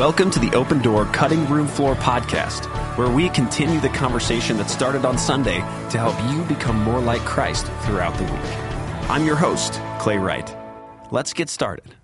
Welcome 0.00 0.30
to 0.30 0.38
the 0.38 0.50
Open 0.56 0.80
Door 0.80 1.04
Cutting 1.12 1.46
Room 1.46 1.68
Floor 1.68 1.94
podcast, 1.94 2.64
where 2.96 3.10
we 3.10 3.28
continue 3.28 3.80
the 3.80 3.90
conversation 3.90 4.56
that 4.56 4.70
started 4.70 5.04
on 5.04 5.18
Sunday 5.18 5.58
to 5.90 5.98
help 5.98 6.18
you 6.32 6.42
become 6.44 6.80
more 6.80 7.00
like 7.00 7.20
Christ 7.26 7.66
throughout 7.82 8.16
the 8.16 8.24
week. 8.24 9.10
I'm 9.10 9.26
your 9.26 9.36
host, 9.36 9.74
Clay 9.98 10.16
Wright. 10.16 10.56
Let's 11.10 11.34
get 11.34 11.50
started. 11.50 11.94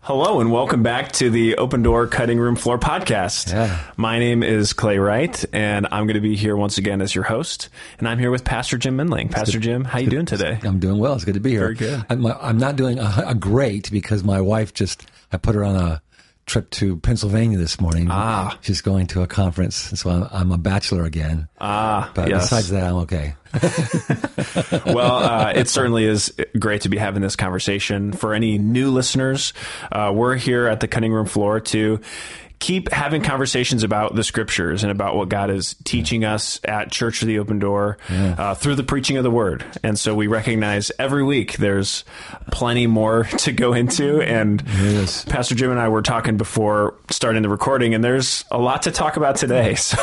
Hello, 0.00 0.42
and 0.42 0.52
welcome 0.52 0.82
back 0.82 1.12
to 1.12 1.30
the 1.30 1.56
Open 1.56 1.82
Door 1.82 2.08
Cutting 2.08 2.38
Room 2.38 2.56
Floor 2.56 2.78
podcast. 2.78 3.50
Yeah. 3.54 3.84
My 3.96 4.18
name 4.18 4.42
is 4.42 4.74
Clay 4.74 4.98
Wright, 4.98 5.42
and 5.54 5.88
I'm 5.90 6.04
going 6.04 6.16
to 6.16 6.20
be 6.20 6.36
here 6.36 6.58
once 6.58 6.76
again 6.76 7.00
as 7.00 7.14
your 7.14 7.24
host. 7.24 7.70
And 7.98 8.06
I'm 8.06 8.18
here 8.18 8.30
with 8.30 8.44
Pastor 8.44 8.76
Jim 8.76 8.98
Minling. 8.98 9.30
Pastor 9.30 9.58
Jim, 9.58 9.84
how 9.86 9.96
are 9.96 10.02
you 10.02 10.10
doing 10.10 10.26
today? 10.26 10.58
I'm 10.62 10.78
doing 10.78 10.98
well. 10.98 11.14
It's 11.14 11.24
good 11.24 11.34
to 11.34 11.40
be 11.40 11.52
here. 11.52 11.60
Very 11.60 11.74
good. 11.74 12.04
I'm, 12.10 12.26
I'm 12.26 12.58
not 12.58 12.76
doing 12.76 12.98
a, 12.98 13.24
a 13.28 13.34
great 13.34 13.90
because 13.90 14.22
my 14.22 14.42
wife 14.42 14.74
just, 14.74 15.06
I 15.32 15.38
put 15.38 15.54
her 15.54 15.64
on 15.64 15.76
a 15.76 16.02
trip 16.50 16.68
to 16.70 16.96
Pennsylvania 16.96 17.56
this 17.58 17.80
morning. 17.80 18.08
Ah. 18.10 18.58
She's 18.60 18.80
going 18.80 19.06
to 19.08 19.22
a 19.22 19.26
conference, 19.28 19.76
so 19.76 20.10
I'm, 20.10 20.28
I'm 20.32 20.52
a 20.52 20.58
bachelor 20.58 21.04
again. 21.04 21.48
Ah, 21.60 22.10
But 22.14 22.28
yes. 22.28 22.44
besides 22.50 22.70
that, 22.70 22.84
I'm 22.84 22.96
okay. 22.96 23.34
well, 24.92 25.16
uh, 25.16 25.52
it 25.54 25.68
certainly 25.68 26.04
is 26.04 26.34
great 26.58 26.82
to 26.82 26.88
be 26.88 26.96
having 26.98 27.22
this 27.22 27.36
conversation. 27.36 28.12
For 28.12 28.34
any 28.34 28.58
new 28.58 28.90
listeners, 28.90 29.52
uh, 29.92 30.12
we're 30.14 30.34
here 30.36 30.66
at 30.66 30.80
the 30.80 30.88
cutting 30.88 31.12
room 31.12 31.26
floor 31.26 31.60
to 31.60 32.00
keep 32.60 32.90
having 32.92 33.22
conversations 33.22 33.82
about 33.82 34.14
the 34.14 34.22
scriptures 34.22 34.84
and 34.84 34.92
about 34.92 35.16
what 35.16 35.28
God 35.28 35.50
is 35.50 35.74
teaching 35.84 36.24
us 36.24 36.60
at 36.62 36.92
Church 36.92 37.22
of 37.22 37.28
the 37.28 37.38
Open 37.38 37.58
Door 37.58 37.98
uh, 38.10 38.54
through 38.54 38.76
the 38.76 38.84
preaching 38.84 39.16
of 39.16 39.24
the 39.24 39.30
Word. 39.30 39.64
And 39.82 39.98
so 39.98 40.14
we 40.14 40.26
recognize 40.26 40.92
every 40.98 41.24
week 41.24 41.56
there's 41.56 42.04
plenty 42.52 42.86
more 42.86 43.24
to 43.38 43.52
go 43.52 43.72
into. 43.72 44.20
And 44.20 44.62
is. 44.78 45.24
Pastor 45.24 45.54
Jim 45.54 45.70
and 45.70 45.80
I 45.80 45.88
were 45.88 46.02
talking 46.02 46.36
before 46.36 46.94
starting 47.10 47.42
the 47.42 47.48
recording, 47.48 47.94
and 47.94 48.04
there's 48.04 48.44
a 48.50 48.58
lot 48.58 48.82
to 48.82 48.92
talk 48.92 49.16
about 49.16 49.36
today. 49.36 49.74
So. 49.90 49.98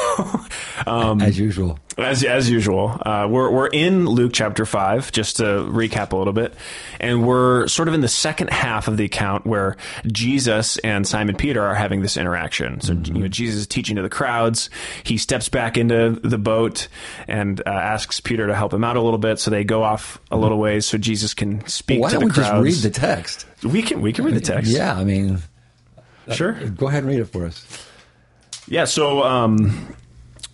Um, 0.85 1.22
As 1.22 1.38
usual. 1.39 1.80
As, 1.98 2.23
as 2.23 2.50
usual, 2.50 2.98
uh, 3.06 3.28
we're, 3.30 3.50
we're 3.50 3.67
in 3.67 4.06
Luke 4.06 4.31
chapter 4.34 4.66
5, 4.66 5.12
just 5.12 5.38
to 5.38 5.44
recap 5.44 6.12
a 6.12 6.17
little 6.17 6.34
bit. 6.34 6.53
And 7.00 7.26
we're 7.26 7.67
sort 7.67 7.88
of 7.88 7.94
in 7.94 8.02
the 8.02 8.08
second 8.08 8.50
half 8.52 8.88
of 8.88 8.98
the 8.98 9.06
account 9.06 9.45
where 9.45 9.78
Jesus 10.06 10.78
and 10.78 11.08
Simon 11.08 11.36
Peter 11.36 11.62
are 11.64 11.75
having 11.75 12.02
this 12.02 12.18
interaction. 12.18 12.81
So, 12.81 12.94
you 12.94 13.14
know, 13.22 13.28
Jesus 13.28 13.62
is 13.62 13.68
teaching 13.68 13.95
to 13.95 14.02
the 14.02 14.09
crowds. 14.09 14.70
He 15.03 15.18
steps 15.18 15.50
back 15.50 15.78
into 15.78 16.12
the 16.23 16.38
boat 16.38 16.88
and 17.28 17.62
uh, 17.66 17.70
asks 17.70 18.20
Peter 18.20 18.48
to 18.48 18.56
help 18.56 18.73
him 18.73 18.84
out 18.84 18.95
a 18.98 19.02
little 19.02 19.20
bit. 19.20 19.40
So 19.40 19.50
they 19.52 19.64
go 19.64 19.84
off 19.84 20.20
a 20.30 20.38
little 20.38 20.59
ways 20.59 20.86
so 20.86 20.98
Jesus 20.98 21.34
can 21.34 21.66
speak 21.68 22.00
Why 22.02 22.09
to 22.09 22.20
don't 22.20 22.22
the 22.22 22.28
we 22.28 22.31
crowds. 22.34 22.68
just 22.73 22.84
read 22.84 22.94
the 22.94 23.00
text? 23.00 23.45
we 23.64 23.81
can 23.81 24.02
we 24.02 24.14
can 24.14 24.25
read 24.25 24.36
the 24.36 24.42
text. 24.42 24.70
Yeah, 24.70 24.95
I 24.95 25.03
mean, 25.03 25.40
sure. 26.31 26.53
go 26.53 26.88
ahead 26.88 27.03
and 27.03 27.12
read 27.12 27.20
it 27.20 27.25
for 27.25 27.45
us. 27.45 27.66
Yeah, 28.68 28.86
so 28.86 29.23
um, 29.23 29.95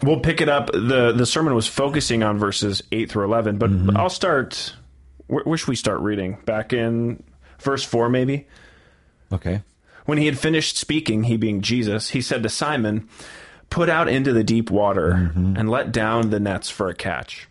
we'll 0.03 0.19
pick 0.19 0.41
it 0.41 0.49
up. 0.49 0.71
the 0.71 1.13
The 1.15 1.25
sermon 1.25 1.55
was 1.55 1.67
focusing 1.67 2.23
on 2.23 2.37
verses 2.37 2.83
eight 2.91 3.09
through 3.09 3.25
eleven, 3.25 3.57
but 3.57 3.71
mm-hmm. 3.71 3.97
I'll 3.97 4.09
start. 4.09 4.75
Where, 5.27 5.43
where 5.43 5.57
should 5.57 5.69
we 5.69 5.75
start 5.75 6.01
reading? 6.01 6.37
Back 6.45 6.73
in 6.73 7.23
verse 7.59 7.83
four, 7.83 8.09
maybe. 8.09 8.47
Okay. 9.31 9.63
When 10.05 10.17
he 10.17 10.25
had 10.25 10.37
finished 10.37 10.77
speaking, 10.77 11.23
he 11.23 11.37
being 11.37 11.61
Jesus, 11.61 12.09
he 12.09 12.21
said 12.21 12.43
to 12.43 12.49
Simon, 12.49 13.07
"Put 13.69 13.89
out 13.89 14.07
into 14.09 14.33
the 14.33 14.43
deep 14.43 14.69
water 14.69 15.13
mm-hmm. 15.13 15.55
and 15.57 15.69
let 15.69 15.91
down 15.91 16.29
the 16.29 16.39
nets 16.39 16.69
for 16.69 16.89
a 16.89 16.95
catch." 16.95 17.47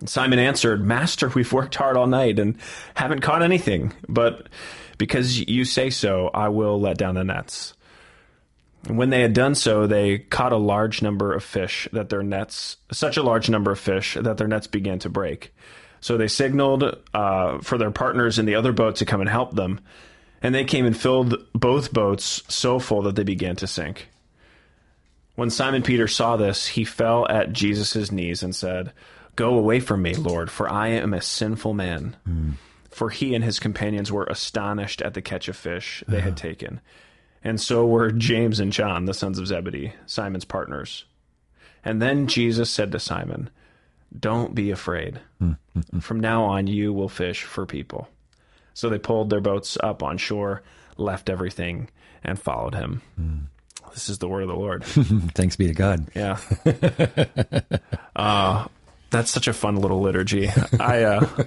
And 0.00 0.08
Simon 0.08 0.38
answered, 0.38 0.82
Master, 0.84 1.28
we've 1.28 1.52
worked 1.52 1.74
hard 1.74 1.96
all 1.96 2.06
night 2.06 2.38
and 2.38 2.56
haven't 2.94 3.20
caught 3.20 3.42
anything, 3.42 3.92
but 4.08 4.48
because 4.96 5.38
you 5.38 5.64
say 5.66 5.90
so, 5.90 6.30
I 6.32 6.48
will 6.48 6.80
let 6.80 6.96
down 6.96 7.14
the 7.14 7.24
nets. 7.24 7.74
And 8.86 8.96
when 8.96 9.10
they 9.10 9.20
had 9.20 9.34
done 9.34 9.54
so, 9.54 9.86
they 9.86 10.18
caught 10.18 10.52
a 10.52 10.56
large 10.56 11.02
number 11.02 11.34
of 11.34 11.44
fish 11.44 11.86
that 11.92 12.08
their 12.08 12.22
nets, 12.22 12.76
such 12.90 13.16
a 13.16 13.22
large 13.22 13.50
number 13.50 13.70
of 13.70 13.78
fish 13.78 14.16
that 14.20 14.38
their 14.38 14.48
nets 14.48 14.66
began 14.66 14.98
to 15.00 15.08
break. 15.08 15.54
So 16.00 16.16
they 16.16 16.28
signaled 16.28 16.98
uh, 17.12 17.58
for 17.58 17.76
their 17.76 17.90
partners 17.90 18.38
in 18.38 18.46
the 18.46 18.54
other 18.54 18.72
boat 18.72 18.96
to 18.96 19.04
come 19.04 19.20
and 19.20 19.28
help 19.28 19.54
them. 19.54 19.80
And 20.42 20.54
they 20.54 20.64
came 20.64 20.86
and 20.86 20.96
filled 20.96 21.36
both 21.52 21.92
boats 21.92 22.42
so 22.48 22.78
full 22.78 23.02
that 23.02 23.16
they 23.16 23.24
began 23.24 23.56
to 23.56 23.66
sink. 23.66 24.08
When 25.34 25.50
Simon 25.50 25.82
Peter 25.82 26.08
saw 26.08 26.36
this, 26.36 26.66
he 26.66 26.84
fell 26.84 27.28
at 27.28 27.52
Jesus' 27.52 28.10
knees 28.10 28.42
and 28.42 28.54
said, 28.54 28.92
Go 29.36 29.54
away 29.58 29.80
from 29.80 30.02
me, 30.02 30.14
Lord, 30.14 30.50
for 30.50 30.68
I 30.70 30.88
am 30.88 31.14
a 31.14 31.20
sinful 31.20 31.74
man. 31.74 32.16
For 32.90 33.10
he 33.10 33.34
and 33.34 33.44
his 33.44 33.60
companions 33.60 34.10
were 34.10 34.24
astonished 34.24 35.00
at 35.02 35.14
the 35.14 35.22
catch 35.22 35.48
of 35.48 35.56
fish 35.56 36.02
they 36.08 36.20
had 36.20 36.36
taken. 36.36 36.80
And 37.42 37.60
so 37.60 37.86
were 37.86 38.10
James 38.10 38.60
and 38.60 38.72
John, 38.72 39.06
the 39.06 39.14
sons 39.14 39.38
of 39.38 39.46
Zebedee, 39.46 39.92
Simon's 40.06 40.44
partners. 40.44 41.04
And 41.84 42.00
then 42.02 42.26
Jesus 42.26 42.70
said 42.70 42.92
to 42.92 42.98
Simon, 42.98 43.50
Don't 44.18 44.54
be 44.54 44.70
afraid. 44.70 45.20
From 46.00 46.20
now 46.20 46.44
on, 46.44 46.66
you 46.66 46.92
will 46.92 47.08
fish 47.08 47.42
for 47.44 47.64
people. 47.64 48.08
So 48.74 48.88
they 48.88 48.98
pulled 48.98 49.30
their 49.30 49.40
boats 49.40 49.78
up 49.82 50.02
on 50.02 50.18
shore, 50.18 50.62
left 50.96 51.30
everything, 51.30 51.88
and 52.22 52.38
followed 52.40 52.74
him. 52.74 53.02
This 53.92 54.08
is 54.08 54.18
the 54.18 54.28
word 54.28 54.42
of 54.42 54.48
the 54.48 54.54
Lord. 54.54 54.84
Thanks 55.34 55.56
be 55.56 55.66
to 55.66 55.74
God. 55.74 56.06
Yeah. 56.14 56.38
uh, 58.16 58.66
that's 59.10 59.30
such 59.30 59.48
a 59.48 59.52
fun 59.52 59.76
little 59.76 60.00
liturgy. 60.00 60.48
I, 60.78 61.02
uh, 61.02 61.44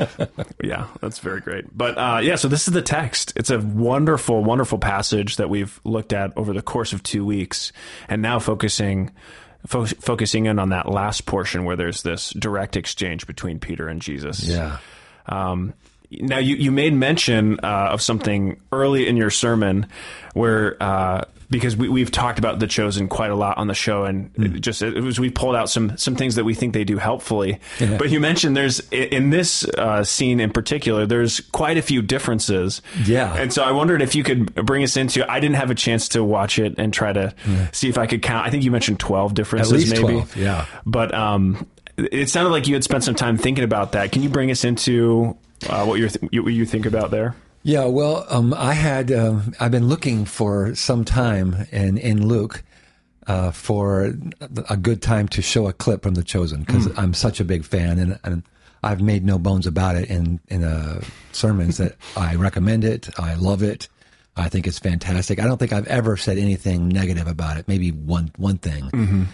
yeah, 0.62 0.88
that's 1.00 1.18
very 1.18 1.40
great. 1.40 1.76
But 1.76 1.98
uh, 1.98 2.20
yeah, 2.22 2.36
so 2.36 2.48
this 2.48 2.68
is 2.68 2.74
the 2.74 2.82
text. 2.82 3.32
It's 3.36 3.50
a 3.50 3.58
wonderful, 3.58 4.44
wonderful 4.44 4.78
passage 4.78 5.36
that 5.36 5.48
we've 5.48 5.80
looked 5.84 6.12
at 6.12 6.36
over 6.36 6.52
the 6.52 6.62
course 6.62 6.92
of 6.92 7.02
two 7.02 7.24
weeks, 7.24 7.72
and 8.08 8.22
now 8.22 8.38
focusing. 8.38 9.12
Fo- 9.66 9.84
focusing 9.86 10.46
in 10.46 10.60
on 10.60 10.68
that 10.68 10.88
last 10.88 11.26
portion 11.26 11.64
where 11.64 11.74
there's 11.74 12.02
this 12.02 12.30
direct 12.38 12.76
exchange 12.76 13.26
between 13.26 13.58
Peter 13.58 13.88
and 13.88 14.00
Jesus. 14.00 14.44
Yeah. 14.44 14.78
Um, 15.26 15.74
now, 16.10 16.38
you, 16.38 16.56
you 16.56 16.72
made 16.72 16.94
mention 16.94 17.60
uh, 17.62 17.88
of 17.90 18.02
something 18.02 18.60
early 18.72 19.06
in 19.06 19.16
your 19.16 19.30
sermon 19.30 19.86
where, 20.34 20.80
uh, 20.82 21.24
because 21.50 21.76
we, 21.76 21.88
we've 21.88 22.10
talked 22.10 22.38
about 22.38 22.58
the 22.58 22.66
chosen 22.66 23.08
quite 23.08 23.30
a 23.30 23.34
lot 23.34 23.58
on 23.58 23.66
the 23.66 23.74
show, 23.74 24.04
and 24.04 24.30
it 24.36 24.60
just 24.60 24.82
it 24.82 25.00
was 25.00 25.20
we 25.20 25.30
pulled 25.30 25.54
out 25.54 25.70
some 25.70 25.96
some 25.96 26.16
things 26.16 26.34
that 26.34 26.44
we 26.44 26.54
think 26.54 26.74
they 26.74 26.84
do 26.84 26.98
helpfully. 26.98 27.60
Yeah. 27.78 27.96
But 27.98 28.10
you 28.10 28.20
mentioned 28.20 28.56
there's 28.56 28.80
in 28.90 29.30
this 29.30 29.64
uh, 29.64 30.02
scene 30.02 30.40
in 30.40 30.50
particular, 30.50 31.06
there's 31.06 31.40
quite 31.52 31.76
a 31.76 31.82
few 31.82 32.02
differences. 32.02 32.82
Yeah. 33.04 33.34
and 33.36 33.52
so 33.52 33.62
I 33.62 33.72
wondered 33.72 34.02
if 34.02 34.14
you 34.14 34.24
could 34.24 34.54
bring 34.54 34.82
us 34.82 34.96
into. 34.96 35.30
I 35.30 35.40
didn't 35.40 35.56
have 35.56 35.70
a 35.70 35.74
chance 35.74 36.08
to 36.10 36.24
watch 36.24 36.58
it 36.58 36.74
and 36.78 36.92
try 36.92 37.12
to 37.12 37.34
see 37.72 37.88
if 37.88 37.98
I 37.98 38.06
could 38.06 38.22
count. 38.22 38.46
I 38.46 38.50
think 38.50 38.64
you 38.64 38.70
mentioned 38.70 38.98
twelve 38.98 39.34
differences, 39.34 39.72
least 39.72 39.92
maybe. 39.92 40.14
12, 40.14 40.36
yeah. 40.36 40.66
But 40.84 41.14
um, 41.14 41.66
it 41.96 42.28
sounded 42.28 42.50
like 42.50 42.66
you 42.66 42.74
had 42.74 42.84
spent 42.84 43.04
some 43.04 43.14
time 43.14 43.38
thinking 43.38 43.64
about 43.64 43.92
that. 43.92 44.12
Can 44.12 44.22
you 44.22 44.28
bring 44.28 44.50
us 44.50 44.64
into 44.64 45.36
uh, 45.68 45.84
what 45.84 45.98
you're 45.98 46.08
th- 46.08 46.42
what 46.42 46.52
you 46.52 46.66
think 46.66 46.86
about 46.86 47.10
there? 47.10 47.34
Yeah, 47.62 47.86
well, 47.86 48.24
um, 48.28 48.54
I 48.54 48.74
had 48.74 49.10
um, 49.10 49.52
I've 49.58 49.72
been 49.72 49.88
looking 49.88 50.24
for 50.24 50.74
some 50.74 51.04
time 51.04 51.66
in 51.72 51.98
in 51.98 52.26
Luke 52.28 52.62
uh, 53.26 53.50
for 53.50 54.14
a 54.70 54.76
good 54.76 55.02
time 55.02 55.28
to 55.28 55.42
show 55.42 55.66
a 55.66 55.72
clip 55.72 56.02
from 56.02 56.14
The 56.14 56.22
Chosen 56.22 56.62
because 56.62 56.86
I'm 56.96 57.12
such 57.12 57.40
a 57.40 57.44
big 57.44 57.64
fan 57.64 57.98
and, 57.98 58.18
and 58.22 58.42
I've 58.82 59.00
made 59.00 59.24
no 59.24 59.38
bones 59.38 59.66
about 59.66 59.96
it 59.96 60.08
in 60.08 60.38
in 60.48 60.62
uh, 60.62 61.00
sermons 61.32 61.78
that 61.78 61.96
I 62.16 62.36
recommend 62.36 62.84
it. 62.84 63.08
I 63.18 63.34
love 63.34 63.62
it. 63.62 63.88
I 64.36 64.48
think 64.48 64.66
it's 64.66 64.78
fantastic. 64.78 65.40
I 65.40 65.44
don't 65.44 65.56
think 65.58 65.72
I've 65.72 65.86
ever 65.86 66.16
said 66.16 66.38
anything 66.38 66.88
negative 66.88 67.26
about 67.26 67.56
it. 67.56 67.66
Maybe 67.66 67.90
one 67.90 68.30
one 68.36 68.58
thing. 68.58 69.26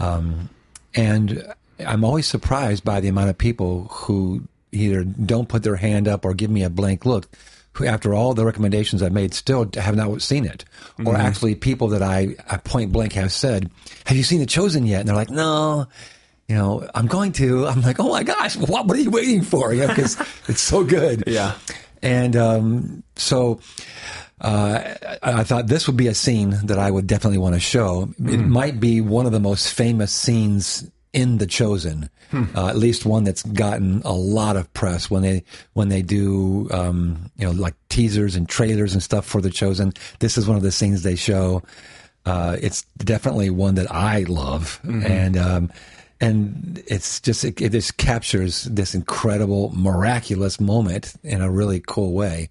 Um, 0.00 0.48
and 0.94 1.54
I'm 1.80 2.04
always 2.04 2.26
surprised 2.26 2.84
by 2.84 3.00
the 3.00 3.08
amount 3.08 3.30
of 3.30 3.36
people 3.36 3.88
who 3.90 4.48
either 4.74 5.04
don't 5.04 5.48
put 5.48 5.62
their 5.62 5.76
hand 5.76 6.08
up 6.08 6.24
or 6.24 6.34
give 6.34 6.50
me 6.50 6.62
a 6.62 6.70
blank 6.70 7.06
look, 7.06 7.28
who 7.72 7.86
after 7.86 8.14
all 8.14 8.34
the 8.34 8.44
recommendations 8.44 9.02
I've 9.02 9.12
made 9.12 9.34
still 9.34 9.68
have 9.74 9.96
not 9.96 10.22
seen 10.22 10.44
it. 10.44 10.64
Or 11.04 11.16
actually 11.16 11.54
people 11.54 11.88
that 11.88 12.02
I, 12.02 12.36
I 12.48 12.56
point 12.58 12.92
blank 12.92 13.14
have 13.14 13.32
said, 13.32 13.70
have 14.04 14.16
you 14.16 14.22
seen 14.22 14.40
The 14.40 14.46
Chosen 14.46 14.86
yet? 14.86 15.00
And 15.00 15.08
they're 15.08 15.16
like, 15.16 15.30
no. 15.30 15.86
You 16.48 16.56
know, 16.56 16.88
I'm 16.94 17.06
going 17.06 17.32
to. 17.32 17.66
I'm 17.66 17.80
like, 17.80 17.98
oh 17.98 18.10
my 18.10 18.22
gosh, 18.22 18.56
what, 18.56 18.86
what 18.86 18.96
are 18.96 19.00
you 19.00 19.10
waiting 19.10 19.40
for? 19.40 19.72
You 19.72 19.82
know, 19.82 19.88
because 19.88 20.20
it's 20.48 20.60
so 20.60 20.84
good. 20.84 21.24
Yeah. 21.26 21.54
And 22.02 22.36
um, 22.36 23.02
so 23.16 23.60
uh, 24.42 24.94
I, 25.22 25.40
I 25.40 25.44
thought 25.44 25.68
this 25.68 25.86
would 25.86 25.96
be 25.96 26.08
a 26.08 26.14
scene 26.14 26.50
that 26.64 26.78
I 26.78 26.90
would 26.90 27.06
definitely 27.06 27.38
want 27.38 27.54
to 27.54 27.60
show. 27.60 28.10
It 28.18 28.40
might 28.40 28.78
be 28.78 29.00
one 29.00 29.24
of 29.24 29.32
the 29.32 29.40
most 29.40 29.72
famous 29.72 30.12
scenes 30.12 30.88
in 31.14 31.38
The 31.38 31.46
Chosen, 31.46 32.10
uh, 32.32 32.66
at 32.66 32.76
least 32.76 33.06
one 33.06 33.24
that's 33.24 33.44
gotten 33.44 34.02
a 34.04 34.12
lot 34.12 34.56
of 34.56 34.72
press 34.74 35.08
when 35.08 35.22
they 35.22 35.44
when 35.72 35.88
they 35.88 36.02
do 36.02 36.68
um, 36.72 37.30
you 37.38 37.46
know 37.46 37.52
like 37.52 37.74
teasers 37.88 38.34
and 38.34 38.48
trailers 38.48 38.92
and 38.92 39.02
stuff 39.02 39.24
for 39.24 39.40
The 39.40 39.50
Chosen. 39.50 39.92
This 40.18 40.36
is 40.36 40.46
one 40.46 40.56
of 40.56 40.62
the 40.62 40.72
scenes 40.72 41.02
they 41.02 41.16
show. 41.16 41.62
Uh, 42.26 42.56
it's 42.60 42.82
definitely 42.98 43.50
one 43.50 43.76
that 43.76 43.90
I 43.90 44.24
love, 44.24 44.80
and 45.04 45.36
um, 45.36 45.70
and 46.20 46.82
it's 46.86 47.20
just 47.20 47.44
it, 47.44 47.60
it 47.60 47.72
just 47.72 47.96
captures 47.96 48.64
this 48.64 48.94
incredible, 48.94 49.70
miraculous 49.74 50.58
moment 50.58 51.14
in 51.22 51.40
a 51.40 51.50
really 51.50 51.80
cool 51.86 52.12
way. 52.12 52.48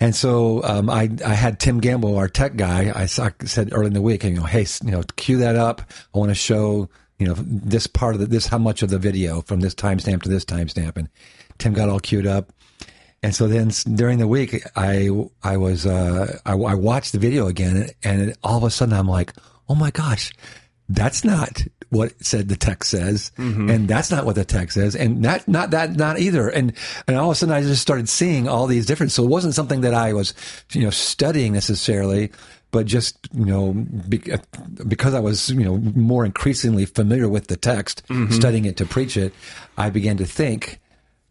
And 0.00 0.14
so 0.14 0.62
um, 0.64 0.90
I 0.90 1.10
I 1.24 1.34
had 1.34 1.58
Tim 1.58 1.80
Gamble, 1.80 2.16
our 2.16 2.28
tech 2.28 2.56
guy. 2.56 2.92
I, 2.94 3.06
saw, 3.06 3.30
said 3.44 3.70
early 3.72 3.88
in 3.88 3.94
the 3.94 4.02
week, 4.02 4.24
you 4.24 4.30
know, 4.30 4.42
hey, 4.44 4.66
you 4.84 4.90
know, 4.90 5.02
cue 5.16 5.38
that 5.38 5.56
up. 5.56 5.82
I 6.14 6.18
want 6.18 6.30
to 6.30 6.34
show 6.34 6.88
you 7.18 7.26
know 7.26 7.34
this 7.36 7.86
part 7.86 8.14
of 8.14 8.20
the, 8.20 8.26
this 8.26 8.46
how 8.46 8.58
much 8.58 8.82
of 8.82 8.90
the 8.90 8.98
video 8.98 9.42
from 9.42 9.60
this 9.60 9.74
timestamp 9.74 10.22
to 10.22 10.28
this 10.28 10.44
timestamp, 10.44 10.96
and 10.96 11.08
Tim 11.58 11.72
got 11.72 11.88
all 11.88 12.00
queued 12.00 12.26
up. 12.26 12.52
And 13.22 13.34
so 13.34 13.48
then 13.48 13.72
during 13.96 14.18
the 14.18 14.28
week, 14.28 14.62
I 14.76 15.10
I 15.42 15.56
was 15.56 15.86
uh, 15.86 16.38
I, 16.46 16.52
I 16.52 16.74
watched 16.74 17.12
the 17.12 17.18
video 17.18 17.48
again, 17.48 17.90
and 18.04 18.36
all 18.44 18.58
of 18.58 18.64
a 18.64 18.70
sudden 18.70 18.94
I'm 18.94 19.08
like, 19.08 19.32
oh 19.68 19.74
my 19.74 19.90
gosh, 19.90 20.32
that's 20.88 21.24
not 21.24 21.64
what 21.90 22.12
said 22.24 22.48
the 22.48 22.56
text 22.56 22.90
says, 22.90 23.32
mm-hmm. 23.36 23.70
and 23.70 23.88
that's 23.88 24.10
not 24.10 24.24
what 24.24 24.34
the 24.36 24.44
text 24.44 24.74
says, 24.74 24.94
and 24.94 25.24
that 25.24 25.48
not 25.48 25.70
that 25.72 25.96
not 25.96 26.18
either. 26.18 26.48
And 26.48 26.72
and 27.06 27.16
all 27.16 27.30
of 27.30 27.32
a 27.32 27.34
sudden, 27.34 27.54
I 27.54 27.62
just 27.62 27.82
started 27.82 28.08
seeing 28.08 28.48
all 28.48 28.66
these 28.66 28.86
different. 28.86 29.10
So 29.10 29.24
it 29.24 29.28
wasn't 29.28 29.54
something 29.54 29.80
that 29.80 29.94
I 29.94 30.12
was, 30.12 30.34
you 30.72 30.82
know, 30.82 30.90
studying 30.90 31.52
necessarily, 31.52 32.30
but 32.70 32.86
just 32.86 33.28
you 33.32 33.46
know 33.46 33.72
because 34.86 35.14
I 35.14 35.20
was 35.20 35.50
you 35.50 35.64
know 35.64 35.78
more 35.78 36.24
increasingly 36.24 36.84
familiar 36.84 37.28
with 37.28 37.48
the 37.48 37.56
text, 37.56 38.06
mm-hmm. 38.08 38.32
studying 38.32 38.64
it 38.64 38.76
to 38.78 38.86
preach 38.86 39.16
it, 39.16 39.32
I 39.76 39.90
began 39.90 40.16
to 40.18 40.26
think 40.26 40.80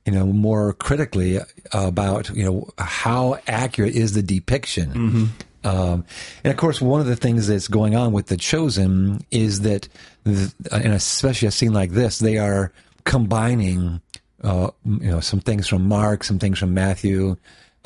you 0.08 0.14
know, 0.14 0.26
more 0.26 0.72
critically 0.72 1.38
about, 1.74 2.30
you 2.30 2.46
know, 2.46 2.70
how 2.78 3.38
accurate 3.46 3.94
is 3.94 4.14
the 4.14 4.24
depiction. 4.24 4.90
Mm-hmm. 4.94 5.26
Um, 5.68 6.06
and 6.46 6.52
of 6.52 6.56
course, 6.56 6.80
one 6.80 7.02
of 7.02 7.08
the 7.08 7.18
things 7.18 7.48
that's 7.48 7.68
going 7.68 7.94
on 7.94 8.14
with 8.14 8.28
the 8.28 8.38
chosen 8.38 9.20
is 9.32 9.62
that, 9.62 9.90
the, 10.24 10.54
and 10.72 10.94
especially 10.94 11.50
a 11.50 11.52
scene 11.52 11.74
like 11.74 11.92
this, 11.92 12.20
they 12.20 12.38
are 12.38 12.72
combining, 13.04 14.00
uh, 14.46 14.72
you 14.86 15.12
know, 15.12 15.20
some 15.20 15.42
things 15.42 15.68
from 15.68 15.86
Mark, 15.86 16.24
some 16.24 16.40
things 16.40 16.58
from 16.58 16.74
Matthew, 16.74 17.36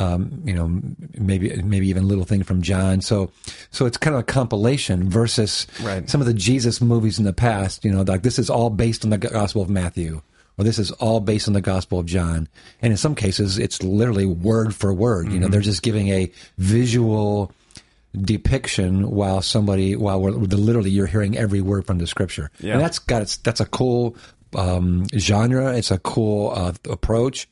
um, 0.01 0.41
you 0.45 0.53
know, 0.53 0.81
maybe 1.17 1.61
maybe 1.61 1.87
even 1.87 2.07
little 2.07 2.25
thing 2.25 2.43
from 2.43 2.61
John. 2.61 3.01
So, 3.01 3.31
so 3.69 3.85
it's 3.85 3.97
kind 3.97 4.15
of 4.15 4.21
a 4.21 4.23
compilation 4.23 5.09
versus 5.09 5.67
right. 5.83 6.09
some 6.09 6.21
of 6.21 6.27
the 6.27 6.33
Jesus 6.33 6.81
movies 6.81 7.19
in 7.19 7.25
the 7.25 7.33
past. 7.33 7.85
You 7.85 7.91
know, 7.91 8.01
like 8.01 8.23
this 8.23 8.39
is 8.39 8.49
all 8.49 8.69
based 8.69 9.03
on 9.03 9.11
the 9.11 9.17
Gospel 9.17 9.61
of 9.61 9.69
Matthew 9.69 10.21
or 10.57 10.63
this 10.63 10.79
is 10.79 10.91
all 10.91 11.19
based 11.19 11.47
on 11.47 11.53
the 11.53 11.61
Gospel 11.61 11.99
of 11.99 12.05
John. 12.05 12.47
And 12.81 12.91
in 12.91 12.97
some 12.97 13.15
cases, 13.15 13.57
it's 13.57 13.81
literally 13.83 14.25
word 14.25 14.75
for 14.75 14.93
word. 14.93 15.25
Mm-hmm. 15.25 15.33
You 15.33 15.39
know, 15.41 15.47
they're 15.47 15.61
just 15.61 15.81
giving 15.81 16.09
a 16.09 16.31
visual 16.57 17.51
depiction 18.13 19.09
while 19.09 19.41
somebody, 19.41 19.95
while 19.95 20.21
we're, 20.21 20.31
literally 20.31 20.89
you're 20.89 21.07
hearing 21.07 21.37
every 21.37 21.61
word 21.61 21.87
from 21.87 21.97
the 21.97 22.07
scripture. 22.07 22.51
Yeah. 22.59 22.73
And 22.73 22.81
that's 22.81 22.99
got, 22.99 23.21
it's, 23.21 23.37
that's 23.37 23.61
a 23.61 23.65
cool 23.65 24.15
um, 24.55 25.05
genre. 25.17 25.75
It's 25.75 25.91
a 25.91 25.99
cool 25.99 26.51
uh, 26.55 26.73
approach. 26.89 27.47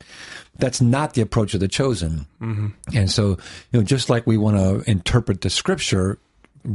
That's 0.58 0.82
not 0.82 1.14
the 1.14 1.22
approach 1.22 1.54
of 1.54 1.60
the 1.60 1.68
chosen. 1.68 2.26
Mm-hmm. 2.42 2.68
And 2.94 3.10
so, 3.10 3.38
you 3.72 3.80
know, 3.80 3.84
just 3.84 4.10
like 4.10 4.28
we 4.28 4.38
want 4.38 4.58
to 4.58 4.90
interpret 4.90 5.42
the 5.42 5.50
scripture 5.50 6.20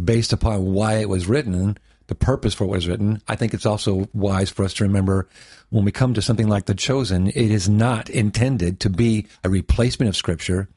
based 0.05 0.33
upon 0.33 0.73
why 0.73 0.95
it 0.95 1.09
was 1.09 1.27
written, 1.27 1.77
the 2.07 2.15
purpose 2.15 2.55
for 2.55 2.67
what 2.67 2.77
was 2.77 2.89
written, 2.89 3.23
I 3.29 3.37
think 3.37 3.55
it's 3.55 3.67
also 3.67 4.09
wise 4.13 4.51
for 4.51 4.65
us 4.65 4.75
to 4.75 4.85
remember 4.85 5.29
when 5.71 5.85
we 5.85 5.93
come 5.93 6.15
to 6.15 6.23
something 6.23 6.49
like 6.49 6.67
The 6.67 6.75
Chosen, 6.75 7.29
it 7.29 7.37
is 7.37 7.69
not 7.69 8.11
intended 8.11 8.81
to 8.81 8.91
be 8.91 9.27
a 9.43 9.49
replacement 9.49 10.09
of 10.09 10.17
Scripture. 10.17 10.69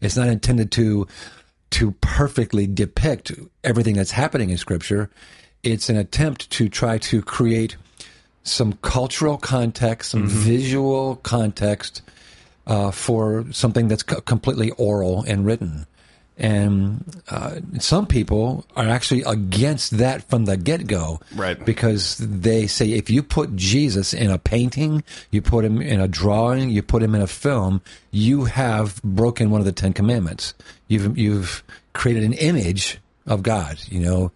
It's 0.00 0.16
not 0.16 0.28
intended 0.28 0.72
to 0.72 1.06
to 1.68 1.90
perfectly 2.00 2.66
depict 2.66 3.32
everything 3.64 3.96
that's 3.96 4.12
happening 4.12 4.50
in 4.50 4.56
Scripture. 4.56 5.10
It's 5.62 5.88
an 5.88 5.96
attempt 5.96 6.48
to 6.52 6.68
try 6.68 6.98
to 6.98 7.20
create 7.20 7.76
some 8.46 8.74
cultural 8.74 9.38
context, 9.38 10.10
some 10.10 10.28
mm-hmm. 10.28 10.38
visual 10.38 11.16
context 11.16 12.02
uh, 12.66 12.90
for 12.90 13.44
something 13.52 13.88
that's 13.88 14.02
co- 14.02 14.20
completely 14.20 14.70
oral 14.72 15.24
and 15.26 15.44
written. 15.44 15.86
And 16.38 17.22
uh, 17.30 17.60
some 17.78 18.06
people 18.06 18.66
are 18.76 18.86
actually 18.86 19.22
against 19.22 19.96
that 19.98 20.28
from 20.28 20.44
the 20.44 20.58
get 20.58 20.86
go. 20.86 21.20
Right. 21.34 21.62
Because 21.64 22.18
they 22.18 22.66
say 22.66 22.92
if 22.92 23.08
you 23.08 23.22
put 23.22 23.56
Jesus 23.56 24.12
in 24.12 24.30
a 24.30 24.36
painting, 24.36 25.02
you 25.30 25.40
put 25.40 25.64
him 25.64 25.80
in 25.80 25.98
a 25.98 26.08
drawing, 26.08 26.68
you 26.68 26.82
put 26.82 27.02
him 27.02 27.14
in 27.14 27.22
a 27.22 27.26
film, 27.26 27.80
you 28.10 28.44
have 28.44 29.02
broken 29.02 29.50
one 29.50 29.60
of 29.62 29.64
the 29.64 29.72
Ten 29.72 29.94
Commandments. 29.94 30.52
You've, 30.88 31.16
you've 31.16 31.62
created 31.94 32.24
an 32.24 32.34
image 32.34 32.98
of 33.26 33.42
God, 33.42 33.78
you 33.88 34.00
know. 34.00 34.30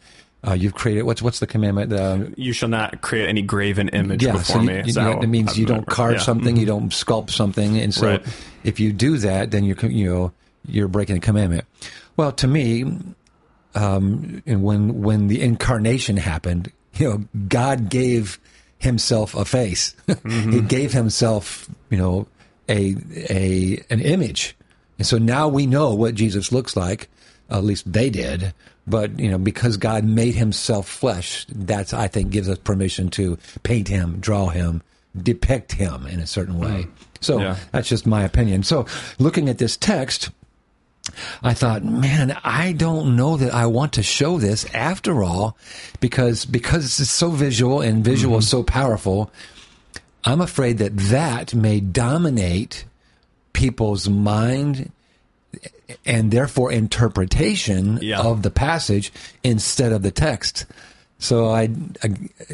Uh, 0.46 0.54
you've 0.54 0.74
created 0.74 1.02
what's 1.02 1.20
what's 1.20 1.40
the 1.40 1.46
commandment? 1.46 1.92
Uh, 1.92 2.24
you 2.36 2.54
shall 2.54 2.68
not 2.68 3.02
create 3.02 3.28
any 3.28 3.42
graven 3.42 3.90
image 3.90 4.22
yeah, 4.22 4.32
before 4.32 4.44
so 4.44 4.60
you, 4.60 4.66
me. 4.66 4.82
You, 4.86 5.20
it 5.20 5.26
means 5.26 5.58
you 5.58 5.66
don't 5.66 5.86
carve 5.86 6.14
yeah. 6.14 6.20
something, 6.20 6.54
mm-hmm. 6.54 6.60
you 6.60 6.66
don't 6.66 6.90
sculpt 6.90 7.30
something, 7.30 7.76
and 7.78 7.92
so 7.92 8.06
right. 8.06 8.26
if 8.64 8.80
you 8.80 8.92
do 8.92 9.18
that, 9.18 9.50
then 9.50 9.64
you're 9.64 9.76
you 9.86 10.10
know 10.10 10.32
you're 10.66 10.88
breaking 10.88 11.18
a 11.18 11.20
commandment. 11.20 11.66
Well, 12.16 12.32
to 12.32 12.46
me, 12.46 12.84
um, 13.74 14.42
when 14.46 15.02
when 15.02 15.26
the 15.28 15.42
incarnation 15.42 16.16
happened, 16.16 16.72
you 16.94 17.08
know, 17.08 17.24
God 17.48 17.90
gave 17.90 18.40
Himself 18.78 19.34
a 19.34 19.44
face. 19.44 19.94
Mm-hmm. 20.10 20.52
he 20.52 20.60
gave 20.60 20.92
Himself, 20.92 21.68
you 21.88 21.98
know, 21.98 22.26
a 22.68 22.96
a 23.28 23.84
an 23.90 24.00
image, 24.00 24.56
and 24.98 25.06
so 25.06 25.18
now 25.18 25.48
we 25.48 25.66
know 25.66 25.94
what 25.94 26.14
Jesus 26.14 26.50
looks 26.50 26.76
like. 26.76 27.08
At 27.50 27.64
least 27.64 27.90
they 27.92 28.10
did. 28.10 28.54
But 28.86 29.18
you 29.18 29.30
know, 29.30 29.38
because 29.38 29.76
God 29.76 30.04
made 30.04 30.34
Himself 30.34 30.88
flesh, 30.88 31.46
that's 31.48 31.92
I 31.92 32.08
think 32.08 32.30
gives 32.30 32.48
us 32.48 32.58
permission 32.58 33.08
to 33.10 33.38
paint 33.62 33.88
Him, 33.88 34.18
draw 34.20 34.48
Him, 34.48 34.82
depict 35.20 35.72
Him 35.72 36.06
in 36.06 36.20
a 36.20 36.26
certain 36.26 36.58
way. 36.58 36.84
Mm. 36.84 36.90
So 37.20 37.40
yeah. 37.40 37.56
that's 37.72 37.88
just 37.88 38.06
my 38.06 38.24
opinion. 38.24 38.62
So 38.62 38.86
looking 39.18 39.48
at 39.48 39.58
this 39.58 39.76
text 39.76 40.30
I 41.42 41.54
thought, 41.54 41.84
man, 41.84 42.36
I 42.44 42.72
don't 42.72 43.16
know 43.16 43.36
that 43.36 43.54
I 43.54 43.66
want 43.66 43.94
to 43.94 44.02
show 44.02 44.38
this 44.38 44.64
after 44.74 45.22
all, 45.22 45.56
because 46.00 46.44
because 46.44 47.00
it's 47.00 47.10
so 47.10 47.30
visual 47.30 47.80
and 47.80 48.04
visual 48.04 48.34
mm-hmm. 48.34 48.40
is 48.40 48.48
so 48.48 48.62
powerful. 48.62 49.30
I'm 50.24 50.40
afraid 50.40 50.78
that 50.78 50.96
that 50.96 51.54
may 51.54 51.80
dominate 51.80 52.84
people's 53.52 54.08
mind 54.08 54.92
and 56.04 56.30
therefore 56.30 56.72
interpretation 56.72 57.98
yeah. 58.02 58.20
of 58.20 58.42
the 58.42 58.50
passage 58.50 59.12
instead 59.42 59.92
of 59.92 60.02
the 60.02 60.10
text. 60.10 60.66
So 61.18 61.48
I, 61.48 61.68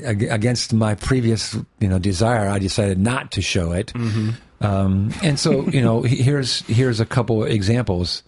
against 0.05 0.73
my 0.73 0.97
previous, 0.97 1.55
you 1.79 1.89
know, 1.89 1.99
desire, 1.99 2.49
I 2.49 2.59
decided 2.59 2.99
not 2.99 3.33
to 3.33 3.43
show 3.43 3.73
it. 3.73 3.93
Mm-hmm. 3.93 4.31
Um, 4.65 5.13
and 5.23 5.39
so, 5.39 5.69
you 5.69 5.83
know, 5.83 6.03
here's 6.03 6.61
here's 6.63 6.99
a 6.99 7.07
couple 7.07 7.45
examples 7.45 8.23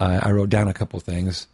uh, 0.00 0.20
I 0.22 0.32
wrote 0.32 0.48
down 0.48 0.68
a 0.68 0.74
couple 0.74 0.98
things. 1.00 1.46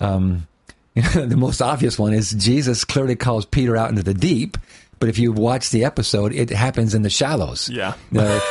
Um, 0.00 0.46
the 0.94 1.36
most 1.36 1.60
obvious 1.60 1.98
one 1.98 2.12
is 2.12 2.32
Jesus 2.32 2.84
clearly 2.84 3.16
calls 3.16 3.44
Peter 3.44 3.76
out 3.76 3.90
into 3.90 4.02
the 4.02 4.14
deep, 4.14 4.56
but 4.98 5.08
if 5.08 5.18
you 5.18 5.32
watch 5.32 5.70
the 5.70 5.84
episode, 5.84 6.32
it 6.32 6.50
happens 6.50 6.94
in 6.94 7.02
the 7.02 7.10
shallows. 7.10 7.68
Yeah. 7.68 7.94
The, 8.12 8.42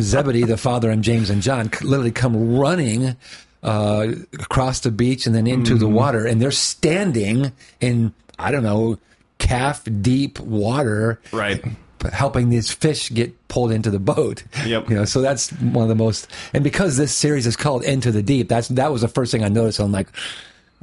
Zebedee, 0.00 0.44
the 0.44 0.56
father, 0.56 0.90
and 0.90 1.02
James 1.02 1.30
and 1.30 1.42
John 1.42 1.70
literally 1.82 2.12
come 2.12 2.56
running 2.56 3.16
uh, 3.62 4.08
across 4.34 4.80
the 4.80 4.90
beach 4.90 5.26
and 5.26 5.34
then 5.34 5.46
into 5.46 5.72
mm-hmm. 5.72 5.80
the 5.80 5.88
water, 5.88 6.26
and 6.26 6.40
they're 6.40 6.50
standing 6.50 7.52
in, 7.80 8.12
I 8.38 8.50
don't 8.50 8.62
know, 8.62 8.98
calf 9.38 9.86
deep 10.00 10.38
water. 10.40 11.20
Right 11.32 11.64
helping 12.12 12.48
these 12.48 12.70
fish 12.70 13.10
get 13.10 13.48
pulled 13.48 13.72
into 13.72 13.90
the 13.90 13.98
boat. 13.98 14.42
Yep. 14.64 14.88
You 14.88 14.96
know, 14.96 15.04
so 15.04 15.20
that's 15.20 15.50
one 15.52 15.82
of 15.82 15.88
the 15.88 15.94
most, 15.94 16.28
and 16.54 16.64
because 16.64 16.96
this 16.96 17.14
series 17.14 17.46
is 17.46 17.56
called 17.56 17.84
Into 17.84 18.10
the 18.10 18.22
Deep, 18.22 18.48
that's 18.48 18.68
that 18.68 18.90
was 18.92 19.02
the 19.02 19.08
first 19.08 19.32
thing 19.32 19.44
I 19.44 19.48
noticed. 19.48 19.80
I'm 19.80 19.92
like, 19.92 20.08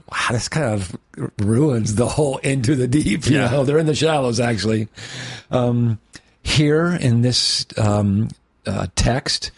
wow, 0.10 0.28
this 0.32 0.48
kind 0.50 0.74
of 0.74 0.98
ruins 1.38 1.96
the 1.96 2.08
whole 2.08 2.38
Into 2.38 2.76
the 2.76 2.88
Deep. 2.88 3.26
You 3.28 3.38
yeah. 3.38 3.50
know, 3.50 3.64
they're 3.64 3.78
in 3.78 3.86
the 3.86 3.96
shallows 3.96 4.40
actually. 4.40 4.88
Um, 5.52 6.00
here 6.44 6.94
in 6.94 7.22
this 7.22 7.66
um, 7.78 8.30
uh, 8.66 8.88
text, 8.96 9.52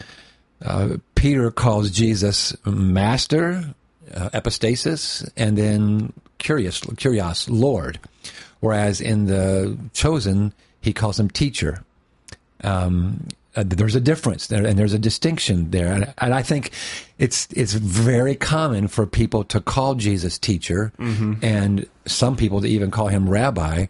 uh, 0.64 0.96
Peter 1.14 1.50
calls 1.50 1.90
Jesus 1.90 2.56
Master, 2.64 3.74
uh, 4.14 4.30
Epistasis, 4.30 5.28
and 5.36 5.56
then 5.56 6.12
Curious, 6.38 6.80
Kyrios, 6.80 7.48
Lord. 7.50 8.00
Whereas 8.60 9.00
in 9.00 9.26
the 9.26 9.78
Chosen, 9.92 10.52
he 10.80 10.92
calls 10.92 11.18
him 11.18 11.30
teacher. 11.30 11.84
Um, 12.62 13.28
uh, 13.56 13.64
there's 13.66 13.96
a 13.96 14.00
difference 14.00 14.46
there, 14.46 14.64
and 14.64 14.78
there's 14.78 14.92
a 14.92 14.98
distinction 14.98 15.70
there, 15.70 15.92
and, 15.92 16.14
and, 16.18 16.34
I 16.34 16.42
think 16.42 16.70
it's 17.18 17.48
it's 17.50 17.72
very 17.72 18.36
common 18.36 18.86
for 18.86 19.06
people 19.06 19.42
to 19.44 19.60
call 19.60 19.96
Jesus 19.96 20.38
teacher, 20.38 20.92
mm-hmm. 20.98 21.34
and 21.42 21.86
some 22.06 22.36
people 22.36 22.60
to 22.60 22.68
even 22.68 22.92
call 22.92 23.08
him 23.08 23.28
rabbi, 23.28 23.86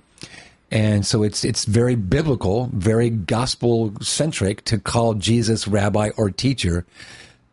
and 0.70 1.04
so 1.04 1.22
it's 1.22 1.44
it's 1.44 1.66
very 1.66 1.94
biblical, 1.94 2.70
very 2.72 3.10
gospel 3.10 3.92
centric 4.00 4.64
to 4.64 4.78
call 4.78 5.14
Jesus 5.14 5.68
rabbi 5.68 6.10
or 6.16 6.30
teacher. 6.30 6.86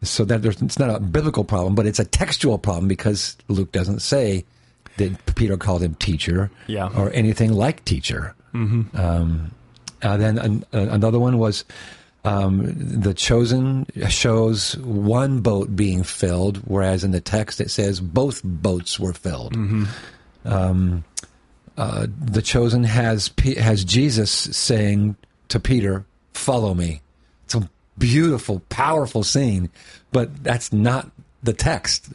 So 0.04 0.24
that 0.26 0.44
there's 0.44 0.62
it's 0.62 0.80
not 0.80 0.90
a 0.96 1.00
biblical 1.00 1.44
problem, 1.44 1.76
but 1.76 1.88
it's 1.88 2.00
a 2.00 2.06
textual 2.06 2.58
problem 2.58 2.88
because 2.88 3.36
Luke 3.50 3.72
doesn't 3.72 4.02
say 4.02 4.46
that 4.98 5.36
Peter 5.36 5.58
called 5.58 5.84
him 5.84 5.96
teacher, 5.96 6.52
yeah. 6.68 6.90
or 6.96 7.12
anything 7.14 7.52
like 7.52 7.84
teacher. 7.84 8.34
Mm-hmm. 8.54 8.96
Um, 8.96 9.52
uh, 10.02 10.18
then 10.18 10.38
an, 10.38 10.64
uh, 10.74 10.88
another 10.90 11.20
one 11.20 11.38
was 11.38 11.66
Um, 12.26 12.74
the 12.76 13.14
chosen 13.14 13.86
shows 14.10 14.76
one 14.84 15.40
boat 15.40 15.76
being 15.78 16.04
filled, 16.04 16.58
whereas 16.68 17.06
in 17.06 17.12
the 17.12 17.22
text 17.22 17.62
it 17.62 17.72
says 17.72 18.02
both 18.02 18.42
boats 18.44 19.00
were 19.00 19.14
filled. 19.14 19.56
Um, 20.44 21.06
uh, 21.78 22.08
the 22.20 22.42
chosen 22.42 22.84
has 22.84 23.32
has 23.58 23.86
Jesus 23.86 24.32
saying 24.32 25.16
to 25.48 25.60
Peter, 25.60 26.04
"Follow 26.34 26.74
me." 26.74 27.00
It's 27.46 27.56
a 27.56 27.70
beautiful, 27.98 28.62
powerful 28.68 29.24
scene, 29.24 29.70
but 30.12 30.44
that's 30.44 30.74
not 30.74 31.12
the 31.44 31.54
text. 31.54 32.12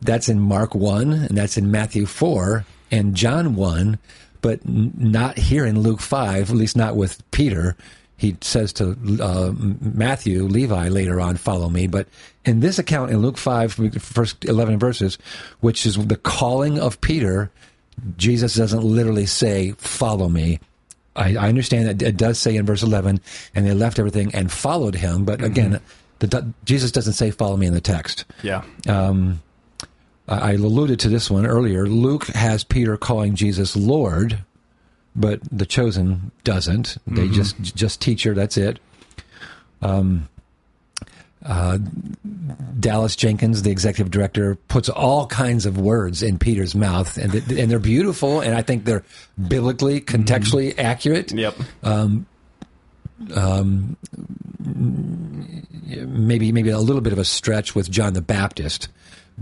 That's 0.00 0.28
in 0.28 0.40
Mark 0.40 0.74
one, 0.74 1.12
and 1.12 1.38
that's 1.38 1.56
in 1.56 1.70
Matthew 1.70 2.06
four 2.06 2.64
and 2.90 3.14
John 3.14 3.54
one, 3.54 3.98
but 4.42 4.60
n- 4.66 4.92
not 4.96 5.38
here 5.38 5.64
in 5.64 5.80
Luke 5.80 6.00
five. 6.00 6.50
At 6.50 6.56
least 6.56 6.76
not 6.76 6.96
with 6.96 7.22
Peter. 7.30 7.76
He 8.18 8.36
says 8.40 8.72
to 8.74 8.96
uh, 9.20 9.52
Matthew, 9.80 10.44
Levi 10.44 10.88
later 10.88 11.20
on, 11.20 11.36
"Follow 11.36 11.70
me." 11.70 11.86
But 11.86 12.06
in 12.44 12.60
this 12.60 12.78
account 12.78 13.10
in 13.10 13.22
Luke 13.22 13.38
five, 13.38 13.72
first 13.72 14.44
eleven 14.44 14.78
verses, 14.78 15.16
which 15.60 15.86
is 15.86 15.96
the 15.96 16.16
calling 16.16 16.78
of 16.78 17.00
Peter, 17.00 17.50
Jesus 18.16 18.54
doesn't 18.54 18.84
literally 18.84 19.26
say, 19.26 19.72
"Follow 19.78 20.28
me." 20.28 20.60
I, 21.14 21.36
I 21.36 21.48
understand 21.48 21.88
that 21.88 22.06
it 22.06 22.16
does 22.16 22.38
say 22.38 22.56
in 22.56 22.64
verse 22.64 22.82
11, 22.82 23.20
and 23.54 23.66
they 23.66 23.74
left 23.74 23.98
everything 23.98 24.34
and 24.34 24.50
followed 24.50 24.94
him. 24.94 25.26
But 25.26 25.42
again, 25.44 25.78
the, 26.20 26.52
Jesus 26.64 26.90
doesn't 26.90 27.14
say, 27.14 27.30
follow 27.30 27.56
me 27.56 27.66
in 27.66 27.74
the 27.74 27.80
text. 27.80 28.24
Yeah. 28.42 28.62
Um, 28.88 29.42
I 30.28 30.52
alluded 30.52 31.00
to 31.00 31.08
this 31.08 31.30
one 31.30 31.46
earlier. 31.46 31.86
Luke 31.86 32.26
has 32.28 32.64
Peter 32.64 32.96
calling 32.96 33.34
Jesus 33.34 33.76
Lord, 33.76 34.38
but 35.16 35.40
the 35.50 35.66
chosen 35.66 36.30
doesn't. 36.44 36.96
They 37.06 37.28
just, 37.28 37.60
just 37.60 38.00
teacher, 38.00 38.34
that's 38.34 38.56
it. 38.56 38.78
Um, 39.82 40.28
uh, 41.44 41.78
Dallas 42.78 43.16
Jenkins, 43.16 43.62
the 43.62 43.70
executive 43.72 44.12
director, 44.12 44.54
puts 44.68 44.88
all 44.88 45.26
kinds 45.26 45.66
of 45.66 45.76
words 45.76 46.22
in 46.22 46.38
Peter's 46.38 46.74
mouth, 46.76 47.18
and 47.18 47.32
th- 47.32 47.58
and 47.58 47.68
they're 47.68 47.80
beautiful, 47.80 48.40
and 48.40 48.54
I 48.54 48.62
think 48.62 48.84
they're 48.84 49.02
biblically, 49.48 50.00
contextually 50.00 50.78
accurate. 50.78 51.32
Yep. 51.32 51.56
Um, 51.82 52.26
Maybe 55.94 56.52
maybe 56.52 56.70
a 56.70 56.78
little 56.78 57.02
bit 57.02 57.12
of 57.12 57.18
a 57.18 57.24
stretch 57.24 57.74
with 57.74 57.90
John 57.90 58.14
the 58.14 58.22
Baptist, 58.22 58.88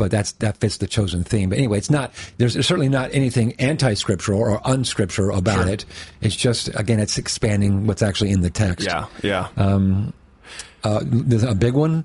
but 0.00 0.10
that's 0.10 0.32
that 0.32 0.56
fits 0.56 0.78
the 0.78 0.86
chosen 0.88 1.22
theme. 1.22 1.50
But 1.50 1.58
anyway, 1.58 1.78
it's 1.78 1.90
not. 1.90 2.12
There's 2.38 2.54
certainly 2.66 2.88
not 2.88 3.10
anything 3.12 3.52
anti-scriptural 3.60 4.40
or 4.40 4.60
unscriptural 4.64 5.36
about 5.38 5.64
Sure. 5.64 5.68
it. 5.74 5.84
It's 6.22 6.34
just 6.34 6.68
again, 6.74 6.98
it's 6.98 7.18
expanding 7.18 7.86
what's 7.86 8.02
actually 8.02 8.30
in 8.32 8.40
the 8.40 8.50
text. 8.50 8.86
Yeah. 8.86 9.06
Yeah. 9.22 9.48
Uh, 10.82 11.00
there's 11.04 11.44
a 11.44 11.54
big 11.54 11.74
one. 11.74 12.04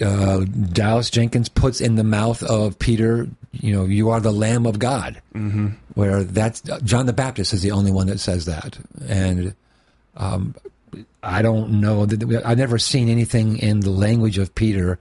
Uh, 0.00 0.44
Dallas 0.72 1.10
Jenkins 1.10 1.48
puts 1.48 1.80
in 1.80 1.96
the 1.96 2.04
mouth 2.04 2.40
of 2.44 2.78
Peter, 2.78 3.26
you 3.50 3.74
know, 3.74 3.84
you 3.84 4.10
are 4.10 4.20
the 4.20 4.30
Lamb 4.32 4.64
of 4.64 4.78
God. 4.78 5.20
Mm-hmm. 5.34 5.70
Where 5.94 6.22
that's 6.22 6.60
John 6.84 7.06
the 7.06 7.12
Baptist 7.12 7.52
is 7.52 7.62
the 7.62 7.72
only 7.72 7.90
one 7.90 8.06
that 8.06 8.20
says 8.20 8.44
that, 8.44 8.78
and 9.08 9.54
um, 10.16 10.54
I 11.22 11.42
don't 11.42 11.80
know 11.80 12.06
that 12.06 12.44
I've 12.46 12.58
never 12.58 12.78
seen 12.78 13.08
anything 13.08 13.58
in 13.58 13.80
the 13.80 13.90
language 13.90 14.38
of 14.38 14.54
Peter 14.54 14.98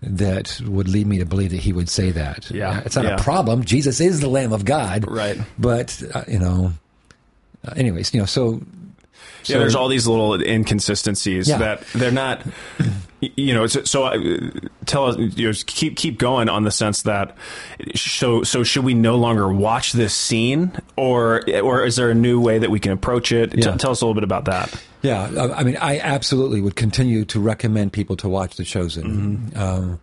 that 0.00 0.60
would 0.64 0.88
lead 0.88 1.06
me 1.06 1.18
to 1.18 1.26
believe 1.26 1.50
that 1.50 1.60
he 1.60 1.72
would 1.72 1.88
say 1.88 2.10
that. 2.12 2.50
Yeah, 2.50 2.82
it's 2.84 2.96
not 2.96 3.04
yeah. 3.04 3.16
a 3.16 3.22
problem. 3.22 3.64
Jesus 3.64 4.00
is 4.00 4.20
the 4.20 4.28
Lamb 4.28 4.52
of 4.52 4.64
God, 4.64 5.10
Right. 5.10 5.38
But 5.58 6.02
uh, 6.14 6.24
you 6.28 6.38
know, 6.38 6.72
uh, 7.66 7.72
anyways, 7.76 8.14
you 8.14 8.20
know, 8.20 8.26
so. 8.26 8.62
Yeah, 9.44 9.54
so- 9.54 9.58
there's 9.58 9.74
all 9.74 9.88
these 9.88 10.06
little 10.06 10.34
inconsistencies 10.40 11.48
Yeah. 11.48 11.58
that 11.58 11.82
they're 11.94 12.10
not. 12.10 12.42
You 13.20 13.52
know, 13.52 13.66
so, 13.66 13.82
so 13.82 14.04
uh, 14.04 14.16
tell 14.86 15.06
us. 15.06 15.16
You 15.18 15.48
know, 15.48 15.54
keep 15.66 15.96
keep 15.96 16.18
going 16.20 16.48
on 16.48 16.62
the 16.62 16.70
sense 16.70 17.02
that. 17.02 17.36
So 17.96 18.44
so 18.44 18.62
should 18.62 18.84
we 18.84 18.94
no 18.94 19.16
longer 19.16 19.52
watch 19.52 19.90
this 19.92 20.14
scene, 20.14 20.70
or 20.96 21.42
or 21.60 21.84
is 21.84 21.96
there 21.96 22.10
a 22.10 22.14
new 22.14 22.40
way 22.40 22.60
that 22.60 22.70
we 22.70 22.78
can 22.78 22.92
approach 22.92 23.32
it? 23.32 23.50
T- 23.50 23.60
tell 23.62 23.90
us 23.90 24.00
a 24.02 24.04
little 24.04 24.14
bit 24.14 24.22
about 24.22 24.44
that. 24.44 24.72
Yeah, 25.02 25.28
I 25.36 25.52
I 25.60 25.64
mean, 25.64 25.76
I 25.78 25.98
absolutely 25.98 26.60
would 26.60 26.76
continue 26.76 27.24
to 27.24 27.40
recommend 27.40 27.92
people 27.92 28.16
to 28.18 28.28
watch 28.28 28.54
The 28.54 28.62
Chosen. 28.64 29.50
Um, 29.56 29.98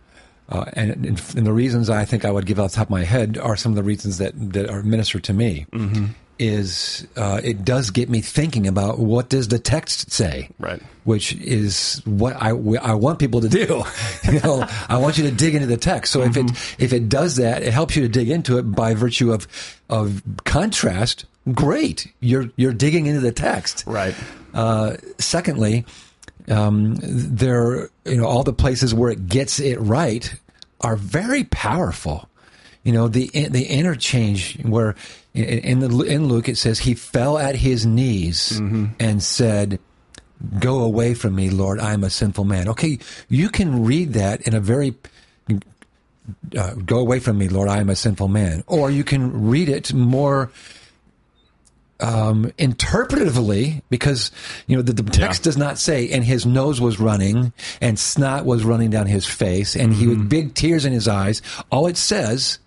uh, 0.50 0.66
and, 0.74 0.90
and 1.06 1.22
and 1.36 1.46
the 1.46 1.54
reasons 1.54 1.88
I 1.88 2.04
think 2.04 2.26
I 2.26 2.30
would 2.30 2.44
give 2.44 2.60
off 2.60 2.72
the 2.72 2.76
top 2.76 2.88
of 2.88 2.90
my 2.90 3.04
head 3.04 3.38
are 3.38 3.56
some 3.56 3.72
of 3.72 3.76
the 3.76 3.82
reasons 3.82 4.18
that, 4.18 4.32
that 4.52 4.68
are 4.68 4.82
ministered 4.82 5.24
to 5.24 5.32
me. 5.32 5.64
Is 6.38 7.06
uh, 7.16 7.40
it 7.42 7.64
does 7.64 7.90
get 7.90 8.10
me 8.10 8.20
thinking 8.20 8.66
about 8.66 8.98
what 8.98 9.30
does 9.30 9.48
the 9.48 9.58
text 9.58 10.10
say, 10.10 10.50
Right. 10.58 10.82
Which 11.04 11.32
is 11.34 12.02
what 12.04 12.36
I, 12.36 12.48
I 12.50 12.92
want 12.94 13.18
people 13.18 13.40
to 13.40 13.48
do. 13.48 13.82
you 14.30 14.40
know, 14.40 14.66
I 14.88 14.98
want 14.98 15.16
you 15.16 15.24
to 15.24 15.30
dig 15.30 15.54
into 15.54 15.66
the 15.66 15.78
text. 15.78 16.12
So 16.12 16.22
if 16.22 16.36
it 16.36 16.50
if 16.78 16.92
it 16.92 17.08
does 17.08 17.36
that, 17.36 17.62
it 17.62 17.72
helps 17.72 17.96
you 17.96 18.02
to 18.02 18.08
dig 18.08 18.28
into 18.28 18.58
it 18.58 18.64
by 18.64 18.92
virtue 18.94 19.32
of 19.32 19.48
of 19.88 20.22
contrast. 20.44 21.24
Great, 21.54 22.12
you're 22.20 22.50
you're 22.56 22.74
digging 22.74 23.06
into 23.06 23.20
the 23.20 23.32
text, 23.32 23.84
Right. 23.86 24.14
uh, 24.52 24.96
secondly, 25.18 25.86
um, 26.48 26.96
there, 27.00 27.88
you 28.04 28.16
know, 28.16 28.26
all 28.26 28.42
the 28.42 28.52
places 28.52 28.92
where 28.92 29.10
it 29.10 29.26
gets 29.28 29.58
it 29.58 29.80
right 29.80 30.34
are 30.82 30.96
very 30.96 31.44
powerful. 31.44 32.28
You 32.84 32.92
know, 32.92 33.08
the 33.08 33.30
the 33.48 33.64
interchange 33.64 34.58
where 34.62 34.94
in, 35.36 35.58
in 35.60 35.78
the 35.80 36.02
in 36.04 36.26
Luke 36.28 36.48
it 36.48 36.56
says 36.58 36.78
he 36.80 36.94
fell 36.94 37.38
at 37.38 37.54
his 37.56 37.84
knees 37.86 38.58
and 38.98 39.22
said, 39.22 39.78
"Go 40.58 40.80
away 40.80 41.14
from 41.14 41.34
me, 41.34 41.50
Lord. 41.50 41.78
I 41.80 41.92
am 41.92 42.02
a 42.04 42.10
sinful 42.10 42.44
man." 42.44 42.68
Okay, 42.68 42.98
you 43.28 43.48
can 43.48 43.84
read 43.84 44.14
that 44.14 44.40
in 44.42 44.54
a 44.54 44.60
very 44.60 44.94
uh, 46.58 46.74
"Go 46.74 46.98
away 46.98 47.20
from 47.20 47.38
me, 47.38 47.48
Lord. 47.48 47.68
I 47.68 47.78
am 47.78 47.88
a 47.90 47.96
sinful 47.96 48.28
man," 48.28 48.64
or 48.66 48.90
you 48.90 49.04
can 49.04 49.46
read 49.48 49.68
it 49.68 49.92
more 49.94 50.50
um, 52.00 52.46
interpretively 52.58 53.80
because 53.88 54.30
you 54.66 54.76
know 54.76 54.82
the, 54.82 54.92
the 54.92 55.02
text 55.02 55.40
Yeah. 55.40 55.44
does 55.44 55.56
not 55.56 55.78
say 55.78 56.10
and 56.10 56.22
his 56.24 56.44
nose 56.44 56.78
was 56.80 57.00
running 57.00 57.52
and 57.80 57.98
snot 57.98 58.44
was 58.44 58.64
running 58.64 58.90
down 58.90 59.06
his 59.06 59.24
face 59.24 59.74
and 59.74 59.94
he 59.94 60.04
Mm-hmm. 60.04 60.20
had 60.20 60.28
big 60.28 60.54
tears 60.54 60.84
in 60.84 60.92
his 60.92 61.08
eyes 61.08 61.40
all 61.70 61.86
it 61.86 61.96
says 61.96 62.58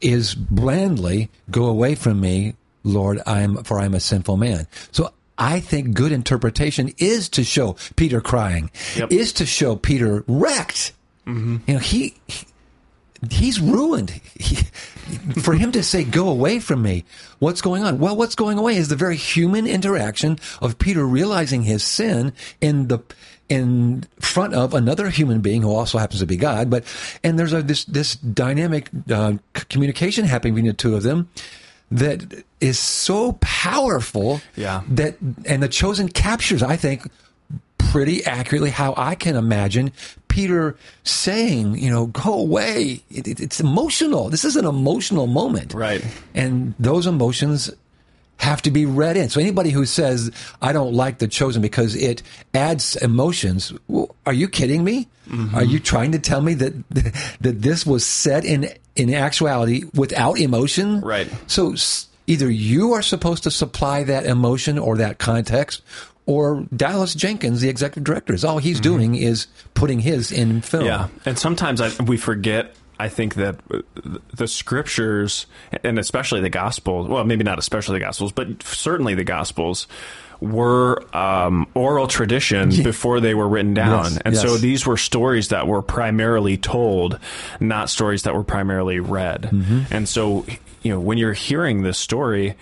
is 0.00 0.34
blandly 0.34 1.30
go 1.50 1.66
away 1.66 1.94
from 1.94 2.20
me 2.20 2.54
lord 2.82 3.20
i'm 3.26 3.62
for 3.64 3.78
i'm 3.78 3.94
a 3.94 4.00
sinful 4.00 4.36
man 4.36 4.66
so 4.90 5.12
i 5.38 5.60
think 5.60 5.94
good 5.94 6.12
interpretation 6.12 6.92
is 6.98 7.28
to 7.28 7.42
show 7.44 7.76
peter 7.96 8.20
crying 8.20 8.70
Yep. 8.96 9.12
is 9.12 9.32
to 9.34 9.46
show 9.46 9.76
peter 9.76 10.24
wrecked 10.26 10.92
mm-hmm. 11.26 11.56
you 11.66 11.74
know 11.74 11.80
he, 11.80 12.14
he 12.26 12.46
he's 13.30 13.60
ruined. 13.60 14.20
He, 14.34 14.56
for 15.40 15.54
him 15.54 15.72
to 15.72 15.82
say, 15.82 16.04
"Go 16.04 16.28
away 16.28 16.60
from 16.60 16.82
me," 16.82 17.04
what's 17.38 17.60
going 17.60 17.82
on? 17.84 17.98
Well, 17.98 18.16
what's 18.16 18.34
going 18.34 18.58
away 18.58 18.76
is 18.76 18.88
the 18.88 18.96
very 18.96 19.16
human 19.16 19.66
interaction 19.66 20.38
of 20.60 20.78
Peter 20.78 21.06
realizing 21.06 21.62
his 21.62 21.82
sin 21.82 22.32
in 22.60 22.88
the 22.88 23.00
in 23.48 24.04
front 24.20 24.54
of 24.54 24.74
another 24.74 25.10
human 25.10 25.40
being 25.40 25.62
who 25.62 25.74
also 25.74 25.98
happens 25.98 26.20
to 26.20 26.26
be 26.26 26.36
God. 26.36 26.70
But 26.70 26.84
and 27.22 27.38
there's 27.38 27.52
a 27.52 27.62
this 27.62 27.84
this 27.84 28.16
dynamic 28.16 28.88
uh, 29.10 29.34
communication 29.54 30.24
happening 30.24 30.54
between 30.54 30.68
the 30.68 30.74
two 30.76 30.96
of 30.96 31.02
them 31.02 31.28
that 31.90 32.42
is 32.60 32.78
so 32.78 33.32
powerful. 33.40 34.40
Yeah. 34.56 34.82
That 34.88 35.16
and 35.44 35.62
the 35.62 35.68
chosen 35.68 36.08
captures, 36.08 36.62
I 36.62 36.76
think, 36.76 37.06
pretty 37.78 38.24
accurately 38.24 38.70
how 38.70 38.94
I 38.96 39.14
can 39.14 39.36
imagine 39.36 39.92
Peter 40.28 40.76
saying, 41.04 41.76
you 41.78 41.90
know, 41.90 42.06
go 42.06 42.34
away. 42.34 43.02
It, 43.10 43.28
it- 43.28 43.40
it's 43.40 43.60
emotional. 43.60 44.30
This 44.30 44.44
is 44.44 44.56
an 44.56 44.64
emotional 44.64 45.26
moment. 45.28 45.74
Right. 45.74 46.04
And 46.34 46.74
those 46.80 47.06
emotions 47.06 47.70
have 48.38 48.62
to 48.62 48.70
be 48.70 48.86
read 48.86 49.16
in. 49.16 49.28
So 49.28 49.40
anybody 49.40 49.70
who 49.70 49.86
says, 49.86 50.30
I 50.60 50.72
don't 50.72 50.92
like 50.92 51.18
The 51.18 51.28
Chosen 51.28 51.62
because 51.62 51.94
it 51.94 52.22
adds 52.52 52.96
emotions, 52.96 53.72
well, 53.88 54.14
are 54.26 54.32
you 54.32 54.48
kidding 54.48 54.84
me? 54.84 55.08
Mm-hmm. 55.28 55.54
Are 55.54 55.64
you 55.64 55.78
trying 55.78 56.12
to 56.12 56.18
tell 56.18 56.40
me 56.40 56.54
that 56.54 56.74
that 57.40 57.62
this 57.62 57.86
was 57.86 58.04
said 58.04 58.44
in 58.44 58.68
in 58.96 59.14
actuality 59.14 59.84
without 59.94 60.38
emotion? 60.38 61.00
Right. 61.00 61.28
So 61.46 61.74
either 62.26 62.50
you 62.50 62.92
are 62.92 63.02
supposed 63.02 63.44
to 63.44 63.50
supply 63.50 64.04
that 64.04 64.26
emotion 64.26 64.78
or 64.78 64.98
that 64.98 65.18
context, 65.18 65.82
or 66.26 66.66
Dallas 66.74 67.14
Jenkins, 67.14 67.60
the 67.60 67.68
executive 67.68 68.04
director, 68.04 68.32
is 68.32 68.44
all 68.44 68.58
he's 68.58 68.80
doing 68.80 69.14
is 69.14 69.46
putting 69.74 70.00
his 70.00 70.32
in 70.32 70.62
film. 70.62 70.86
Yeah, 70.86 71.08
and 71.24 71.38
sometimes 71.38 71.80
I, 71.80 71.90
we 72.02 72.16
forget. 72.16 72.74
I 72.98 73.08
think 73.08 73.34
that 73.34 73.56
uh, 73.70 73.80
the 74.32 74.46
scriptures, 74.46 75.46
and 75.82 75.98
especially 75.98 76.40
the 76.40 76.50
Gospels, 76.50 77.08
well, 77.08 77.24
maybe 77.24 77.44
not 77.44 77.58
especially 77.58 77.98
the 77.98 78.04
Gospels, 78.04 78.32
but 78.32 78.62
certainly 78.62 79.14
the 79.14 79.24
Gospels, 79.24 79.86
were 80.40 81.04
um, 81.16 81.66
oral 81.74 82.06
tradition 82.06 82.70
before 82.82 83.20
they 83.20 83.34
were 83.34 83.48
written 83.48 83.74
down. 83.74 84.04
Yes, 84.04 84.18
and 84.24 84.36
so 84.36 84.56
these 84.56 84.86
were 84.86 84.96
stories 84.96 85.48
that 85.48 85.66
were 85.66 85.82
primarily 85.82 86.56
told, 86.56 87.18
not 87.60 87.90
stories 87.90 88.24
that 88.24 88.34
were 88.34 88.44
primarily 88.44 89.00
read. 89.00 89.42
Mm-hmm. 89.42 89.82
And 89.90 90.08
so, 90.08 90.44
you 90.82 90.92
know, 90.92 91.00
when 91.00 91.18
you're 91.18 91.32
hearing 91.32 91.82
this 91.82 91.98
story, 91.98 92.54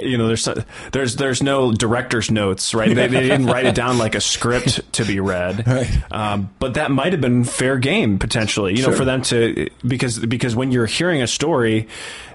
you 0.00 0.18
know, 0.18 0.26
there's 0.28 0.48
there's 0.92 1.16
there's 1.16 1.42
no 1.42 1.72
director's 1.72 2.30
notes, 2.30 2.74
right? 2.74 2.94
They, 2.94 3.06
they 3.08 3.20
didn't 3.28 3.46
write 3.46 3.66
it 3.66 3.74
down 3.74 3.98
like 3.98 4.14
a 4.14 4.20
script 4.20 4.92
to 4.94 5.04
be 5.04 5.20
read, 5.20 5.66
Right. 5.66 5.90
Um, 6.10 6.50
but 6.58 6.74
that 6.74 6.90
might 6.90 7.12
have 7.12 7.20
been 7.20 7.44
fair 7.44 7.78
game 7.78 8.18
potentially, 8.18 8.72
you 8.76 8.82
know, 8.82 8.88
Sure. 8.88 8.96
for 8.96 9.04
them 9.04 9.22
to 9.22 9.68
because 9.86 10.18
because 10.18 10.54
when 10.56 10.72
you're 10.72 10.86
hearing 10.86 11.22
a 11.22 11.26
story. 11.26 11.88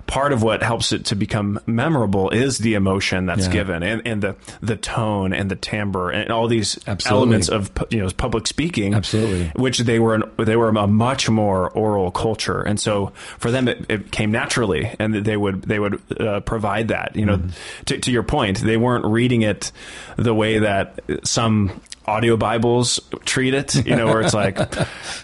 Part 0.08 0.34
of 0.34 0.44
what 0.44 0.62
helps 0.62 0.92
it 0.92 1.06
to 1.06 1.16
become 1.16 1.60
memorable 1.66 2.30
is 2.30 2.60
the 2.60 2.76
emotion 2.76 3.26
that's 3.26 3.48
Yeah. 3.48 3.54
given, 3.54 3.82
and, 3.84 4.02
and 4.06 4.22
the 4.22 4.36
the 4.62 4.76
tone 4.76 5.34
and 5.34 5.50
the 5.50 5.56
timbre 5.56 6.12
and 6.12 6.30
all 6.32 6.48
these 6.48 6.78
Absolutely. 6.86 7.18
elements 7.18 7.50
of 7.50 7.72
you 7.90 8.00
know 8.04 8.10
public 8.16 8.46
speaking. 8.46 8.94
Absolutely. 8.94 9.52
which 9.56 9.80
they 9.80 10.00
were 10.00 10.20
they 10.38 10.56
were 10.56 10.70
a 10.70 10.88
much 10.88 11.30
more 11.30 11.72
oral 11.72 12.12
culture, 12.12 12.62
and 12.62 12.80
so 12.80 13.14
for 13.40 13.50
them 13.50 13.68
it, 13.68 13.86
it 13.90 14.12
came 14.12 14.32
naturally, 14.32 14.94
and 15.00 15.14
they 15.16 15.36
would 15.38 15.64
they 15.64 15.80
would 15.80 16.00
uh, 16.22 16.40
provide 16.42 16.90
that. 16.90 17.16
You 17.16 17.26
know, 17.26 17.42
to, 17.86 17.98
to 17.98 18.12
your 18.12 18.24
point, 18.24 18.60
they 18.60 18.78
weren't 18.78 19.06
reading 19.06 19.42
it 19.42 19.72
the 20.18 20.34
way 20.36 20.60
that 20.60 21.00
some 21.24 21.82
audio 22.08 22.38
Bibles 22.38 23.00
treat 23.26 23.54
it. 23.54 23.86
You 23.86 23.96
know, 23.96 24.06
where 24.08 24.22
it's 24.22 24.34
like, 24.34 24.58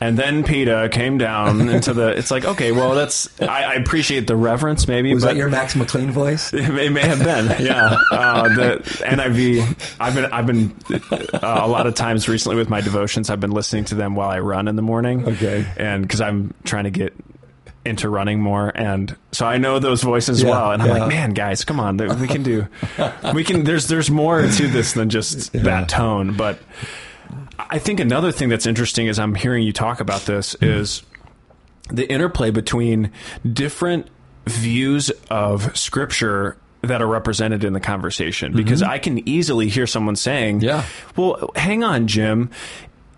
and 0.01 0.17
then 0.17 0.43
Peter 0.43 0.89
came 0.89 1.17
down 1.17 1.69
into 1.69 1.93
the. 1.93 2.09
It's 2.09 2.31
like 2.31 2.45
okay, 2.45 2.71
well 2.71 2.95
that's 2.95 3.29
I, 3.41 3.63
I 3.63 3.73
appreciate 3.75 4.27
the 4.27 4.35
reverence, 4.35 4.87
maybe. 4.87 5.13
Was 5.13 5.23
that 5.23 5.35
your 5.35 5.49
Max 5.49 5.75
McLean 5.75 6.11
voice? 6.11 6.53
it 6.53 6.69
may, 6.69 6.87
it 6.87 6.91
may 6.91 7.01
have 7.01 7.19
been, 7.19 7.65
yeah. 7.65 7.97
Uh, 8.11 8.43
the 8.49 8.79
NIV. 9.05 9.95
I've 9.99 10.15
been, 10.15 10.25
I've 10.25 10.47
been 10.47 10.75
uh, 11.11 11.61
a 11.63 11.67
lot 11.67 11.87
of 11.87 11.95
times 11.95 12.27
recently 12.27 12.55
with 12.55 12.69
my 12.69 12.81
devotions. 12.81 13.29
I've 13.29 13.39
been 13.39 13.51
listening 13.51 13.85
to 13.85 13.95
them 13.95 14.15
while 14.15 14.29
I 14.29 14.39
run 14.39 14.67
in 14.67 14.75
the 14.75 14.81
morning. 14.81 15.27
Okay. 15.27 15.65
and 15.77 16.01
because 16.03 16.21
I'm 16.21 16.53
trying 16.63 16.85
to 16.85 16.91
get 16.91 17.13
into 17.85 18.09
running 18.09 18.39
more, 18.41 18.71
and 18.75 19.15
so 19.31 19.45
I 19.45 19.57
know 19.57 19.79
those 19.79 20.03
voices 20.03 20.43
Yeah, 20.43 20.49
well. 20.49 20.71
And 20.71 20.81
I'm 20.81 20.89
yeah. 20.89 20.97
like, 20.99 21.09
man, 21.09 21.33
guys, 21.33 21.63
come 21.63 21.79
on, 21.79 21.97
we 21.97 22.27
can 22.27 22.43
do, 22.43 22.67
we 23.33 23.43
can. 23.43 23.63
There's, 23.63 23.87
there's 23.87 24.11
more 24.11 24.41
to 24.41 24.67
this 24.67 24.93
than 24.93 25.09
just 25.09 25.53
that 25.53 25.89
tone, 25.89 26.35
but. 26.35 26.59
I 27.69 27.79
think 27.79 28.01
another 28.01 28.33
thing 28.33 28.49
that's 28.49 28.65
interesting 28.65 29.07
as 29.07 29.17
I'm 29.19 29.35
hearing 29.35 29.63
you 29.63 29.71
talk 29.71 30.01
about 30.01 30.21
this 30.21 30.55
is 30.61 31.03
the 31.89 32.09
interplay 32.11 32.49
between 32.49 33.11
different 33.49 34.07
views 34.45 35.09
of 35.29 35.77
scripture 35.77 36.57
that 36.81 37.01
are 37.01 37.07
represented 37.07 37.63
in 37.63 37.73
the 37.73 37.79
conversation 37.79 38.53
because 38.53 38.81
mm-hmm. 38.81 38.91
I 38.91 38.97
can 38.97 39.27
easily 39.29 39.69
hear 39.69 39.85
someone 39.85 40.15
saying, 40.15 40.61
Yeah. 40.61 40.83
well, 41.15 41.51
hang 41.55 41.83
on, 41.83 42.07
Jim. 42.07 42.49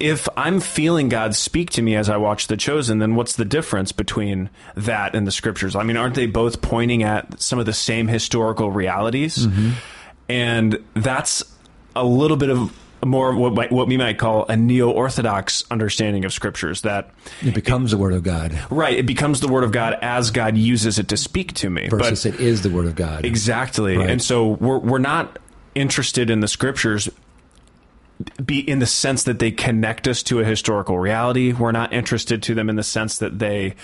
If 0.03 0.27
I'm 0.35 0.59
feeling 0.59 1.07
God 1.07 1.33
speak 1.33 1.69
to 1.71 1.81
me 1.81 1.95
as 1.95 2.09
I 2.09 2.17
watch 2.17 2.47
The 2.47 2.57
Chosen, 2.57 2.99
then 2.99 3.15
what's 3.15 3.37
the 3.37 3.45
difference 3.45 3.93
between 3.93 4.49
that 4.75 5.15
and 5.15 5.25
the 5.25 5.31
scriptures? 5.31 5.77
I 5.77 5.83
mean, 5.83 5.95
aren't 5.95 6.15
they 6.15 6.25
both 6.25 6.61
pointing 6.61 7.03
at 7.03 7.41
some 7.41 7.57
of 7.57 7.65
the 7.65 7.71
same 7.71 8.09
historical 8.09 8.69
realities? 8.69 9.47
Mm-hmm. 9.47 9.71
And 10.27 10.83
that's 10.93 11.41
a 11.95 12.03
little 12.03 12.35
bit 12.35 12.49
of 12.49 12.77
more 13.05 13.29
of 13.29 13.37
what, 13.37 13.71
what 13.71 13.87
we 13.87 13.95
might 13.95 14.17
call 14.17 14.45
a 14.47 14.57
neo-orthodox 14.57 15.63
understanding 15.71 16.25
of 16.25 16.33
scriptures 16.33 16.81
that 16.81 17.09
It 17.41 17.53
becomes 17.53 17.91
the 17.91 17.97
Word 17.97 18.13
of 18.13 18.23
God 18.23 18.57
Right. 18.69 18.97
It 18.97 19.05
becomes 19.05 19.39
the 19.39 19.47
word 19.47 19.63
of 19.63 19.71
God 19.71 19.97
as 20.01 20.31
God 20.31 20.57
uses 20.57 20.99
it 20.99 21.07
to 21.09 21.17
speak 21.17 21.53
to 21.53 21.69
me. 21.69 21.87
versus 21.87 22.23
but 22.23 22.33
it 22.33 22.41
is 22.41 22.61
the 22.61 22.69
Word 22.69 22.87
of 22.87 22.95
God. 22.95 23.23
exactly. 23.25 23.95
Right. 23.95 24.09
And 24.09 24.21
so 24.21 24.47
we're 24.47 24.79
we're 24.79 24.97
not 24.99 25.39
interested 25.75 26.29
in 26.29 26.39
the 26.41 26.47
scriptures 26.47 27.09
be 28.43 28.59
in 28.59 28.79
the 28.79 28.85
sense 28.85 29.23
that 29.23 29.39
they 29.39 29.51
connect 29.51 30.07
us 30.07 30.23
to 30.23 30.39
a 30.39 30.45
historical 30.45 30.99
reality. 30.99 31.53
We're 31.53 31.71
not 31.71 31.93
interested 31.93 32.43
to 32.43 32.55
them 32.55 32.69
in 32.69 32.75
the 32.75 32.83
sense 32.83 33.17
that 33.19 33.39
they 33.39 33.75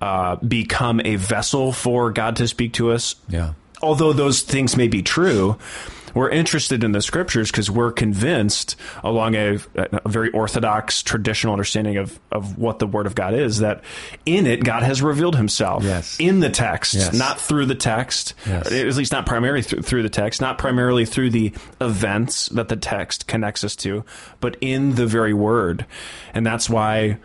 uh, 0.00 0.36
become 0.36 1.00
a 1.04 1.16
vessel 1.16 1.72
for 1.72 2.10
God 2.10 2.36
to 2.36 2.48
speak 2.48 2.72
to 2.74 2.90
us. 2.90 3.14
Yeah. 3.28 3.54
Although 3.80 4.12
those 4.12 4.42
things 4.42 4.76
may 4.76 4.88
be 4.88 5.02
true, 5.02 5.56
we're 6.14 6.30
interested 6.30 6.84
in 6.84 6.92
the 6.92 7.00
scriptures 7.02 7.50
because 7.50 7.70
we're 7.70 7.92
convinced, 7.92 8.76
along 9.02 9.34
a, 9.34 9.58
a 9.74 10.08
very 10.08 10.30
orthodox 10.30 11.02
traditional 11.02 11.52
understanding 11.52 11.96
of, 11.96 12.18
of 12.30 12.58
what 12.58 12.78
the 12.78 12.86
Word 12.86 13.06
of 13.06 13.14
God 13.14 13.34
is, 13.34 13.58
that 13.58 13.82
in 14.26 14.46
it 14.46 14.64
God 14.64 14.82
has 14.82 15.02
revealed 15.02 15.36
Himself 15.36 15.84
Yes. 15.84 16.16
in 16.20 16.40
the 16.40 16.50
text, 16.50 16.94
Yes. 16.94 17.12
not 17.12 17.40
through 17.40 17.66
the 17.66 17.74
text, 17.74 18.34
Yes. 18.46 18.70
at 18.72 18.96
least 18.96 19.12
not 19.12 19.26
primarily 19.26 19.62
through, 19.62 19.82
through 19.82 20.02
the 20.02 20.08
text, 20.08 20.40
not 20.40 20.58
primarily 20.58 21.04
through 21.04 21.30
the 21.30 21.52
events 21.80 22.48
that 22.50 22.68
the 22.68 22.76
text 22.76 23.26
connects 23.26 23.64
us 23.64 23.76
to, 23.76 24.04
but 24.40 24.56
in 24.60 24.94
the 24.94 25.06
very 25.06 25.34
Word, 25.34 25.86
and 26.34 26.44
that's 26.46 26.68
why. 26.70 27.18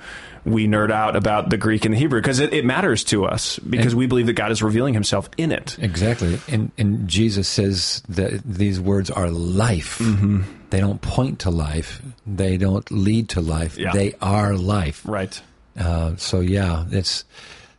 We 0.46 0.68
nerd 0.68 0.92
out 0.92 1.16
about 1.16 1.50
the 1.50 1.58
Greek 1.58 1.86
and 1.86 1.94
the 1.94 1.98
Hebrew 1.98 2.22
because 2.22 2.40
it, 2.40 2.54
it 2.54 2.66
matters 2.66 3.04
to 3.06 3.26
us 3.26 3.60
because 3.60 3.96
we 3.96 4.08
believe 4.08 4.28
that 4.28 4.34
God 4.34 4.52
is 4.52 4.62
revealing 4.62 4.94
Himself 4.94 5.30
in 5.38 5.52
it. 5.52 5.78
Exactly. 5.80 6.40
And, 6.48 6.72
and 6.78 7.08
Jesus 7.08 7.48
says 7.48 8.02
that 8.10 8.42
these 8.44 8.80
words 8.80 9.10
are 9.10 9.30
life. 9.30 10.00
Mm-hmm. 10.00 10.44
They 10.70 10.80
don't 10.80 11.02
point 11.02 11.40
to 11.40 11.50
life. 11.50 12.02
They 12.26 12.58
don't 12.58 12.90
lead 12.92 13.30
to 13.30 13.42
life. 13.42 13.78
Yeah. 13.78 13.92
They 13.92 14.16
are 14.22 14.56
life. 14.56 15.04
Right. 15.06 15.42
Uh, 15.78 16.16
so 16.18 16.40
yeah, 16.40 16.86
it's 16.92 17.24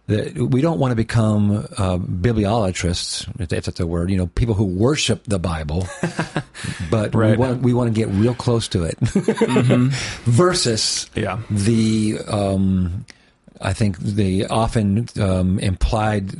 we 0.08 0.60
don't 0.62 0.78
want 0.78 0.92
to 0.92 0.96
become 0.96 1.50
uh, 1.76 1.98
bibliolatrists, 1.98 3.28
if 3.40 3.48
that's 3.50 3.68
the 3.78 3.86
word. 3.86 4.10
You 4.10 4.16
know, 4.16 4.26
people 4.28 4.54
who 4.54 4.64
worship 4.64 5.22
the 5.24 5.38
Bible, 5.38 5.86
but 6.90 7.14
we 7.14 7.36
want 7.36 7.62
we 7.62 7.74
want 7.74 7.94
to 7.94 7.94
get 7.94 8.08
real 8.08 8.34
close 8.34 8.68
to 8.68 8.84
it. 8.84 8.98
Versus 10.24 11.10
Yeah. 11.14 11.38
the 11.50 12.18
um, 12.26 13.04
I 13.60 13.72
think 13.72 13.98
the 13.98 14.46
often 14.46 15.08
um, 15.20 15.58
implied 15.58 16.30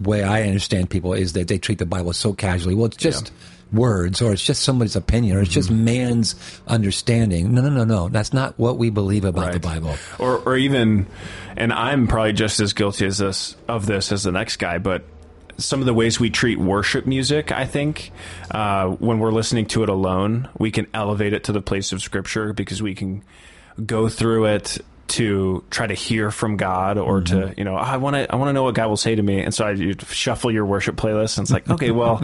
way 0.00 0.22
I 0.22 0.42
understand 0.42 0.90
people 0.90 1.12
is 1.14 1.32
that 1.32 1.48
they 1.48 1.58
treat 1.58 1.78
the 1.78 1.86
Bible 1.86 2.12
so 2.12 2.32
casually. 2.32 2.74
Well, 2.74 2.86
it's 2.86 2.96
just 2.96 3.32
words, 3.72 4.22
or 4.22 4.32
it's 4.32 4.44
just 4.44 4.62
somebody's 4.62 4.96
opinion, 4.96 5.36
or 5.36 5.40
it's 5.40 5.50
just 5.50 5.70
man's 5.70 6.34
understanding. 6.66 7.52
No, 7.54 7.62
no, 7.62 7.70
no, 7.70 7.84
no. 7.84 8.08
That's 8.08 8.32
not 8.32 8.58
what 8.58 8.78
we 8.78 8.90
believe 8.90 9.24
about 9.24 9.52
the 9.52 9.60
Bible. 9.60 9.96
or 10.18 10.38
or 10.38 10.56
even 10.56 11.06
and 11.56 11.72
I'm 11.72 12.06
probably 12.06 12.32
just 12.32 12.60
as 12.60 12.72
guilty 12.72 13.06
as 13.06 13.18
this 13.18 13.56
of 13.68 13.86
this 13.86 14.12
as 14.12 14.24
the 14.24 14.32
next 14.32 14.56
guy, 14.56 14.78
but 14.78 15.04
some 15.58 15.80
of 15.80 15.86
the 15.86 15.94
ways 15.94 16.20
we 16.20 16.30
treat 16.30 16.58
worship 16.58 17.06
music, 17.06 17.50
I 17.50 17.64
think, 17.64 18.12
uh, 18.50 18.88
when 18.88 19.18
we're 19.18 19.32
listening 19.32 19.66
to 19.66 19.82
it 19.82 19.88
alone, 19.88 20.48
we 20.58 20.70
can 20.70 20.86
elevate 20.92 21.32
it 21.32 21.44
to 21.44 21.52
the 21.52 21.62
place 21.62 21.92
of 21.92 22.02
Scripture 22.02 22.52
because 22.52 22.82
we 22.82 22.94
can 22.94 23.24
go 23.84 24.08
through 24.08 24.46
it 24.46 24.78
to 25.08 25.64
try 25.70 25.86
to 25.86 25.94
hear 25.94 26.30
from 26.30 26.56
God 26.56 26.98
or 26.98 27.20
to 27.20 27.34
mm-hmm. 27.34 27.58
you 27.58 27.64
know 27.64 27.74
"Oh, 27.74 27.80
I 27.80 27.96
want 27.96 28.16
to 28.16 28.32
I 28.32 28.36
want 28.36 28.48
to 28.48 28.52
know 28.52 28.64
what 28.64 28.74
God 28.74 28.88
will 28.88 28.96
say 28.96 29.14
to 29.14 29.22
me 29.22 29.40
and 29.40 29.54
so 29.54 29.66
I 29.66 29.72
you 29.72 29.94
shuffle 30.08 30.50
your 30.50 30.66
worship 30.66 30.96
playlist 30.96 31.38
and 31.38 31.44
it's 31.44 31.52
like 31.52 31.68
okay 31.70 31.90
well 31.90 32.22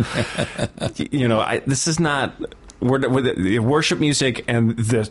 you 0.96 1.28
know 1.28 1.40
I, 1.40 1.60
this 1.60 1.86
is 1.86 2.00
not 2.00 2.34
the 2.80 3.58
worship 3.60 4.00
music 4.00 4.44
and 4.48 4.76
the 4.76 5.08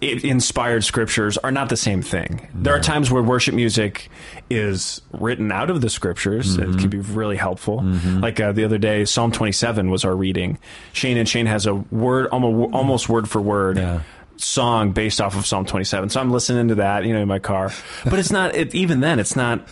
it 0.00 0.24
inspired 0.24 0.84
scriptures 0.84 1.38
are 1.38 1.50
not 1.50 1.68
the 1.68 1.76
same 1.76 2.02
thing. 2.02 2.48
There 2.54 2.74
are 2.74 2.80
times 2.80 3.10
where 3.10 3.22
worship 3.22 3.54
music 3.54 4.08
is 4.48 5.02
written 5.12 5.50
out 5.50 5.70
of 5.70 5.80
the 5.80 5.90
scriptures. 5.90 6.56
It 6.56 6.60
mm-hmm. 6.60 6.78
can 6.78 6.88
be 6.88 6.98
really 6.98 7.36
helpful. 7.36 7.80
Mm-hmm. 7.80 8.20
Like 8.20 8.38
uh, 8.38 8.52
the 8.52 8.64
other 8.64 8.78
day, 8.78 9.04
Psalm 9.04 9.32
27 9.32 9.90
was 9.90 10.04
our 10.04 10.14
reading. 10.14 10.58
Shane 10.92 11.16
and 11.16 11.28
Shane 11.28 11.46
has 11.46 11.66
a 11.66 11.74
word, 11.74 12.28
almost, 12.28 12.74
almost 12.74 13.08
word 13.08 13.28
for 13.28 13.40
word. 13.40 13.76
Yeah. 13.76 14.02
Song 14.40 14.92
based 14.92 15.20
off 15.20 15.36
of 15.36 15.46
Psalm 15.46 15.64
27. 15.64 16.10
So 16.10 16.20
I'm 16.20 16.30
listening 16.30 16.68
to 16.68 16.76
that, 16.76 17.04
you 17.04 17.12
know, 17.12 17.20
in 17.20 17.28
my 17.28 17.38
car. 17.38 17.72
But 18.04 18.18
it's 18.18 18.30
not, 18.30 18.54
it, 18.54 18.74
even 18.74 19.00
then, 19.00 19.18
it's 19.18 19.36
not, 19.36 19.66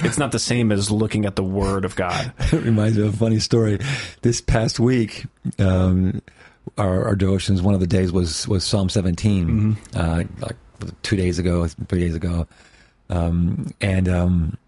it's 0.00 0.18
not 0.18 0.32
the 0.32 0.38
same 0.38 0.72
as 0.72 0.90
looking 0.90 1.26
at 1.26 1.36
the 1.36 1.44
word 1.44 1.84
of 1.84 1.96
God. 1.96 2.32
It 2.52 2.64
reminds 2.64 2.98
me 2.98 3.06
of 3.06 3.14
a 3.14 3.16
funny 3.16 3.38
story. 3.38 3.78
This 4.22 4.40
past 4.40 4.80
week, 4.80 5.26
um, 5.58 6.22
our, 6.78 7.04
our 7.04 7.16
devotions, 7.16 7.62
one 7.62 7.74
of 7.74 7.80
the 7.80 7.86
days 7.86 8.10
was, 8.12 8.48
was 8.48 8.64
Psalm 8.64 8.88
17, 8.88 9.76
uh, 9.94 10.24
like 10.40 10.56
two 11.02 11.16
days 11.16 11.38
ago, 11.38 11.66
three 11.66 12.00
days 12.00 12.14
ago. 12.14 12.46
Um, 13.08 13.72
and, 13.80 14.08
um, 14.08 14.58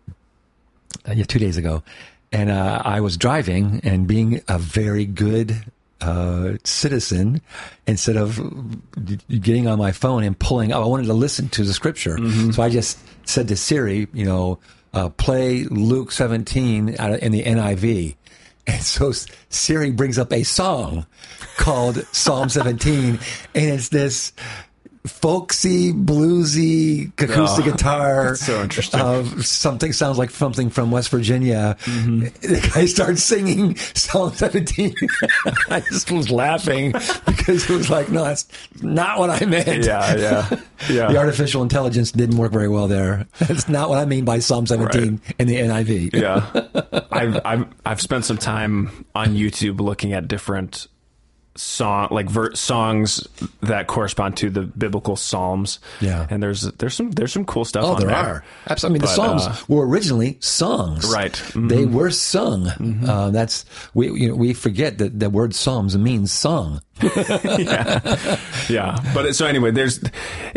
yeah, 1.12 1.24
two 1.24 1.38
days 1.38 1.56
ago. 1.56 1.82
And, 2.30 2.50
uh, 2.50 2.82
I 2.84 3.00
was 3.00 3.16
driving 3.16 3.80
and 3.84 4.06
being 4.06 4.40
a 4.48 4.58
very 4.58 5.04
good, 5.04 5.64
uh, 6.02 6.56
citizen, 6.64 7.40
instead 7.86 8.16
of 8.16 8.38
getting 9.28 9.66
on 9.68 9.78
my 9.78 9.92
phone 9.92 10.24
and 10.24 10.38
pulling 10.38 10.72
up, 10.72 10.82
I 10.82 10.86
wanted 10.86 11.06
to 11.06 11.14
listen 11.14 11.48
to 11.50 11.64
the 11.64 11.72
scripture. 11.72 12.16
So 12.52 12.62
I 12.62 12.68
just 12.68 12.98
said 13.24 13.48
to 13.48 13.56
Siri, 13.56 14.08
you 14.12 14.24
know, 14.24 14.58
uh, 14.92 15.08
play 15.08 15.64
Luke 15.64 16.12
17 16.12 16.88
in 16.90 17.32
the 17.32 17.42
NIV. 17.42 18.16
And 18.66 18.82
so 18.82 19.12
Siri 19.48 19.90
brings 19.90 20.18
up 20.18 20.32
a 20.32 20.44
song 20.44 21.06
called 21.56 22.06
Psalm 22.12 22.48
17, 22.48 23.18
and 23.54 23.64
it's 23.70 23.88
this 23.88 24.32
folksy, 25.06 25.92
bluesy 25.92 27.08
acoustic 27.20 27.66
Oh, 27.66 27.70
guitar. 27.72 28.24
that's 28.30 28.46
so 28.46 28.62
interesting. 28.62 29.00
Uh, 29.00 29.24
something 29.42 29.92
sounds 29.92 30.18
like 30.18 30.30
something 30.30 30.70
from 30.70 30.90
West 30.90 31.10
Virginia. 31.10 31.76
Mm-hmm. 31.84 32.26
The 32.52 32.70
guy 32.74 32.86
starts 32.86 33.22
singing 33.22 33.76
Psalm 33.76 34.32
17. 34.32 34.94
I 35.70 35.80
just 35.80 36.10
was 36.10 36.30
laughing 36.30 36.92
because 37.26 37.68
it 37.68 37.74
was 37.76 37.88
like, 37.90 38.10
no, 38.10 38.24
that's 38.24 38.46
not 38.82 39.18
what 39.18 39.30
I 39.30 39.44
meant. 39.46 39.84
Yeah, 39.84 40.16
yeah, 40.16 40.60
yeah. 40.90 41.08
The 41.12 41.16
artificial 41.16 41.62
intelligence 41.62 42.12
didn't 42.12 42.36
work 42.36 42.52
very 42.52 42.68
well 42.68 42.88
there. 42.88 43.26
That's 43.38 43.68
not 43.68 43.88
what 43.88 43.98
I 43.98 44.04
mean 44.04 44.24
by 44.24 44.38
Psalm 44.40 44.66
17 44.66 45.20
in 45.38 45.46
the 45.48 45.56
NIV. 45.56 46.14
yeah. 46.14 47.02
I've, 47.10 47.40
I've 47.44 47.66
I've 47.86 48.00
spent 48.00 48.24
some 48.24 48.38
time 48.38 49.04
on 49.14 49.28
YouTube 49.34 49.80
looking 49.80 50.12
at 50.12 50.28
different 50.28 50.86
song 51.54 52.08
like 52.10 52.30
ver- 52.30 52.54
songs 52.54 53.26
that 53.60 53.86
correspond 53.86 54.36
to 54.38 54.50
the 54.50 54.62
biblical 54.62 55.16
psalms. 55.16 55.78
Yeah. 56.00 56.26
and 56.30 56.42
there's 56.42 56.62
there's 56.62 56.94
some 56.94 57.10
there's 57.10 57.32
some 57.32 57.44
cool 57.44 57.64
stuff. 57.64 57.84
Oh, 57.84 57.92
on 57.92 58.00
there 58.00 58.08
there. 58.08 58.16
are. 58.16 58.44
Absolutely. 58.68 58.92
I 58.92 58.92
mean, 58.94 59.00
the 59.00 59.06
But, 59.06 59.38
Psalms 59.38 59.46
uh, 59.46 59.64
were 59.68 59.86
originally 59.86 60.38
songs. 60.40 61.12
Right. 61.12 61.32
Mm-hmm. 61.32 61.68
They 61.68 61.84
were 61.84 62.10
sung. 62.10 62.68
Uh, 63.06 63.30
that's 63.30 63.64
we 63.94 64.10
you 64.12 64.28
know, 64.28 64.34
we 64.34 64.54
forget 64.54 64.98
that 64.98 65.18
the 65.18 65.28
word 65.30 65.54
Psalms 65.54 65.96
means 65.98 66.32
song. 66.32 66.80
yeah 67.02 68.38
yeah. 68.68 68.98
but 69.14 69.34
so 69.34 69.46
anyway 69.46 69.70
there's 69.70 70.00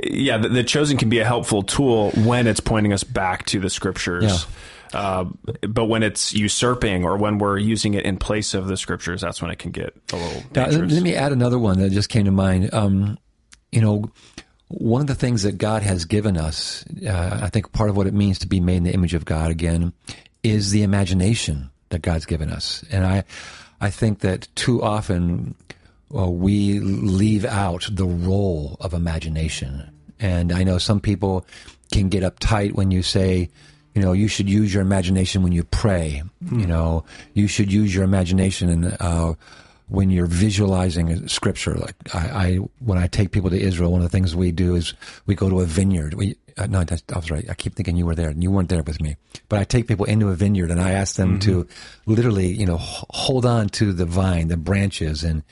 yeah 0.03 0.37
the, 0.37 0.49
the 0.49 0.63
chosen 0.63 0.97
can 0.97 1.09
be 1.09 1.19
a 1.19 1.25
helpful 1.25 1.63
tool 1.63 2.11
when 2.11 2.45
it's 2.45 2.59
pointing 2.59 2.93
us 2.93 3.03
back 3.03 3.45
to 3.47 3.59
the 3.59 3.69
scriptures 3.69 4.45
uh, 4.95 5.25
but 5.67 5.85
when 5.85 6.01
it's 6.03 6.33
usurping 6.33 7.03
or 7.05 7.17
when 7.17 7.37
we're 7.37 7.57
using 7.57 7.93
it 7.93 8.05
in 8.05 8.17
place 8.17 8.53
of 8.53 8.67
the 8.67 8.77
scriptures 8.77 9.21
that's 9.21 9.41
when 9.41 9.51
it 9.51 9.59
can 9.59 9.71
get 9.71 9.95
a 10.11 10.15
little 10.15 10.43
Now, 10.55 10.65
dangerous 10.65 10.93
let 10.93 11.03
me 11.03 11.15
add 11.15 11.31
another 11.31 11.59
one 11.59 11.79
that 11.79 11.91
just 11.91 12.09
came 12.09 12.25
to 12.25 12.31
mind. 12.31 12.73
Um, 12.73 13.17
you 13.71 13.81
know, 13.81 14.09
one 14.69 15.01
of 15.01 15.07
the 15.07 15.15
things 15.15 15.43
that 15.43 15.57
God 15.57 15.83
has 15.83 16.05
given 16.05 16.37
us, 16.37 16.85
uh, 17.07 17.39
I 17.43 17.49
think 17.49 17.71
part 17.71 17.89
of 17.89 17.97
what 17.97 18.07
it 18.07 18.13
means 18.13 18.39
to 18.39 18.47
be 18.47 18.59
made 18.59 18.77
in 18.77 18.83
the 18.83 18.93
image 18.93 19.13
of 19.13 19.25
God 19.25 19.51
again, 19.51 19.93
is 20.43 20.71
the 20.71 20.83
imagination 20.83 21.69
that 21.89 22.01
God's 22.01 22.25
given 22.25 22.49
us. 22.49 22.83
And 22.91 23.05
I, 23.05 23.23
I 23.81 23.89
think 23.89 24.19
that 24.19 24.47
too 24.55 24.81
often 24.81 25.55
uh, 26.15 26.29
we 26.29 26.79
leave 26.79 27.45
out 27.45 27.87
the 27.91 28.05
role 28.05 28.77
of 28.79 28.93
imagination. 28.93 29.91
And 30.19 30.51
I 30.51 30.63
know 30.63 30.77
some 30.77 30.99
people 30.99 31.45
can 31.91 32.09
get 32.09 32.23
uptight 32.23 32.73
when 32.73 32.91
you 32.91 33.03
say, 33.03 33.49
you 33.95 34.01
know, 34.01 34.11
you 34.11 34.27
should 34.27 34.49
use 34.49 34.73
your 34.73 34.83
imagination 34.83 35.41
when 35.41 35.51
you 35.53 35.63
pray. 35.63 36.21
You 36.51 36.67
know, 36.67 37.05
you 37.33 37.47
should 37.47 37.71
use 37.71 37.95
your 37.95 38.03
imagination 38.03 38.69
and 38.69 38.97
uh, 38.99 39.33
when 39.87 40.09
you're 40.09 40.25
visualizing 40.27 41.27
scripture. 41.27 41.75
Like 41.75 41.95
I, 42.13 42.19
I, 42.19 42.55
when 42.79 42.97
I 42.97 43.07
take 43.07 43.31
people 43.31 43.49
to 43.49 43.59
Israel, 43.59 43.91
one 43.91 44.01
of 44.01 44.11
the 44.11 44.15
things 44.15 44.35
we 44.35 44.51
do 44.51 44.75
is 44.75 44.93
we 45.25 45.33
go 45.33 45.49
to 45.49 45.61
a 45.61 45.65
vineyard. 45.65 46.13
We 46.13 46.35
uh, 46.57 46.67
no, 46.67 46.83
that's, 46.83 47.03
I 47.13 47.17
was 47.17 47.29
right. 47.31 47.49
I 47.49 47.53
keep 47.53 47.75
thinking 47.75 47.97
you 47.97 48.05
were 48.05 48.15
there, 48.15 48.29
and 48.29 48.41
you 48.41 48.49
weren't 48.49 48.69
there 48.69 48.81
with 48.83 49.01
me. 49.01 49.17
But 49.49 49.59
I 49.59 49.65
take 49.65 49.87
people 49.87 50.05
into 50.05 50.29
a 50.29 50.35
vineyard, 50.35 50.71
and 50.71 50.79
I 50.79 50.91
ask 50.91 51.15
them 51.17 51.37
to 51.39 51.67
literally, 52.05 52.47
you 52.47 52.65
know, 52.65 52.77
h- 52.77 53.03
hold 53.09 53.45
on 53.45 53.67
to 53.69 53.91
the 53.91 54.05
vine, 54.05 54.47
the 54.47 54.55
branches, 54.55 55.23
and 55.23 55.43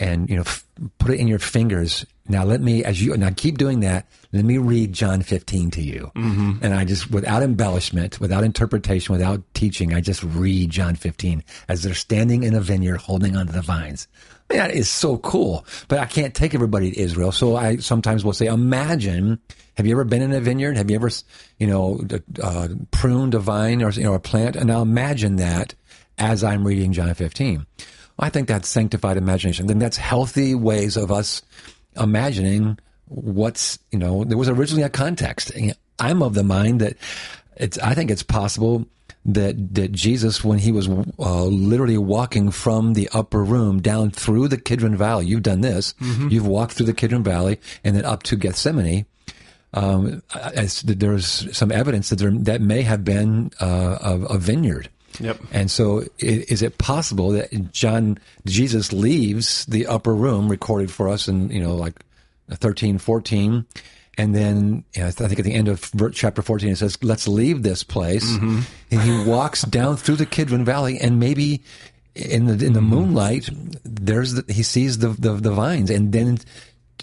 and 0.00 0.28
you 0.30 0.36
know, 0.36 0.42
f- 0.42 0.64
put 0.98 1.10
it 1.10 1.20
in 1.20 1.28
your 1.28 1.38
fingers. 1.38 2.06
Now 2.28 2.44
let 2.44 2.60
me, 2.60 2.84
as 2.84 3.02
you 3.02 3.16
now 3.16 3.30
keep 3.34 3.58
doing 3.58 3.80
that. 3.80 4.06
Let 4.32 4.44
me 4.44 4.58
read 4.58 4.92
John 4.92 5.22
15 5.22 5.70
to 5.72 5.82
you, 5.82 6.10
mm-hmm. 6.14 6.58
and 6.62 6.74
I 6.74 6.84
just, 6.84 7.10
without 7.10 7.42
embellishment, 7.42 8.20
without 8.20 8.44
interpretation, 8.44 9.12
without 9.12 9.42
teaching, 9.54 9.94
I 9.94 10.00
just 10.00 10.22
read 10.22 10.70
John 10.70 10.94
15 10.94 11.42
as 11.68 11.82
they're 11.82 11.94
standing 11.94 12.42
in 12.42 12.54
a 12.54 12.60
vineyard 12.60 12.98
holding 12.98 13.36
onto 13.36 13.52
the 13.52 13.62
vines. 13.62 14.08
Man, 14.48 14.58
That 14.58 14.70
is 14.72 14.90
so 14.90 15.18
cool. 15.18 15.64
But 15.88 15.98
I 15.98 16.06
can't 16.06 16.34
take 16.34 16.54
everybody 16.54 16.90
to 16.90 16.98
Israel, 16.98 17.32
so 17.32 17.56
I 17.56 17.76
sometimes 17.76 18.24
will 18.24 18.32
say, 18.32 18.46
imagine. 18.46 19.40
Have 19.76 19.86
you 19.86 19.92
ever 19.92 20.04
been 20.04 20.22
in 20.22 20.32
a 20.32 20.40
vineyard? 20.40 20.78
Have 20.78 20.90
you 20.90 20.96
ever, 20.96 21.10
you 21.58 21.66
know, 21.66 22.00
uh, 22.42 22.68
pruned 22.90 23.34
a 23.34 23.38
vine 23.38 23.82
or 23.82 23.90
you 23.90 24.04
know 24.04 24.14
a 24.14 24.18
plant? 24.20 24.56
And 24.56 24.68
now 24.68 24.80
imagine 24.80 25.36
that 25.36 25.74
as 26.16 26.42
I'm 26.42 26.66
reading 26.66 26.94
John 26.94 27.12
15. 27.12 27.66
I 28.18 28.30
think 28.30 28.48
that's 28.48 28.68
sanctified 28.68 29.16
imagination. 29.16 29.66
Then 29.66 29.78
that's 29.78 29.98
healthy 29.98 30.54
ways 30.54 30.96
of 30.96 31.12
us 31.12 31.42
imagining 31.98 32.78
what's 33.08 33.78
you 33.90 33.98
know. 33.98 34.24
There 34.24 34.38
was 34.38 34.48
originally 34.48 34.82
a 34.82 34.88
context. 34.90 35.52
I'm 35.98 36.22
of 36.22 36.34
the 36.34 36.44
mind 36.44 36.80
that 36.80 36.96
it's. 37.56 37.78
I 37.78 37.94
think 37.94 38.10
it's 38.10 38.22
possible 38.22 38.86
that 39.24 39.74
that 39.74 39.92
Jesus, 39.92 40.44
when 40.44 40.58
he 40.58 40.72
was 40.72 40.88
uh, 40.88 41.44
literally 41.44 41.98
walking 41.98 42.50
from 42.50 42.94
the 42.94 43.08
upper 43.12 43.42
room 43.42 43.80
down 43.82 44.10
through 44.10 44.48
the 44.48 44.58
Kidron 44.58 44.96
Valley, 44.96 45.26
you've 45.26 45.42
done 45.42 45.60
this. 45.62 45.94
You've 46.30 46.46
walked 46.46 46.72
through 46.74 46.86
the 46.86 46.94
Kidron 46.94 47.22
Valley 47.24 47.58
and 47.82 47.96
then 47.96 48.04
up 48.04 48.22
to 48.24 48.36
Gethsemane. 48.36 49.06
Um, 49.74 50.22
as, 50.54 50.80
there's 50.82 51.54
some 51.56 51.70
evidence 51.70 52.08
that 52.08 52.16
there 52.18 52.30
that 52.30 52.60
may 52.62 52.82
have 52.82 53.04
been 53.04 53.50
uh, 53.60 53.98
a, 54.00 54.34
a 54.34 54.38
vineyard. 54.38 54.88
Yep. 55.20 55.40
And 55.52 55.70
so, 55.70 56.04
is 56.18 56.62
it 56.62 56.78
possible 56.78 57.30
that 57.30 57.72
John 57.72 58.18
Jesus 58.46 58.92
leaves 58.92 59.64
the 59.66 59.86
upper 59.86 60.14
room 60.14 60.48
recorded 60.48 60.90
for 60.90 61.08
us 61.08 61.28
in 61.28 61.50
you 61.50 61.60
know 61.60 61.74
like 61.74 61.94
13, 62.50 62.98
14, 62.98 63.66
and 64.18 64.34
then 64.34 64.84
you 64.94 65.02
know, 65.02 65.08
I 65.08 65.10
think 65.10 65.38
at 65.38 65.44
the 65.44 65.54
end 65.54 65.68
of 65.68 65.90
chapter 66.12 66.42
14 66.42 66.70
it 66.70 66.76
says, 66.76 67.02
"Let's 67.02 67.28
leave 67.28 67.62
this 67.62 67.82
place," 67.82 68.24
mm-hmm. 68.24 68.60
and 68.90 69.00
he 69.00 69.28
walks 69.28 69.62
down 69.62 69.96
through 69.96 70.16
the 70.16 70.26
Kidron 70.26 70.64
Valley, 70.64 70.98
and 70.98 71.20
maybe 71.20 71.62
in 72.14 72.46
the 72.46 72.52
in 72.52 72.72
the 72.72 72.80
mm-hmm. 72.80 72.88
moonlight, 72.88 73.50
there's 73.84 74.34
the, 74.34 74.52
he 74.52 74.62
sees 74.62 74.98
the, 74.98 75.08
the 75.08 75.34
the 75.34 75.52
vines, 75.52 75.90
and 75.90 76.12
then 76.12 76.38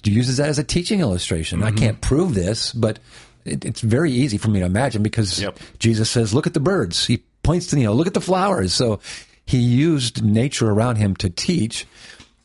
uses 0.04 0.38
that 0.38 0.50
as 0.50 0.60
a 0.60 0.64
teaching 0.64 1.00
illustration. 1.00 1.64
I 1.64 1.68
mm-hmm. 1.68 1.78
can't 1.78 2.02
prove 2.02 2.34
this, 2.34 2.74
but 2.74 3.00
it, 3.46 3.64
it's 3.64 3.82
very 3.82 4.12
easy 4.12 4.38
for 4.38 4.50
me 4.50 4.60
to 4.60 4.66
imagine 4.66 5.04
because 5.04 5.42
Yep. 5.42 5.60
Jesus 5.80 6.10
says, 6.10 6.34
"Look 6.34 6.48
at 6.48 6.54
the 6.54 6.60
birds." 6.60 7.06
He 7.06 7.24
points 7.44 7.68
to 7.68 7.78
you 7.78 7.86
know, 7.86 7.94
look 7.94 8.08
at 8.08 8.14
the 8.14 8.22
flowers. 8.22 8.74
So 8.74 9.00
he 9.46 9.60
used 9.60 10.24
nature 10.24 10.70
around 10.70 10.96
him 10.96 11.16
to 11.18 11.30
teach, 11.30 11.86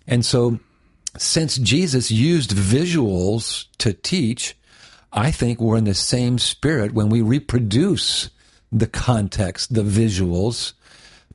and 0.06 0.24
so 0.24 0.58
since 1.16 1.56
Jesus 1.56 2.10
used 2.10 2.50
visuals 2.50 3.66
to 3.78 3.92
teach, 3.92 4.56
I 5.12 5.30
think 5.30 5.60
we're 5.60 5.76
in 5.76 5.84
the 5.84 5.94
same 5.94 6.38
spirit 6.38 6.92
when 6.92 7.08
we 7.08 7.20
reproduce 7.20 8.30
the 8.70 8.86
context, 8.86 9.74
the 9.74 9.82
visuals, 9.82 10.74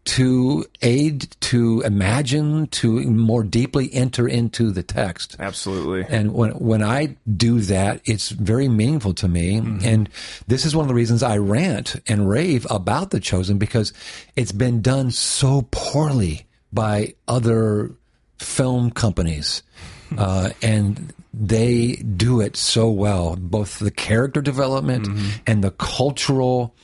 to 0.06 0.66
aid, 0.82 1.36
to 1.40 1.82
imagine, 1.82 2.68
to 2.68 3.02
more 3.04 3.44
deeply 3.44 3.94
enter 3.94 4.28
into 4.28 4.72
the 4.72 4.84
text. 4.84 5.38
absolutely 5.40 6.06
And 6.10 6.34
when 6.34 6.52
when 6.52 6.84
I 6.84 7.16
do 7.38 7.62
that, 7.62 8.02
it's 8.06 8.30
very 8.30 8.68
meaningful 8.68 9.14
to 9.16 9.28
me. 9.28 9.62
Mm-hmm. 9.62 9.88
And 9.88 10.10
this 10.48 10.66
is 10.66 10.76
one 10.76 10.84
of 10.84 10.90
the 10.90 10.94
reasons 10.94 11.24
I 11.24 11.38
rant 11.38 11.96
and 12.08 12.28
rave 12.28 12.68
about 12.70 13.12
the 13.12 13.20
chosen 13.20 13.58
because 13.58 13.94
it's 14.36 14.52
been 14.52 14.82
done 14.82 15.12
so 15.12 15.68
poorly 15.72 16.48
by 16.74 17.16
other 17.28 17.92
film 18.40 18.92
companies, 18.92 19.64
hmm. 20.10 20.20
uh, 20.20 20.50
and 20.62 21.14
they 21.34 21.94
do 21.94 22.42
it 22.42 22.58
so 22.58 22.90
well. 22.90 23.36
Both 23.36 23.80
the 23.80 23.92
character 23.92 24.42
development 24.42 25.08
mm-hmm. 25.08 25.30
and 25.48 25.64
the 25.64 25.72
cultural 25.72 26.76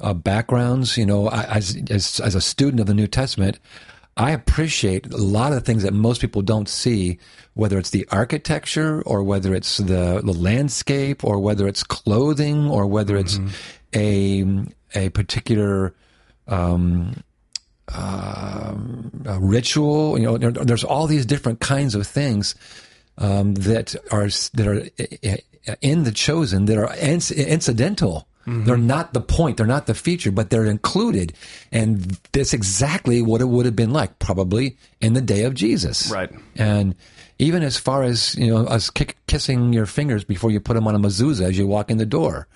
uh, 0.00 0.14
backgrounds. 0.14 0.96
You 0.96 1.06
know, 1.06 1.28
I, 1.28 1.44
as, 1.44 1.76
as 1.90 2.20
as 2.20 2.34
a 2.34 2.40
student 2.40 2.80
of 2.80 2.86
the 2.86 2.94
New 2.94 3.06
Testament, 3.06 3.58
I 4.16 4.32
appreciate 4.32 5.12
a 5.12 5.16
lot 5.16 5.52
of 5.52 5.54
the 5.54 5.64
things 5.64 5.84
that 5.84 5.92
most 5.92 6.20
people 6.20 6.42
don't 6.42 6.68
see, 6.68 7.18
whether 7.54 7.78
it's 7.78 7.90
the 7.90 8.06
architecture 8.10 9.02
or 9.02 9.22
whether 9.22 9.54
it's 9.54 9.78
the, 9.78 10.20
the 10.24 10.32
landscape 10.32 11.22
or 11.22 11.38
whether 11.38 11.68
it's 11.68 11.84
clothing 11.84 12.68
or 12.68 12.86
whether 12.86 13.16
it's 13.16 13.38
a 13.94 14.44
a 14.94 15.10
particular 15.10 15.94
um, 16.48 17.22
um, 17.94 19.22
a 19.24 19.38
ritual. 19.38 20.18
You 20.18 20.24
know, 20.24 20.38
there, 20.38 20.50
there's 20.50 20.84
all 20.84 21.06
these 21.06 21.24
different 21.24 21.60
kinds 21.60 21.94
of 21.94 22.06
things 22.06 22.56
um, 23.18 23.54
that 23.54 23.94
are 24.10 24.28
that 24.28 24.66
are 24.66 25.76
in 25.80 26.04
the 26.04 26.12
chosen 26.12 26.64
that 26.64 26.76
are 26.76 26.88
inc- 26.88 27.30
incidental. 28.48 28.66
They're 28.66 28.84
not 28.84 29.12
the 29.12 29.20
point. 29.20 29.56
They're 29.56 29.66
not 29.66 29.86
the 29.86 29.94
feature, 29.94 30.30
but 30.30 30.50
they're 30.50 30.66
included, 30.66 31.32
and 31.72 32.00
that's 32.32 32.52
exactly 32.52 33.22
what 33.22 33.40
it 33.40 33.46
would 33.46 33.66
have 33.66 33.76
been 33.76 33.92
like, 33.92 34.18
probably 34.18 34.76
in 35.00 35.14
the 35.14 35.20
day 35.20 35.44
of 35.44 35.54
Jesus. 35.54 36.10
Right. 36.10 36.30
And 36.56 36.94
even 37.38 37.62
as 37.62 37.76
far 37.76 38.02
as 38.02 38.34
you 38.36 38.48
know, 38.48 38.66
us 38.66 38.90
kick, 38.90 39.16
kissing 39.26 39.72
your 39.72 39.86
fingers 39.86 40.24
before 40.24 40.50
you 40.50 40.60
put 40.60 40.74
them 40.74 40.86
on 40.86 40.94
a 40.94 40.98
mezuzah 40.98 41.48
as 41.48 41.58
you 41.58 41.66
walk 41.66 41.90
in 41.90 41.98
the 41.98 42.06
door. 42.06 42.48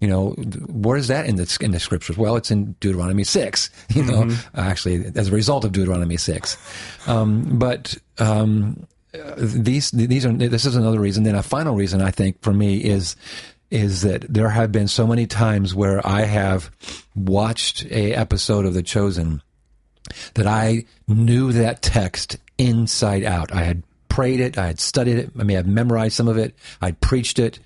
You 0.00 0.06
know, 0.06 0.30
where 0.68 0.96
is 0.96 1.08
that 1.08 1.26
in 1.26 1.36
the 1.36 1.58
in 1.60 1.72
the 1.72 1.80
scriptures? 1.80 2.16
Well, 2.16 2.36
it's 2.36 2.52
in 2.52 2.76
Deuteronomy 2.78 3.24
six. 3.24 3.70
You 3.94 4.04
know, 4.04 4.30
actually, 4.54 5.04
as 5.16 5.28
a 5.28 5.32
result 5.32 5.64
of 5.64 5.72
Deuteronomy 5.72 6.16
six. 6.16 6.56
Um, 7.08 7.58
but 7.58 7.96
um, 8.18 8.86
uh, 9.12 9.34
these 9.36 9.90
these 9.90 10.24
are 10.24 10.32
this 10.32 10.66
is 10.66 10.76
another 10.76 11.00
reason. 11.00 11.24
Then 11.24 11.34
a 11.34 11.42
final 11.42 11.74
reason 11.74 12.00
I 12.00 12.12
think 12.12 12.40
for 12.42 12.52
me 12.52 12.78
is 12.78 13.16
is 13.70 14.02
that 14.02 14.22
there 14.32 14.48
have 14.48 14.72
been 14.72 14.88
so 14.88 15.06
many 15.06 15.26
times 15.26 15.74
where 15.74 16.06
I 16.06 16.22
have 16.22 16.70
watched 17.14 17.84
a 17.86 18.14
episode 18.14 18.64
of 18.64 18.74
The 18.74 18.82
Chosen 18.82 19.42
that 20.34 20.46
I 20.46 20.84
knew 21.06 21.52
that 21.52 21.82
text 21.82 22.38
inside 22.56 23.24
out. 23.24 23.52
I 23.52 23.64
had 23.64 23.82
prayed 24.08 24.40
it, 24.40 24.56
I 24.58 24.66
had 24.66 24.80
studied 24.80 25.18
it, 25.18 25.30
I 25.38 25.42
mean, 25.42 25.58
I've 25.58 25.66
memorized 25.66 26.14
some 26.14 26.28
of 26.28 26.38
it, 26.38 26.54
I'd 26.80 27.00
preached 27.00 27.38
it. 27.38 27.58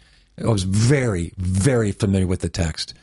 I 0.43 0.49
was 0.49 0.65
very, 0.65 1.33
very 1.37 1.93
familiar 1.93 2.27
with 2.27 2.41
the 2.41 2.49
text. 2.49 2.95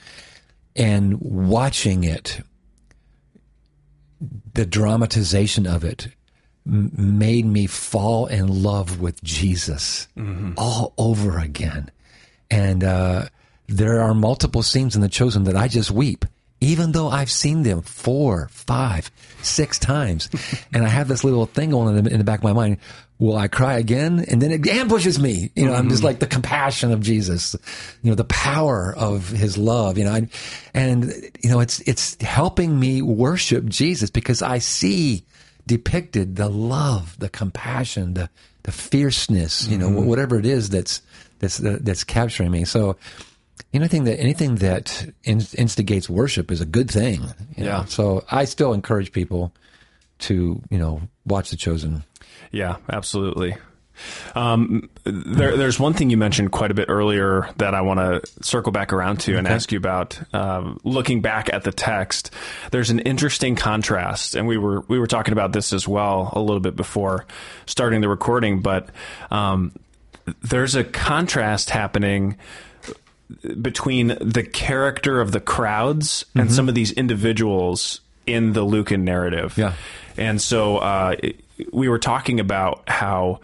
And 0.76 1.20
watching 1.22 2.04
it, 2.04 2.42
the 4.54 4.66
dramatization 4.66 5.68
of 5.68 5.84
it 5.84 6.10
m- 6.66 6.92
made 6.96 7.46
me 7.46 7.68
fall 7.68 8.26
in 8.26 8.64
love 8.64 9.00
with 9.00 9.24
Jesus 9.24 10.08
mm-hmm. 10.18 10.54
all 10.58 10.94
over 10.98 11.38
again. 11.40 11.92
And 12.52 12.84
uh, 12.84 13.26
there 13.68 14.02
are 14.02 14.14
multiple 14.14 14.64
scenes 14.64 14.96
in 14.96 15.02
The 15.02 15.10
Chosen 15.10 15.44
that 15.44 15.56
I 15.56 15.68
just 15.68 15.92
weep, 15.92 16.26
even 16.60 16.92
though 16.92 17.08
I've 17.08 17.30
seen 17.30 17.64
them 17.64 17.82
four, 17.82 18.50
five, 18.52 19.12
six 19.42 19.78
times. 19.78 20.30
and 20.74 20.84
I 20.84 20.90
have 20.90 21.08
this 21.08 21.24
little 21.24 21.46
thing 21.46 21.70
going 21.70 21.96
in 21.96 22.04
the, 22.04 22.12
in 22.12 22.18
the 22.18 22.24
back 22.24 22.40
of 22.40 22.44
my 22.44 22.54
mind. 22.54 22.78
Will 23.20 23.36
I 23.36 23.50
cry 23.50 23.78
again? 23.78 24.26
And 24.30 24.42
then 24.42 24.52
it 24.52 24.66
ambushes 24.66 25.20
me. 25.20 25.52
You 25.54 25.66
know, 25.66 25.74
I'm 25.74 25.90
just 25.90 26.04
like 26.04 26.20
the 26.20 26.28
compassion 26.28 26.94
of 26.94 27.02
Jesus, 27.02 27.54
you 28.02 28.10
know, 28.10 28.16
the 28.16 28.24
power 28.24 28.96
of 28.98 29.28
his 29.28 29.58
love, 29.58 29.98
you 29.98 30.06
know, 30.06 30.14
I, 30.14 30.30
and, 30.74 31.12
you 31.44 31.50
know, 31.50 31.60
it's, 31.60 31.82
it's 31.82 32.16
helping 32.22 32.80
me 32.80 33.02
worship 33.02 33.66
Jesus 33.66 34.10
because 34.10 34.42
I 34.42 34.60
see 34.60 35.26
depicted 35.68 36.38
the 36.38 36.48
love, 36.48 37.20
the 37.20 37.28
compassion, 37.28 38.14
the, 38.14 38.30
the 38.64 38.72
fierceness, 38.72 39.68
you 39.68 39.78
know, 39.78 39.90
whatever 39.90 40.40
it 40.40 40.46
is 40.46 40.70
that's, 40.70 41.02
that's, 41.39 41.58
that's 41.58 42.04
capturing 42.04 42.52
me. 42.52 42.65
So, 42.65 42.97
anything 43.73 44.06
that 44.06 44.19
anything 44.19 44.56
that 44.56 45.08
in, 45.23 45.41
instigates 45.58 46.10
worship 46.10 46.52
is 46.52 46.62
a 46.62 46.65
good 46.65 46.89
thing. 46.89 47.21
you 47.56 47.63
know. 47.63 47.69
Yeah. 47.69 47.86
So 47.86 48.23
I 48.30 48.45
still 48.45 48.73
encourage 48.73 49.12
people 49.12 49.54
to 50.19 50.62
you 50.69 50.78
know 50.78 51.02
watch 51.25 51.52
The 51.52 51.58
Chosen. 51.58 52.04
Yeah, 52.52 52.78
absolutely. 52.89 53.56
Um, 54.34 54.89
there, 55.04 55.58
there's 55.58 55.78
one 55.78 55.93
thing 55.93 56.10
you 56.10 56.15
mentioned 56.15 56.54
quite 56.54 56.71
a 56.71 56.73
bit 56.73 56.86
earlier 56.89 57.49
that 57.58 57.75
I 57.75 57.82
want 57.82 57.99
to 57.99 58.21
circle 58.41 58.71
back 58.71 58.93
around 58.93 59.19
to 59.21 59.38
and 59.38 59.45
ask 59.45 59.73
you 59.73 59.78
about. 59.78 60.17
Um, 60.34 60.80
looking 60.86 61.21
back 61.21 61.52
at 61.52 61.65
the 61.65 61.73
text, 61.73 62.34
there's 62.71 62.91
an 62.91 62.99
interesting 62.99 63.58
contrast, 63.58 64.36
and 64.36 64.47
we 64.47 64.58
were 64.58 64.82
we 64.88 64.99
were 64.99 65.08
talking 65.08 65.34
about 65.34 65.52
this 65.52 65.73
as 65.73 65.86
well 65.86 66.32
a 66.34 66.39
little 66.39 66.62
bit 66.62 66.78
before 66.78 67.25
starting 67.65 67.99
the 67.99 68.10
recording. 68.10 68.62
But 68.62 68.89
um, 69.32 69.73
there's 70.42 70.76
a 70.76 70.84
contrast 70.84 71.70
happening 71.70 72.38
between 73.62 74.18
the 74.20 74.44
character 74.44 75.22
of 75.22 75.32
the 75.32 75.39
crowds 75.39 76.26
and 76.36 76.52
some 76.52 76.68
of 76.68 76.76
these 76.76 76.92
individuals 76.92 78.02
in 78.26 78.54
the 78.54 78.63
Lucan 78.63 79.06
narrative. 79.06 79.58
Yeah. 79.58 79.74
And 80.18 80.42
so 80.42 80.78
uh, 80.78 81.15
we 81.72 81.88
were 81.88 82.00
talking 82.00 82.39
about 82.39 82.84
how 82.88 83.39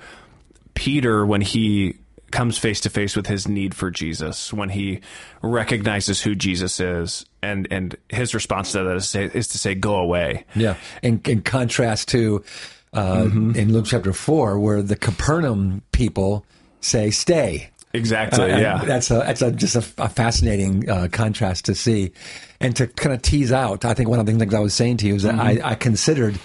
Peter, 0.74 1.26
when 1.26 1.41
he 1.41 1.98
comes 2.32 2.58
face 2.58 2.82
to 2.82 2.89
face 2.89 3.15
with 3.15 3.28
his 3.28 3.48
need 3.48 3.76
for 3.76 3.91
Jesus, 3.91 4.52
when 4.52 4.69
he 4.69 5.02
recognizes 5.41 6.21
who 6.21 6.34
Jesus 6.36 6.80
is, 6.80 7.26
and, 7.41 7.67
and 7.69 7.95
his 8.10 8.34
response 8.34 8.71
to 8.71 8.84
that 8.84 8.95
is, 8.95 9.08
say, 9.08 9.26
is 9.34 9.48
to 9.50 9.60
say, 9.60 9.76
go 9.76 9.95
away. 9.95 10.45
Yeah, 10.56 10.76
in, 11.04 11.21
in 11.26 11.43
contrast 11.43 12.10
to 12.10 12.43
uh, 12.91 13.24
Mm-hmm. 13.24 13.56
in 13.56 13.74
Luke 13.74 13.86
chapter 13.88 14.13
four, 14.13 14.58
where 14.60 14.82
the 14.82 14.95
Capernaum 14.95 15.82
people 15.91 16.45
say, 16.86 17.12
"Stay." 17.12 17.69
Exactly. 17.93 18.52
And 18.52 18.62
yeah. 18.62 18.84
that's 18.84 19.10
a 19.10 19.15
that's 19.15 19.41
a, 19.41 19.52
just 19.52 19.76
a, 19.76 20.04
a 20.04 20.10
fascinating 20.10 20.89
uh, 20.89 21.08
contrast 21.12 21.65
to 21.65 21.76
see, 21.76 22.12
and 22.60 22.76
to 22.76 22.88
kind 22.88 23.15
of 23.15 23.21
tease 23.21 23.52
out. 23.52 23.86
I 23.86 23.93
think 23.93 24.10
one 24.10 24.19
of 24.19 24.26
the 24.26 24.34
things 24.34 24.54
I 24.54 24.60
was 24.60 24.74
saying 24.74 24.98
to 24.98 25.08
you 25.08 25.15
is 25.15 25.24
that 25.24 25.36
Mm-hmm. 25.36 25.65
I, 25.65 25.71
I 25.71 25.76
considered 25.76 26.38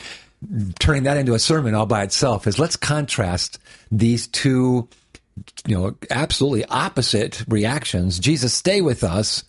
turning 0.79 1.03
that 1.05 1.17
into 1.17 1.35
a 1.35 1.39
sermon 1.39 1.75
all 1.75 1.87
by 1.87 2.03
itself. 2.03 2.47
Is 2.47 2.59
let's 2.59 2.77
contrast 2.77 3.59
these 3.91 4.27
two, 4.29 4.89
you 5.67 5.77
know, 5.77 5.97
absolutely 6.11 6.65
opposite 6.67 7.45
reactions. 7.49 8.19
Jesus, 8.19 8.55
stay 8.55 8.81
with 8.81 9.05
us. 9.05 9.45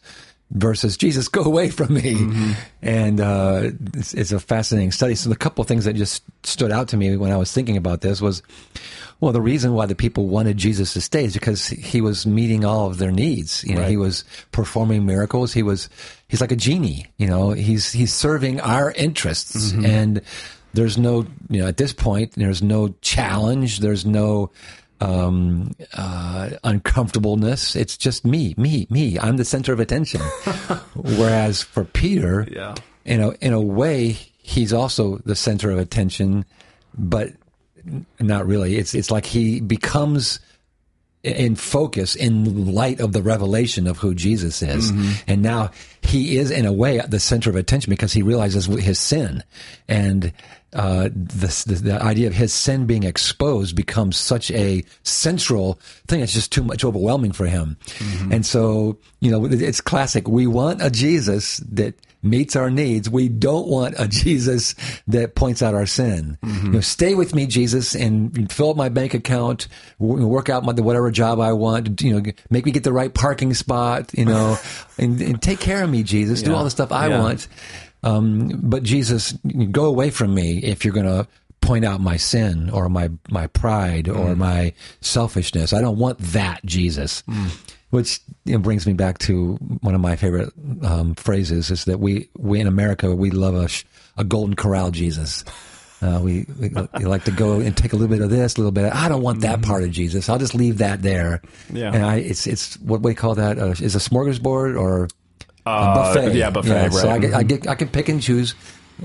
Versus 0.54 0.98
Jesus, 0.98 1.30
go 1.30 1.44
away 1.44 1.70
from 1.70 1.94
me, 1.94 2.14
Mm-hmm. 2.16 2.52
and 2.82 3.22
uh, 3.22 3.70
it's, 3.94 4.14
it's 4.14 4.32
a 4.34 4.40
fascinating 4.40 4.92
study. 4.92 5.16
So 5.16 5.30
the 5.30 5.36
couple 5.38 5.62
of 5.62 5.68
things 5.70 5.86
that 5.86 5.94
just 5.94 6.24
stood 6.44 6.74
out 6.74 6.90
to 6.90 6.98
me 6.98 7.16
when 7.16 7.32
I 7.32 7.38
was 7.38 7.54
thinking 7.54 7.78
about 7.78 8.02
this 8.02 8.20
was, 8.20 8.44
well, 9.22 9.32
the 9.32 9.40
reason 9.40 9.74
why 9.74 9.86
the 9.86 9.96
people 9.96 10.28
wanted 10.28 10.58
Jesus 10.58 10.92
to 10.94 11.00
stay 11.00 11.24
is 11.24 11.34
because 11.34 11.68
he 11.68 12.02
was 12.02 12.26
meeting 12.28 12.66
all 12.66 12.88
of 12.88 12.98
their 12.98 13.12
needs. 13.14 13.64
You 13.64 13.76
know, 13.76 13.84
he 13.84 13.96
was 13.96 14.26
performing 14.52 15.06
miracles. 15.06 15.54
He 15.54 15.64
was, 15.64 15.88
he's 16.28 16.42
like 16.42 16.52
a 16.52 16.58
genie. 16.58 17.06
You 17.18 17.28
know, 17.28 17.52
he's 17.52 17.94
he's 17.94 18.12
serving 18.14 18.60
our 18.60 18.92
interests, 18.92 19.72
and 19.72 20.22
there's 20.74 20.98
no, 20.98 21.26
you 21.50 21.62
know, 21.62 21.68
at 21.68 21.78
this 21.78 21.94
point, 21.94 22.34
there's 22.34 22.62
no 22.62 22.94
challenge. 23.00 23.80
There's 23.80 24.06
no 24.06 24.52
um, 25.02 25.72
uh, 25.94 26.52
uncomfortableness. 26.64 27.76
It's 27.76 27.98
just 27.98 28.26
me, 28.26 28.54
me, 28.58 28.88
me. 28.90 29.18
I'm 29.20 29.38
the 29.38 29.46
center 29.46 29.74
of 29.74 29.80
attention. 29.80 30.22
Whereas 30.96 31.62
for 31.62 31.84
Peter, 31.84 32.48
Yeah. 32.52 32.76
you 33.06 33.18
know, 33.18 33.34
in 33.42 33.54
a 33.54 33.62
way, 33.62 34.12
he's 34.38 34.72
also 34.74 35.18
the 35.26 35.36
center 35.36 35.72
of 35.72 35.78
attention, 35.80 36.46
but 36.98 37.30
not 38.20 38.46
really. 38.46 38.78
It's 38.78 38.94
it's 38.94 39.10
like 39.12 39.26
he 39.26 39.60
becomes 39.60 40.40
in 41.24 41.56
focus 41.56 42.16
in 42.16 42.74
light 42.74 43.00
of 43.00 43.14
the 43.14 43.22
revelation 43.22 43.86
of 43.88 43.98
who 44.00 44.16
Jesus 44.16 44.62
is. 44.64 44.92
And 45.28 45.44
now 45.44 45.70
he 46.02 46.38
is 46.38 46.50
in 46.50 46.66
a 46.66 46.74
way 46.74 47.00
the 47.08 47.20
center 47.20 47.50
of 47.50 47.56
attention 47.56 47.92
because 47.92 48.12
he 48.12 48.24
realizes 48.24 48.66
his 48.66 48.98
sin 49.00 49.44
and 49.88 50.34
uh, 50.74 51.04
the, 51.14 51.64
the, 51.68 51.76
the 51.76 52.02
idea 52.04 52.28
of 52.28 52.34
his 52.34 52.54
sin 52.54 52.86
being 52.86 53.04
exposed 53.04 53.76
becomes 53.76 54.16
such 54.18 54.50
a 54.52 54.84
central 55.04 55.80
thing. 56.08 56.22
It's 56.22 56.34
just 56.34 56.52
too 56.52 56.64
much 56.64 56.86
overwhelming 56.86 57.32
for 57.34 57.46
him. 57.46 57.78
And 58.32 58.46
so, 58.46 58.98
you 59.20 59.32
know, 59.32 59.46
it's 59.46 59.82
classic. 59.82 60.28
We 60.28 60.48
want 60.48 60.82
a 60.82 60.90
Jesus 60.90 61.58
that 61.72 61.96
meets 62.24 62.56
our 62.56 62.70
needs. 62.70 63.10
We 63.10 63.28
don't 63.30 63.68
want 63.68 63.96
a 63.98 64.08
Jesus 64.24 64.76
that 65.08 65.36
points 65.36 65.62
out 65.62 65.74
our 65.74 65.86
sin. 65.88 66.38
You 66.44 66.70
know, 66.70 66.80
stay 66.82 67.16
with 67.16 67.34
me, 67.36 67.48
Jesus, 67.48 67.96
and 67.96 68.50
fill 68.52 68.70
up 68.70 68.78
my 68.78 68.90
bank 68.90 69.14
account, 69.14 69.68
work 70.00 70.48
out 70.50 70.64
my, 70.64 70.74
whatever 70.74 71.10
job 71.12 71.40
I 71.40 71.52
want, 71.54 72.02
you 72.02 72.14
know, 72.22 72.32
make 72.50 72.66
me 72.66 72.72
get 72.72 72.84
the 72.84 72.94
right 72.94 73.14
parking 73.14 73.54
spot, 73.56 74.14
you 74.14 74.26
know, 74.26 74.58
and, 74.98 75.20
and 75.22 75.42
take 75.42 75.60
care 75.60 75.84
of 75.84 75.90
me, 75.90 76.04
Jesus. 76.04 76.42
Do 76.44 76.54
all 76.54 76.64
the 76.64 76.70
stuff 76.70 76.92
I 76.92 77.08
Yeah. 77.10 77.20
want. 77.20 77.48
Um, 78.04 78.60
but 78.62 78.84
Jesus, 78.84 79.34
go 79.72 79.86
away 79.86 80.10
from 80.10 80.34
me 80.34 80.60
if 80.60 80.84
you're 80.84 80.94
going 80.94 81.06
to 81.06 81.28
point 81.62 81.86
out 81.86 82.02
my 82.02 82.18
sin 82.18 82.70
or 82.72 82.90
my, 82.90 83.10
my 83.30 83.48
pride 83.48 84.10
or 84.10 84.36
my 84.36 84.74
selfishness. 85.02 85.74
I 85.74 85.82
don't 85.82 85.98
want 85.98 86.18
that 86.20 86.66
Jesus. 86.66 87.24
Which 87.92 88.22
you 88.46 88.54
know, 88.54 88.60
brings 88.60 88.88
me 88.88 88.94
back 88.94 89.18
to 89.20 89.56
one 89.82 89.94
of 89.94 90.02
my 90.02 90.16
favorite 90.16 90.52
um, 90.82 91.14
phrases 91.16 91.70
is 91.70 91.86
that 91.86 92.00
we, 92.00 92.30
we 92.38 92.60
in 92.60 92.68
America, 92.68 93.14
we 93.14 93.32
love 93.32 93.54
a, 93.54 93.68
sh- 93.68 93.84
a 94.18 94.24
golden 94.24 94.56
corral 94.56 94.92
Jesus. 94.92 95.44
Uh, 96.02 96.20
we, 96.24 96.48
we 96.60 96.70
we 96.98 97.06
like 97.06 97.26
to 97.26 97.32
go 97.32 97.60
and 97.60 97.78
take 97.78 97.94
a 97.94 97.96
little 97.96 98.08
bit 98.14 98.24
of 98.24 98.32
this, 98.32 98.56
a 98.56 98.58
little 98.58 98.72
bit. 98.72 98.86
Of, 98.86 98.94
I 98.94 99.08
don't 99.08 99.22
want 99.22 99.42
that 99.42 99.62
part 99.62 99.84
of 99.84 99.92
Jesus. 99.92 100.30
I'll 100.30 100.40
just 100.40 100.56
leave 100.56 100.80
that 100.80 101.04
there. 101.04 101.42
Yeah. 101.72 101.94
And 101.94 102.04
I, 102.04 102.16
it's 102.16 102.48
it's 102.48 102.80
what 102.80 103.02
we 103.02 103.14
call 103.14 103.36
that 103.36 103.60
uh, 103.60 103.76
is 103.80 103.96
a 103.96 104.00
smorgasbord 104.00 104.80
or 104.80 105.10
a 105.66 105.70
Uh, 105.70 105.96
buffet. 106.14 106.36
yeah, 106.36 106.50
buffet, 106.50 106.90
So 106.92 107.08
I, 107.08 107.12
right. 107.14 107.22
get, 107.22 107.34
I 107.34 107.44
get 107.44 107.68
I 107.68 107.76
can 107.76 107.88
pick 107.90 108.10
and 108.10 108.22
choose 108.22 108.54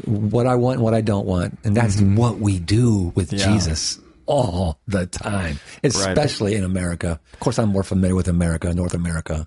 what 0.04 0.46
I 0.46 0.54
want 0.56 0.76
and 0.76 0.84
what 0.84 0.94
I 0.94 1.00
don't 1.00 1.26
want, 1.26 1.58
and 1.64 1.76
that's 1.76 2.00
what 2.00 2.38
we 2.38 2.58
do 2.58 3.12
with 3.14 3.32
Yeah. 3.32 3.52
Jesus 3.52 3.98
all 4.26 4.78
the 4.88 5.06
time, 5.06 5.58
especially 5.84 6.54
in 6.56 6.64
America. 6.64 7.20
Of 7.32 7.40
course, 7.40 7.58
I'm 7.58 7.68
more 7.68 7.82
familiar 7.84 8.14
with 8.16 8.28
America, 8.28 8.74
North 8.74 8.94
America. 8.94 9.46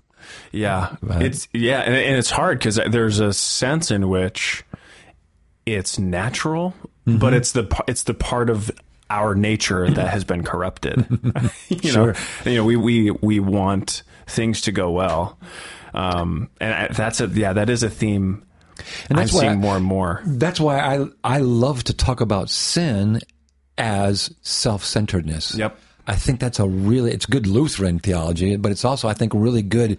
Yeah, 0.52 0.96
it's 1.02 1.48
yeah, 1.52 1.80
and, 1.80 1.94
and 1.94 2.16
it's 2.16 2.30
hard 2.30 2.58
because 2.58 2.76
there's 2.90 3.20
a 3.20 3.32
sense 3.32 3.90
in 3.90 4.08
which 4.08 4.64
it's 5.66 5.98
natural, 5.98 6.74
Mm-hmm. 7.06 7.18
but 7.18 7.32
it's 7.32 7.52
the 7.52 7.66
it's 7.88 8.02
the 8.02 8.12
part 8.14 8.50
of 8.50 8.70
our 9.08 9.34
nature 9.34 9.90
that 9.90 10.08
has 10.08 10.22
been 10.22 10.44
corrupted. 10.44 11.06
you 11.68 11.92
know, 11.94 12.12
you 12.44 12.54
know, 12.56 12.64
we 12.64 12.76
we 12.76 13.10
we 13.10 13.40
want 13.40 14.02
things 14.26 14.60
to 14.62 14.72
go 14.72 14.90
well, 14.90 15.38
um, 15.94 16.48
and 16.60 16.72
I- 16.74 16.88
that's 16.88 17.20
a 17.20 17.26
yeah, 17.26 17.52
that 17.54 17.68
is 17.70 17.82
a 17.82 17.90
theme. 17.90 18.44
And 19.08 19.18
I'm 19.18 19.24
that's 19.24 19.32
why 19.32 19.40
seeing 19.40 19.52
I- 19.52 19.56
more 19.56 19.76
and 19.76 19.84
more. 19.84 20.22
That's 20.24 20.58
why 20.60 20.78
I 20.80 21.06
I 21.22 21.38
love 21.38 21.84
to 21.84 21.92
talk 21.94 22.20
about 22.20 22.48
sin 22.50 23.20
as 23.76 24.34
self-centeredness. 24.42 25.54
Yep. 25.54 25.78
I 26.06 26.16
think 26.16 26.40
that's 26.40 26.58
a 26.58 26.66
really 26.68 27.12
it's 27.12 27.26
good 27.26 27.46
Lutheran 27.46 27.98
theology, 27.98 28.56
but 28.56 28.72
it's 28.72 28.84
also 28.84 29.08
I 29.08 29.14
think 29.14 29.32
really 29.34 29.62
good 29.62 29.98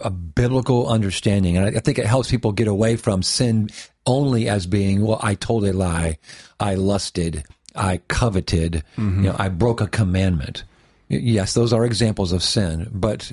a 0.00 0.10
biblical 0.10 0.88
understanding, 0.88 1.56
and 1.56 1.66
I, 1.66 1.78
I 1.78 1.80
think 1.80 1.98
it 1.98 2.06
helps 2.06 2.30
people 2.30 2.52
get 2.52 2.68
away 2.68 2.96
from 2.96 3.22
sin 3.22 3.70
only 4.06 4.48
as 4.48 4.66
being 4.66 5.04
well. 5.04 5.18
I 5.22 5.34
told 5.34 5.64
a 5.64 5.72
lie, 5.72 6.18
I 6.60 6.74
lusted, 6.74 7.44
I 7.74 7.98
coveted, 8.08 8.84
you 8.96 9.02
know, 9.04 9.34
I 9.38 9.48
broke 9.48 9.80
a 9.80 9.88
commandment. 9.88 10.62
Yes, 11.08 11.54
those 11.54 11.72
are 11.72 11.84
examples 11.84 12.30
of 12.32 12.42
sin, 12.42 12.88
but 12.92 13.32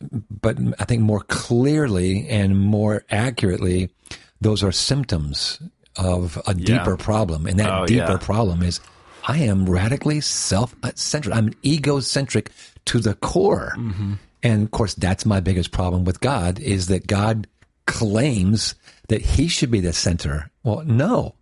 but 0.00 0.58
I 0.78 0.84
think 0.84 1.02
more 1.02 1.20
clearly 1.20 2.28
and 2.28 2.58
more 2.58 3.04
accurately, 3.10 3.90
those 4.40 4.62
are 4.62 4.72
symptoms 4.72 5.60
of 5.96 6.40
a 6.46 6.54
deeper 6.54 6.96
problem, 6.96 7.46
and 7.46 7.58
that 7.58 7.70
Oh, 7.72 7.86
deeper 7.86 8.12
yeah. 8.12 8.18
problem 8.18 8.62
is 8.62 8.80
I 9.26 9.38
am 9.38 9.68
radically 9.68 10.20
self-centered. 10.20 11.32
I'm 11.32 11.52
egocentric 11.64 12.50
to 12.86 13.00
the 13.00 13.14
core. 13.14 13.74
Mm-hmm. 13.76 14.12
And 14.42 14.62
of 14.62 14.70
course, 14.70 14.94
that's 14.94 15.26
my 15.26 15.40
biggest 15.40 15.72
problem 15.72 16.04
with 16.04 16.20
God 16.20 16.60
is 16.60 16.86
that 16.88 17.06
God 17.06 17.48
claims 17.86 18.74
that 19.08 19.22
he 19.22 19.48
should 19.48 19.70
be 19.70 19.80
the 19.80 19.92
center. 19.92 20.50
Well, 20.62 20.82
no, 20.84 21.34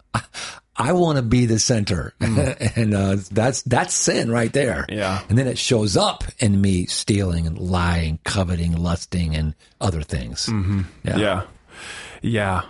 I, 0.77 0.93
want 0.93 1.17
to 1.17 1.23
be 1.23 1.47
the 1.47 1.59
center. 1.59 2.15
and 2.21 2.95
uh, 2.95 3.17
that's, 3.31 3.63
that's 3.63 3.95
sin 3.95 4.31
right 4.31 4.53
there. 4.53 4.87
Yeah. 4.89 5.23
And 5.29 5.39
then 5.39 5.47
it 5.47 5.59
shows 5.59 5.97
up 5.97 6.25
in 6.39 6.61
me 6.61 6.87
stealing 6.87 7.47
and 7.47 7.59
lying, 7.59 8.19
coveting, 8.25 8.77
lusting, 8.77 9.35
and 9.35 9.55
other 9.81 10.03
things. 10.03 10.49
Yeah. 11.05 11.17
Yeah. 11.17 11.43
Yeah. 12.23 12.63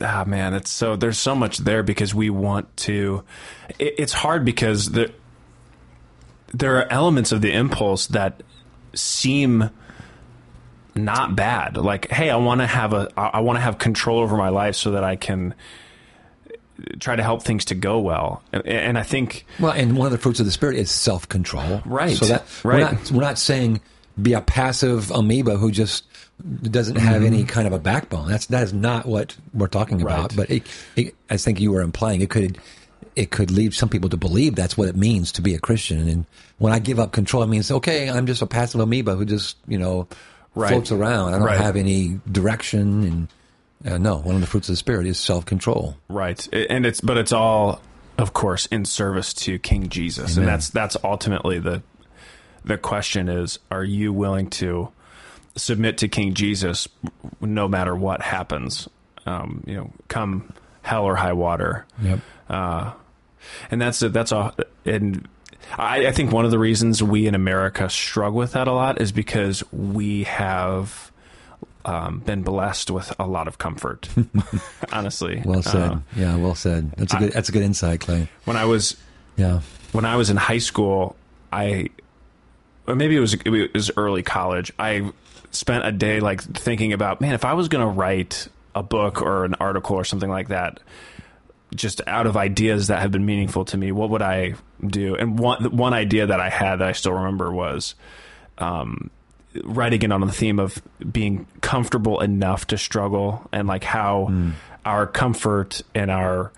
Ah, 0.00 0.24
man, 0.26 0.54
it's 0.54 0.70
so 0.70 0.96
there's 0.96 1.18
so 1.18 1.34
much 1.34 1.58
there 1.58 1.82
because 1.82 2.14
we 2.14 2.30
want 2.30 2.76
to. 2.78 3.24
It, 3.78 3.94
it's 3.98 4.12
hard 4.12 4.44
because 4.44 4.90
the 4.90 5.12
there 6.52 6.76
are 6.78 6.90
elements 6.90 7.32
of 7.32 7.40
the 7.40 7.52
impulse 7.52 8.08
that 8.08 8.42
seem 8.94 9.70
not 10.94 11.36
bad. 11.36 11.76
Like, 11.76 12.10
hey, 12.10 12.30
I 12.30 12.36
want 12.36 12.60
to 12.60 12.66
have 12.66 12.92
a 12.92 13.12
I 13.16 13.40
want 13.40 13.56
to 13.56 13.60
have 13.60 13.78
control 13.78 14.18
over 14.18 14.36
my 14.36 14.50
life 14.50 14.76
so 14.76 14.92
that 14.92 15.04
I 15.04 15.16
can 15.16 15.54
try 16.98 17.16
to 17.16 17.22
help 17.22 17.42
things 17.42 17.64
to 17.66 17.74
go 17.74 17.98
well. 18.00 18.42
And, 18.52 18.66
and 18.66 18.98
I 18.98 19.02
think 19.02 19.46
Well, 19.60 19.72
and 19.72 19.96
one 19.96 20.06
of 20.06 20.12
the 20.12 20.18
fruits 20.18 20.40
of 20.40 20.46
the 20.46 20.52
spirit 20.52 20.76
is 20.76 20.90
self 20.90 21.28
control. 21.28 21.82
Right. 21.84 22.16
So 22.16 22.26
that 22.26 22.44
Right. 22.64 22.78
we're 22.80 22.80
not 22.92 23.10
we're 23.12 23.20
not 23.22 23.38
saying 23.38 23.80
be 24.20 24.34
a 24.34 24.40
passive 24.42 25.10
amoeba 25.10 25.56
who 25.56 25.70
just 25.70 26.04
doesn't 26.62 26.96
have 26.96 27.22
any 27.22 27.44
kind 27.44 27.66
of 27.66 27.72
a 27.72 27.78
backbone. 27.78 28.28
That's 28.28 28.46
that 28.46 28.62
is 28.64 28.72
not 28.72 29.06
what 29.06 29.36
we're 29.54 29.68
talking 29.68 30.02
about. 30.02 30.30
Mm-hmm. 30.30 30.40
Right. 30.40 30.48
But 30.48 30.96
it, 30.96 31.06
it, 31.08 31.14
I 31.30 31.36
think 31.36 31.60
you 31.60 31.72
were 31.72 31.80
implying 31.82 32.20
it 32.20 32.30
could 32.30 32.58
it 33.14 33.30
could 33.30 33.50
lead 33.50 33.74
some 33.74 33.88
people 33.88 34.08
to 34.10 34.16
believe 34.16 34.54
that's 34.54 34.76
what 34.76 34.88
it 34.88 34.96
means 34.96 35.32
to 35.32 35.42
be 35.42 35.54
a 35.54 35.58
Christian. 35.58 36.08
And 36.08 36.24
when 36.58 36.72
I 36.72 36.78
give 36.78 36.98
up 36.98 37.12
control, 37.12 37.42
it 37.42 37.48
means 37.48 37.70
okay, 37.70 38.08
I'm 38.10 38.26
just 38.26 38.42
a 38.42 38.46
passive 38.46 38.80
amoeba 38.80 39.14
who 39.16 39.24
just 39.24 39.56
you 39.66 39.78
know 39.78 40.08
Right. 40.54 40.68
floats 40.68 40.92
around. 40.92 41.28
I 41.32 41.38
don't 41.38 41.46
Right. 41.46 41.58
have 41.58 41.76
any 41.76 42.20
direction. 42.30 43.04
And 43.04 43.28
uh, 43.84 43.98
no, 43.98 44.18
one 44.18 44.34
of 44.34 44.40
the 44.40 44.46
fruits 44.46 44.68
of 44.68 44.74
the 44.74 44.76
spirit 44.76 45.06
is 45.06 45.18
self 45.18 45.44
control. 45.44 45.96
Right, 46.08 46.46
and 46.52 46.86
it's 46.86 47.00
but 47.00 47.16
it's 47.16 47.32
all, 47.32 47.80
of 48.18 48.32
course, 48.32 48.66
in 48.66 48.84
service 48.84 49.34
to 49.34 49.58
King 49.58 49.88
Jesus, 49.88 50.36
and 50.36 50.46
that's 50.46 50.70
that's 50.70 50.96
ultimately 51.02 51.58
the 51.58 51.82
the 52.64 52.78
question 52.78 53.28
is: 53.28 53.58
Are 53.70 53.84
you 53.84 54.12
willing 54.12 54.50
to 54.50 54.90
submit 55.56 55.98
to 55.98 56.08
King 56.08 56.34
Jesus, 56.34 56.88
no 57.40 57.68
matter 57.68 57.94
what 57.94 58.22
happens? 58.22 58.88
Um, 59.26 59.62
you 59.66 59.76
know, 59.76 59.90
come 60.08 60.52
hell 60.82 61.04
or 61.04 61.16
high 61.16 61.32
water. 61.32 61.86
Yep. 62.02 62.20
Uh, 62.48 62.92
and 63.70 63.80
that's 63.80 64.00
that's 64.00 64.32
all. 64.32 64.54
And 64.84 65.28
I, 65.78 66.08
I 66.08 66.12
think 66.12 66.32
one 66.32 66.44
of 66.44 66.50
the 66.50 66.58
reasons 66.58 67.02
we 67.02 67.26
in 67.26 67.34
America 67.34 67.88
struggle 67.88 68.38
with 68.38 68.52
that 68.52 68.68
a 68.68 68.72
lot 68.72 69.00
is 69.00 69.12
because 69.12 69.62
we 69.72 70.24
have 70.24 71.11
um, 71.84 72.20
been 72.20 72.42
blessed 72.42 72.90
with 72.90 73.12
a 73.18 73.26
lot 73.26 73.48
of 73.48 73.58
comfort. 73.58 74.08
honestly, 74.92 75.42
Well 75.44 75.62
said. 75.62 75.90
Uh, 75.92 75.98
yeah, 76.16 76.36
well 76.36 76.54
said. 76.54 76.92
That's 76.96 77.14
a 77.14 77.18
good. 77.18 77.32
That's 77.32 77.48
a 77.48 77.52
good 77.52 77.62
insight, 77.62 78.00
Clay. 78.00 78.28
when 78.44 78.56
I 78.56 78.64
was 78.64 78.96
Yeah. 79.36 79.60
when 79.92 80.04
I 80.04 80.16
was 80.16 80.30
in 80.30 80.36
high 80.36 80.58
school, 80.58 81.16
I 81.52 81.88
or 82.86 82.94
maybe 82.94 83.16
it 83.16 83.20
was 83.20 83.34
it 83.34 83.72
was 83.74 83.90
early 83.96 84.22
college. 84.22 84.72
I 84.78 85.10
spent 85.50 85.84
a 85.84 85.92
day 85.92 86.20
like 86.20 86.42
thinking 86.42 86.92
about, 86.92 87.20
man, 87.20 87.34
if 87.34 87.44
I 87.44 87.52
was 87.54 87.68
going 87.68 87.84
to 87.86 87.92
write 87.92 88.48
a 88.74 88.82
book 88.82 89.20
or 89.20 89.44
an 89.44 89.54
article 89.60 89.96
or 89.96 90.04
something 90.04 90.30
like 90.30 90.48
that, 90.48 90.80
just 91.74 92.00
out 92.06 92.26
of 92.26 92.36
ideas 92.36 92.86
that 92.88 93.00
have 93.00 93.10
been 93.12 93.26
meaningful 93.26 93.64
to 93.66 93.76
me, 93.76 93.92
what 93.92 94.08
would 94.10 94.22
I 94.22 94.54
do? 94.86 95.14
And 95.14 95.38
one 95.38 95.76
one 95.76 95.92
idea 95.94 96.26
that 96.26 96.40
I 96.40 96.48
had 96.48 96.76
that 96.76 96.88
I 96.88 96.92
still 96.92 97.12
remember 97.12 97.52
was 97.52 97.94
um, 98.58 99.10
writing 99.64 100.02
it 100.02 100.12
on 100.12 100.20
the 100.20 100.32
theme 100.32 100.58
of 100.58 100.82
being 101.10 101.46
comfortable 101.60 102.20
enough 102.20 102.66
to 102.68 102.78
struggle 102.78 103.48
and 103.52 103.68
like 103.68 103.84
how 103.84 104.26
hmm. 104.26 104.50
our 104.84 105.06
comfort 105.06 105.82
and 105.94 106.10
our 106.10 106.52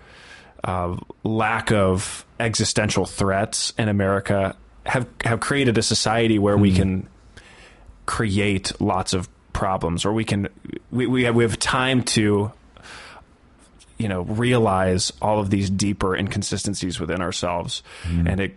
uh, 0.63 0.95
lack 1.23 1.71
of 1.71 2.25
existential 2.39 3.05
threats 3.05 3.73
in 3.77 3.89
America 3.89 4.55
have 4.85 5.07
have 5.23 5.39
created 5.39 5.77
a 5.77 5.81
society 5.81 6.39
where 6.39 6.57
we 6.57 6.71
hmm. 6.71 6.75
can 6.75 7.09
create 8.05 8.71
lots 8.79 9.13
of 9.13 9.29
problems, 9.53 10.05
or 10.05 10.13
we 10.13 10.23
can 10.23 10.47
we 10.91 11.07
we 11.07 11.23
have, 11.23 11.35
we 11.35 11.43
have 11.43 11.57
time 11.59 12.03
to 12.03 12.51
you 13.97 14.07
know 14.07 14.21
realize 14.21 15.11
all 15.21 15.39
of 15.39 15.49
these 15.49 15.69
deeper 15.69 16.15
inconsistencies 16.15 16.99
within 16.99 17.21
ourselves, 17.21 17.83
hmm. 18.03 18.27
and 18.27 18.39
it 18.39 18.55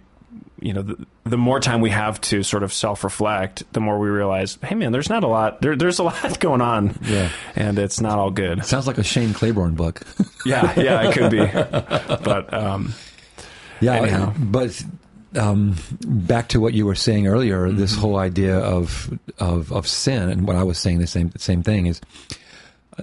you 0.61 0.73
know 0.73 0.83
the, 0.83 1.07
the 1.25 1.37
more 1.37 1.61
time 1.61 1.81
we 1.81 1.91
have 1.91 2.21
to 2.23 2.43
sort 2.43 2.63
of 2.63 2.73
self 2.73 3.05
reflect, 3.05 3.63
the 3.73 3.81
more 3.81 3.99
we 3.99 4.09
realize, 4.09 4.59
hey 4.63 4.75
man, 4.75 4.91
there's 4.93 5.09
not 5.09 5.23
a 5.25 5.27
lot 5.29 5.61
there, 5.61 5.77
there's 5.77 5.99
a 5.99 6.03
lot 6.03 6.41
going 6.41 6.61
on, 6.61 6.99
Yeah. 7.03 7.31
and 7.57 7.79
it's 7.79 8.01
not 8.01 8.19
all 8.19 8.31
good. 8.31 8.65
Sounds 8.65 8.87
like 8.87 8.99
a 8.99 9.05
Shane 9.05 9.33
Claiborne 9.35 9.75
book. 9.75 10.03
Yeah, 10.47 10.73
yeah, 10.81 11.09
it 11.09 11.13
could 11.15 11.31
be, 11.31 11.39
but 12.25 12.55
um, 12.55 12.95
yeah. 13.81 13.95
Anyhow. 13.97 14.33
But 14.39 14.83
um, 15.37 15.75
back 16.07 16.49
to 16.51 16.61
what 16.61 16.73
you 16.75 16.87
were 16.87 16.95
saying 16.95 17.27
earlier, 17.27 17.71
this 17.71 17.93
Mm-hmm. 17.93 18.01
whole 18.01 18.17
idea 18.17 18.57
of 18.59 19.13
of 19.39 19.71
of 19.73 19.87
sin, 19.87 20.31
and 20.31 20.47
what 20.47 20.57
I 20.57 20.63
was 20.63 20.79
saying 20.79 20.99
the 20.99 21.07
same 21.07 21.29
the 21.31 21.39
same 21.41 21.63
thing 21.63 21.87
is. 21.87 22.01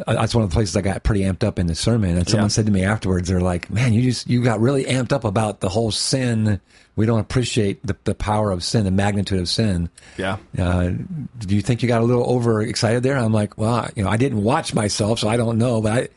Uh, 0.08 0.14
That's 0.14 0.34
one 0.36 0.44
of 0.44 0.50
the 0.50 0.54
places 0.54 0.76
I 0.76 0.82
got 0.82 1.04
pretty 1.04 1.22
amped 1.22 1.44
up 1.44 1.58
in 1.60 1.68
the 1.68 1.76
sermon, 1.76 2.18
and 2.18 2.28
someone 2.28 2.46
Yeah. 2.46 2.50
said 2.50 2.66
to 2.66 2.72
me 2.72 2.84
afterwards, 2.84 3.30
"They're 3.30 3.40
like, 3.42 3.70
man, 3.70 3.94
you 3.94 4.02
just 4.02 4.30
you 4.30 4.44
got 4.44 4.60
really 4.60 4.84
amped 4.86 5.12
up 5.14 5.24
about 5.24 5.60
the 5.62 5.70
whole 5.70 5.92
sin. 5.92 6.60
We 6.98 7.06
don't 7.06 7.20
appreciate 7.20 7.86
the, 7.86 7.96
the 8.06 8.16
power 8.16 8.52
of 8.52 8.64
sin, 8.64 8.86
the 8.86 8.92
magnitude 8.92 9.40
of 9.40 9.50
sin. 9.50 9.90
yeah, 10.18 10.38
Uh, 10.58 10.92
do 11.40 11.56
you 11.56 11.62
think 11.62 11.82
you 11.82 11.88
got 11.90 12.02
a 12.02 12.06
little 12.06 12.24
overexcited 12.26 13.04
there?" 13.04 13.18
I'm 13.18 13.34
like, 13.34 13.58
"Well, 13.58 13.90
you 13.96 14.04
know, 14.04 14.10
I 14.10 14.18
didn't 14.18 14.44
watch 14.44 14.74
myself, 14.74 15.20
so 15.20 15.28
I 15.28 15.38
don't 15.38 15.58
know, 15.58 15.82
but 15.82 15.92
I, 15.94 16.08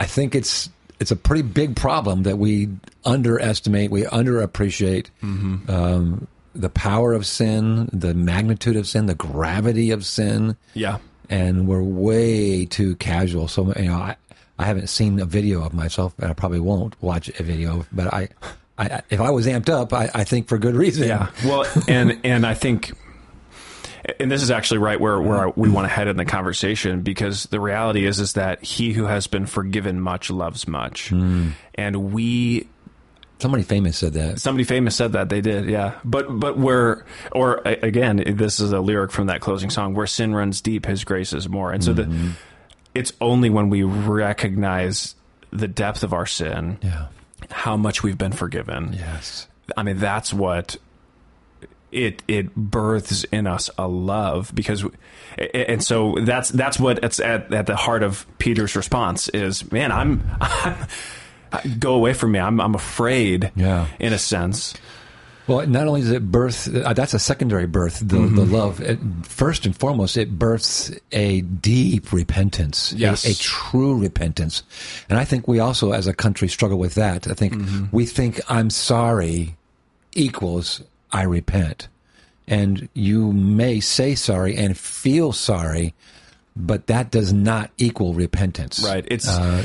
I 0.00 0.06
think 0.06 0.34
it's 0.34 0.68
it's 1.00 1.10
a 1.10 1.16
pretty 1.16 1.42
big 1.42 1.74
problem 1.74 2.22
that 2.24 2.38
we 2.38 2.68
underestimate, 3.04 3.90
we 3.90 4.02
underappreciate 4.04 5.06
um, 5.68 6.26
the 6.54 6.68
power 6.68 7.12
of 7.12 7.26
sin, 7.26 7.88
the 7.92 8.14
magnitude 8.14 8.76
of 8.76 8.86
sin, 8.86 9.06
the 9.06 9.14
gravity 9.14 9.90
of 9.90 10.04
sin, 10.04 10.56
yeah, 10.74 10.98
and 11.32 11.66
we're 11.66 11.82
way 11.82 12.66
too 12.66 12.94
casual. 12.96 13.48
So 13.48 13.72
you 13.74 13.86
know, 13.86 13.94
I 13.94 14.16
I 14.58 14.66
haven't 14.66 14.88
seen 14.88 15.18
a 15.18 15.24
video 15.24 15.64
of 15.64 15.72
myself, 15.72 16.14
and 16.18 16.30
I 16.30 16.34
probably 16.34 16.60
won't 16.60 17.00
watch 17.02 17.28
a 17.40 17.42
video. 17.42 17.86
But 17.90 18.12
I, 18.12 18.28
I 18.78 19.00
if 19.08 19.18
I 19.18 19.30
was 19.30 19.46
amped 19.46 19.70
up, 19.70 19.94
I, 19.94 20.10
I 20.14 20.24
think 20.24 20.46
for 20.46 20.58
good 20.58 20.76
reason. 20.76 21.08
Yeah. 21.08 21.30
Well, 21.44 21.64
and 21.88 22.20
and 22.22 22.46
I 22.46 22.52
think, 22.52 22.92
and 24.20 24.30
this 24.30 24.42
is 24.42 24.50
actually 24.50 24.78
right 24.78 25.00
where 25.00 25.20
where 25.22 25.48
we 25.56 25.70
want 25.70 25.86
to 25.86 25.88
head 25.88 26.06
in 26.06 26.18
the 26.18 26.26
conversation 26.26 27.00
because 27.00 27.44
the 27.44 27.60
reality 27.60 28.04
is 28.04 28.20
is 28.20 28.34
that 28.34 28.62
he 28.62 28.92
who 28.92 29.06
has 29.06 29.26
been 29.26 29.46
forgiven 29.46 30.02
much 30.02 30.30
loves 30.30 30.68
much, 30.68 31.08
hmm. 31.08 31.48
and 31.74 32.12
we 32.12 32.68
Somebody 33.42 33.62
famous 33.64 33.98
said 33.98 34.12
that. 34.14 34.38
somebody 34.40 34.64
famous 34.64 34.96
said 34.96 35.12
that 35.12 35.28
they 35.28 35.40
did 35.40 35.66
yeah 35.68 35.98
but 36.04 36.26
but 36.40 36.56
where 36.56 37.04
or 37.32 37.56
again 37.64 38.22
this 38.36 38.60
is 38.60 38.72
a 38.72 38.80
lyric 38.80 39.10
from 39.10 39.26
that 39.26 39.40
closing 39.40 39.68
song 39.68 39.94
where 39.94 40.06
sin 40.06 40.34
runs 40.34 40.60
deep 40.60 40.86
his 40.86 41.04
grace 41.04 41.32
is 41.32 41.48
more 41.48 41.72
and 41.72 41.82
so 41.84 41.92
the 41.92 42.04
mm-hmm. 42.04 42.30
it's 42.94 43.12
only 43.20 43.50
when 43.50 43.68
we 43.68 43.82
recognize 43.82 45.14
the 45.50 45.68
depth 45.68 46.02
of 46.02 46.12
our 46.12 46.24
sin 46.26 46.78
Yeah. 46.82 47.06
how 47.50 47.76
much 47.76 48.02
we've 48.02 48.16
been 48.16 48.32
forgiven 48.32 48.92
Yes. 48.94 49.48
I 49.76 49.82
mean, 49.84 49.98
that's 49.98 50.32
what 50.32 50.76
it 51.92 52.22
it 52.26 52.54
births 52.56 53.24
in 53.24 53.46
us 53.46 53.70
a 53.78 53.86
love 53.86 54.50
because, 54.54 54.84
and 55.54 55.82
so 55.82 56.16
that's 56.22 56.48
that's 56.50 56.80
what 56.80 57.02
it's 57.04 57.20
at 57.20 57.52
at 57.52 57.66
the 57.66 57.76
heart 57.76 58.02
of 58.02 58.26
Peter's 58.38 58.74
response 58.74 59.28
is, 59.28 59.70
man, 59.70 59.92
I'm, 59.92 60.22
I'm 60.40 60.76
go 61.78 61.94
away 61.94 62.12
from 62.14 62.32
me. 62.32 62.38
I'm 62.38 62.60
I'm 62.60 62.74
afraid. 62.74 63.52
Yeah. 63.56 63.86
in 63.98 64.12
a 64.12 64.18
sense. 64.18 64.74
Well, 65.46 65.66
not 65.66 65.88
only 65.88 66.02
does 66.02 66.10
it 66.10 66.30
birth, 66.30 66.72
uh, 66.72 66.92
that's 66.92 67.14
a 67.14 67.18
secondary 67.18 67.66
birth, 67.66 67.98
the, 67.98 68.04
the 68.04 68.20
mm-hmm. 68.20 68.54
love. 68.54 68.80
It, 68.80 68.98
first 69.24 69.66
and 69.66 69.76
foremost, 69.76 70.16
it 70.16 70.38
births 70.38 70.92
a 71.10 71.40
deep 71.40 72.12
repentance, 72.12 72.92
Yes. 72.92 73.24
a, 73.24 73.34
true 73.34 73.98
repentance. 73.98 74.62
And 75.08 75.18
I 75.18 75.24
think 75.24 75.48
we 75.48 75.58
also, 75.58 75.92
as 75.92 76.06
a 76.06 76.14
country, 76.14 76.46
struggle 76.48 76.78
with 76.78 76.94
that. 76.94 77.26
I 77.26 77.34
think 77.34 77.54
mm-hmm. 77.54 77.86
we 77.90 78.06
think 78.06 78.40
I'm 78.48 78.70
sorry 78.70 79.56
equals 80.14 80.80
I 81.10 81.22
repent. 81.22 81.88
And 82.46 82.88
you 82.94 83.32
may 83.32 83.80
say 83.80 84.14
sorry 84.14 84.56
and 84.56 84.78
feel 84.78 85.32
sorry, 85.32 85.94
but 86.54 86.86
that 86.86 87.10
does 87.10 87.32
not 87.32 87.70
equal 87.78 88.14
repentance. 88.14 88.84
Right. 88.84 89.04
It's 89.08 89.28
uh, 89.28 89.64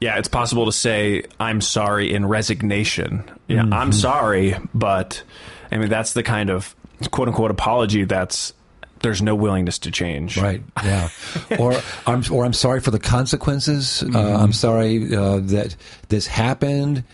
yeah. 0.00 0.18
It's 0.18 0.28
possible 0.28 0.66
to 0.66 0.72
say 0.72 1.24
I'm 1.40 1.60
sorry 1.60 2.12
in 2.12 2.26
resignation. 2.26 3.24
Yeah, 3.46 3.66
I'm 3.70 3.92
sorry, 3.92 4.56
but 4.74 5.22
I 5.70 5.78
mean 5.78 5.88
that's 5.88 6.12
the 6.12 6.22
kind 6.22 6.50
of 6.50 6.74
quote 7.10 7.28
unquote 7.28 7.50
apology 7.50 8.04
that's 8.04 8.52
there's 9.00 9.22
no 9.22 9.34
willingness 9.34 9.78
to 9.80 9.90
change. 9.90 10.38
Right. 10.38 10.62
Yeah. 10.84 11.08
or 11.58 11.74
I'm 12.06 12.22
or 12.30 12.44
I'm 12.44 12.52
sorry 12.52 12.80
for 12.80 12.90
the 12.90 12.98
consequences. 12.98 14.02
Uh, 14.02 14.18
I'm 14.18 14.52
sorry 14.52 15.14
uh, 15.14 15.38
that 15.38 15.76
this 16.08 16.26
happened. 16.26 17.04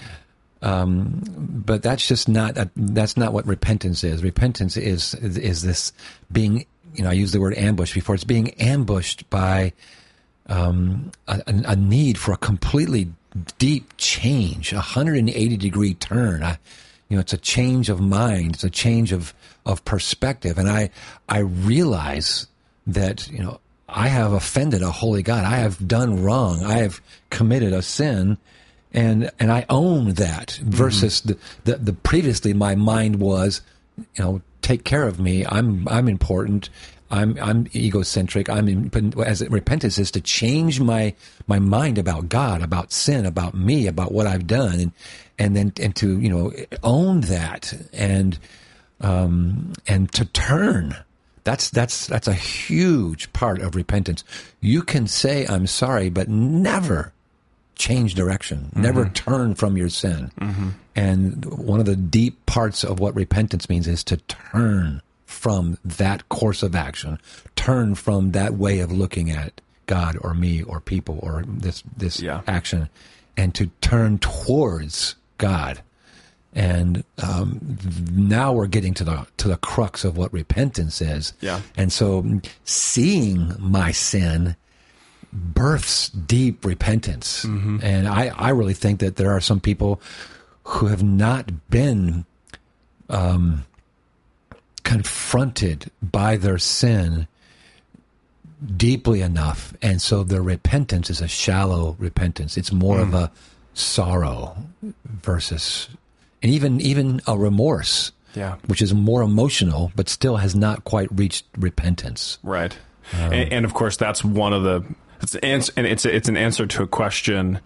Um, 0.62 1.20
but 1.66 1.82
that's 1.82 2.08
just 2.08 2.26
not 2.26 2.56
that's 2.74 3.16
not 3.16 3.32
what 3.32 3.46
repentance 3.46 4.02
is. 4.02 4.22
Repentance 4.22 4.76
is 4.76 5.14
is 5.14 5.62
this 5.62 5.92
being 6.32 6.64
you 6.94 7.04
know 7.04 7.10
I 7.10 7.12
used 7.12 7.34
the 7.34 7.40
word 7.40 7.56
ambush 7.56 7.92
before. 7.92 8.14
It's 8.14 8.24
being 8.24 8.50
ambushed 8.52 9.28
by 9.28 9.74
um, 10.48 11.10
a, 11.26 11.42
a, 11.46 11.76
need 11.76 12.18
for 12.18 12.32
a 12.32 12.36
completely 12.36 13.10
deep 13.58 13.96
change, 13.96 14.72
a 14.72 14.76
180 14.76 15.56
degree 15.56 15.94
turn. 15.94 16.42
I, 16.42 16.58
you 17.08 17.16
know, 17.16 17.20
it's 17.20 17.32
a 17.32 17.38
change 17.38 17.88
of 17.88 18.00
mind. 18.00 18.54
It's 18.54 18.64
a 18.64 18.70
change 18.70 19.12
of 19.12 19.34
of 19.66 19.84
perspective, 19.84 20.58
and 20.58 20.68
I 20.68 20.90
I 21.28 21.38
realize 21.38 22.46
that 22.86 23.28
you 23.30 23.38
know 23.38 23.60
I 23.88 24.08
have 24.08 24.32
offended 24.32 24.82
a 24.82 24.90
holy 24.90 25.22
God. 25.22 25.44
I 25.44 25.56
have 25.56 25.86
done 25.86 26.22
wrong. 26.22 26.62
I 26.64 26.78
have 26.78 27.00
committed 27.30 27.72
a 27.72 27.82
sin 27.82 28.38
and 28.94 29.30
and 29.38 29.52
I 29.52 29.66
own 29.68 30.14
that 30.14 30.52
versus 30.62 31.20
mm-hmm. 31.20 31.40
the, 31.64 31.72
the, 31.72 31.78
the 31.78 31.92
previously 31.92 32.54
my 32.54 32.76
mind 32.76 33.16
was, 33.16 33.60
you 33.98 34.04
know, 34.18 34.42
take 34.62 34.84
care 34.84 35.06
of 35.06 35.20
me. 35.20 35.44
I'm 35.44 35.86
I'm 35.88 36.08
important. 36.08 36.70
I'm 37.14 37.38
I'm 37.40 37.68
egocentric. 37.74 38.48
I'm 38.48 38.68
in, 38.68 39.14
as 39.24 39.48
repentance 39.48 39.98
is 39.98 40.10
to 40.12 40.20
change 40.20 40.80
my 40.80 41.14
my 41.46 41.60
mind 41.60 41.96
about 41.96 42.28
God, 42.28 42.60
about 42.60 42.92
sin, 42.92 43.24
about 43.24 43.54
me, 43.54 43.86
about 43.86 44.10
what 44.10 44.26
I've 44.26 44.48
done, 44.48 44.80
and 44.80 44.92
and 45.38 45.56
then 45.56 45.72
and 45.80 45.94
to 45.96 46.18
you 46.20 46.28
know 46.28 46.52
own 46.82 47.20
that 47.22 47.72
and 47.92 48.38
um 49.00 49.74
and 49.86 50.12
to 50.12 50.24
turn. 50.24 50.96
That's 51.44 51.70
that's 51.70 52.08
that's 52.08 52.26
a 52.26 52.34
huge 52.34 53.32
part 53.32 53.60
of 53.60 53.76
repentance. 53.76 54.24
You 54.60 54.82
can 54.82 55.06
say 55.06 55.46
I'm 55.46 55.68
sorry, 55.68 56.10
but 56.10 56.28
never 56.28 57.12
change 57.76 58.14
direction, 58.14 58.70
mm-hmm. 58.70 58.82
never 58.82 59.08
turn 59.10 59.54
from 59.54 59.76
your 59.76 59.88
sin. 59.88 60.32
Mm-hmm. 60.40 60.68
And 60.96 61.44
one 61.44 61.78
of 61.78 61.86
the 61.86 61.96
deep 61.96 62.44
parts 62.46 62.82
of 62.82 62.98
what 62.98 63.14
repentance 63.14 63.68
means 63.68 63.86
is 63.86 64.02
to 64.04 64.16
turn 64.16 65.02
from 65.34 65.78
that 65.84 66.28
course 66.28 66.62
of 66.62 66.74
action, 66.74 67.18
turn 67.56 67.94
from 67.94 68.32
that 68.32 68.54
way 68.54 68.78
of 68.78 68.92
looking 68.92 69.30
at 69.30 69.60
God 69.86 70.16
or 70.20 70.32
me 70.32 70.62
or 70.62 70.80
people 70.80 71.18
or 71.22 71.44
this 71.46 71.82
this 71.96 72.20
yeah. 72.20 72.42
action, 72.46 72.88
and 73.36 73.54
to 73.54 73.66
turn 73.80 74.18
towards 74.18 75.16
God. 75.38 75.82
And 76.56 77.02
um, 77.20 77.78
now 78.12 78.52
we're 78.52 78.68
getting 78.68 78.94
to 78.94 79.04
the 79.04 79.26
to 79.38 79.48
the 79.48 79.56
crux 79.56 80.04
of 80.04 80.16
what 80.16 80.32
repentance 80.32 81.00
is. 81.00 81.32
Yeah. 81.40 81.60
And 81.76 81.92
so, 81.92 82.40
seeing 82.64 83.52
my 83.58 83.90
sin 83.90 84.54
births 85.34 86.10
deep 86.10 86.64
repentance. 86.64 87.44
Mm-hmm. 87.44 87.78
And 87.82 88.06
I, 88.06 88.28
I 88.28 88.50
really 88.50 88.72
think 88.72 89.00
that 89.00 89.16
there 89.16 89.32
are 89.32 89.40
some 89.40 89.58
people 89.58 90.00
who 90.62 90.86
have 90.86 91.02
not 91.02 91.68
been 91.70 92.24
um, 93.10 93.64
confronted 94.84 95.90
by 96.02 96.36
their 96.36 96.58
sin 96.58 97.26
deeply 98.76 99.20
enough. 99.20 99.74
And 99.82 100.00
so 100.00 100.22
their 100.22 100.42
repentance 100.42 101.10
is 101.10 101.20
a 101.20 101.28
shallow 101.28 101.96
repentance. 101.98 102.56
It's 102.56 102.72
more 102.72 102.98
mm. 102.98 103.02
of 103.02 103.14
a 103.14 103.32
sorrow 103.74 104.56
versus, 105.04 105.88
and 106.42 106.52
even, 106.52 106.80
even 106.80 107.20
a 107.26 107.36
remorse. 107.36 108.12
Yeah. 108.34 108.56
Which 108.66 108.82
is 108.82 108.92
more 108.92 109.22
emotional, 109.22 109.92
but 109.94 110.08
still 110.08 110.38
has 110.38 110.56
not 110.56 110.82
quite 110.82 111.08
reached 111.12 111.46
repentance. 111.56 112.38
Right. 112.42 112.76
Um, 113.12 113.32
and, 113.32 113.52
and, 113.52 113.64
of 113.64 113.74
course, 113.74 113.96
that's 113.96 114.24
one 114.24 114.52
of 114.52 114.64
the 114.64 114.84
it's 115.24 115.34
an 115.34 115.78
and 115.78 115.86
it's 115.86 116.04
a, 116.04 116.14
it's 116.14 116.28
an 116.28 116.36
answer 116.36 116.66
to 116.66 116.82
a 116.82 116.86
question 116.86 117.60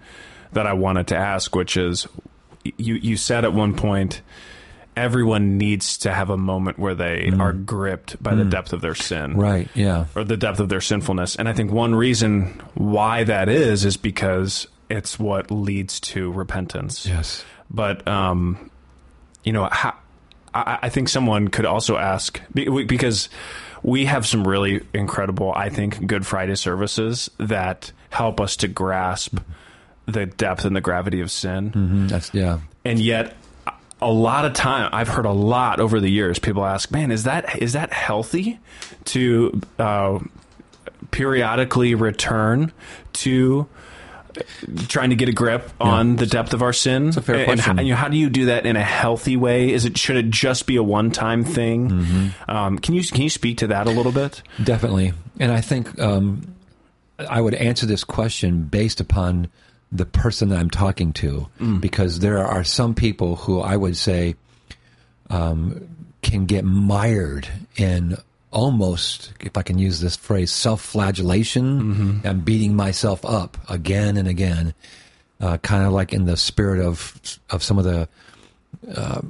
that 0.52 0.66
I 0.66 0.72
wanted 0.72 1.08
to 1.08 1.16
ask, 1.16 1.54
which 1.54 1.76
is 1.76 2.06
you 2.76 2.94
you 2.94 3.16
said 3.16 3.44
at 3.44 3.52
one 3.52 3.74
point 3.74 4.22
everyone 4.98 5.58
needs 5.58 5.98
to 5.98 6.12
have 6.12 6.30
a 6.30 6.36
moment 6.36 6.78
where 6.78 6.94
they 6.94 7.30
mm. 7.30 7.40
are 7.40 7.52
gripped 7.52 8.22
by 8.22 8.32
mm. 8.32 8.38
the 8.38 8.44
depth 8.44 8.72
of 8.72 8.80
their 8.80 8.94
sin. 8.94 9.36
Right, 9.36 9.68
yeah. 9.74 10.06
Or 10.14 10.24
the 10.24 10.36
depth 10.36 10.60
of 10.60 10.68
their 10.68 10.80
sinfulness. 10.80 11.36
And 11.36 11.48
I 11.48 11.52
think 11.52 11.70
one 11.70 11.94
reason 11.94 12.60
why 12.74 13.24
that 13.24 13.48
is 13.48 13.84
is 13.84 13.96
because 13.96 14.66
it's 14.90 15.18
what 15.18 15.50
leads 15.50 16.00
to 16.00 16.32
repentance. 16.32 17.06
Yes. 17.06 17.44
But 17.70 18.06
um 18.06 18.70
you 19.44 19.52
know, 19.52 19.68
how, 19.70 19.94
I, 20.52 20.78
I 20.82 20.88
think 20.88 21.08
someone 21.08 21.48
could 21.48 21.64
also 21.64 21.96
ask 21.96 22.40
because 22.52 23.28
we 23.82 24.04
have 24.06 24.26
some 24.26 24.46
really 24.46 24.84
incredible, 24.92 25.52
I 25.54 25.70
think, 25.70 26.06
Good 26.06 26.26
Friday 26.26 26.56
services 26.56 27.30
that 27.38 27.92
help 28.10 28.40
us 28.40 28.56
to 28.56 28.68
grasp 28.68 29.38
the 30.06 30.26
depth 30.26 30.64
and 30.64 30.74
the 30.74 30.80
gravity 30.80 31.20
of 31.20 31.30
sin. 31.30 31.70
Mm-hmm. 31.70 32.06
That's 32.08 32.34
yeah. 32.34 32.60
And 32.84 32.98
yet, 32.98 33.36
a 34.00 34.10
lot 34.10 34.44
of 34.44 34.52
time 34.52 34.90
I've 34.92 35.08
heard 35.08 35.26
a 35.26 35.32
lot 35.32 35.80
over 35.80 36.00
the 36.00 36.10
years. 36.10 36.38
People 36.38 36.64
ask, 36.64 36.90
"Man, 36.90 37.10
is 37.10 37.24
that 37.24 37.60
is 37.60 37.72
that 37.72 37.92
healthy 37.92 38.58
to 39.06 39.60
uh, 39.78 40.18
periodically 41.10 41.94
return 41.94 42.72
to?" 43.14 43.68
trying 44.86 45.10
to 45.10 45.16
get 45.16 45.28
a 45.28 45.32
grip 45.32 45.68
on 45.80 46.14
the 46.14 46.26
depth 46.26 46.54
of 46.54 46.62
our 46.62 46.72
sin. 46.72 47.08
It's 47.08 47.16
a 47.16 47.22
fair 47.22 47.36
and, 47.36 47.44
question. 47.46 47.70
And 47.70 47.80
how, 47.80 47.84
you 47.84 47.94
how, 47.94 48.08
do 48.08 48.16
you 48.16 48.30
do 48.30 48.46
that 48.46 48.66
in 48.66 48.76
a 48.76 48.84
healthy 48.84 49.36
way? 49.36 49.72
Is 49.72 49.84
it 49.84 49.98
should 49.98 50.16
it 50.16 50.30
just 50.30 50.66
be 50.66 50.76
a 50.76 50.82
one 50.82 51.10
time 51.10 51.42
thing? 51.42 51.90
Mm-hmm. 51.90 52.50
Um, 52.50 52.78
can 52.78 52.94
you 52.94 53.02
can 53.02 53.22
you 53.22 53.30
speak 53.30 53.58
to 53.58 53.68
that 53.68 53.86
a 53.86 53.90
little 53.90 54.12
bit? 54.12 54.42
Definitely, 54.62 55.12
and 55.40 55.50
I 55.50 55.60
think 55.60 55.98
um, 55.98 56.54
I 57.18 57.40
would 57.40 57.54
answer 57.54 57.86
this 57.86 58.04
question 58.04 58.64
based 58.64 59.00
upon 59.00 59.48
the 59.90 60.06
person 60.06 60.50
that 60.50 60.58
I'm 60.58 60.70
talking 60.70 61.12
to, 61.14 61.48
mm. 61.58 61.80
because 61.80 62.18
there 62.20 62.44
are 62.44 62.64
some 62.64 62.94
people 62.94 63.36
who 63.36 63.60
I 63.60 63.76
would 63.76 63.96
say 63.96 64.36
um, 65.30 65.88
can 66.22 66.46
get 66.46 66.64
mired 66.64 67.48
in 67.76 68.16
almost, 68.50 69.32
if 69.40 69.56
I 69.56 69.62
can 69.62 69.78
use 69.78 70.00
this 70.00 70.16
phrase, 70.16 70.50
self 70.50 70.80
flagellation 70.80 71.80
mm-hmm. 71.80 72.26
and 72.26 72.44
beating 72.44 72.74
myself 72.76 73.24
up 73.24 73.56
again 73.68 74.16
and 74.16 74.28
again, 74.28 74.74
uh, 75.40 75.58
kind 75.58 75.84
of 75.84 75.92
like 75.92 76.12
in 76.12 76.24
the 76.24 76.36
spirit 76.36 76.84
of 76.84 77.20
of 77.50 77.62
some 77.62 77.78
of 77.78 77.84
the. 77.84 78.08
Uh, 78.94 79.22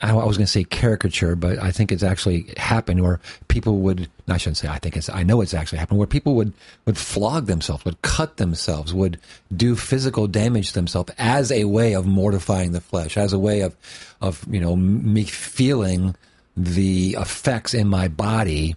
I 0.00 0.12
was 0.12 0.36
going 0.36 0.46
to 0.46 0.52
say 0.52 0.64
caricature, 0.64 1.36
but 1.36 1.58
I 1.58 1.70
think 1.70 1.90
it's 1.90 2.02
actually 2.02 2.52
happened 2.58 3.02
where 3.02 3.18
people 3.48 3.78
would, 3.78 4.10
I 4.28 4.36
shouldn't 4.36 4.58
say 4.58 4.68
I 4.68 4.78
think 4.78 4.96
it's, 4.96 5.08
I 5.08 5.22
know 5.22 5.40
it's 5.40 5.54
actually 5.54 5.78
happened 5.78 5.98
where 5.98 6.06
people 6.06 6.34
would, 6.34 6.52
would 6.84 6.98
flog 6.98 7.46
themselves, 7.46 7.84
would 7.84 8.02
cut 8.02 8.36
themselves, 8.36 8.92
would 8.92 9.18
do 9.56 9.74
physical 9.74 10.26
damage 10.26 10.68
to 10.68 10.74
themselves 10.74 11.12
as 11.16 11.50
a 11.50 11.64
way 11.64 11.94
of 11.94 12.06
mortifying 12.06 12.72
the 12.72 12.80
flesh, 12.80 13.16
as 13.16 13.32
a 13.32 13.38
way 13.38 13.60
of, 13.62 13.74
of, 14.20 14.44
you 14.50 14.60
know, 14.60 14.76
me 14.76 15.24
feeling 15.24 16.14
the 16.56 17.16
effects 17.18 17.74
in 17.74 17.88
my 17.88 18.08
body 18.08 18.76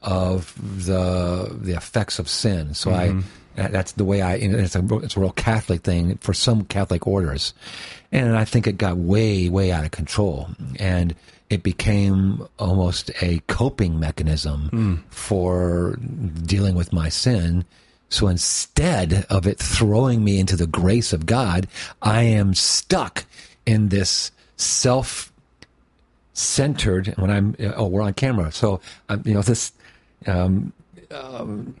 of 0.00 0.54
the 0.84 1.58
the 1.60 1.74
effects 1.74 2.18
of 2.18 2.28
sin. 2.28 2.72
So 2.72 2.90
mm-hmm. 2.90 3.20
I 3.20 3.68
that's 3.68 3.92
the 3.92 4.04
way 4.04 4.22
I. 4.22 4.34
It's 4.34 4.76
a 4.76 4.96
it's 4.98 5.16
a 5.16 5.20
real 5.20 5.32
Catholic 5.32 5.82
thing 5.82 6.16
for 6.18 6.32
some 6.32 6.64
Catholic 6.64 7.06
orders, 7.06 7.52
and 8.12 8.36
I 8.36 8.44
think 8.44 8.66
it 8.66 8.78
got 8.78 8.96
way 8.96 9.48
way 9.48 9.70
out 9.70 9.84
of 9.84 9.90
control, 9.90 10.48
and 10.78 11.14
it 11.50 11.62
became 11.62 12.46
almost 12.58 13.10
a 13.22 13.40
coping 13.46 13.98
mechanism 13.98 14.70
mm. 14.72 15.12
for 15.12 15.96
dealing 16.44 16.74
with 16.74 16.92
my 16.92 17.08
sin. 17.08 17.64
So 18.10 18.28
instead 18.28 19.26
of 19.28 19.46
it 19.46 19.58
throwing 19.58 20.24
me 20.24 20.38
into 20.38 20.56
the 20.56 20.66
grace 20.66 21.12
of 21.12 21.26
God, 21.26 21.68
I 22.00 22.22
am 22.22 22.54
stuck 22.54 23.24
in 23.66 23.90
this 23.90 24.30
self 24.56 25.32
centered 26.32 27.08
when 27.16 27.30
I'm 27.30 27.56
oh 27.76 27.88
we're 27.88 28.00
on 28.00 28.14
camera 28.14 28.52
so 28.52 28.80
um, 29.08 29.22
you 29.24 29.34
know 29.34 29.42
this 29.42 29.72
um, 30.26 30.72
um, 31.10 31.74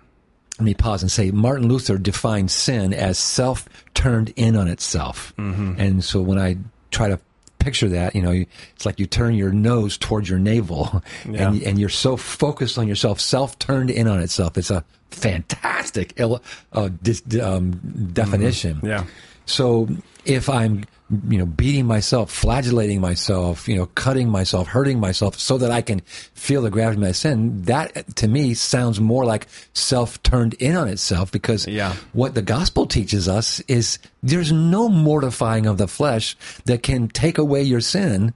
let 0.58 0.64
me 0.64 0.74
pause 0.74 1.02
and 1.02 1.10
say 1.10 1.30
Martin 1.30 1.68
Luther 1.68 1.98
defined 1.98 2.50
sin 2.50 2.92
as 2.92 3.18
self 3.18 3.68
turned 3.94 4.30
in 4.30 4.56
on 4.56 4.68
itself 4.68 5.32
mm-hmm. 5.36 5.74
and 5.78 6.04
so 6.04 6.20
when 6.20 6.38
I 6.38 6.56
try 6.90 7.08
to 7.08 7.20
picture 7.58 7.88
that 7.88 8.14
you 8.14 8.22
know 8.22 8.30
it's 8.30 8.86
like 8.86 9.00
you 9.00 9.06
turn 9.06 9.34
your 9.34 9.52
nose 9.52 9.98
towards 9.98 10.28
your 10.28 10.38
navel 10.38 11.02
yeah. 11.28 11.48
and, 11.48 11.62
and 11.62 11.78
you're 11.78 11.88
so 11.88 12.16
focused 12.16 12.78
on 12.78 12.86
yourself 12.86 13.20
self 13.20 13.58
turned 13.58 13.90
in 13.90 14.06
on 14.06 14.20
itself 14.20 14.56
it's 14.56 14.70
a 14.70 14.84
fantastic 15.10 16.18
uh, 16.20 16.88
dis, 17.02 17.22
um, 17.42 17.72
definition 18.12 18.76
mm-hmm. 18.76 18.86
yeah 18.86 19.04
so 19.44 19.88
if 20.24 20.48
I'm 20.48 20.84
you 21.28 21.38
know, 21.38 21.46
beating 21.46 21.86
myself, 21.86 22.30
flagellating 22.30 23.00
myself, 23.00 23.66
you 23.66 23.76
know, 23.76 23.86
cutting 23.86 24.28
myself, 24.28 24.68
hurting 24.68 25.00
myself 25.00 25.38
so 25.38 25.56
that 25.56 25.70
I 25.70 25.80
can 25.80 26.00
feel 26.00 26.60
the 26.60 26.70
gravity 26.70 26.96
of 26.96 27.08
my 27.08 27.12
sin, 27.12 27.62
that 27.62 28.16
to 28.16 28.28
me 28.28 28.52
sounds 28.52 29.00
more 29.00 29.24
like 29.24 29.46
self 29.72 30.22
turned 30.22 30.54
in 30.54 30.76
on 30.76 30.86
itself 30.86 31.32
because 31.32 31.66
yeah. 31.66 31.94
what 32.12 32.34
the 32.34 32.42
gospel 32.42 32.86
teaches 32.86 33.26
us 33.26 33.60
is 33.60 33.98
there's 34.22 34.52
no 34.52 34.88
mortifying 34.88 35.66
of 35.66 35.78
the 35.78 35.88
flesh 35.88 36.36
that 36.66 36.82
can 36.82 37.08
take 37.08 37.38
away 37.38 37.62
your 37.62 37.80
sin. 37.80 38.34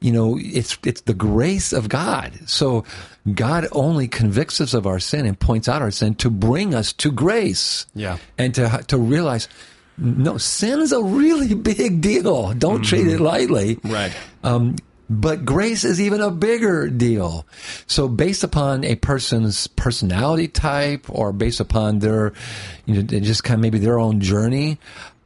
You 0.00 0.12
know, 0.12 0.38
it's, 0.38 0.78
it's 0.84 1.02
the 1.02 1.14
grace 1.14 1.72
of 1.72 1.88
God. 1.88 2.32
So 2.46 2.84
God 3.34 3.66
only 3.72 4.08
convicts 4.08 4.60
us 4.60 4.74
of 4.74 4.86
our 4.86 4.98
sin 4.98 5.24
and 5.26 5.38
points 5.38 5.68
out 5.68 5.82
our 5.82 5.90
sin 5.90 6.14
to 6.16 6.30
bring 6.30 6.74
us 6.74 6.92
to 6.94 7.10
grace. 7.10 7.86
Yeah. 7.94 8.18
And 8.38 8.54
to, 8.54 8.82
to 8.88 8.98
realize, 8.98 9.48
No, 10.00 10.38
sin 10.38 10.80
is 10.80 10.92
a 10.92 11.02
really 11.02 11.54
big 11.72 12.00
deal. 12.00 12.52
Don't 12.54 12.82
treat 12.82 13.06
it 13.06 13.20
lightly. 13.20 13.78
Right. 13.84 14.12
Um, 14.42 14.76
but 15.08 15.44
grace 15.44 15.82
is 15.84 16.00
even 16.00 16.20
a 16.20 16.30
bigger 16.30 16.88
deal. 16.88 17.44
So 17.86 18.06
based 18.08 18.44
upon 18.44 18.84
a 18.84 18.94
person's 18.94 19.66
personality 19.66 20.46
type 20.48 21.06
or 21.08 21.32
based 21.32 21.58
upon 21.60 21.98
their, 21.98 22.32
you 22.86 22.94
know, 22.94 23.02
just 23.02 23.42
kind 23.44 23.58
of 23.58 23.62
maybe 23.62 23.78
their 23.78 23.98
own 23.98 24.20
journey, 24.20 24.78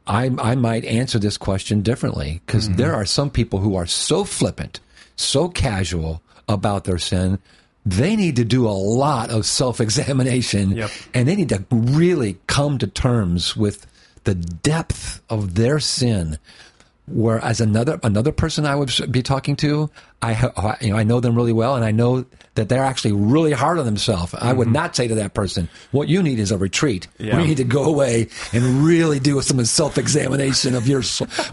I, 0.07 0.31
I 0.39 0.55
might 0.55 0.85
answer 0.85 1.19
this 1.19 1.37
question 1.37 1.81
differently 1.81 2.41
because 2.45 2.67
there 2.69 2.93
are 2.95 3.05
some 3.05 3.29
people 3.29 3.59
who 3.59 3.75
are 3.75 3.85
so 3.85 4.23
flippant, 4.23 4.79
so 5.15 5.49
casual 5.49 6.21
about 6.49 6.83
their 6.85 6.97
sin. 6.99 7.37
They 7.85 8.15
need 8.15 8.35
to 8.37 8.43
do 8.43 8.67
a 8.67 8.69
lot 8.73 9.29
of 9.29 9.45
self 9.45 9.79
examination 9.79 10.71
Yep. 10.71 10.89
and 11.13 11.27
they 11.27 11.35
need 11.35 11.49
to 11.49 11.63
really 11.71 12.37
come 12.47 12.79
to 12.79 12.87
terms 12.87 13.55
with 13.55 13.85
the 14.25 14.35
depth 14.35 15.21
of 15.29 15.55
their 15.55 15.79
sin 15.79 16.37
Whereas 17.07 17.61
another 17.61 17.99
another 18.01 18.31
person 18.31 18.65
I 18.65 18.75
would 18.75 18.91
be 19.11 19.21
talking 19.21 19.55
to, 19.57 19.91
I 20.21 20.77
you 20.81 20.89
know 20.91 20.97
I 20.97 21.03
know 21.03 21.19
them 21.19 21.35
really 21.35 21.53
well, 21.53 21.75
and 21.75 21.85
I 21.85 21.91
know 21.91 22.25
that 22.55 22.69
they're 22.69 22.83
actually 22.83 23.11
really 23.11 23.51
hard 23.51 23.77
on 23.77 23.85
themselves. 23.85 24.33
I 24.33 24.53
would 24.53 24.69
not 24.69 24.95
say 24.95 25.07
to 25.07 25.15
that 25.15 25.33
person, 25.33 25.69
"What 25.91 26.07
you 26.07 26.23
need 26.23 26.39
is 26.39 26.51
a 26.51 26.57
retreat. 26.57 27.07
Yeah. 27.19 27.37
We 27.37 27.45
need 27.47 27.57
to 27.57 27.63
go 27.63 27.83
away 27.83 28.29
and 28.53 28.83
really 28.85 29.19
do 29.19 29.39
some 29.41 29.63
self 29.65 29.97
examination 29.97 30.73
of 30.73 30.87
your 30.87 31.03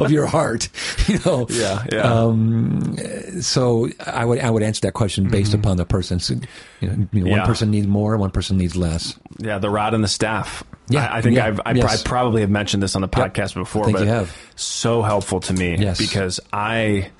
of 0.00 0.10
your 0.10 0.26
heart." 0.26 0.68
You 1.08 1.18
know. 1.26 1.46
Yeah, 1.50 1.84
yeah. 1.92 2.00
Um, 2.02 2.96
so 3.42 3.88
I 4.06 4.24
would 4.24 4.38
I 4.40 4.48
would 4.48 4.62
answer 4.62 4.80
that 4.82 4.92
question 4.94 5.28
based 5.28 5.52
upon 5.52 5.76
the 5.76 5.84
person. 5.84 6.20
So, 6.20 6.34
you 6.80 6.88
know, 6.88 7.08
you 7.12 7.24
know, 7.24 7.30
one 7.30 7.40
Yeah. 7.40 7.46
person 7.46 7.70
needs 7.70 7.86
more, 7.88 8.16
one 8.16 8.30
person 8.30 8.56
needs 8.56 8.76
less. 8.76 9.18
Yeah, 9.38 9.58
the 9.58 9.68
rod 9.70 9.92
and 9.94 10.02
the 10.04 10.08
staff. 10.08 10.62
Yeah, 10.88 11.06
I, 11.06 11.18
I 11.18 11.22
think 11.22 11.36
yeah, 11.36 11.46
I've, 11.46 11.60
I, 11.66 11.72
yes. 11.72 12.00
I 12.04 12.08
probably 12.08 12.40
have 12.42 12.50
mentioned 12.50 12.82
this 12.82 12.94
on 12.94 13.02
the 13.02 13.08
podcast 13.08 13.54
before, 13.54 13.82
I 13.82 13.86
think 13.86 13.98
but 13.98 14.04
you 14.04 14.10
have. 14.10 14.36
so 14.56 15.02
helpful 15.02 15.40
to 15.40 15.52
me 15.52 15.76
Yes. 15.78 15.98
because 15.98 16.38
I 16.52 17.10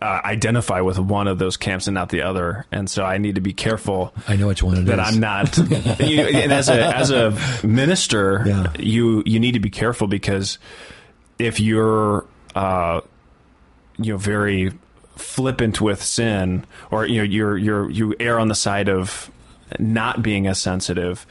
uh, 0.00 0.20
identify 0.24 0.80
with 0.80 0.98
one 0.98 1.28
of 1.28 1.38
those 1.38 1.56
camps 1.56 1.86
and 1.86 1.94
not 1.94 2.08
the 2.08 2.22
other, 2.22 2.66
and 2.72 2.88
so 2.88 3.04
I 3.04 3.18
need 3.18 3.34
to 3.36 3.40
be 3.40 3.52
careful 3.52 4.12
I 4.26 4.36
know 4.36 4.46
which 4.46 4.62
one 4.62 4.76
it 4.76 4.80
is. 4.80 4.86
that 4.86 5.00
I'm 5.00 5.20
not. 5.20 5.56
you, 6.00 6.20
and 6.22 6.52
as 6.52 6.68
a 6.68 6.96
as 6.96 7.10
a 7.10 7.30
minister, 7.66 8.42
Yeah. 8.46 8.72
you 8.78 9.22
you 9.26 9.38
need 9.40 9.52
to 9.52 9.60
be 9.60 9.70
careful 9.70 10.06
because 10.06 10.58
if 11.38 11.60
you're 11.60 12.24
uh, 12.54 13.00
you 13.98 14.12
know 14.12 14.18
very 14.18 14.72
flippant 15.16 15.80
with 15.80 16.02
sin, 16.02 16.64
or 16.90 17.06
you 17.06 17.18
know 17.18 17.22
you're 17.24 17.56
you're 17.58 17.90
you 17.90 18.14
err 18.20 18.38
on 18.38 18.48
the 18.48 18.54
side 18.54 18.88
of 18.88 19.30
not 19.78 20.22
being 20.22 20.46
as 20.46 20.58
sensitive. 20.60 21.26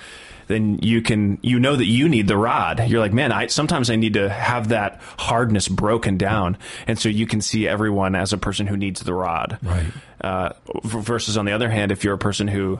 Then 0.47 0.79
you 0.81 1.01
can, 1.01 1.39
you 1.41 1.59
know 1.59 1.75
that 1.75 1.85
you 1.85 2.07
need 2.07 2.27
the 2.27 2.37
rod. 2.37 2.87
You're 2.87 2.99
like, 2.99 3.13
man, 3.13 3.31
I 3.31 3.47
sometimes 3.47 3.89
I 3.89 3.95
need 3.95 4.13
to 4.13 4.29
have 4.29 4.69
that 4.69 5.01
hardness 5.17 5.67
broken 5.67 6.17
down, 6.17 6.57
and 6.87 6.99
so 6.99 7.09
you 7.09 7.25
can 7.27 7.41
see 7.41 7.67
everyone 7.67 8.15
as 8.15 8.31
a 8.33 8.37
person 8.37 8.67
who 8.67 8.77
needs 8.77 9.01
the 9.01 9.13
rod 9.13 9.57
Right. 9.63 9.87
uh, 10.21 10.49
versus 10.83 11.37
on 11.37 11.45
the 11.45 11.51
other 11.53 11.69
hand, 11.69 11.91
if 11.91 12.03
you're 12.03 12.13
a 12.13 12.17
person 12.19 12.47
who 12.47 12.79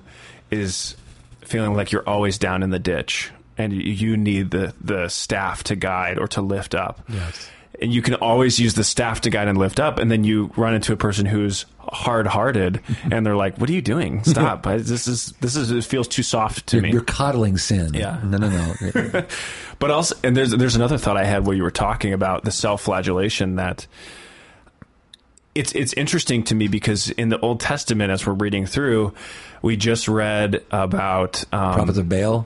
is 0.52 0.96
feeling 1.42 1.74
like 1.74 1.92
you're 1.92 2.08
always 2.08 2.38
down 2.38 2.62
in 2.64 2.70
the 2.70 2.80
ditch 2.80 3.32
and 3.58 3.72
you 3.74 4.18
need 4.18 4.52
the, 4.52 4.74
the 4.82 5.08
staff 5.10 5.64
to 5.64 5.76
guide 5.76 6.18
or 6.20 6.28
to 6.28 6.42
lift 6.42 6.76
up. 6.76 7.02
Yes. 7.10 7.50
And 7.82 7.94
you 7.94 8.02
can 8.02 8.16
always 8.16 8.60
use 8.60 8.74
the 8.74 8.84
staff 8.84 9.22
to 9.22 9.30
guide 9.30 9.48
and 9.48 9.58
lift 9.58 9.80
up, 9.80 10.00
and 10.00 10.10
then 10.10 10.24
you 10.24 10.52
run 10.56 10.74
into 10.74 10.94
a 10.94 10.98
person 10.98 11.26
who's 11.26 11.66
hard-hearted, 11.80 12.82
and 13.12 13.26
they're 13.26 13.36
like, 13.36 13.58
"What 13.58 13.70
are 13.70 13.74
you 13.74 13.82
doing? 13.82 14.24
Stop! 14.24 14.66
I, 14.68 14.78
this 14.78 15.08
is 15.08 15.34
this 15.42 15.56
is 15.56 15.72
it 15.72 15.84
feels 15.84 16.08
too 16.08 16.24
soft 16.24 16.68
to 16.68 16.78
You're, 16.78 16.84
me." 16.84 16.92
you're 16.92 17.02
coddling 17.02 17.58
sin. 17.58 17.94
Yeah. 17.94 18.20
No, 18.24 18.38
no, 18.38 18.50
no. 18.50 19.26
But 19.78 19.92
also, 19.92 20.16
and 20.24 20.38
there's 20.38 20.52
there's 20.52 20.78
another 20.78 20.98
thought 20.98 21.18
I 21.18 21.26
had 21.26 21.46
while 21.46 21.54
you 21.54 21.64
were 21.64 21.72
talking 21.72 22.14
about 22.14 22.46
the 22.46 22.52
self-flagellation 22.52 23.58
that 23.58 23.88
it's 25.56 25.74
it's 25.74 25.94
interesting 25.94 26.44
to 26.44 26.56
me 26.56 26.68
because 26.68 27.10
in 27.12 27.30
the 27.30 27.40
Old 27.40 27.62
Testament, 27.62 28.12
as 28.12 28.26
we're 28.26 28.34
reading 28.34 28.66
through, 28.66 29.14
we 29.62 29.78
just 29.78 30.08
read 30.08 30.64
about 30.70 31.44
um, 31.54 31.74
Prophets 31.74 31.98
of 31.98 32.10
Baal. 32.10 32.46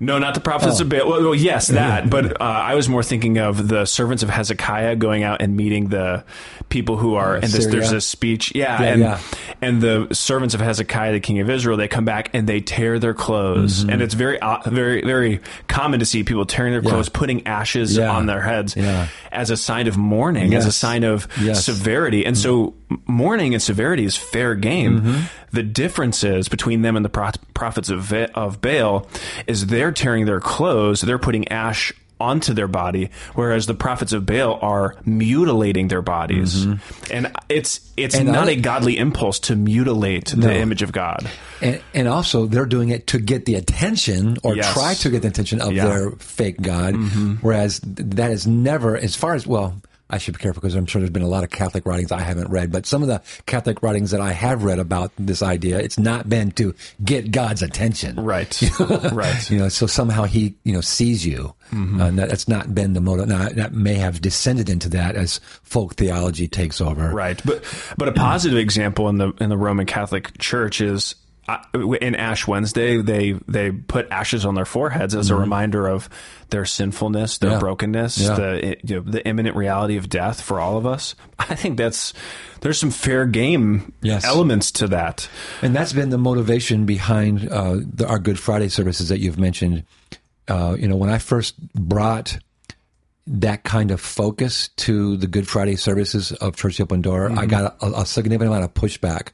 No, 0.00 0.18
not 0.18 0.34
the 0.34 0.40
prophets 0.40 0.80
Oh. 0.80 0.82
of 0.84 0.88
Baal. 0.88 1.08
Well, 1.08 1.22
well, 1.22 1.34
yes, 1.34 1.68
that. 1.68 2.10
But 2.10 2.40
uh, 2.40 2.44
I 2.44 2.74
was 2.74 2.88
more 2.88 3.02
thinking 3.02 3.38
of 3.38 3.68
the 3.68 3.84
servants 3.84 4.22
of 4.22 4.28
Hezekiah 4.30 4.96
going 4.96 5.22
out 5.22 5.40
and 5.42 5.56
meeting 5.56 5.88
the 5.88 6.24
people 6.68 6.96
who 6.96 7.14
are. 7.14 7.34
And 7.36 7.44
this, 7.44 7.66
there's 7.66 7.92
a 7.92 8.00
speech, 8.00 8.52
yeah, 8.54 8.82
Yeah, 8.82 8.88
and 8.92 9.00
yeah. 9.00 9.20
and 9.62 9.80
the 9.80 10.08
servants 10.12 10.54
of 10.54 10.60
Hezekiah, 10.60 11.12
the 11.12 11.20
king 11.20 11.38
of 11.40 11.48
Israel, 11.48 11.76
they 11.76 11.88
come 11.88 12.04
back 12.04 12.30
and 12.34 12.46
they 12.46 12.60
tear 12.60 12.98
their 12.98 13.14
clothes, 13.14 13.80
Mm-hmm. 13.80 13.90
and 13.90 14.02
it's 14.02 14.14
very, 14.14 14.38
uh, 14.40 14.58
very, 14.68 15.02
very 15.02 15.40
common 15.68 16.00
to 16.00 16.06
see 16.06 16.24
people 16.24 16.44
tearing 16.46 16.72
their 16.72 16.82
clothes, 16.82 17.08
putting 17.08 17.46
ashes 17.46 17.96
Yeah. 17.96 18.10
on 18.10 18.26
their 18.26 18.40
heads 18.42 18.76
Yeah. 18.76 19.08
as 19.32 19.50
a 19.50 19.56
sign 19.56 19.86
of 19.86 19.96
mourning, 19.96 20.54
as 20.54 20.66
a 20.66 20.72
sign 20.72 21.04
of 21.04 21.28
Yes. 21.40 21.64
severity, 21.64 22.24
and 22.26 22.36
so 22.36 22.74
mourning 23.06 23.52
and 23.54 23.62
severity 23.62 24.04
is 24.04 24.16
fair 24.16 24.54
game. 24.54 25.00
Mm-hmm. 25.00 25.20
The 25.52 25.62
difference 25.62 26.22
is 26.24 26.48
between 26.48 26.82
them 26.82 26.96
and 26.96 27.04
the 27.04 27.08
pro- 27.08 27.30
prophets 27.54 27.88
of, 27.90 28.12
of 28.12 28.60
Baal 28.60 29.06
is 29.46 29.66
they're 29.66 29.92
tearing 29.92 30.26
their 30.26 30.40
clothes, 30.40 31.00
they're 31.00 31.18
putting 31.18 31.48
ash 31.48 31.92
onto 32.18 32.54
their 32.54 32.66
body, 32.68 33.10
whereas 33.34 33.66
the 33.66 33.74
prophets 33.74 34.14
of 34.14 34.24
Baal 34.24 34.58
are 34.62 34.96
mutilating 35.04 35.88
their 35.88 36.00
bodies, 36.00 36.64
and 36.64 36.80
it's 37.50 37.80
it's 37.96 38.14
Mm-hmm. 38.14 38.26
And 38.26 38.32
not 38.32 38.42
other- 38.44 38.52
a 38.52 38.56
godly 38.56 38.96
impulse 38.98 39.38
to 39.40 39.56
mutilate 39.56 40.34
No. 40.34 40.46
the 40.46 40.56
image 40.56 40.80
of 40.82 40.92
God. 40.92 41.28
And, 41.60 41.82
and 41.94 42.08
also, 42.08 42.46
they're 42.46 42.64
doing 42.66 42.88
it 42.90 43.06
to 43.08 43.18
get 43.18 43.44
the 43.46 43.54
attention 43.56 44.36
or 44.42 44.56
Yes. 44.56 44.72
try 44.72 44.94
to 44.94 45.10
get 45.10 45.22
the 45.22 45.28
attention 45.28 45.60
of 45.60 45.72
Yeah. 45.72 45.84
Mm-hmm. 45.84 45.90
their 45.90 46.10
fake 46.12 46.60
God. 46.62 46.94
Whereas 47.42 47.80
that 47.82 48.30
is 48.30 48.46
never, 48.46 48.96
as 48.96 49.14
far 49.16 49.34
as, 49.34 49.46
well, 49.46 49.74
I 50.08 50.18
should 50.18 50.36
be 50.36 50.42
careful 50.42 50.60
because 50.60 50.76
I'm 50.76 50.86
sure 50.86 51.00
there's 51.00 51.10
been 51.10 51.22
a 51.22 51.28
lot 51.28 51.42
of 51.42 51.50
Catholic 51.50 51.84
writings 51.84 52.12
I 52.12 52.20
haven't 52.20 52.48
read, 52.48 52.70
but 52.70 52.86
some 52.86 53.02
of 53.02 53.08
the 53.08 53.20
Catholic 53.46 53.82
writings 53.82 54.12
that 54.12 54.20
I 54.20 54.32
have 54.32 54.62
read 54.62 54.78
about 54.78 55.10
this 55.18 55.42
idea, 55.42 55.78
it's 55.80 55.98
not 55.98 56.28
been 56.28 56.52
to 56.52 56.74
get 57.04 57.32
God's 57.32 57.62
attention. 57.62 58.16
Right, 58.16 58.62
right. 59.12 59.50
You 59.50 59.58
know, 59.58 59.68
so 59.68 59.86
somehow 59.86 60.24
he, 60.24 60.54
you 60.62 60.72
know, 60.72 60.80
sees 60.80 61.26
you. 61.26 61.54
Mm-hmm. 61.72 62.00
Uh, 62.00 62.10
that, 62.12 62.28
that's 62.28 62.46
not 62.46 62.72
been 62.72 62.92
the 62.92 63.00
motive. 63.00 63.26
Now, 63.26 63.48
that 63.48 63.72
may 63.72 63.94
have 63.94 64.20
descended 64.20 64.68
into 64.68 64.88
that 64.90 65.16
as 65.16 65.40
folk 65.64 65.94
theology 65.94 66.46
takes 66.46 66.80
over. 66.80 67.10
Right, 67.10 67.40
but 67.44 67.64
but 67.96 68.08
a 68.08 68.12
positive 68.12 68.58
example 68.58 69.08
in 69.08 69.18
the 69.18 69.32
in 69.40 69.48
the 69.48 69.56
Roman 69.56 69.86
Catholic 69.86 70.38
Church 70.38 70.80
is 70.80 71.16
in 71.74 72.14
Ash 72.14 72.46
Wednesday 72.46 73.00
they 73.02 73.32
they 73.46 73.70
put 73.70 74.08
ashes 74.10 74.44
on 74.44 74.54
their 74.54 74.64
foreheads 74.64 75.14
as 75.14 75.30
a 75.30 75.36
reminder 75.36 75.86
of 75.88 76.08
their 76.50 76.64
sinfulness, 76.64 77.38
their 77.38 77.50
Mm-hmm. 77.50 77.54
Yeah. 77.56 77.60
brokenness, 77.60 78.18
Yeah. 78.18 78.34
the 78.34 78.76
you 78.84 78.96
know, 78.96 79.02
the 79.02 79.26
imminent 79.26 79.56
reality 79.56 79.96
of 79.96 80.08
death 80.08 80.40
for 80.40 80.58
all 80.60 80.76
of 80.76 80.86
us. 80.86 81.14
I 81.38 81.54
think 81.54 81.76
that's 81.76 82.12
there's 82.62 82.78
some 82.78 82.90
fair 82.90 83.26
game 83.26 83.92
Yes. 84.02 84.24
elements 84.24 84.72
to 84.72 84.88
that. 84.88 85.28
And 85.62 85.74
that's 85.74 85.92
been 85.92 86.10
the 86.10 86.18
motivation 86.18 86.84
behind 86.86 87.48
uh, 87.48 87.76
the, 87.82 88.06
our 88.08 88.18
Good 88.18 88.38
Friday 88.38 88.68
services 88.68 89.08
that 89.10 89.20
you've 89.20 89.38
mentioned. 89.38 89.84
Uh, 90.48 90.76
you 90.78 90.88
know, 90.88 90.96
when 90.96 91.10
I 91.10 91.18
first 91.18 91.54
brought 91.74 92.38
that 93.28 93.64
kind 93.64 93.90
of 93.90 94.00
focus 94.00 94.68
to 94.76 95.16
the 95.16 95.26
Good 95.26 95.48
Friday 95.48 95.74
services 95.76 96.30
of 96.32 96.54
Church 96.56 96.80
Open 96.80 97.02
Door, 97.02 97.32
I 97.38 97.46
got 97.46 97.76
a, 97.82 98.00
a 98.02 98.06
significant 98.06 98.50
amount 98.52 98.64
of 98.64 98.72
pushback. 98.74 99.28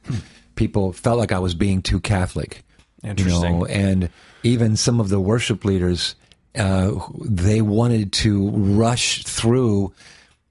People 0.55 0.93
felt 0.93 1.19
like 1.19 1.31
I 1.31 1.39
was 1.39 1.53
being 1.53 1.81
too 1.81 1.99
Catholic. 1.99 2.63
Interesting. 3.03 3.53
You 3.53 3.59
know, 3.59 3.65
and 3.65 4.09
even 4.43 4.77
some 4.77 4.99
of 4.99 5.09
the 5.09 5.19
worship 5.19 5.65
leaders, 5.65 6.15
uh, 6.55 6.93
they 7.25 7.61
wanted 7.61 8.13
to 8.13 8.49
rush 8.49 9.23
through 9.23 9.93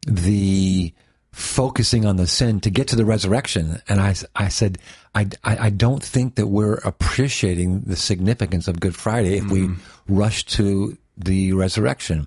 the 0.07 0.92
focusing 1.32 2.05
on 2.05 2.16
the 2.16 2.26
sin 2.26 2.61
to 2.61 2.70
get 2.70 2.88
to 2.88 2.96
the 2.96 3.05
resurrection. 3.07 3.80
And 3.88 4.00
I, 4.00 4.14
I 4.36 4.48
said, 4.48 4.78
I, 5.14 5.28
I, 5.44 5.66
I 5.66 5.70
don't 5.70 6.03
think 6.03 6.34
that 6.34 6.48
we're 6.48 6.74
appreciating 6.84 7.82
the 7.82 7.96
significance 7.96 8.68
of 8.68 8.80
Good 8.80 8.94
Friday 8.94 9.38
if 9.38 9.50
we 9.50 9.70
rush 10.09 10.44
to 10.46 10.98
the 11.16 11.53
resurrection. 11.55 12.26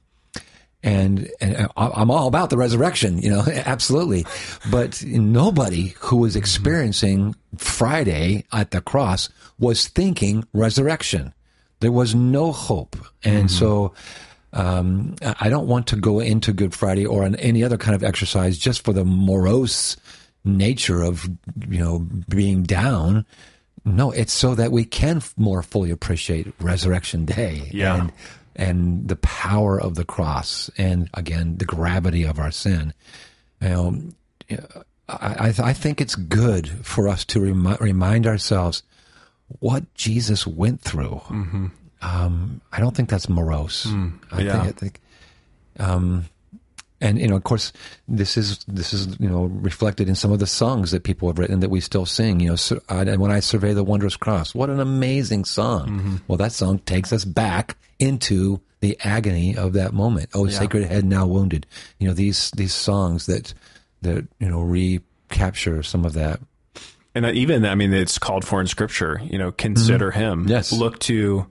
And, 0.86 1.30
and 1.42 1.68
I'm 1.76 2.12
all 2.12 2.28
about 2.28 2.52
the 2.52 2.58
resurrection, 2.58 3.18
you 3.18 3.30
know, 3.32 3.44
absolutely. 3.66 4.26
But 4.70 5.04
nobody 5.04 5.96
who 6.00 6.18
was 6.18 6.36
experiencing 6.36 7.36
Friday 7.58 8.46
at 8.54 8.70
the 8.72 8.82
cross 8.82 9.30
was 9.60 9.88
thinking 9.88 10.46
resurrection. 10.54 11.34
There 11.80 11.92
was 11.92 12.14
no 12.14 12.52
hope. 12.52 12.96
And 13.24 13.50
so, 13.50 13.94
um, 14.54 15.16
I 15.22 15.36
I 15.42 15.50
don't 15.50 15.68
want 15.68 15.88
to 15.88 15.96
go 15.96 16.20
into 16.20 16.54
Good 16.54 16.74
Friday 16.74 17.06
or 17.06 17.24
on 17.26 17.36
any 17.36 17.64
other 17.64 17.78
kind 17.78 17.96
of 17.96 18.04
exercise 18.04 18.58
just 18.58 18.84
for 18.86 18.94
the 18.94 19.04
morose 19.04 19.98
nature 20.46 21.02
of, 21.02 21.26
you 21.68 21.80
know, 21.80 22.08
being 22.30 22.64
down. 22.64 23.26
No, 23.84 24.12
it's 24.12 24.32
so 24.34 24.56
that 24.56 24.72
we 24.72 24.86
can 24.86 25.22
more 25.36 25.62
fully 25.64 25.92
appreciate 25.92 26.54
Resurrection 26.60 27.26
Day 27.26 27.70
Yeah. 27.74 27.96
and 28.02 28.12
and 28.56 29.08
the 29.08 29.18
power 29.18 29.80
of 29.80 29.96
the 29.96 30.06
cross, 30.06 30.70
and 30.78 31.10
again 31.14 31.58
the 31.58 31.66
gravity 31.66 32.24
of 32.24 32.40
our 32.40 32.52
sin. 32.52 32.94
You 33.62 33.70
know, 33.70 34.04
I, 35.08 35.50
I 35.50 35.54
I 35.70 35.74
think 35.74 36.02
it's 36.02 36.16
good 36.16 36.70
for 36.86 37.08
us 37.08 37.26
to 37.26 37.40
remi- 37.42 37.78
remind 37.80 38.28
ourselves 38.28 38.84
what 39.60 39.94
Jesus 39.94 40.48
went 40.48 40.82
through. 40.82 41.22
um, 42.02 42.62
I 42.72 42.80
don't 42.80 42.96
think 42.96 43.10
that's 43.10 43.30
morose. 43.30 43.86
I 44.32 44.42
yeah. 44.42 44.64
think, 44.64 44.76
I 44.76 44.80
think, 44.80 45.02
um, 45.80 46.26
and 47.02 47.20
you 47.20 47.28
know, 47.28 47.36
of 47.36 47.44
course, 47.44 47.74
this 48.08 48.38
is 48.38 48.60
this 48.68 48.94
is 48.94 49.20
you 49.20 49.30
know 49.30 49.46
reflected 49.46 50.08
in 50.08 50.16
some 50.16 50.32
of 50.32 50.40
the 50.40 50.48
songs 50.48 50.92
that 50.92 51.04
people 51.04 51.28
have 51.28 51.38
written 51.38 51.60
that 51.60 51.70
we 51.70 51.82
still 51.82 52.06
sing. 52.06 52.40
You 52.40 52.50
know, 52.50 52.56
so, 52.56 52.82
I, 52.90 53.02
and 53.02 53.20
when 53.20 53.32
I 53.32 53.40
survey 53.42 53.74
the 53.74 53.84
wondrous 53.84 54.16
cross, 54.16 54.56
what 54.56 54.70
an 54.70 54.80
amazing 54.80 55.46
song! 55.46 56.22
Well, 56.28 56.38
that 56.38 56.52
song 56.52 56.80
takes 56.80 57.12
us 57.12 57.26
back 57.26 57.78
into 58.00 58.62
the 58.80 58.98
agony 59.04 59.58
of 59.58 59.74
that 59.74 59.94
moment. 59.94 60.30
Oh, 60.34 60.48
sacred 60.48 60.86
head 60.86 61.06
now 61.06 61.26
wounded. 61.26 61.66
You 62.00 62.08
know, 62.08 62.14
these 62.14 62.52
these 62.52 62.74
songs 62.74 63.26
that 63.26 63.54
that 64.02 64.28
you 64.40 64.50
know 64.50 64.62
recapture 64.62 65.84
some 65.84 66.06
of 66.06 66.14
that. 66.14 66.40
And 67.14 67.26
even, 67.26 67.66
I 67.66 67.76
mean, 67.76 67.94
it's 67.94 68.18
called 68.20 68.44
for 68.44 68.60
in 68.60 68.68
Scripture. 68.68 69.22
You 69.24 69.38
know, 69.38 69.52
consider 69.54 70.12
Him. 70.12 70.42
Mm-hmm. 70.42 70.50
Yes. 70.50 70.74
Look 70.74 71.00
to 71.00 71.48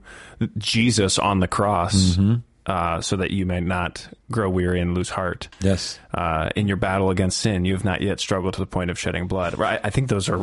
Jesus 0.57 1.17
on 1.17 1.39
the 1.39 1.47
cross, 1.47 1.95
Mm-hmm. 1.95 2.35
Uh, 2.65 3.01
so 3.01 3.17
that 3.17 3.31
you 3.31 3.45
may 3.45 3.59
not 3.59 4.07
grow 4.31 4.49
weary 4.49 4.79
and 4.81 4.95
lose 4.95 5.09
heart. 5.09 5.49
Yes. 5.61 5.99
Uh, 6.13 6.49
in 6.55 6.67
your 6.67 6.77
battle 6.77 7.09
against 7.09 7.39
sin, 7.39 7.65
you 7.65 7.73
have 7.73 7.85
not 7.85 8.01
yet 8.01 8.19
struggled 8.19 8.53
to 8.55 8.59
the 8.59 8.65
point 8.65 8.89
of 8.89 8.99
shedding 8.99 9.27
blood. 9.27 9.57
Right? 9.57 9.79
I 9.83 9.89
think 9.89 10.09
those 10.09 10.29
are. 10.29 10.39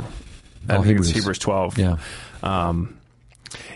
I 0.68 0.76
All 0.76 0.82
think 0.82 0.98
it's 1.00 1.08
Hebrews. 1.08 1.10
Hebrews 1.10 1.38
twelve. 1.38 1.78
Yeah. 1.78 1.96
Um, 2.42 2.98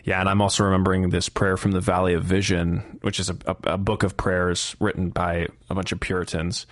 yeah, 0.05 0.21
and 0.21 0.29
I'm 0.29 0.41
also 0.41 0.65
remembering 0.65 1.11
this 1.11 1.29
prayer 1.29 1.57
from 1.57 1.73
the 1.73 1.81
Valley 1.81 2.15
of 2.15 2.25
Vision, 2.25 2.99
which 3.03 3.21
is 3.21 3.29
a, 3.29 3.37
a, 3.47 3.57
a 3.75 3.79
book 3.79 4.05
of 4.05 4.17
prayers 4.17 4.75
written 4.81 5.11
by 5.11 5.49
a 5.69 5.75
bunch 5.75 5.93
of 5.93 6.01
Puritans, 6.01 6.67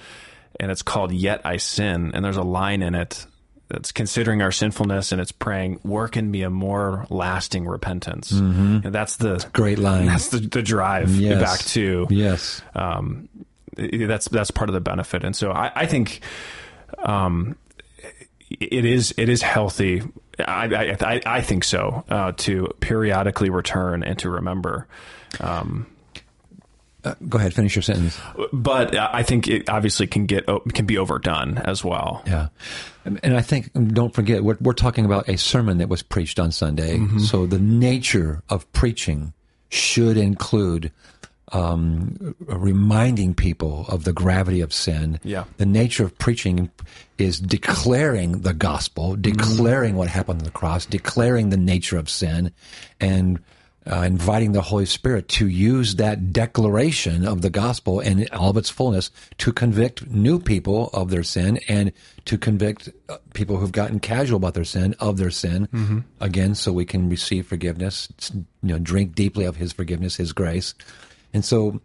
and 0.61 0.71
it's 0.71 0.83
called 0.83 1.13
"Yet 1.13 1.43
I 1.45 1.59
Sin." 1.59 2.13
And 2.15 2.25
there's 2.25 2.37
a 2.37 2.43
line 2.43 2.83
in 2.83 2.95
it 2.95 3.27
that's 3.75 3.93
considering 3.93 4.41
our 4.41 4.53
sinfulness, 4.53 5.13
and 5.13 5.21
it's 5.21 5.33
praying, 5.33 5.81
"Work 5.85 6.17
in 6.17 6.31
me 6.31 6.43
a 6.43 6.51
more 6.51 7.07
lasting 7.11 7.67
repentance." 7.67 8.31
And 8.31 8.85
that's 8.85 9.17
the 9.17 9.45
Great 9.53 9.79
line. 9.79 10.07
That's 10.07 10.29
the, 10.29 10.39
the 10.39 10.63
drive 10.63 11.11
Yes. 11.17 11.41
back 11.43 11.59
to 11.71 12.07
Yes. 12.11 12.63
um, 12.75 13.29
that's 13.77 14.29
that's 14.29 14.51
part 14.53 14.71
of 14.71 14.75
the 14.75 14.81
benefit, 14.81 15.25
and 15.25 15.35
so 15.35 15.51
I, 15.51 15.73
I 15.75 15.87
think 15.87 16.21
um, 17.03 17.57
it 18.49 18.85
is 18.85 19.13
it 19.17 19.29
is 19.29 19.43
healthy. 19.43 20.03
I 20.39 20.97
I, 21.01 21.21
I, 21.27 21.41
think 21.41 21.65
so 21.65 22.05
uh, 22.09 22.33
to 22.39 22.69
periodically 22.81 23.51
return 23.51 24.03
and 24.03 24.19
to 24.21 24.31
remember. 24.31 24.87
Um, 25.41 25.87
Go 27.29 27.37
ahead. 27.39 27.53
Finish 27.53 27.77
your 27.77 27.83
sentence. 27.83 28.19
but 28.53 28.97
I 28.97 29.23
think 29.23 29.47
it 29.47 29.69
obviously 29.69 30.07
can 30.07 30.25
get 30.27 30.47
can 30.73 30.87
be 30.87 30.97
overdone 30.97 31.59
as 31.59 31.85
well. 31.85 32.23
Yeah. 32.27 32.49
And 33.05 33.37
I 33.37 33.43
think, 33.43 33.71
don't 33.93 34.15
forget, 34.15 34.43
we're, 34.43 34.57
we're 34.61 34.73
talking 34.73 35.05
about 35.05 35.29
a 35.29 35.37
sermon 35.37 35.79
that 35.79 35.89
was 35.89 36.03
preached 36.03 36.39
on 36.39 36.51
Sunday. 36.51 36.99
Mm-hmm. 36.99 37.19
So 37.19 37.47
the 37.47 37.59
nature 37.59 38.43
of 38.49 38.71
preaching 38.73 39.35
should 39.69 40.17
include 40.17 40.91
um, 41.53 42.35
reminding 42.41 43.35
people 43.35 43.85
of 43.89 44.05
the 44.05 44.13
gravity 44.13 44.61
of 44.61 44.73
sin. 44.73 45.21
Yeah. 45.23 45.45
The 45.59 45.67
nature 45.67 46.05
of 46.05 46.17
preaching 46.19 46.71
is 47.19 47.39
declaring 47.39 48.41
the 48.41 48.55
gospel, 48.55 49.17
declaring 49.17 49.97
what 49.97 50.09
happened 50.09 50.41
on 50.41 50.45
the 50.45 50.51
cross, 50.51 50.87
declaring 50.87 51.51
the 51.51 51.57
nature 51.57 51.99
of 51.99 52.09
sin, 52.09 52.53
and 53.01 53.39
uh, 53.91 54.01
inviting 54.01 54.53
the 54.53 54.63
Holy 54.63 54.87
Spirit 54.87 55.29
to 55.29 55.47
use 55.47 55.97
that 55.97 56.33
declaration 56.33 57.27
of 57.27 57.43
the 57.43 57.51
gospel 57.51 58.01
in 58.01 58.27
all 58.33 58.51
of 58.51 58.57
its 58.57 58.71
fullness 58.71 59.11
to 59.39 59.53
convict 59.53 60.07
new 60.09 60.39
people 60.39 60.89
of 60.95 61.11
their 61.11 61.23
sin 61.23 61.59
and 61.69 61.93
to 62.25 62.39
convict 62.39 62.89
uh, 63.09 63.19
people 63.35 63.59
who've 63.59 63.73
gotten 63.73 64.01
casual 64.01 64.39
about 64.39 64.55
their 64.55 64.65
sin 64.65 64.95
of 65.01 65.19
their 65.19 65.31
sin. 65.31 65.69
Again 66.21 66.55
so 66.55 66.73
we 66.73 66.87
can 66.87 67.11
receive 67.11 67.47
forgiveness 67.47 68.09
you 68.33 68.45
know 68.63 68.79
drink 68.79 69.15
deeply 69.15 69.45
of 69.45 69.57
his 69.57 69.73
forgiveness 69.73 70.17
his 70.17 70.33
grace. 70.33 70.75
And 71.35 71.45
so 71.45 71.81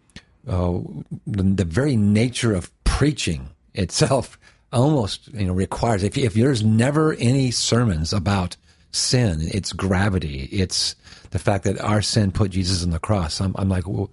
uh, 0.47 0.79
the, 1.27 1.43
the 1.43 1.65
very 1.65 1.97
nature 1.97 2.53
of 2.53 2.71
preaching 2.85 3.49
itself 3.73 4.39
almost 4.71 5.27
you 5.33 5.45
know 5.45 5.53
requires 5.53 6.03
if, 6.03 6.17
if 6.17 6.35
there's 6.35 6.63
never 6.63 7.13
any 7.13 7.51
sermons 7.51 8.13
about 8.13 8.55
sin 8.91 9.39
its 9.41 9.71
gravity 9.73 10.49
it's 10.51 10.95
the 11.31 11.39
fact 11.39 11.63
that 11.63 11.79
our 11.79 12.01
sin 12.01 12.31
put 12.31 12.51
jesus 12.51 12.83
on 12.83 12.89
the 12.91 12.99
cross. 12.99 13.39
I'm, 13.39 13.55
I'm 13.57 13.69
like 13.69 13.87
well, 13.87 14.09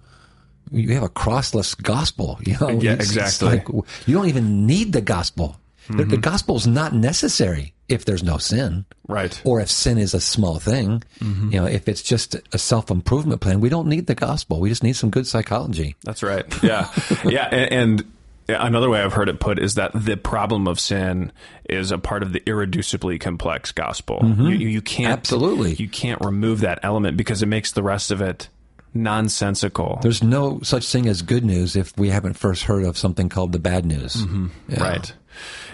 you 0.71 0.93
have 0.93 1.03
a 1.03 1.09
crossless 1.09 1.81
gospel 1.81 2.39
you 2.45 2.55
know? 2.59 2.69
Yeah, 2.69 2.93
It's- 2.93 3.09
it's 3.09 3.41
exactly. 3.41 3.49
like, 3.49 3.87
you 4.05 4.15
don't 4.15 4.27
even 4.27 4.65
need 4.65 4.93
the 4.93 5.01
gospel. 5.01 5.59
The, 5.89 6.03
the 6.03 6.17
mm-hmm. 6.17 6.51
is 6.51 6.67
not 6.67 6.93
necessary 6.93 7.73
if 7.87 8.03
there's 8.03 8.21
no 8.21 8.37
sin. 8.37 8.83
Right. 9.07 9.41
or 9.45 9.61
if 9.61 9.71
sin 9.71 9.97
is 9.97 10.13
a 10.13 10.19
small 10.19 10.59
thing. 10.59 11.01
Mm-hmm. 11.21 11.51
You 11.53 11.61
know 11.61 11.65
if 11.65 11.87
it's 11.87 12.01
just 12.01 12.35
a 12.51 12.57
self-improvement 12.57 13.39
plan 13.39 13.61
we 13.61 13.69
don't 13.69 13.87
need 13.87 14.07
the 14.07 14.15
gospel. 14.15 14.59
We 14.59 14.67
just 14.67 14.83
need 14.83 14.97
some 14.97 15.09
good 15.09 15.25
psychology. 15.27 15.95
That's 16.03 16.23
right. 16.23 16.45
Yeah, 16.61 16.91
yeah, 17.23 17.47
and, 17.51 17.71
and 17.71 18.11
another 18.47 18.89
way 18.89 19.01
I've 19.01 19.13
heard 19.13 19.29
it 19.29 19.39
put 19.39 19.59
is 19.59 19.75
that 19.75 19.91
the 19.93 20.17
problem 20.17 20.67
of 20.67 20.79
sin 20.79 21.31
is 21.65 21.91
a 21.91 21.97
part 21.97 22.23
of 22.23 22.33
the 22.33 22.39
irreducibly 22.41 23.19
complex 23.19 23.71
gospel. 23.71 24.19
You, 24.23 24.49
you, 24.49 24.67
you 24.67 24.81
can't 24.81 25.11
Absolutely. 25.11 25.73
you 25.73 25.89
can't 25.89 26.19
remove 26.23 26.61
that 26.61 26.79
element 26.83 27.17
because 27.17 27.41
it 27.41 27.47
makes 27.47 27.71
the 27.71 27.83
rest 27.83 28.11
of 28.11 28.21
it 28.21 28.49
nonsensical. 28.93 29.99
there's 30.01 30.23
no 30.23 30.59
such 30.63 30.89
thing 30.91 31.07
as 31.07 31.21
good 31.21 31.45
news 31.45 31.75
if 31.75 31.95
we 31.97 32.09
haven't 32.09 32.33
first 32.33 32.63
heard 32.63 32.83
of 32.83 32.97
something 32.97 33.29
called 33.29 33.51
the 33.51 33.59
bad 33.59 33.85
news 33.85 34.25
Yeah. 34.67 34.81
Right. 34.81 35.13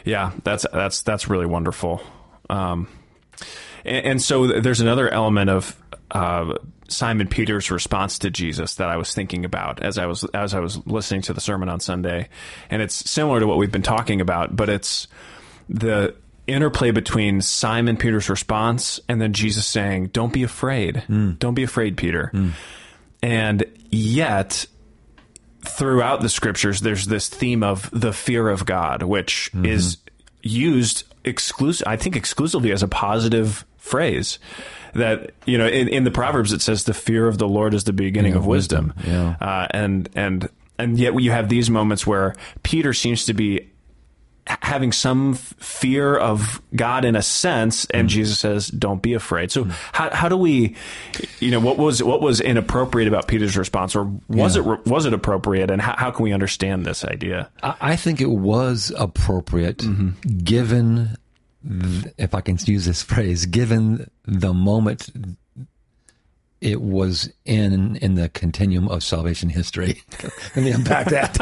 Yeah, 0.04 0.32
that's 0.44 0.66
that's 0.74 1.02
that's 1.04 1.30
really 1.30 1.46
wonderful. 1.46 2.02
Um, 2.50 2.88
and, 3.86 4.06
and 4.06 4.22
so 4.22 4.48
there's 4.48 4.82
another 4.82 5.10
element 5.10 5.50
of 5.50 5.82
uh, 6.12 6.56
Simon 6.94 7.28
Peter's 7.28 7.72
response 7.72 8.20
to 8.20 8.30
Jesus 8.30 8.76
that 8.76 8.90
I 8.90 8.98
was 8.98 9.14
thinking 9.14 9.46
about 9.46 9.82
as 9.82 9.98
I 9.98 10.06
was 10.06 10.24
as 10.34 10.54
I 10.54 10.60
was 10.60 10.86
listening 10.86 11.22
to 11.24 11.34
the 11.34 11.42
sermon 11.42 11.70
on 11.70 11.80
Sunday, 11.80 12.30
and 12.70 12.82
it's 12.82 13.10
similar 13.10 13.40
to 13.40 13.48
what 13.48 13.58
we've 13.58 13.72
been 13.72 13.82
talking 13.82 14.22
about, 14.22 14.56
but 14.56 14.70
it's 14.70 15.08
the 15.70 16.16
interplay 16.46 16.92
between 16.92 17.42
Simon 17.42 17.98
Peter's 17.98 18.30
response 18.30 19.00
and 19.08 19.22
then 19.22 19.34
Jesus 19.34 19.66
saying, 19.66 20.08
"Don't 20.08 20.34
be 20.34 20.44
afraid. 20.44 20.98
Hmm. 21.08 21.32
Don't 21.40 21.56
be 21.56 21.64
afraid, 21.64 21.98
Peter." 21.98 22.28
Hmm. 22.28 22.50
And 23.22 23.66
yet 23.90 24.66
throughout 25.66 26.22
the 26.22 26.30
scriptures, 26.30 26.82
there's 26.82 27.08
this 27.08 27.30
theme 27.30 27.64
of 27.64 27.90
the 27.92 28.12
fear 28.12 28.50
of 28.50 28.66
God, 28.66 29.04
which 29.04 29.50
mm-hmm. 29.54 29.66
is 29.66 29.98
used 30.42 31.06
exclusive, 31.24 31.88
I 31.88 31.96
think, 31.96 32.16
exclusively 32.16 32.72
as 32.72 32.84
a 32.84 32.88
positive 32.88 33.66
phrase. 33.78 34.40
That 34.94 35.32
you 35.46 35.58
know, 35.58 35.68
in, 35.68 35.88
in 35.88 36.04
the 36.04 36.12
Proverbs, 36.12 36.54
it 36.54 36.62
says 36.62 36.84
the 36.84 36.94
fear 36.94 37.28
of 37.28 37.38
the 37.38 37.48
Lord 37.48 37.74
is 37.74 37.84
the 37.84 37.94
beginning 37.94 38.36
of 38.36 38.46
wisdom, 38.46 38.94
yeah. 39.06 39.36
uh, 39.42 39.68
and 39.72 40.10
and 40.16 40.50
and 40.78 41.00
yet 41.00 41.20
you 41.20 41.32
have 41.32 41.50
these 41.50 41.70
moments 41.70 42.06
where 42.06 42.36
Peter 42.62 42.94
seems 42.94 43.26
to 43.26 43.34
be 43.34 43.70
having 44.46 44.92
some 44.92 45.34
f- 45.34 45.54
fear 45.58 46.16
of 46.16 46.62
God 46.76 47.06
in 47.06 47.16
a 47.16 47.22
sense, 47.22 47.86
and 47.86 48.08
mm-hmm. 48.08 48.16
Jesus 48.16 48.40
says, 48.40 48.68
"Don't 48.68 49.02
be 49.02 49.14
afraid." 49.14 49.52
So, 49.52 49.64
mm-hmm. 49.64 49.72
how, 49.94 50.10
how 50.14 50.30
do 50.30 50.38
we, 50.38 50.76
you 51.40 51.52
know, 51.52 51.60
what 51.60 51.78
was 51.78 52.04
what 52.04 52.22
was 52.22 52.42
inappropriate 52.42 53.08
about 53.08 53.28
Peter's 53.28 53.58
response, 53.58 53.96
or 53.96 54.12
was 54.28 54.56
it 54.56 54.66
was 54.86 55.06
it 55.06 55.14
appropriate, 55.14 55.72
and 55.72 55.82
how, 55.82 55.96
how 55.98 56.12
can 56.12 56.24
we 56.24 56.34
understand 56.34 56.86
this 56.86 57.06
idea? 57.06 57.50
I 57.62 57.76
I 57.94 57.96
think 57.96 58.22
it 58.22 58.30
was 58.30 58.92
appropriate 58.98 59.78
mm-hmm. 59.78 60.38
given, 60.40 60.96
th- 61.06 61.18
if 62.18 62.34
I 62.34 62.42
can 62.42 62.58
use 62.66 62.86
this 62.86 63.02
phrase, 63.12 63.46
given 63.46 64.10
the 64.26 64.54
moment 64.54 65.10
it 66.64 66.82
was 66.82 67.30
in 67.44 67.98
in 67.98 68.16
the 68.16 68.30
continuum 68.30 68.88
of 68.88 69.04
salvation 69.04 69.50
history. 69.50 70.02
Let 70.56 70.64
me 70.64 70.72
unpack 70.72 71.08
that. 71.08 71.38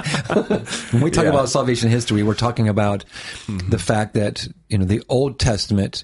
when 0.92 1.04
we 1.04 1.12
talk 1.12 1.26
Yeah. 1.26 1.30
about 1.30 1.48
salvation 1.48 1.92
history, 1.92 2.24
we're 2.24 2.34
talking 2.34 2.68
about 2.68 3.06
mm-hmm. 3.46 3.70
the 3.70 3.78
fact 3.78 4.16
that 4.16 4.48
you 4.68 4.80
know 4.80 4.86
the 4.86 5.04
Old 5.10 5.40
Testament 5.40 6.04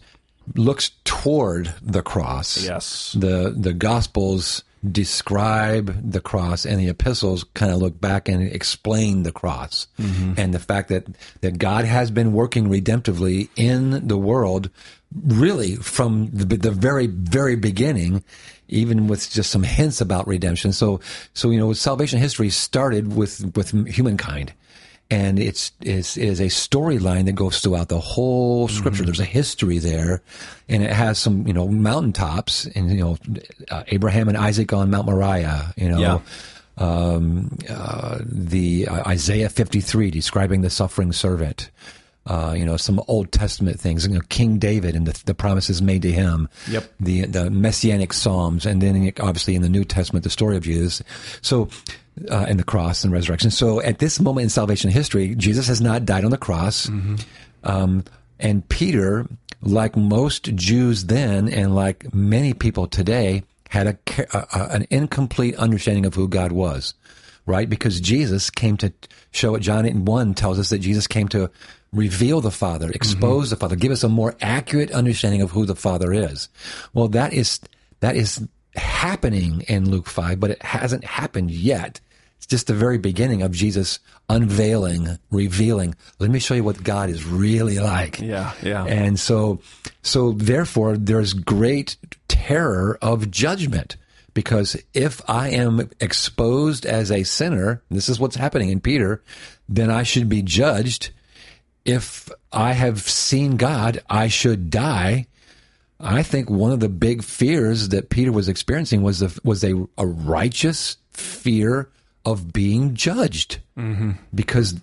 looks 0.55 0.91
toward 1.03 1.73
the 1.81 2.03
cross. 2.03 2.63
Yes. 2.63 3.15
The 3.17 3.55
the 3.57 3.73
Gospels 3.73 4.63
describe 4.91 6.11
the 6.11 6.21
cross, 6.21 6.65
and 6.65 6.79
the 6.79 6.89
epistles 6.89 7.43
kind 7.53 7.71
of 7.71 7.79
look 7.79 7.99
back 7.99 8.29
and 8.29 8.43
explain 8.43 9.23
the 9.23 9.31
cross, 9.31 9.87
mm-hmm. 9.99 10.33
and 10.37 10.53
the 10.53 10.59
fact 10.59 10.89
that 10.89 11.05
that 11.41 11.57
God 11.57 11.85
has 11.85 12.11
been 12.11 12.33
working 12.33 12.67
redemptively 12.67 13.49
in 13.55 14.07
the 14.07 14.17
world, 14.17 14.69
really 15.25 15.75
from 15.75 16.29
the, 16.31 16.45
the 16.45 16.71
very 16.71 17.07
very 17.07 17.55
beginning. 17.55 18.23
Even 18.69 19.07
with 19.07 19.31
just 19.31 19.49
some 19.49 19.63
hints 19.63 20.01
about 20.01 20.27
redemption, 20.27 20.73
so 20.73 20.99
so 21.33 21.51
you 21.51 21.57
know, 21.57 21.71
salvation 21.71 22.19
history 22.19 22.49
started 22.49 23.15
with 23.15 23.55
with 23.55 23.71
humankind, 23.87 24.51
and 25.09 25.39
it's, 25.39 25.71
it's 25.81 26.17
it 26.17 26.25
is 26.25 26.39
a 26.39 26.47
storyline 26.47 27.25
that 27.25 27.33
goes 27.33 27.61
throughout 27.61 27.87
the 27.87 27.99
whole 27.99 28.67
scripture. 28.67 29.05
There's 29.05 29.19
a 29.19 29.25
history 29.25 29.77
there, 29.77 30.21
and 30.67 30.83
it 30.83 30.91
has 30.91 31.17
some 31.17 31.47
you 31.47 31.53
know 31.53 31.67
mountaintops, 31.67 32.65
and 32.65 32.91
you 32.91 32.97
know 32.97 33.17
uh, 33.71 33.83
Abraham 33.87 34.27
and 34.27 34.37
Isaac 34.37 34.73
on 34.73 34.89
Mount 34.89 35.07
Moriah, 35.07 35.73
you 35.77 35.89
know. 35.89 35.99
Yeah. 35.99 36.19
Um, 36.79 37.57
uh, 37.67 38.19
the 38.23 38.87
uh, 38.87 39.09
Isaiah 39.09 39.49
53 39.49 40.11
describing 40.11 40.61
the 40.61 40.69
suffering 40.69 41.11
servant, 41.11 41.71
uh, 42.27 42.53
you 42.55 42.65
know, 42.65 42.77
some 42.77 43.01
Old 43.07 43.31
Testament 43.31 43.79
things, 43.79 44.05
you 44.05 44.13
know, 44.13 44.21
King 44.29 44.59
David 44.59 44.95
and 44.95 45.07
the, 45.07 45.23
the 45.25 45.33
promises 45.33 45.81
made 45.81 46.03
to 46.03 46.11
him. 46.11 46.49
Yep. 46.69 46.93
The 46.99 47.25
the 47.25 47.49
messianic 47.49 48.13
psalms, 48.13 48.65
and 48.65 48.81
then 48.81 49.11
obviously 49.19 49.55
in 49.55 49.61
the 49.61 49.69
New 49.69 49.85
Testament, 49.85 50.23
the 50.23 50.29
story 50.29 50.57
of 50.57 50.63
Jesus. 50.63 51.01
So. 51.41 51.69
Uh, 52.29 52.45
and 52.47 52.59
the 52.59 52.63
cross 52.63 53.03
and 53.03 53.13
resurrection. 53.13 53.51
So, 53.51 53.81
at 53.81 53.99
this 53.99 54.19
moment 54.19 54.45
in 54.45 54.49
salvation 54.49 54.89
history, 54.89 55.35
Jesus 55.35 55.67
has 55.67 55.81
not 55.81 56.05
died 56.05 56.25
on 56.25 56.31
the 56.31 56.37
cross. 56.37 56.87
Um, 57.63 58.03
and 58.39 58.67
Peter, 58.69 59.27
like 59.61 59.95
most 59.95 60.55
Jews 60.55 61.05
then, 61.05 61.47
and 61.49 61.75
like 61.75 62.13
many 62.13 62.53
people 62.53 62.87
today, 62.87 63.43
had 63.69 63.87
a, 63.87 63.97
a, 64.33 64.47
a, 64.53 64.67
an 64.71 64.87
incomplete 64.89 65.55
understanding 65.57 66.05
of 66.05 66.13
who 66.15 66.27
God 66.27 66.51
was, 66.51 66.93
right? 67.45 67.69
Because 67.69 67.99
Jesus 67.99 68.49
came 68.49 68.77
to 68.77 68.93
show 69.31 69.55
it. 69.55 69.59
John 69.59 70.05
1 70.05 70.33
tells 70.33 70.59
us 70.59 70.69
that 70.69 70.79
Jesus 70.79 71.07
came 71.07 71.27
to 71.29 71.49
reveal 71.93 72.41
the 72.41 72.51
Father, 72.51 72.89
expose 72.91 73.49
the 73.49 73.55
Father, 73.55 73.75
give 73.75 73.91
us 73.91 74.03
a 74.03 74.09
more 74.09 74.35
accurate 74.41 74.91
understanding 74.91 75.41
of 75.41 75.51
who 75.51 75.65
the 75.65 75.75
Father 75.75 76.13
is. 76.13 76.49
Well, 76.93 77.07
that 77.09 77.33
is 77.33 77.59
that 77.99 78.15
is 78.15 78.45
happening 78.75 79.61
in 79.67 79.89
Luke 79.89 80.07
5, 80.07 80.39
but 80.39 80.51
it 80.51 80.61
hasn't 80.61 81.03
happened 81.03 81.51
yet. 81.51 81.99
It's 82.37 82.45
just 82.45 82.67
the 82.67 82.73
very 82.73 82.97
beginning 82.97 83.41
of 83.41 83.51
Jesus 83.51 83.99
unveiling, 84.29 85.17
revealing. 85.31 85.95
Let 86.19 86.29
me 86.29 86.39
show 86.39 86.53
you 86.53 86.63
what 86.63 86.83
God 86.83 87.09
is 87.09 87.25
really 87.25 87.79
like. 87.79 88.19
Yeah, 88.19 88.53
yeah. 88.61 88.85
And 88.85 89.19
so, 89.19 89.59
so 90.03 90.31
therefore, 90.31 90.97
there's 90.97 91.33
great 91.33 91.97
terror 92.27 92.97
of 93.01 93.31
judgment 93.31 93.97
because 94.33 94.77
if 94.93 95.19
I 95.27 95.49
am 95.49 95.89
exposed 95.99 96.85
as 96.85 97.11
a 97.11 97.23
sinner, 97.23 97.81
this 97.89 98.07
is 98.07 98.19
what's 98.19 98.35
happening 98.35 98.69
in 98.69 98.81
Peter, 98.81 99.23
then 99.67 99.89
I 99.89 100.03
should 100.03 100.29
be 100.29 100.43
judged. 100.43 101.09
If 101.85 102.29
I 102.51 102.73
have 102.73 103.01
seen 103.01 103.57
God, 103.57 104.03
I 104.09 104.27
should 104.27 104.69
die. 104.69 105.25
I 105.99 106.21
think 106.21 106.51
one 106.51 106.71
of 106.71 106.81
the 106.81 106.89
big 106.89 107.23
fears 107.23 107.89
that 107.89 108.09
Peter 108.09 108.31
was 108.31 108.47
experiencing 108.47 109.01
was 109.01 109.23
a, 109.23 109.31
was 109.43 109.63
a, 109.63 109.73
a 109.97 110.05
righteous 110.05 110.97
fear 111.09 111.89
of 112.27 112.51
being 112.51 112.93
judged 112.93 113.59
mm-hmm. 113.77 114.11
because 114.35 114.75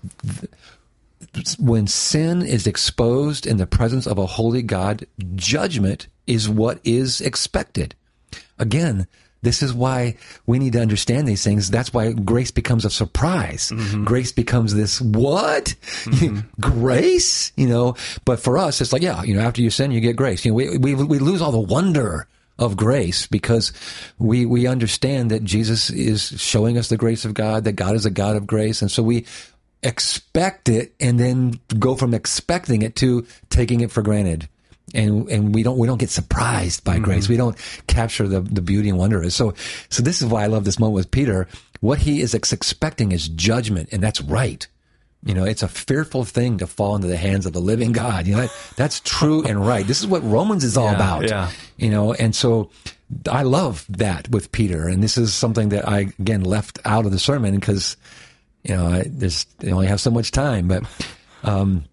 th- 1.35 1.59
when 1.59 1.87
sin 1.87 2.41
is 2.41 2.67
exposed 2.67 3.47
in 3.47 3.59
the 3.59 3.67
presence 3.67 4.07
of 4.07 4.17
a 4.17 4.25
holy 4.25 4.63
God, 4.63 5.07
judgment 5.35 6.09
is 6.27 6.49
what 6.49 6.81
is 6.85 7.21
expected. 7.21 7.95
Again, 8.59 9.07
this 9.43 9.63
is 9.63 9.75
why 9.75 10.17
we 10.47 10.59
need 10.59 10.73
to 10.73 10.81
understand 10.81 11.29
these 11.29 11.45
things. 11.45 11.71
That's 11.71 11.93
why 11.93 12.13
grace 12.13 12.51
becomes 12.51 12.87
a 12.87 12.91
surprise. 12.91 13.71
Mm-hmm. 13.71 14.05
Grace 14.05 14.33
becomes 14.33 14.73
this 14.73 15.03
what? 15.03 15.75
Mm-hmm. 16.05 16.39
grace, 16.61 17.53
you 17.57 17.67
know. 17.67 17.95
But 18.25 18.41
for 18.41 18.57
us, 18.57 18.81
it's 18.81 18.95
like 18.95 19.03
yeah, 19.03 19.23
you 19.23 19.37
know, 19.37 19.43
after 19.43 19.61
you 19.61 19.69
sin, 19.69 19.91
you 19.91 20.01
get 20.01 20.17
grace. 20.17 20.47
You 20.47 20.53
know, 20.53 20.55
we 20.55 20.79
we 20.79 20.95
we 20.95 21.19
lose 21.19 21.43
all 21.43 21.53
the 21.53 21.59
wonder 21.59 22.27
of 22.59 22.77
grace 22.77 23.27
because 23.27 23.73
we 24.19 24.47
we 24.47 24.67
understand 24.67 25.31
that 25.31 25.45
Jesus 25.45 25.91
is 25.91 26.41
showing 26.41 26.79
us 26.79 26.89
the 26.89 26.97
grace 26.97 27.25
of 27.25 27.35
God, 27.35 27.65
that 27.65 27.73
God 27.73 27.95
is 27.95 28.07
a 28.07 28.11
God 28.11 28.37
of 28.37 28.47
grace, 28.47 28.81
and 28.83 28.91
so 28.91 29.03
we 29.03 29.27
expect 29.83 30.69
it 30.69 30.95
and 30.99 31.21
then 31.21 31.61
go 31.79 31.95
from 31.95 32.15
expecting 32.15 32.83
it 32.83 32.97
to 32.97 33.27
taking 33.51 33.81
it 33.81 33.91
for 33.91 34.03
granted. 34.03 34.49
And 34.95 35.29
and 35.29 35.55
we 35.55 35.63
don't 35.63 35.79
we 35.79 35.87
don't 35.87 35.99
get 35.99 36.11
surprised 36.11 36.85
by 36.85 36.97
mm-hmm. 36.97 37.05
grace. 37.05 37.29
We 37.29 37.37
don't 37.37 37.57
capture 37.87 38.29
the, 38.29 38.41
the 38.41 38.63
beauty 38.63 38.89
and 38.89 38.99
wonder 38.99 39.19
of 39.19 39.25
it. 39.25 39.33
So 39.33 39.55
so 39.89 40.03
this 40.03 40.23
is 40.23 40.29
why 40.29 40.45
I 40.45 40.47
love 40.47 40.65
this 40.65 40.79
moment 40.79 40.95
with 40.95 41.11
Peter. 41.11 41.49
What 41.81 41.99
he 41.99 42.21
is 42.21 42.35
expecting 42.35 43.13
is 43.13 43.29
judgment, 43.29 43.89
and 43.93 44.03
that's 44.03 44.21
right. 44.21 44.67
You 45.25 45.33
know, 45.33 45.45
it's 45.45 45.63
a 45.63 45.69
fearful 45.69 46.25
thing 46.25 46.59
to 46.59 46.67
fall 46.67 46.95
into 46.95 47.09
the 47.09 47.17
hands 47.17 47.47
of 47.47 47.55
the 47.55 47.61
living 47.61 47.93
God. 47.93 48.27
You 48.27 48.37
know, 48.37 48.43
that, 48.43 48.57
that's 48.77 49.01
true 49.01 49.43
and 49.45 49.67
right. 49.67 49.87
This 49.87 50.01
is 50.01 50.07
what 50.07 50.23
Romans 50.23 50.65
is 50.65 50.77
all 50.77 50.91
yeah, 50.91 50.95
about. 50.95 51.25
Yeah. 51.25 51.51
You 51.79 51.91
know, 51.91 52.13
and 52.13 52.37
so 52.37 52.71
I 53.31 53.43
love 53.43 53.87
that 53.89 54.29
with 54.29 54.53
Peter. 54.53 54.87
And 54.87 55.03
this 55.03 55.17
is 55.17 55.33
something 55.33 55.71
that 55.71 55.89
I, 55.89 56.13
again, 56.19 56.43
left 56.43 56.79
out 56.85 57.07
of 57.07 57.13
the 57.13 57.19
sermon 57.19 57.55
because, 57.55 57.97
you 58.65 58.77
know, 58.77 58.87
I, 58.87 59.05
there's, 59.07 59.45
they 59.61 59.73
only 59.73 59.87
have 59.87 60.01
so 60.01 60.11
much 60.11 60.31
time. 60.31 60.69
But 60.69 60.85
um, 61.43 61.85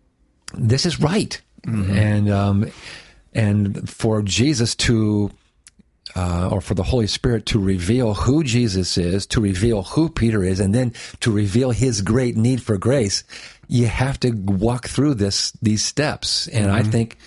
this 0.53 0.85
is 0.85 0.99
right. 0.99 1.39
Mm-hmm. 1.65 1.97
And, 1.97 2.29
um, 2.29 2.71
and 3.33 3.89
for 3.89 4.21
Jesus 4.21 4.75
to 4.75 5.31
uh, 6.15 6.49
or 6.51 6.61
for 6.61 6.73
the 6.73 6.83
Holy 6.83 7.07
Spirit 7.07 7.45
to 7.47 7.59
reveal 7.59 8.13
who 8.13 8.43
Jesus 8.43 8.97
is, 8.97 9.25
to 9.27 9.41
reveal 9.41 9.83
who 9.83 10.09
Peter 10.09 10.43
is, 10.43 10.59
and 10.59 10.73
then 10.73 10.93
to 11.21 11.31
reveal 11.31 11.71
his 11.71 12.01
great 12.01 12.35
need 12.35 12.61
for 12.61 12.77
grace, 12.77 13.23
you 13.67 13.87
have 13.87 14.19
to 14.21 14.31
walk 14.31 14.87
through 14.87 15.15
this 15.15 15.51
these 15.61 15.83
steps. 15.83 16.47
And 16.47 16.67
mm-hmm. 16.67 16.75
I 16.75 16.83
think 16.83 17.17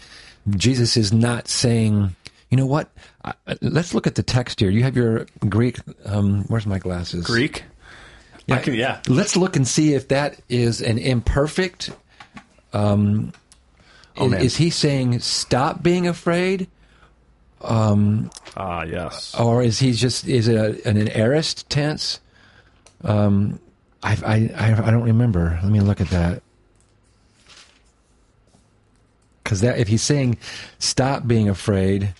Jesus 0.50 0.96
is 0.96 1.12
not 1.12 1.48
saying, 1.48 2.14
you 2.50 2.56
know 2.56 2.66
what? 2.66 2.90
Uh, 3.24 3.32
let's 3.62 3.94
look 3.94 4.06
at 4.06 4.14
the 4.14 4.22
text 4.22 4.60
here. 4.60 4.70
You 4.70 4.82
have 4.82 4.96
your 4.96 5.26
Greek. 5.48 5.78
Um, 6.04 6.44
where's 6.48 6.66
my 6.66 6.78
glasses? 6.78 7.24
Greek. 7.24 7.64
Yeah, 8.46 8.58
can, 8.58 8.74
yeah. 8.74 9.00
Let's 9.08 9.36
look 9.36 9.56
and 9.56 9.66
see 9.66 9.94
if 9.94 10.08
that 10.08 10.38
is 10.50 10.82
an 10.82 10.98
imperfect. 10.98 11.90
Um, 12.74 13.32
oh, 14.18 14.30
is, 14.32 14.42
is 14.42 14.56
he 14.56 14.68
saying 14.68 15.20
stop 15.20 15.82
being 15.82 16.06
afraid? 16.06 16.68
Um, 17.64 18.30
ah, 18.56 18.82
yes. 18.82 19.34
Or 19.34 19.62
is 19.62 19.78
he 19.78 19.92
just 19.92 20.26
is 20.26 20.48
it 20.48 20.56
a, 20.56 20.88
an, 20.88 20.96
an 20.96 21.08
aorist 21.08 21.68
tense? 21.68 22.20
Um, 23.02 23.58
I, 24.02 24.18
I 24.24 24.74
I 24.86 24.90
don't 24.90 25.02
remember. 25.02 25.58
Let 25.62 25.72
me 25.72 25.80
look 25.80 26.00
at 26.00 26.08
that. 26.08 26.42
Because 29.42 29.60
that 29.60 29.78
if 29.78 29.88
he's 29.88 30.02
saying 30.02 30.38
stop 30.78 31.26
being 31.26 31.48
afraid. 31.48 32.14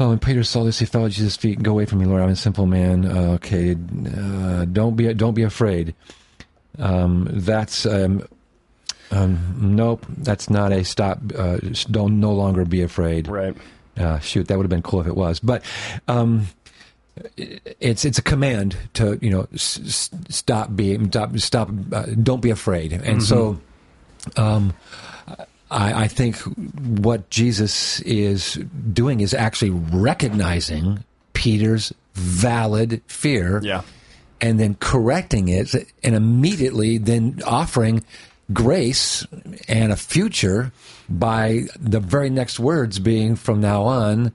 Oh, 0.00 0.10
and 0.10 0.20
Peter 0.20 0.42
saw 0.42 0.64
this, 0.64 0.80
he 0.80 0.86
fell 0.86 1.06
at 1.06 1.12
Jesus' 1.12 1.36
feet. 1.36 1.62
Go 1.62 1.70
away 1.70 1.86
from 1.86 2.00
me, 2.00 2.06
Lord. 2.06 2.20
I'm 2.20 2.30
a 2.30 2.36
simple 2.36 2.66
man. 2.66 3.06
Uh, 3.06 3.34
okay, 3.34 3.72
uh, 3.72 4.64
don't 4.64 4.96
be 4.96 5.12
don't 5.14 5.34
be 5.34 5.44
afraid. 5.44 5.94
Um, 6.78 7.28
that's 7.30 7.86
um, 7.86 8.26
um, 9.12 9.54
nope. 9.76 10.04
That's 10.08 10.50
not 10.50 10.72
a 10.72 10.84
stop. 10.84 11.20
Uh, 11.36 11.58
don't 11.90 12.18
no 12.18 12.32
longer 12.32 12.64
be 12.64 12.82
afraid. 12.82 13.28
Right. 13.28 13.56
Uh, 13.96 14.18
shoot, 14.18 14.48
that 14.48 14.56
would 14.56 14.64
have 14.64 14.70
been 14.70 14.82
cool 14.82 15.00
if 15.00 15.06
it 15.06 15.16
was. 15.16 15.38
But 15.40 15.62
um, 16.08 16.48
it's 17.80 18.04
it's 18.04 18.18
a 18.18 18.22
command 18.22 18.76
to 18.94 19.18
you 19.22 19.30
know 19.30 19.46
s- 19.54 20.10
stop 20.28 20.74
being 20.74 21.08
stop 21.08 21.38
stop 21.38 21.70
uh, 21.92 22.06
don't 22.22 22.42
be 22.42 22.50
afraid. 22.50 22.92
And 22.92 23.02
mm-hmm. 23.02 23.20
so, 23.20 23.60
um, 24.36 24.72
I, 25.70 26.04
I 26.04 26.08
think 26.08 26.36
what 26.38 27.30
Jesus 27.30 28.00
is 28.00 28.54
doing 28.92 29.20
is 29.20 29.32
actually 29.32 29.70
recognizing 29.70 31.04
Peter's 31.32 31.92
valid 32.14 33.02
fear. 33.06 33.60
Yeah. 33.62 33.82
And 34.40 34.60
then 34.60 34.74
correcting 34.74 35.48
it, 35.48 35.74
and 36.02 36.14
immediately 36.14 36.98
then 36.98 37.40
offering 37.46 38.04
grace 38.52 39.26
and 39.68 39.90
a 39.90 39.96
future 39.96 40.70
by 41.08 41.62
the 41.78 42.00
very 42.00 42.30
next 42.30 42.58
words 42.58 42.98
being 42.98 43.36
from 43.36 43.60
now 43.60 43.82
on 43.82 44.32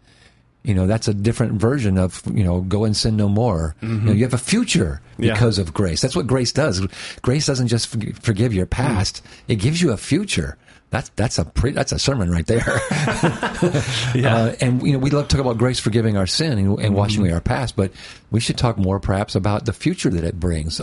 you 0.63 0.74
know 0.74 0.88
that's 0.88 1.07
a 1.07 1.13
different 1.13 1.53
version 1.53 1.97
of 1.97 2.22
you 2.32 2.43
know 2.43 2.61
go 2.61 2.84
and 2.84 2.95
sin 2.95 3.15
no 3.15 3.30
more 3.30 3.76
mm-hmm. 3.82 3.93
you, 3.93 4.01
know, 4.01 4.11
you 4.11 4.24
have 4.24 4.34
a 4.34 4.38
future 4.38 5.01
because 5.17 5.57
yeah. 5.57 5.63
of 5.63 5.74
grace 5.74 6.01
that's 6.01 6.15
what 6.15 6.28
grace 6.28 6.51
does 6.51 6.86
grace 7.22 7.45
doesn't 7.45 7.67
just 7.67 7.88
forgive 8.22 8.53
your 8.53 8.65
past 8.65 9.24
mm. 9.24 9.30
it 9.47 9.55
gives 9.55 9.82
you 9.82 9.91
a 9.91 9.97
future 9.97 10.57
that's 10.91 11.09
that's 11.09 11.38
a 11.38 11.45
pre, 11.45 11.72
that's 11.72 11.91
a 11.91 11.99
sermon 11.99 12.32
right 12.32 12.47
there. 12.47 12.63
yeah. 14.15 14.36
Uh, 14.36 14.55
and 14.59 14.82
you 14.82 14.93
know 14.93 14.97
we 14.97 15.11
love 15.11 15.28
to 15.28 15.36
talk 15.36 15.45
about 15.45 15.57
grace 15.57 15.80
forgiving 15.80 16.17
our 16.17 16.26
sin 16.26 16.53
and, 16.53 16.59
and 16.59 16.78
mm-hmm. 16.78 16.93
washing 16.95 17.22
away 17.22 17.32
our 17.32 17.41
past, 17.41 17.76
but 17.76 17.91
we 18.32 18.39
should 18.39 18.57
talk 18.57 18.78
more 18.78 18.99
perhaps 18.99 19.36
about 19.36 19.65
the 19.65 19.74
future 19.74 20.09
that 20.09 20.24
it 20.24 20.39
brings. 20.39 20.82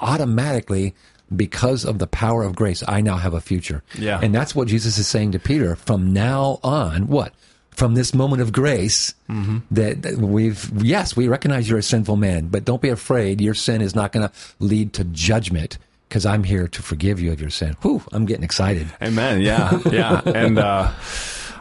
Automatically, 0.00 0.94
because 1.34 1.84
of 1.84 1.98
the 1.98 2.06
power 2.06 2.42
of 2.42 2.56
grace, 2.56 2.82
I 2.86 3.00
now 3.00 3.16
have 3.16 3.34
a 3.34 3.40
future. 3.40 3.82
Yeah. 3.98 4.20
And 4.22 4.34
that's 4.34 4.54
what 4.54 4.68
Jesus 4.68 4.98
is 4.98 5.06
saying 5.06 5.32
to 5.32 5.38
Peter 5.38 5.76
from 5.76 6.12
now 6.12 6.58
on. 6.62 7.08
What? 7.08 7.34
From 7.70 7.94
this 7.94 8.12
moment 8.12 8.42
of 8.42 8.52
grace, 8.52 9.14
mm-hmm. 9.28 9.58
that, 9.70 10.02
that 10.02 10.16
we've, 10.16 10.70
yes, 10.82 11.16
we 11.16 11.28
recognize 11.28 11.68
you're 11.68 11.78
a 11.78 11.82
sinful 11.82 12.16
man, 12.16 12.48
but 12.48 12.64
don't 12.64 12.82
be 12.82 12.88
afraid. 12.88 13.40
Your 13.40 13.54
sin 13.54 13.82
is 13.82 13.94
not 13.94 14.10
going 14.10 14.28
to 14.28 14.34
lead 14.58 14.94
to 14.94 15.04
judgment 15.04 15.78
because 16.08 16.26
I'm 16.26 16.42
here 16.42 16.66
to 16.66 16.82
forgive 16.82 17.20
you 17.20 17.30
of 17.30 17.40
your 17.40 17.50
sin. 17.50 17.76
Whew, 17.82 18.02
I'm 18.10 18.26
getting 18.26 18.42
excited. 18.42 18.88
Amen. 19.00 19.42
Yeah. 19.42 19.78
Yeah. 19.90 20.22
and, 20.26 20.58
uh, 20.58 20.90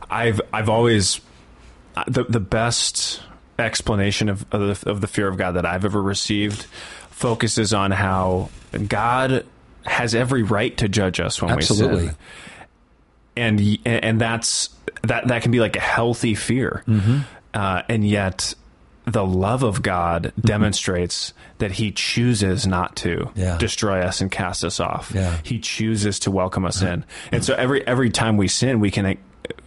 I've, 0.10 0.42
I've 0.54 0.70
always, 0.70 1.20
uh, 1.96 2.06
the, 2.08 2.24
the 2.24 2.40
best 2.40 3.22
explanation 3.60 4.30
of, 4.30 4.46
of 4.52 4.82
the, 4.82 4.90
of 4.90 5.02
the 5.02 5.08
fear 5.08 5.28
of 5.28 5.38
God 5.38 5.52
that 5.52 5.66
I've 5.66 5.86
ever 5.86 6.02
received 6.02 6.64
focuses 7.10 7.74
on 7.74 7.92
how 7.92 8.50
God 8.88 9.46
has 9.88 10.14
every 10.14 10.44
right 10.44 10.76
to 10.78 10.88
judge 10.88 11.20
us 11.20 11.42
when 11.42 11.52
Absolutely. 11.52 12.02
we 12.04 12.08
sin. 12.08 12.16
And 13.36 13.80
and 13.86 14.22
that's 14.22 14.70
that 15.04 15.28
that 15.28 15.42
can 15.44 15.52
be 15.52 15.60
like 15.60 15.76
a 15.76 15.80
healthy 15.82 16.34
fear, 16.34 16.84
mm-hmm. 16.88 17.20
uh, 17.54 17.84
and 17.88 18.08
yet 18.08 18.56
the 19.06 19.26
love 19.26 19.64
of 19.64 19.82
God 19.84 20.34
demonstrates 20.42 21.34
that 21.60 21.72
He 21.72 21.92
chooses 21.92 22.66
not 22.66 22.96
to 22.98 23.30
Yeah. 23.36 23.58
destroy 23.60 24.02
us 24.02 24.22
and 24.22 24.32
cast 24.32 24.64
us 24.66 24.80
off. 24.80 25.12
Yeah. 25.14 25.38
He 25.44 25.60
chooses 25.60 26.20
to 26.22 26.32
welcome 26.32 26.66
us 26.66 26.82
in, 26.82 27.06
and 27.32 27.46
so 27.46 27.54
every 27.54 27.86
every 27.86 28.10
time 28.10 28.38
we 28.38 28.48
sin, 28.48 28.80
we 28.80 28.90
can 28.90 29.06
uh, 29.06 29.14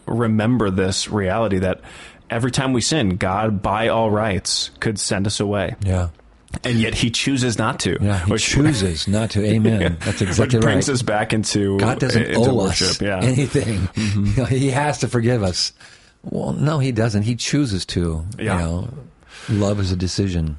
remember 0.04 0.70
this 0.70 1.08
reality 1.08 1.60
that 1.60 1.80
every 2.28 2.50
time 2.50 2.72
we 2.72 2.80
sin, 2.80 3.16
God, 3.18 3.62
by 3.62 3.86
all 3.86 4.10
rights, 4.10 4.70
could 4.80 4.98
send 4.98 5.28
us 5.28 5.38
away, 5.38 5.76
Yeah. 5.84 6.08
And 6.64 6.78
yet 6.78 6.94
He 6.94 7.10
chooses 7.10 7.58
not 7.58 7.80
to. 7.80 7.96
Yeah. 8.00 8.24
He 8.24 8.36
chooses 8.36 9.06
not 9.08 9.30
to. 9.30 9.44
Amen. 9.44 9.96
That's 10.04 10.20
exactly 10.22 10.58
which 10.58 10.64
brings 10.64 10.88
right. 10.88 10.94
us 10.94 11.02
back 11.02 11.32
into 11.32 11.78
God 11.78 11.98
doesn't 12.00 12.22
into 12.22 12.38
owe 12.50 12.54
worship. 12.54 12.88
us 12.88 13.00
Yeah. 13.00 13.20
anything. 13.22 13.88
Know, 14.36 14.44
he 14.44 14.70
has 14.70 14.98
to 14.98 15.08
forgive 15.08 15.42
us. 15.42 15.72
Well, 16.22 16.52
no, 16.52 16.78
he 16.78 16.92
doesn't. 16.92 17.22
He 17.22 17.34
chooses 17.36 17.86
to. 17.86 18.24
Yeah. 18.38 18.54
You 18.58 18.64
know, 18.64 18.88
love 19.48 19.80
is 19.80 19.90
a 19.92 19.96
decision. 19.96 20.58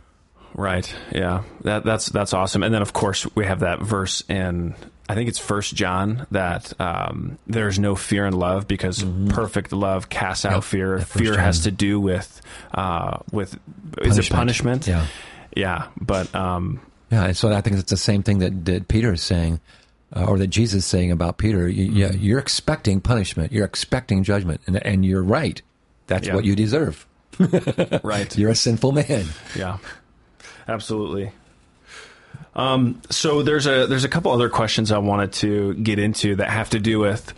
Right. 0.53 0.93
Yeah. 1.11 1.43
That 1.61 1.83
that's 1.85 2.07
that's 2.07 2.33
awesome. 2.33 2.63
And 2.63 2.73
then 2.73 2.81
of 2.81 2.93
course 2.93 3.27
we 3.35 3.45
have 3.45 3.59
that 3.61 3.81
verse 3.81 4.23
in 4.27 4.75
I 5.07 5.15
think 5.15 5.27
it's 5.29 5.39
First 5.39 5.75
John 5.75 6.25
that 6.31 6.73
um, 6.79 7.37
there's 7.47 7.77
no 7.79 7.95
fear 7.95 8.25
in 8.25 8.33
love 8.33 8.67
because 8.67 9.03
perfect 9.29 9.71
love 9.73 10.07
casts 10.09 10.45
out 10.45 10.53
Yep. 10.55 10.63
fear. 10.63 10.97
Yeah, 10.99 11.03
fear 11.03 11.37
has 11.37 11.63
to 11.63 11.71
do 11.71 11.99
with 11.99 12.41
uh, 12.73 13.17
with 13.31 13.57
is 14.01 14.17
it 14.17 14.29
punishment? 14.29 14.87
Yeah. 14.87 15.05
Yeah. 15.55 15.87
But 15.99 16.33
um, 16.35 16.79
Yeah, 17.11 17.25
and 17.25 17.37
so 17.37 17.51
I 17.51 17.61
think 17.61 17.77
it's 17.77 17.89
the 17.89 17.97
same 17.97 18.23
thing 18.23 18.39
that, 18.39 18.65
that 18.65 18.87
Peter 18.87 19.13
is 19.13 19.21
saying, 19.21 19.59
uh, 20.15 20.25
or 20.25 20.37
that 20.37 20.47
Jesus 20.47 20.79
is 20.79 20.85
saying 20.85 21.11
about 21.11 21.37
Peter. 21.37 21.67
You, 21.67 21.85
yeah, 21.91 22.11
you're 22.13 22.39
expecting 22.39 22.99
punishment, 23.01 23.51
you're 23.51 23.65
expecting 23.65 24.23
judgment, 24.23 24.61
and, 24.67 24.77
and 24.85 25.05
you're 25.05 25.23
right. 25.23 25.61
That's 26.07 26.27
Yeah. 26.27 26.35
what 26.35 26.45
you 26.45 26.55
deserve. 26.55 27.05
right. 28.03 28.37
You're 28.37 28.49
a 28.51 28.55
sinful 28.55 28.91
man. 28.91 29.25
Yeah, 29.55 29.77
absolutely. 30.67 31.31
Um, 32.55 33.01
so 33.09 33.41
there's 33.43 33.65
a 33.67 33.87
there's 33.87 34.03
a 34.03 34.09
couple 34.09 34.31
other 34.31 34.49
questions 34.49 34.91
I 34.91 34.97
wanted 34.97 35.31
to 35.33 35.73
get 35.75 35.99
into 35.99 36.35
that 36.35 36.49
have 36.49 36.69
to 36.71 36.79
do 36.79 36.99
with 36.99 37.33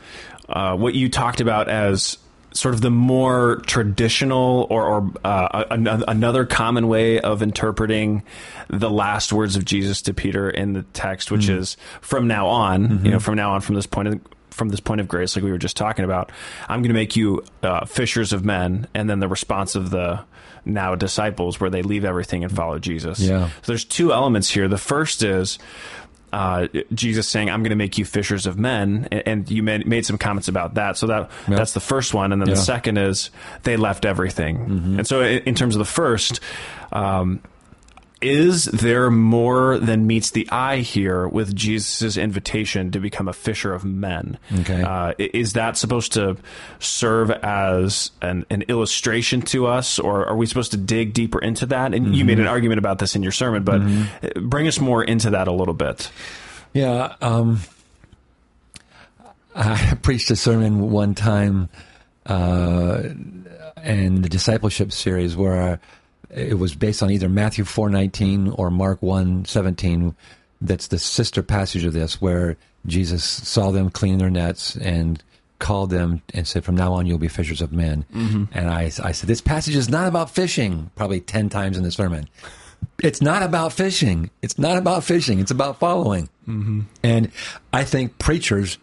uh, 0.50 0.76
what 0.76 0.96
you 0.96 1.10
talked 1.10 1.40
about 1.40 1.70
as 1.70 2.18
sort 2.54 2.76
of 2.76 2.82
the 2.82 2.92
more 2.92 3.62
traditional 3.66 4.68
or, 4.70 4.86
or 4.86 5.12
uh, 5.24 5.66
an- 5.72 5.88
another 6.08 6.46
common 6.46 6.88
way 6.88 7.20
of 7.20 7.42
interpreting 7.42 8.24
the 8.70 8.90
last 8.90 9.34
words 9.34 9.56
of 9.56 9.66
Jesus 9.66 10.02
to 10.04 10.14
Peter 10.14 10.50
in 10.50 10.74
the 10.74 10.84
text, 10.94 11.32
which 11.32 11.50
is 11.50 11.78
from 12.02 12.28
now 12.28 12.48
on, 12.48 13.04
you 13.04 13.12
know, 13.12 13.20
from 13.20 13.36
now 13.36 13.54
on, 13.54 13.62
from 13.62 13.76
this 13.76 13.88
point 13.88 14.08
of 14.08 14.22
from 14.52 14.70
this 14.70 14.80
point 14.80 15.02
of 15.02 15.08
grace, 15.08 15.36
like 15.36 15.44
we 15.44 15.50
were 15.50 15.58
just 15.58 15.76
talking 15.76 16.06
about, 16.06 16.32
I'm 16.70 16.82
going 16.82 16.90
to 16.90 16.94
make 16.94 17.16
you 17.16 17.44
uh, 17.64 17.86
fishers 17.86 18.34
of 18.34 18.46
men, 18.46 18.88
and 18.94 19.10
then 19.10 19.20
the 19.20 19.28
response 19.28 19.74
of 19.74 19.90
the 19.90 20.24
now 20.64 20.94
disciples, 20.94 21.60
where 21.60 21.72
they 21.72 21.82
leave 21.82 22.06
everything 22.06 22.44
and 22.44 22.56
follow 22.56 22.78
Jesus. 22.78 23.20
Yeah. 23.20 23.48
So 23.48 23.72
there's 23.72 23.84
two 23.84 24.14
elements 24.14 24.52
here. 24.52 24.68
The 24.68 24.78
first 24.78 25.24
is 25.24 25.58
uh, 26.34 26.68
Jesus 26.94 27.28
saying, 27.28 27.50
"I'm 27.50 27.62
going 27.62 27.70
to 27.70 27.76
make 27.76 27.98
you 27.98 28.06
fishers 28.06 28.46
of 28.46 28.58
men," 28.58 29.08
and, 29.12 29.24
and 29.28 29.52
you 29.52 29.64
made, 29.64 29.88
made 29.88 30.06
some 30.06 30.18
comments 30.18 30.48
about 30.48 30.74
that. 30.74 30.98
So 30.98 31.08
that 31.08 31.30
that's 31.48 31.74
the 31.74 31.80
first 31.80 32.14
one, 32.14 32.34
and 32.34 32.42
then 32.42 32.50
Yeah. 32.50 32.56
the 32.56 32.62
second 32.62 32.98
is 32.98 33.30
they 33.64 33.78
left 33.78 34.04
everything. 34.04 34.98
And 34.98 35.08
so, 35.08 35.22
in, 35.22 35.44
in 35.44 35.56
terms 35.56 35.76
of 35.76 35.80
the 35.80 35.86
first. 35.86 36.40
Um, 36.92 37.42
is 38.24 38.66
there 38.66 39.12
more 39.12 39.78
than 39.78 40.08
meets 40.08 40.32
the 40.32 40.50
eye 40.50 40.78
here 40.78 41.28
with 41.28 41.54
Jesus' 41.54 42.18
invitation 42.18 42.92
to 42.92 43.00
become 43.00 43.28
a 43.28 43.34
fisher 43.34 43.74
of 43.74 43.84
men? 43.84 44.38
Okay. 44.62 44.82
Uh, 44.82 45.14
is 45.20 45.54
that 45.54 45.78
supposed 45.78 46.14
to 46.14 46.38
serve 46.80 47.30
as 47.30 48.12
an, 48.22 48.46
an 48.50 48.64
illustration 48.64 49.42
to 49.42 49.68
us, 49.68 50.00
or 50.00 50.26
are 50.26 50.36
we 50.36 50.46
supposed 50.46 50.72
to 50.72 50.78
dig 50.78 51.14
deeper 51.14 51.40
into 51.40 51.66
that? 51.68 51.94
And 51.94 52.16
you 52.16 52.24
made 52.26 52.40
an 52.40 52.48
argument 52.48 52.80
about 52.80 53.00
this 53.00 53.16
in 53.16 53.24
your 53.24 53.32
sermon, 53.34 53.64
but 53.64 53.82
uh, 53.82 54.40
bring 54.40 54.68
us 54.68 54.80
more 54.80 55.04
into 55.04 55.32
that 55.32 55.48
a 55.48 55.54
little 55.54 55.74
bit. 55.74 56.10
Yeah, 56.74 57.16
um, 57.22 57.60
I 59.54 59.98
preached 60.02 60.32
a 60.32 60.36
sermon 60.36 60.92
one 60.92 61.14
time 61.14 61.70
uh, 62.26 63.04
in 63.84 64.22
the 64.22 64.30
discipleship 64.30 64.92
series 64.92 65.36
where 65.36 65.80
it 66.36 66.58
was 66.58 66.76
based 66.76 67.04
on 67.04 67.12
either 67.12 67.30
Matthew 67.30 67.64
four 67.64 67.90
nineteen 67.90 68.50
or 68.50 68.70
Mark 68.72 69.02
one 69.02 69.46
seventeen. 69.46 70.16
That's 70.62 70.88
the 70.88 71.00
sister 71.00 71.44
passage 71.44 71.84
of 71.84 71.94
this, 71.94 72.22
where 72.22 72.58
Jesus 72.86 73.24
saw 73.24 73.72
them 73.72 73.90
cleaning 73.90 74.20
their 74.20 74.30
nets 74.30 74.76
and 74.78 75.22
called 75.60 75.90
them 75.90 76.22
and 76.34 76.48
said, 76.48 76.64
"From 76.64 76.76
now 76.76 76.94
on, 76.94 77.06
you'll 77.06 77.18
be 77.18 77.28
fishers 77.28 77.62
of 77.62 77.72
men." 77.72 78.06
And 78.54 78.70
I, 78.70 78.84
I 79.04 79.12
said, 79.12 79.28
"This 79.28 79.42
passage 79.42 79.76
is 79.76 79.90
not 79.90 80.08
about 80.08 80.30
fishing." 80.30 80.90
Probably 80.96 81.20
ten 81.20 81.50
times 81.50 81.78
in 81.78 81.84
the 81.84 81.92
sermon. 81.92 82.28
It's 83.02 83.22
not 83.22 83.44
about 83.44 83.72
fishing. 83.74 84.30
It's 84.42 84.58
not 84.58 84.78
about 84.78 85.04
fishing. 85.04 85.40
It's 85.40 85.52
about 85.52 85.80
following. 85.80 86.30
And 87.04 87.32
I 87.72 87.84
think 87.86 88.18
preachers 88.20 88.78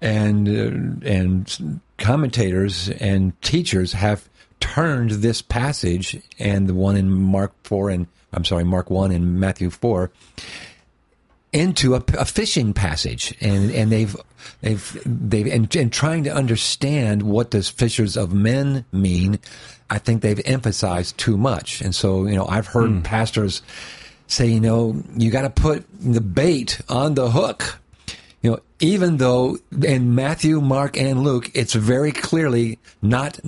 and 0.00 0.48
uh, 0.48 1.08
and 1.08 1.80
commentators 1.98 2.88
and 2.88 3.40
teachers 3.42 3.92
have 3.92 4.28
turned 4.64 5.10
this 5.10 5.42
passage 5.42 6.20
and 6.38 6.66
the 6.66 6.74
one 6.74 6.96
in 6.96 7.10
Mark 7.10 7.52
four 7.62 7.90
and 7.90 8.06
I'm 8.32 8.44
sorry 8.44 8.64
Mark 8.64 8.90
one 8.90 9.10
and 9.10 9.38
Matthew 9.38 9.70
four 9.70 10.10
into 11.52 11.94
a, 11.94 12.02
a 12.18 12.24
fishing 12.24 12.72
passage, 12.72 13.34
and 13.40 13.70
and 13.70 13.92
they've 13.92 14.16
they've 14.60 15.02
they've 15.06 15.46
and, 15.46 15.74
and 15.76 15.92
trying 15.92 16.24
to 16.24 16.34
understand 16.34 17.22
what 17.22 17.50
does 17.50 17.68
fishers 17.68 18.16
of 18.16 18.34
men 18.34 18.84
mean. 18.90 19.38
I 19.88 19.98
think 19.98 20.22
they've 20.22 20.40
emphasized 20.44 21.16
too 21.16 21.36
much, 21.36 21.80
and 21.80 21.94
so 21.94 22.26
you 22.26 22.34
know 22.34 22.46
I've 22.46 22.66
heard 22.66 22.90
hmm. 22.90 23.02
pastors 23.02 23.62
say, 24.26 24.46
you 24.46 24.60
know, 24.60 25.00
you 25.16 25.30
got 25.30 25.42
to 25.42 25.50
put 25.50 25.84
the 26.00 26.20
bait 26.20 26.80
on 26.88 27.14
the 27.14 27.30
hook. 27.30 27.78
You 28.42 28.52
know, 28.52 28.58
even 28.80 29.18
though 29.18 29.58
in 29.86 30.14
Matthew, 30.14 30.60
Mark, 30.60 30.98
and 30.98 31.22
Luke, 31.22 31.50
it's 31.54 31.74
very 31.74 32.10
clearly 32.10 32.78
not 33.00 33.38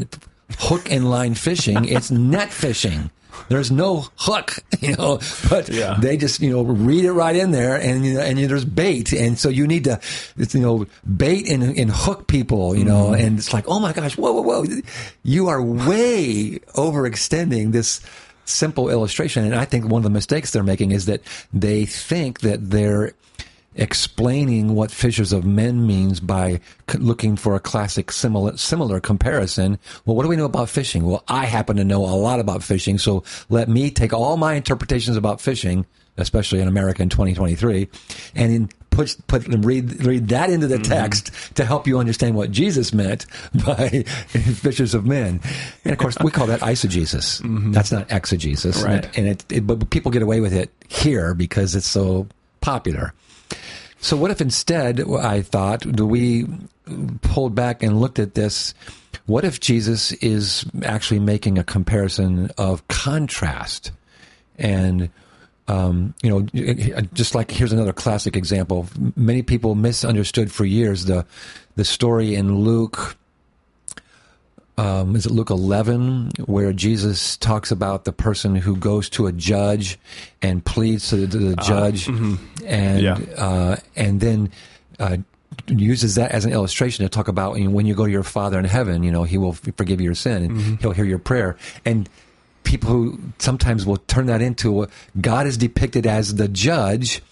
hook 0.59 0.90
and 0.90 1.09
line 1.11 1.34
fishing; 1.34 1.84
it's 1.84 2.11
net 2.34 2.53
fishing. 2.53 3.11
There's 3.49 3.70
no 3.70 4.07
hook, 4.16 4.59
you 4.80 4.97
know, 4.97 5.20
but 5.51 5.68
Yeah. 5.68 5.99
they 6.01 6.16
just 6.16 6.40
you 6.40 6.51
know 6.51 6.62
read 6.62 7.05
it 7.05 7.12
right 7.12 7.36
in 7.36 7.51
there, 7.51 7.76
and 7.76 8.05
you 8.05 8.14
know, 8.14 8.20
and 8.20 8.38
there's 8.38 8.64
bait, 8.64 9.12
and 9.12 9.38
so 9.38 9.49
you 9.49 9.66
need 9.66 9.84
to, 9.84 10.01
it's, 10.36 10.55
you 10.55 10.61
know, 10.62 10.86
bait 11.16 11.49
and, 11.51 11.62
and 11.62 11.90
hook 11.90 12.26
people, 12.28 12.74
you 12.74 12.84
know, 12.84 13.07
mm-hmm. 13.11 13.24
and 13.24 13.38
it's 13.38 13.53
like, 13.53 13.68
oh 13.68 13.78
my 13.78 13.92
gosh, 13.92 14.16
whoa, 14.16 14.32
whoa, 14.32 14.42
whoa, 14.42 14.64
you 15.22 15.49
are 15.49 15.62
way 15.62 16.59
overextending 16.74 17.72
this 17.72 18.01
simple 18.47 18.88
illustration, 18.88 19.44
and 19.44 19.55
I 19.55 19.64
think 19.64 19.84
one 19.84 19.99
of 20.01 20.05
the 20.05 20.11
mistakes 20.11 20.53
they're 20.53 20.62
making 20.62 20.92
is 20.92 21.07
that 21.07 21.20
they 21.53 21.84
think 21.84 22.40
that 22.40 22.70
they're 22.70 23.12
explaining 23.76 24.74
what 24.74 24.90
fishers 24.90 25.32
of 25.32 25.44
men 25.44 25.86
means 25.86 26.20
by 26.20 26.60
c- 26.90 26.98
looking 26.98 27.36
for 27.36 27.54
a 27.54 27.60
classic 27.60 28.10
similar 28.10 28.56
similar 28.56 29.00
comparison. 29.00 29.78
Well, 30.04 30.16
what 30.16 30.22
do 30.22 30.28
we 30.28 30.36
know 30.36 30.46
about 30.46 30.68
fishing? 30.68 31.04
Well, 31.04 31.22
I 31.28 31.44
happen 31.44 31.76
to 31.76 31.84
know 31.84 32.04
a 32.04 32.16
lot 32.16 32.40
about 32.40 32.62
fishing, 32.62 32.98
so 32.98 33.22
let 33.48 33.68
me 33.68 33.90
take 33.90 34.12
all 34.12 34.36
my 34.36 34.54
interpretations 34.54 35.16
about 35.16 35.40
fishing, 35.40 35.86
especially 36.16 36.60
in 36.60 36.68
America 36.68 37.02
in 37.02 37.08
2023, 37.08 37.88
and 38.34 38.52
in 38.52 38.68
put 38.96 39.16
put 39.26 39.46
read 39.46 40.04
read 40.04 40.28
that 40.28 40.50
into 40.50 40.66
the 40.66 40.76
mm-hmm. 40.76 40.92
text 40.92 41.30
to 41.54 41.64
help 41.64 41.86
you 41.86 41.98
understand 41.98 42.34
what 42.34 42.50
Jesus 42.50 42.94
meant 42.94 43.26
by 43.66 43.88
fishers 43.88 44.94
of 44.94 45.04
men. 45.04 45.40
And 45.84 45.92
of 45.92 45.98
course, 45.98 46.16
we 46.22 46.30
call 46.30 46.46
that 46.46 46.60
eisegesis. 46.60 47.42
Mm-hmm. 47.42 47.72
That's 47.72 47.92
not 47.92 48.10
exegesis, 48.10 48.82
Right. 48.82 49.06
And 49.16 49.28
it, 49.28 49.44
it 49.50 49.66
but 49.66 49.90
people 49.90 50.10
get 50.10 50.22
away 50.22 50.40
with 50.40 50.54
it 50.54 50.70
here 50.88 51.34
because 51.34 51.74
it's 51.74 51.86
so 51.86 52.26
popular. 52.60 53.12
So 53.99 54.16
what 54.16 54.30
if 54.30 54.40
instead 54.40 55.01
I 55.01 55.42
thought 55.42 55.80
do 55.80 56.07
we 56.07 56.47
pulled 57.22 57.55
back 57.55 57.82
and 57.82 58.01
looked 58.01 58.18
at 58.18 58.34
this? 58.34 58.74
What 59.26 59.44
if 59.44 59.59
Jesus 59.59 60.12
is 60.12 60.64
actually 60.84 61.20
making 61.20 61.59
a 61.59 61.64
comparison 61.64 62.51
of 62.59 62.86
contrast 62.88 63.90
and 64.59 65.11
um, 65.68 66.14
you 66.22 66.30
know, 66.30 66.42
just 67.12 67.34
like 67.34 67.51
here's 67.51 67.72
another 67.72 67.92
classic 67.92 68.36
example. 68.36 68.86
Many 69.16 69.42
people 69.42 69.74
misunderstood 69.74 70.53
for 70.53 70.64
years 70.64 71.07
the 71.07 71.26
the 71.74 71.84
story 71.84 72.34
in 72.34 72.61
Luke. 72.61 73.16
Um, 74.78 75.16
is 75.16 75.24
it 75.24 75.32
Luke 75.32 75.48
11 75.50 76.30
where 76.44 76.72
Jesus 76.74 77.36
talks 77.38 77.70
about 77.70 78.04
the 78.04 78.12
person 78.12 78.54
who 78.56 78.76
goes 78.76 79.08
to 79.10 79.26
a 79.26 79.32
judge 79.32 79.98
and 80.42 80.62
pleads 80.64 81.08
to 81.10 81.26
the, 81.26 81.38
the 81.38 81.56
judge 81.56 82.08
and 82.08 82.38
Yeah. 83.02 83.18
uh, 83.38 83.76
and 83.96 84.20
then 84.20 84.50
uh, 84.98 85.16
uses 85.66 86.16
that 86.16 86.32
as 86.32 86.44
an 86.44 86.52
illustration 86.52 87.04
to 87.04 87.08
talk 87.08 87.28
about 87.28 87.58
you 87.58 87.64
know, 87.64 87.70
when 87.70 87.86
you 87.86 87.94
go 87.94 88.04
to 88.04 88.10
your 88.12 88.22
Father 88.22 88.58
in 88.58 88.66
heaven, 88.66 89.02
you 89.02 89.10
know 89.10 89.24
He 89.24 89.38
will 89.38 89.54
forgive 89.54 90.00
your 90.02 90.14
sin 90.14 90.42
and 90.44 90.80
He'll 90.80 90.92
hear 90.92 91.06
your 91.06 91.18
prayer 91.20 91.56
and 91.86 92.08
people 92.64 92.90
who 92.90 93.18
sometimes 93.38 93.86
will 93.86 93.96
turn 93.96 94.26
that 94.26 94.42
into 94.42 94.82
a, 94.82 94.88
God 95.20 95.46
is 95.46 95.56
depicted 95.56 96.04
as 96.06 96.34
the 96.34 96.48
judge 96.48 97.22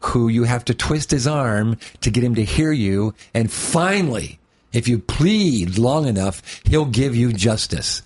who 0.00 0.28
you 0.28 0.44
have 0.44 0.64
to 0.66 0.74
twist 0.74 1.10
his 1.10 1.26
arm 1.26 1.78
to 2.02 2.10
get 2.10 2.22
him 2.22 2.34
to 2.34 2.44
hear 2.44 2.72
you. 2.72 3.14
And 3.34 3.50
finally, 3.50 4.38
if 4.72 4.88
you 4.88 4.98
plead 4.98 5.78
long 5.78 6.06
enough, 6.06 6.42
he'll 6.64 6.84
give 6.86 7.14
you 7.16 7.32
justice. 7.32 8.02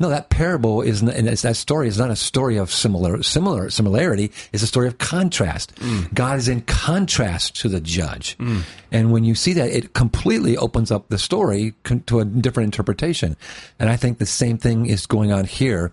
No, 0.00 0.10
that 0.10 0.30
parable 0.30 0.80
is 0.82 1.02
n- 1.02 1.08
and 1.08 1.26
that 1.26 1.56
story 1.56 1.88
is 1.88 1.98
not 1.98 2.08
a 2.10 2.14
story 2.14 2.56
of 2.56 2.70
similar 2.70 3.20
similar 3.24 3.68
similarity. 3.68 4.30
It's 4.52 4.62
a 4.62 4.66
story 4.68 4.86
of 4.86 4.98
contrast. 4.98 5.74
Mm. 5.76 6.14
God 6.14 6.38
is 6.38 6.46
in 6.48 6.60
contrast 6.62 7.60
to 7.62 7.68
the 7.68 7.80
judge, 7.80 8.38
mm. 8.38 8.62
and 8.92 9.10
when 9.10 9.24
you 9.24 9.34
see 9.34 9.54
that, 9.54 9.70
it 9.70 9.94
completely 9.94 10.56
opens 10.56 10.92
up 10.92 11.08
the 11.08 11.18
story 11.18 11.74
to 12.06 12.20
a 12.20 12.24
different 12.24 12.66
interpretation. 12.68 13.36
And 13.80 13.90
I 13.90 13.96
think 13.96 14.18
the 14.18 14.26
same 14.26 14.56
thing 14.56 14.86
is 14.86 15.06
going 15.06 15.32
on 15.32 15.44
here. 15.46 15.90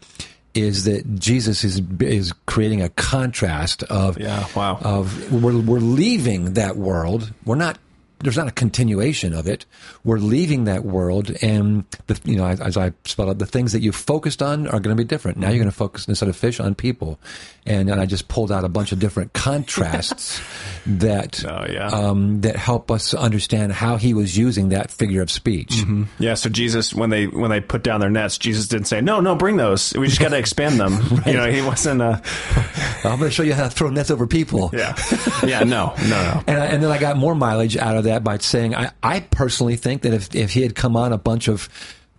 Is 0.53 0.85
that 0.85 1.19
Jesus 1.19 1.65
is 1.65 1.81
is 1.99 2.31
creating 2.45 2.81
a 2.81 2.87
contrast 2.87 3.83
of 3.83 4.17
Yeah, 4.17 4.47
wow. 4.55 4.77
of 4.81 5.29
we're 5.43 5.59
we're 5.59 5.79
leaving 5.79 6.53
that 6.53 6.77
world. 6.77 7.33
We're 7.43 7.55
not. 7.57 7.77
There's 8.25 8.37
not 8.37 8.47
a 8.47 8.51
continuation 8.51 9.33
of 9.33 9.47
it. 9.47 9.65
We're 10.03 10.17
leaving 10.19 10.65
that 10.65 10.83
world, 10.83 11.31
and 11.41 11.85
the, 12.07 12.19
you 12.25 12.35
know, 12.35 12.45
as, 12.47 12.59
as 12.59 12.77
I 12.77 12.91
spelled 13.05 13.29
out, 13.29 13.37
the 13.39 13.45
things 13.45 13.71
that 13.73 13.81
you 13.81 13.91
focused 13.91 14.41
on 14.41 14.67
are 14.67 14.79
going 14.79 14.95
to 14.95 15.01
be 15.01 15.07
different. 15.07 15.37
Now 15.37 15.47
you're 15.49 15.57
going 15.59 15.69
to 15.69 15.75
focus 15.75 16.07
instead 16.07 16.27
of 16.29 16.35
fish 16.35 16.59
on 16.59 16.75
people, 16.75 17.19
and, 17.65 17.89
and 17.89 18.01
I 18.01 18.05
just 18.05 18.27
pulled 18.27 18.51
out 18.51 18.63
a 18.63 18.69
bunch 18.69 18.91
of 18.91 18.99
different 18.99 19.33
contrasts 19.33 20.41
that 20.85 21.43
Oh, 21.45 21.65
yeah. 21.71 21.87
um, 21.87 22.41
that 22.41 22.55
help 22.55 22.91
us 22.91 23.13
understand 23.13 23.71
how 23.73 23.97
he 23.97 24.13
was 24.13 24.37
using 24.37 24.69
that 24.69 24.91
figure 24.91 25.21
of 25.21 25.31
speech. 25.31 25.83
Yeah, 26.19 26.33
so 26.35 26.49
Jesus, 26.49 26.93
when 26.93 27.09
they 27.09 27.27
when 27.27 27.49
they 27.49 27.61
put 27.61 27.83
down 27.83 27.99
their 27.99 28.09
nets, 28.09 28.37
Jesus 28.37 28.67
didn't 28.67 28.87
say, 28.87 29.01
"No, 29.01 29.19
no, 29.21 29.35
bring 29.35 29.57
those. 29.57 29.93
We 29.93 30.07
just 30.07 30.19
got 30.19 30.29
to 30.29 30.37
expand 30.37 30.79
them." 30.79 30.93
You 31.25 31.33
know, 31.33 31.49
he 31.51 31.61
wasn't. 31.61 32.01
Uh, 32.01 32.19
I'm 33.03 33.17
going 33.19 33.29
to 33.29 33.31
show 33.31 33.41
you 33.43 33.53
how 33.53 33.63
to 33.63 33.69
throw 33.69 33.89
nets 33.89 34.11
over 34.11 34.27
people. 34.27 34.69
yeah, 34.73 34.95
yeah, 35.43 35.63
no, 35.63 35.93
no, 36.03 36.09
no. 36.09 36.43
And, 36.47 36.57
I, 36.59 36.65
and 36.67 36.83
then 36.83 36.91
I 36.91 36.97
got 36.99 37.17
more 37.17 37.33
mileage 37.35 37.75
out 37.77 37.97
of 37.97 38.03
that 38.05 38.14
by 38.23 38.37
saying 38.37 38.75
I, 38.75 38.91
I 39.01 39.19
personally 39.19 39.75
think 39.75 40.03
that 40.03 40.13
if, 40.13 40.35
if 40.35 40.53
he 40.53 40.61
had 40.61 40.75
come 40.75 40.95
on 40.95 41.13
a 41.13 41.17
bunch 41.17 41.47
of 41.47 41.69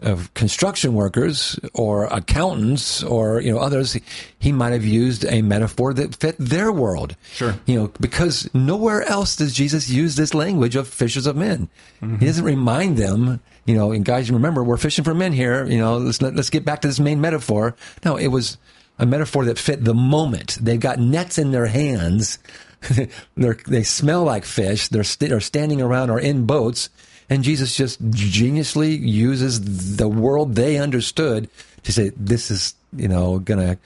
of 0.03 0.33
construction 0.35 0.93
workers 0.93 1.59
or 1.73 2.05
accountants 2.05 3.03
or 3.03 3.41
you 3.41 3.51
know 3.51 3.59
others, 3.59 3.99
he, 4.39 4.53
might 4.53 4.73
have 4.73 4.85
used 4.85 5.25
a 5.25 5.41
metaphor 5.41 5.95
that 5.95 6.15
fit 6.15 6.37
their 6.39 6.71
world. 6.71 7.17
Sure. 7.33 7.59
you 7.65 7.77
know 7.77 7.93
because 7.99 8.53
nowhere 8.55 9.03
else 9.03 9.37
does 9.37 9.55
Jesus 9.55 9.89
use 9.89 10.17
this 10.17 10.35
language 10.35 10.77
of 10.77 10.87
fishers 10.87 11.27
of 11.27 11.37
men. 11.37 11.69
Mm-hmm. 12.03 12.19
He 12.19 12.27
doesn't 12.27 12.45
remind 12.45 12.97
them. 12.97 13.41
You 13.65 13.75
know, 13.75 13.91
and 13.91 14.05
guys, 14.05 14.31
remember 14.31 14.63
we're 14.63 14.77
fishing 14.77 15.05
for 15.05 15.15
men 15.15 15.33
here. 15.33 15.65
You 15.65 15.79
know, 15.79 15.97
let's 15.97 16.21
let's 16.21 16.51
get 16.51 16.65
back 16.65 16.83
to 16.83 16.89
this 16.89 17.01
main 17.01 17.21
metaphor. 17.21 17.75
No, 18.05 18.17
it 18.17 18.29
was 18.29 18.59
a 18.99 19.07
metaphor 19.07 19.47
that 19.47 19.59
fit 19.59 19.85
the 19.85 19.95
moment. 19.95 20.59
They've 20.61 20.79
got 20.79 20.99
nets 20.99 21.39
in 21.39 21.51
their 21.51 21.67
hands. 21.67 22.39
they're, 23.37 23.59
they 23.67 23.83
smell 23.83 24.25
like 24.25 24.45
fish. 24.45 24.89
They're, 24.89 25.05
st- 25.05 25.31
they're 25.31 25.41
standing 25.41 25.81
around 25.81 26.11
or 26.11 26.21
in 26.21 26.47
boats. 26.47 26.89
And 27.29 27.43
Jesus 27.43 27.77
just 27.77 28.03
geniusly 28.11 28.99
uses 29.01 29.97
the 29.97 30.09
world 30.09 30.55
they 30.55 30.79
understood 30.79 31.49
to 31.83 31.93
say, 31.93 32.11
this 32.17 32.51
is, 32.51 32.75
you 32.95 33.09
know, 33.09 33.39
going 33.41 33.61
to 33.61 33.79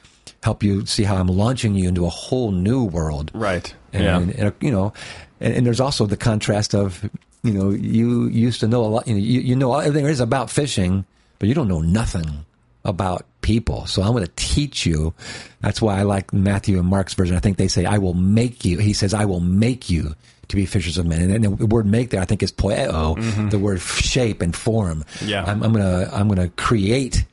help 0.42 0.62
you 0.62 0.86
see 0.86 1.04
how 1.04 1.16
I'm 1.16 1.28
launching 1.28 1.74
you 1.74 1.88
into 1.88 2.06
a 2.06 2.10
whole 2.10 2.52
new 2.52 2.84
world. 2.84 3.30
Right. 3.34 3.72
And, 3.92 4.34
yeah. 4.34 4.46
and, 4.46 4.54
you 4.60 4.70
know, 4.70 4.92
and, 5.40 5.54
and 5.54 5.66
there's 5.66 5.80
also 5.80 6.06
the 6.06 6.16
contrast 6.16 6.74
of, 6.74 7.08
you 7.42 7.52
know, 7.52 7.70
you 7.70 8.26
used 8.28 8.60
to 8.60 8.68
know 8.68 8.84
a 8.84 8.86
lot, 8.86 9.08
you 9.08 9.14
know, 9.14 9.20
you, 9.20 9.40
you 9.40 9.56
know 9.56 9.74
everything 9.74 10.04
there 10.04 10.12
is 10.12 10.20
about 10.20 10.50
fishing, 10.50 11.06
but 11.38 11.48
you 11.48 11.54
don't 11.54 11.68
know 11.68 11.80
nothing 11.80 12.44
about 12.84 13.26
people. 13.42 13.86
So 13.86 14.02
I'm 14.02 14.12
going 14.12 14.24
to 14.24 14.32
teach 14.36 14.86
you. 14.86 15.14
That's 15.60 15.82
why 15.82 15.98
I 15.98 16.02
like 16.02 16.32
Matthew 16.32 16.78
and 16.78 16.86
Mark's 16.86 17.14
version. 17.14 17.36
I 17.36 17.40
think 17.40 17.56
they 17.56 17.68
say, 17.68 17.84
I 17.84 17.98
will 17.98 18.14
make 18.14 18.64
you. 18.64 18.78
He 18.78 18.92
says, 18.92 19.14
I 19.14 19.24
will 19.24 19.40
make 19.40 19.90
you 19.90 20.14
to 20.48 20.56
be 20.56 20.66
fishers 20.66 20.98
of 20.98 21.06
men. 21.06 21.30
And, 21.30 21.44
and 21.44 21.58
the 21.58 21.66
word 21.66 21.86
make 21.86 22.10
there, 22.10 22.20
I 22.20 22.24
think 22.24 22.42
is 22.42 22.52
poieo, 22.52 23.50
the 23.50 23.58
word 23.58 23.80
shape 23.80 24.42
and 24.42 24.54
form. 24.54 25.04
Yeah. 25.24 25.44
I'm, 25.44 25.62
I'm 25.62 25.72
going 25.72 25.84
to, 25.84 26.14
I'm 26.14 26.28
going 26.28 26.40
to 26.40 26.48
create, 26.56 27.24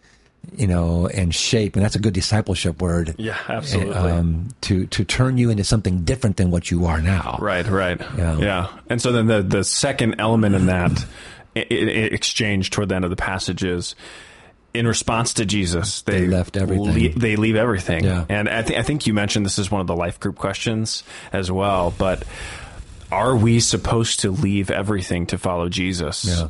you 0.55 0.67
know, 0.67 1.07
and 1.07 1.33
shape. 1.33 1.75
And 1.75 1.83
that's 1.83 1.95
a 1.95 1.99
good 1.99 2.13
discipleship 2.13 2.81
word. 2.81 3.15
Yeah, 3.17 3.37
absolutely. 3.47 3.95
Um, 3.95 4.49
to, 4.61 4.85
to 4.87 5.03
turn 5.03 5.37
you 5.37 5.49
into 5.49 5.63
something 5.63 6.03
different 6.03 6.37
than 6.37 6.51
what 6.51 6.69
you 6.71 6.85
are 6.85 7.01
now. 7.01 7.39
Right, 7.41 7.67
right. 7.67 7.99
Yeah. 8.17 8.37
Yeah. 8.37 8.67
And 8.89 9.01
so 9.01 9.11
then 9.11 9.27
the, 9.27 9.41
the 9.41 9.63
second 9.63 10.15
element 10.19 10.55
in 10.55 10.67
that 10.67 11.05
exchange 11.55 12.69
toward 12.69 12.89
the 12.89 12.95
end 12.95 13.03
of 13.03 13.09
the 13.09 13.15
passage 13.15 13.63
is 13.63 13.95
in 14.77 14.87
response 14.87 15.33
to 15.35 15.45
Jesus, 15.45 16.01
they, 16.03 16.21
They 16.21 16.27
left 16.27 16.55
everything. 16.57 16.93
le- 17.13 17.19
they 17.19 17.35
leave 17.35 17.55
everything. 17.55 18.03
Yeah. 18.03 18.25
And 18.29 18.47
I, 18.47 18.61
th- 18.61 18.79
I 18.79 18.83
think 18.83 19.07
you 19.07 19.13
mentioned 19.13 19.45
this 19.45 19.59
is 19.59 19.69
one 19.71 19.81
of 19.81 19.87
the 19.87 19.95
life 19.95 20.19
group 20.19 20.37
questions 20.37 21.03
as 21.33 21.51
well. 21.51 21.93
But 21.97 22.23
are 23.11 23.35
we 23.35 23.59
supposed 23.59 24.19
to 24.21 24.31
leave 24.31 24.69
everything 24.71 25.25
to 25.27 25.37
follow 25.37 25.69
Jesus? 25.69 26.25
Yeah. 26.25 26.49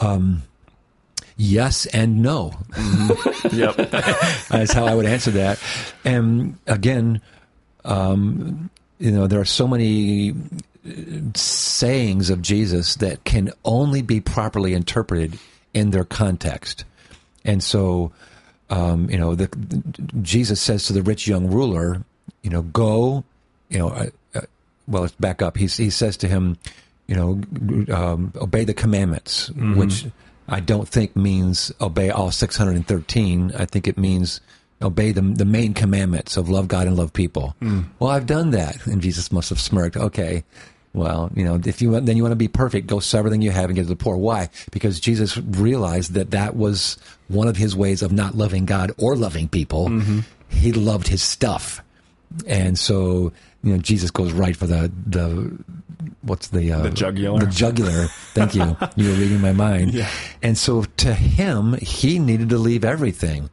Um, 0.00 0.42
yes 1.36 1.86
and 1.86 2.22
no. 2.22 2.52
Yep. 3.52 3.76
That's 4.48 4.72
how 4.72 4.86
I 4.86 4.94
would 4.94 5.06
answer 5.06 5.30
that. 5.32 5.58
And 6.04 6.58
again, 6.66 7.20
um, 7.84 8.70
you 8.98 9.10
know, 9.10 9.26
there 9.26 9.40
are 9.40 9.44
so 9.46 9.66
many 9.66 10.34
sayings 11.34 12.30
of 12.30 12.42
Jesus 12.42 12.96
that 12.96 13.24
can 13.24 13.52
only 13.64 14.02
be 14.02 14.20
properly 14.20 14.74
interpreted 14.74 15.38
in 15.74 15.90
their 15.90 16.04
context. 16.04 16.84
And 17.44 17.62
so, 17.62 18.12
um, 18.68 19.08
you 19.10 19.18
know, 19.18 19.34
the, 19.34 19.48
Jesus 20.22 20.60
says 20.60 20.84
to 20.86 20.92
the 20.92 21.02
rich 21.02 21.26
young 21.26 21.50
ruler, 21.50 22.02
you 22.42 22.50
know, 22.50 22.62
go, 22.62 23.24
you 23.68 23.78
know, 23.78 23.88
uh, 23.88 24.06
uh, 24.34 24.40
well, 24.86 25.02
let's 25.02 25.14
back 25.14 25.42
up. 25.42 25.56
He, 25.56 25.66
he 25.66 25.90
says 25.90 26.16
to 26.18 26.28
him, 26.28 26.56
you 27.06 27.16
know, 27.16 27.40
um, 27.94 28.32
obey 28.36 28.64
the 28.64 28.74
commandments, 28.74 29.50
which 29.50 30.06
I 30.48 30.60
don't 30.60 30.88
think 30.88 31.16
means 31.16 31.72
obey 31.80 32.10
all 32.10 32.30
613. 32.30 33.52
I 33.56 33.64
think 33.64 33.88
it 33.88 33.98
means 33.98 34.40
obey 34.82 35.12
the, 35.12 35.20
the 35.20 35.44
main 35.44 35.74
commandments 35.74 36.36
of 36.36 36.48
love 36.48 36.68
God 36.68 36.86
and 36.86 36.96
love 36.96 37.12
people. 37.12 37.54
Well, 37.98 38.10
I've 38.10 38.26
done 38.26 38.50
that. 38.52 38.86
And 38.86 39.02
Jesus 39.02 39.30
must 39.32 39.48
have 39.50 39.60
smirked. 39.60 39.96
Okay. 39.96 40.44
Well, 40.92 41.30
you 41.36 41.44
know, 41.44 41.60
if 41.64 41.80
you 41.80 41.90
want, 41.92 42.06
then 42.06 42.16
you 42.16 42.22
want 42.24 42.32
to 42.32 42.36
be 42.36 42.48
perfect, 42.48 42.88
go 42.88 42.98
sell 42.98 43.20
everything 43.20 43.42
you 43.42 43.52
have 43.52 43.66
and 43.66 43.74
give 43.76 43.84
to 43.86 43.88
the 43.90 43.96
poor. 43.96 44.16
Why? 44.16 44.48
Because 44.72 44.98
Jesus 44.98 45.36
realized 45.36 46.14
that 46.14 46.32
that 46.32 46.56
was 46.56 46.96
one 47.28 47.46
of 47.46 47.56
his 47.56 47.76
ways 47.76 48.02
of 48.02 48.10
not 48.10 48.34
loving 48.36 48.64
God 48.66 48.90
or 48.98 49.14
loving 49.16 49.48
people. 49.48 49.88
He 50.48 50.72
loved 50.72 51.06
his 51.06 51.22
stuff. 51.22 51.80
And 52.46 52.76
so, 52.76 53.32
you 53.62 53.72
know, 53.72 53.78
Jesus 53.78 54.10
goes 54.10 54.32
right 54.32 54.56
for 54.56 54.66
the, 54.66 54.90
the, 55.06 55.56
what's 56.22 56.48
the, 56.48 56.72
uh, 56.72 56.82
The 56.82 56.90
jugular. 56.90 57.38
The 57.38 57.46
jugular. 57.52 58.06
Thank 58.34 58.56
you. 58.56 58.76
you 58.96 59.10
were 59.10 59.16
reading 59.16 59.40
my 59.40 59.52
mind. 59.52 59.94
Yeah. 59.94 60.08
And 60.42 60.58
so 60.58 60.82
to 60.98 61.14
him, 61.14 61.74
he 61.80 62.18
needed 62.18 62.48
to 62.48 62.58
leave 62.58 62.84
everything. 62.84 63.48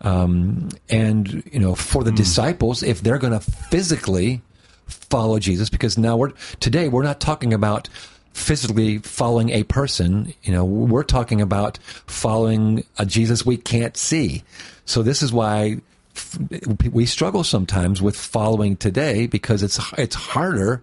Um, 0.00 0.70
and, 0.88 1.42
you 1.52 1.60
know, 1.60 1.74
for 1.74 2.02
the 2.02 2.10
Hmm. 2.10 2.16
disciples, 2.16 2.82
if 2.82 3.02
they're 3.02 3.18
going 3.18 3.34
to 3.38 3.40
physically 3.40 4.40
follow 4.92 5.38
Jesus, 5.38 5.68
because 5.68 5.98
now 5.98 6.16
we're, 6.16 6.32
today 6.60 6.88
we're 6.88 7.02
not 7.02 7.20
talking 7.20 7.52
about 7.52 7.88
physically 8.32 8.98
following 8.98 9.50
a 9.50 9.62
person, 9.64 10.32
you 10.42 10.52
know, 10.52 10.64
we're 10.64 11.02
talking 11.02 11.40
about 11.40 11.78
following 12.06 12.84
a 12.98 13.04
Jesus 13.04 13.44
we 13.44 13.56
can't 13.56 13.96
see. 13.96 14.42
So 14.84 15.02
this 15.02 15.22
is 15.22 15.32
why 15.32 15.78
we 16.90 17.06
struggle 17.06 17.44
sometimes 17.44 18.00
with 18.00 18.16
following 18.16 18.76
today 18.76 19.26
because 19.26 19.62
it's, 19.62 19.78
it's 19.98 20.14
harder 20.14 20.82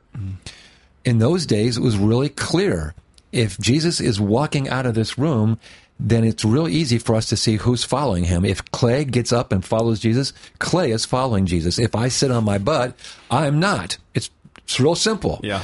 in 1.05 1.19
those 1.19 1.45
days, 1.45 1.77
it 1.77 1.81
was 1.81 1.97
really 1.97 2.29
clear. 2.29 2.93
If 3.31 3.59
Jesus 3.59 3.99
is 3.99 4.19
walking 4.19 4.69
out 4.69 4.85
of 4.85 4.95
this 4.95 5.17
room, 5.17 5.59
then 5.99 6.23
it's 6.23 6.45
real 6.45 6.67
easy 6.67 6.97
for 6.97 7.15
us 7.15 7.27
to 7.27 7.37
see 7.37 7.57
who's 7.57 7.83
following 7.83 8.23
him. 8.23 8.45
If 8.45 8.63
Clay 8.71 9.03
gets 9.03 9.33
up 9.33 9.51
and 9.51 9.63
follows 9.63 9.99
Jesus, 9.99 10.31
Clay 10.59 10.91
is 10.91 11.05
following 11.05 11.45
Jesus. 11.45 11.77
If 11.77 11.95
I 11.95 12.07
sit 12.07 12.31
on 12.31 12.45
my 12.45 12.57
butt, 12.57 12.95
I'm 13.29 13.59
not. 13.59 13.97
It's, 14.13 14.29
it's 14.59 14.79
real 14.79 14.95
simple. 14.95 15.41
Yeah. 15.43 15.63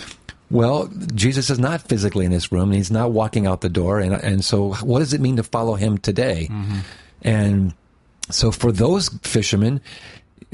Well, 0.51 0.89
Jesus 1.13 1.49
is 1.49 1.57
not 1.57 1.81
physically 1.81 2.25
in 2.25 2.31
this 2.31 2.51
room, 2.51 2.69
and 2.69 2.75
he's 2.75 2.91
not 2.91 3.11
walking 3.11 3.47
out 3.47 3.61
the 3.61 3.69
door. 3.69 3.99
And, 3.99 4.13
and 4.13 4.43
so, 4.43 4.73
what 4.75 4.99
does 4.99 5.13
it 5.13 5.21
mean 5.21 5.37
to 5.37 5.43
follow 5.43 5.75
him 5.75 5.97
today? 5.97 6.47
Mm-hmm. 6.51 6.79
And 7.23 7.73
so, 8.29 8.51
for 8.51 8.71
those 8.71 9.09
fishermen, 9.23 9.81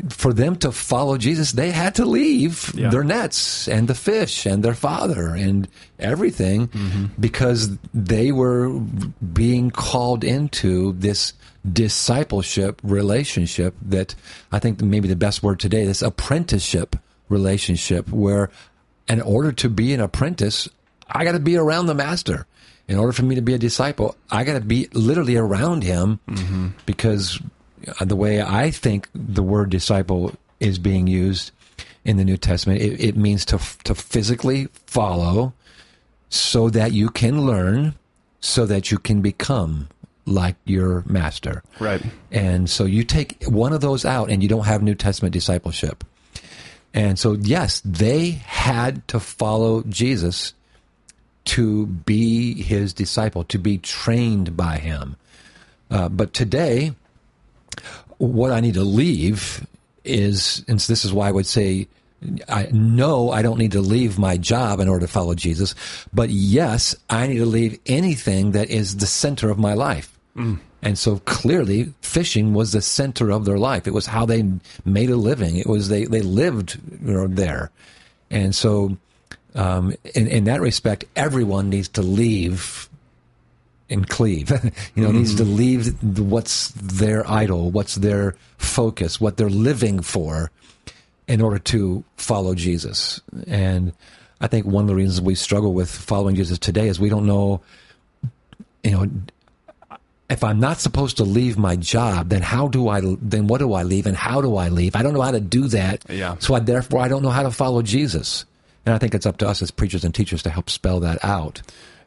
for 0.10 0.34
them 0.34 0.56
to 0.58 0.72
follow 0.72 1.18
Jesus, 1.18 1.52
they 1.52 1.72
had 1.72 1.96
to 1.96 2.06
leave 2.06 2.72
Yeah. 2.76 2.90
their 2.90 3.04
nets 3.04 3.68
and 3.68 3.88
the 3.88 3.94
fish 3.96 4.46
and 4.46 4.64
their 4.64 4.74
father 4.74 5.36
and 5.36 5.68
everything 6.00 6.70
because 7.20 7.78
they 7.94 8.32
were 8.32 8.70
being 9.34 9.70
called 9.72 10.24
into 10.24 10.94
this 10.94 11.34
discipleship 11.72 12.80
relationship 12.84 13.76
that 13.82 14.16
I 14.52 14.60
think 14.60 14.82
maybe 14.82 15.08
the 15.08 15.16
best 15.16 15.44
word 15.44 15.60
today, 15.60 15.86
this 15.86 16.02
apprenticeship 16.02 16.96
relationship 17.30 18.10
where 18.10 18.50
in 19.08 19.22
order 19.22 19.52
to 19.52 19.70
be 19.70 19.94
an 19.94 20.00
apprentice, 20.00 20.68
I 21.10 21.24
got 21.26 21.34
to 21.34 21.40
be 21.40 21.58
around 21.58 21.86
the 21.88 21.94
master. 21.96 22.48
In 22.88 22.98
order 22.98 23.12
for 23.14 23.24
me 23.24 23.36
to 23.36 23.42
be 23.42 23.54
a 23.54 23.58
disciple, 23.58 24.16
I 24.32 24.44
got 24.44 24.54
to 24.54 24.62
be 24.62 24.88
literally 24.94 25.38
around 25.38 25.84
him 25.84 26.20
because 26.86 27.40
uh, 27.40 27.44
the 28.00 28.16
way 28.16 28.42
I 28.42 28.72
think 28.72 29.08
the 29.14 29.44
word 29.44 29.70
disciple 29.70 30.34
is 30.60 30.80
being 30.80 31.08
used 31.08 31.52
in 32.04 32.18
the 32.18 32.26
New 32.26 32.38
Testament, 32.38 32.82
it, 32.82 33.00
it 33.00 33.18
means 33.18 33.46
to 33.46 33.60
to 33.84 33.96
physically 33.96 34.68
follow, 34.86 35.54
so 36.30 36.70
that 36.70 36.94
you 36.94 37.10
can 37.10 37.46
learn, 37.46 37.96
so 38.40 38.66
that 38.66 38.92
you 38.92 38.98
can 38.98 39.22
become 39.22 39.88
like 40.26 40.56
your 40.66 41.04
master. 41.08 41.64
Right. 41.80 42.02
And 42.32 42.70
so 42.70 42.86
you 42.86 43.04
take 43.04 43.44
one 43.46 43.74
of 43.74 43.82
those 43.82 44.06
out 44.06 44.30
and 44.30 44.42
you 44.44 44.50
don't 44.50 44.66
have 44.66 44.84
New 44.84 44.96
Testament 44.96 45.34
discipleship. 45.34 46.04
And 46.94 47.18
so, 47.18 47.34
yes, 47.34 47.82
they 47.86 48.32
had 48.32 49.08
to 49.08 49.20
follow 49.20 49.82
Jesus 49.84 50.54
to 51.46 51.88
be 51.88 52.62
his 52.62 52.94
disciple, 52.94 53.44
to 53.46 53.58
be 53.58 53.78
trained 53.78 54.56
by 54.56 54.78
him. 54.78 55.16
Uh, 55.90 56.08
but 56.10 56.34
today, 56.34 56.94
what 58.18 58.52
I 58.52 58.60
need 58.60 58.76
to 58.76 58.84
leave 58.84 59.66
is, 60.04 60.64
and 60.68 60.80
this 60.80 61.06
is 61.06 61.14
why 61.14 61.28
I 61.28 61.32
would 61.32 61.48
say, 61.48 61.88
I 62.48 62.70
no, 62.72 63.32
I 63.32 63.42
don't 63.42 63.58
need 63.58 63.72
to 63.72 63.82
leave 63.82 64.20
my 64.20 64.38
job 64.38 64.80
in 64.80 64.88
order 64.88 65.08
to 65.08 65.12
follow 65.12 65.34
Jesus, 65.34 65.74
but 66.14 66.30
yes, 66.30 66.96
I 67.10 67.26
need 67.28 67.40
to 67.40 67.48
leave 67.48 67.80
anything 67.88 68.52
that 68.52 68.70
is 68.70 68.98
the 68.98 69.08
center 69.08 69.50
of 69.50 69.58
my 69.58 69.74
life. 69.74 70.18
Mm. 70.36 70.60
And 70.84 70.98
so 70.98 71.18
clearly, 71.20 71.94
fishing 72.02 72.54
was 72.54 72.72
the 72.72 72.82
center 72.82 73.32
of 73.32 73.46
their 73.46 73.58
life. 73.58 73.88
It 73.88 73.94
was 73.94 74.06
how 74.06 74.26
they 74.26 74.44
made 74.86 75.10
a 75.10 75.16
living. 75.16 75.58
It 75.58 75.68
was 75.68 75.90
they 75.90 76.06
they 76.06 76.22
lived 76.22 76.80
you 77.04 77.14
know, 77.14 77.28
there, 77.28 77.72
and 78.30 78.54
so 78.54 78.98
um, 79.56 79.94
in, 80.16 80.28
in 80.28 80.44
that 80.46 80.62
respect, 80.62 81.06
everyone 81.16 81.70
needs 81.70 81.88
to 81.90 82.02
leave 82.02 82.90
and 83.92 84.08
cleave. 84.08 84.50
you 84.96 85.04
know, 85.04 85.10
mm. 85.10 85.16
needs 85.16 85.36
to 85.36 85.44
leave 85.44 86.02
what's 86.18 86.70
their 86.70 87.30
idol, 87.30 87.70
what's 87.70 87.96
their 87.96 88.36
focus, 88.58 89.22
what 89.22 89.38
they're 89.38 89.50
living 89.50 90.02
for, 90.02 90.52
in 91.28 91.42
order 91.42 91.60
to 91.60 92.04
follow 92.18 92.56
Jesus. 92.56 93.22
And 93.48 93.94
I 94.40 94.48
think 94.48 94.66
one 94.66 94.84
of 94.84 94.88
the 94.88 94.96
reasons 94.96 95.22
we 95.22 95.36
struggle 95.36 95.74
with 95.74 95.90
following 95.90 96.36
Jesus 96.36 96.58
today 96.58 96.88
is 96.88 97.00
we 97.00 97.10
don't 97.10 97.26
know, 97.26 97.62
you 98.84 98.92
know, 98.92 99.10
if 100.30 100.44
I'm 100.44 100.60
not 100.60 100.80
supposed 100.80 101.18
to 101.18 101.24
leave 101.24 101.58
my 101.58 101.76
job, 101.76 102.30
then 102.30 102.42
how 102.42 102.70
do 102.70 102.88
I? 102.88 103.02
Then 103.22 103.48
what 103.48 103.58
do 103.58 103.74
I 103.74 103.84
leave, 103.84 104.06
and 104.06 104.16
how 104.16 104.42
do 104.42 104.56
I 104.56 104.70
leave? 104.70 104.96
I 104.96 105.04
don't 105.04 105.14
know 105.14 105.22
how 105.22 105.32
to 105.32 105.42
do 105.42 105.68
that. 105.68 106.06
Yeah. 106.10 106.38
So 106.40 106.54
I, 106.54 106.60
therefore, 106.60 107.02
I 107.02 107.10
don't 107.10 107.22
know 107.22 107.30
how 107.30 107.44
to 107.44 107.52
follow 107.52 107.82
Jesus. 107.82 108.46
And 108.86 108.96
I 108.96 108.98
think 108.98 109.14
it's 109.14 109.26
up 109.26 109.38
to 109.38 109.48
us 109.48 109.62
as 109.62 109.72
preachers 109.72 110.04
and 110.04 110.16
teachers 110.16 110.42
to 110.44 110.50
help 110.50 110.70
spell 110.70 111.02
that 111.02 111.24
out. 111.24 111.62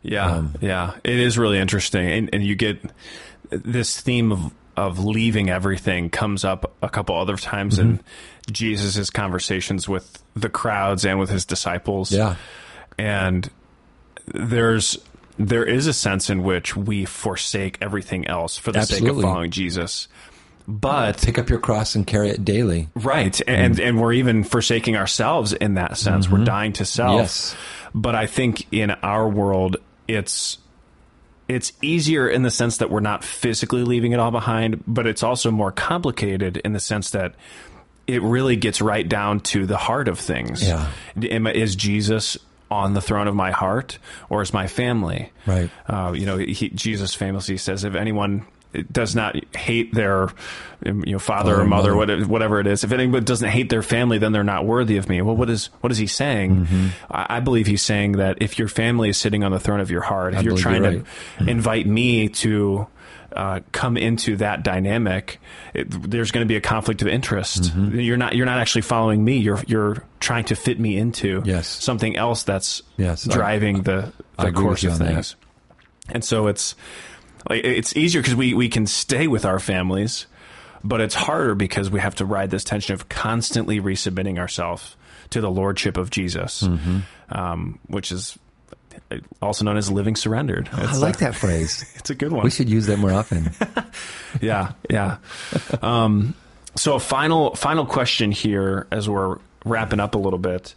Yeah, 0.04 0.36
um, 0.36 0.54
yeah, 0.60 0.94
it 1.02 1.18
is 1.18 1.38
really 1.38 1.58
interesting, 1.58 2.06
and, 2.06 2.30
and 2.32 2.44
you 2.44 2.54
get 2.54 2.78
this 3.50 4.00
theme 4.00 4.32
of 4.32 4.52
of 4.76 5.04
leaving 5.04 5.50
everything 5.50 6.10
comes 6.10 6.44
up 6.44 6.74
a 6.82 6.88
couple 6.88 7.16
other 7.16 7.36
times 7.36 7.78
mm-hmm. 7.78 7.90
in 7.90 8.00
Jesus' 8.50 9.08
conversations 9.08 9.88
with 9.88 10.22
the 10.34 10.48
crowds 10.48 11.04
and 11.06 11.18
with 11.18 11.30
his 11.30 11.46
disciples. 11.46 12.12
Yeah, 12.12 12.36
and 12.98 13.50
there's 14.26 14.98
there 15.38 15.64
is 15.64 15.86
a 15.86 15.92
sense 15.92 16.28
in 16.28 16.42
which 16.42 16.76
we 16.76 17.06
forsake 17.06 17.78
everything 17.80 18.26
else 18.26 18.58
for 18.58 18.72
the 18.72 18.80
Absolutely. 18.80 19.08
sake 19.08 19.16
of 19.16 19.22
following 19.22 19.50
Jesus. 19.50 20.08
But 20.66 21.18
pick 21.18 21.38
up 21.38 21.50
your 21.50 21.58
cross 21.58 21.94
and 21.94 22.06
carry 22.06 22.30
it 22.30 22.44
daily. 22.44 22.88
Right. 22.94 23.38
And 23.46 23.76
mm. 23.76 23.86
and 23.86 24.00
we're 24.00 24.14
even 24.14 24.44
forsaking 24.44 24.96
ourselves 24.96 25.52
in 25.52 25.74
that 25.74 25.96
sense. 25.98 26.26
Mm-hmm. 26.26 26.36
We're 26.38 26.44
dying 26.44 26.72
to 26.74 26.84
self. 26.84 27.20
Yes. 27.20 27.56
But 27.94 28.14
I 28.14 28.26
think 28.26 28.66
in 28.72 28.90
our 28.90 29.28
world 29.28 29.76
it's 30.08 30.58
it's 31.48 31.72
easier 31.82 32.28
in 32.28 32.42
the 32.42 32.50
sense 32.50 32.78
that 32.78 32.90
we're 32.90 33.00
not 33.00 33.22
physically 33.22 33.84
leaving 33.84 34.12
it 34.12 34.18
all 34.18 34.30
behind, 34.30 34.82
but 34.86 35.06
it's 35.06 35.22
also 35.22 35.50
more 35.50 35.70
complicated 35.70 36.56
in 36.58 36.72
the 36.72 36.80
sense 36.80 37.10
that 37.10 37.34
it 38.06 38.22
really 38.22 38.56
gets 38.56 38.80
right 38.80 39.06
down 39.06 39.40
to 39.40 39.66
the 39.66 39.76
heart 39.76 40.08
of 40.08 40.18
things. 40.18 40.66
Yeah. 40.66 40.90
Is 41.20 41.76
Jesus 41.76 42.38
on 42.70 42.94
the 42.94 43.00
throne 43.00 43.28
of 43.28 43.34
my 43.34 43.50
heart 43.50 43.98
or 44.30 44.42
is 44.42 44.52
my 44.52 44.66
family? 44.66 45.32
Right. 45.46 45.70
Uh, 45.86 46.12
you 46.14 46.26
know, 46.26 46.38
he, 46.38 46.70
Jesus 46.70 47.14
famously 47.14 47.56
says, 47.56 47.84
if 47.84 47.94
anyone 47.94 48.46
does 48.92 49.14
not 49.14 49.36
hate 49.54 49.94
their 49.94 50.28
you 50.84 51.12
know 51.12 51.18
father 51.18 51.60
or 51.60 51.64
mother, 51.64 51.94
mother, 51.94 52.26
whatever 52.26 52.60
it 52.60 52.66
is. 52.66 52.84
If 52.84 52.92
anybody 52.92 53.24
doesn't 53.24 53.48
hate 53.48 53.70
their 53.70 53.82
family, 53.82 54.18
then 54.18 54.32
they're 54.32 54.44
not 54.44 54.66
worthy 54.66 54.96
of 54.96 55.08
me. 55.08 55.22
Well, 55.22 55.36
what 55.36 55.50
is 55.50 55.66
what 55.80 55.90
is 55.92 55.98
he 55.98 56.06
saying? 56.06 56.66
Mm-hmm. 56.66 56.88
I, 57.10 57.36
I, 57.36 57.40
believe 57.40 57.66
he's 57.66 57.82
saying 57.82 58.12
that 58.12 58.38
if 58.40 58.58
your 58.58 58.68
family 58.68 59.08
is 59.08 59.16
sitting 59.16 59.44
on 59.44 59.52
the 59.52 59.60
throne 59.60 59.80
of 59.80 59.90
your 59.90 60.02
heart, 60.02 60.34
if 60.34 60.40
I 60.40 60.42
you're 60.42 60.56
trying 60.56 60.82
you're 60.82 60.92
right. 60.92 61.04
to 61.04 61.10
mm-hmm. 61.42 61.48
invite 61.48 61.86
me 61.86 62.28
to 62.28 62.86
uh, 63.32 63.60
come 63.72 63.96
into 63.96 64.36
that 64.36 64.62
dynamic, 64.62 65.40
it, 65.72 65.90
there's 65.90 66.30
going 66.30 66.44
to 66.44 66.48
be 66.48 66.56
a 66.56 66.60
conflict 66.60 67.02
of 67.02 67.08
interest. 67.08 67.64
Mm-hmm. 67.64 67.98
You're 67.98 68.16
not 68.16 68.34
you're 68.36 68.46
not 68.46 68.58
actually 68.58 68.82
following 68.82 69.24
me. 69.24 69.38
You're 69.38 69.62
you're 69.66 70.04
trying 70.20 70.44
to 70.46 70.56
fit 70.56 70.78
me 70.78 70.96
into 70.96 71.42
yes. 71.44 71.66
something 71.66 72.16
else 72.16 72.42
that's 72.42 72.82
yes, 72.96 73.24
driving 73.24 73.78
I, 73.78 73.80
the 73.80 74.12
the 74.38 74.52
course 74.52 74.84
of 74.84 74.98
things. 74.98 75.34
That. 75.34 76.14
And 76.14 76.24
so 76.24 76.48
it's 76.48 76.74
like 77.48 77.64
it's 77.64 77.96
easier 77.96 78.20
because 78.20 78.34
we 78.34 78.54
we 78.54 78.68
can 78.68 78.86
stay 78.86 79.26
with 79.26 79.44
our 79.44 79.58
families, 79.58 80.26
but 80.82 81.00
it's 81.00 81.14
harder 81.14 81.54
because 81.54 81.90
we 81.90 82.00
have 82.00 82.14
to 82.16 82.24
ride 82.24 82.50
this 82.50 82.64
tension 82.64 82.94
of 82.94 83.08
constantly 83.08 83.80
resubmitting 83.80 84.38
ourselves 84.38 84.96
to 85.30 85.40
the 85.40 85.50
lordship 85.50 85.96
of 85.96 86.10
Jesus, 86.10 86.62
mm-hmm. 86.62 87.00
um, 87.30 87.78
which 87.86 88.12
is 88.12 88.38
also 89.42 89.64
known 89.64 89.76
as 89.76 89.90
living 89.90 90.16
surrendered. 90.16 90.68
Oh, 90.72 90.88
I 90.92 90.96
like 90.96 91.16
a, 91.16 91.18
that 91.20 91.34
phrase. 91.34 91.84
It's 91.96 92.10
a 92.10 92.14
good 92.14 92.32
one. 92.32 92.44
We 92.44 92.50
should 92.50 92.68
use 92.68 92.86
that 92.86 92.98
more 92.98 93.12
often. 93.12 93.50
yeah, 94.42 94.72
yeah. 94.90 95.18
Um, 95.80 96.34
so, 96.76 96.94
a 96.94 97.00
final 97.00 97.54
final 97.54 97.86
question 97.86 98.30
here 98.30 98.86
as 98.90 99.08
we're 99.08 99.38
wrapping 99.64 100.00
up 100.00 100.14
a 100.14 100.18
little 100.18 100.38
bit 100.38 100.74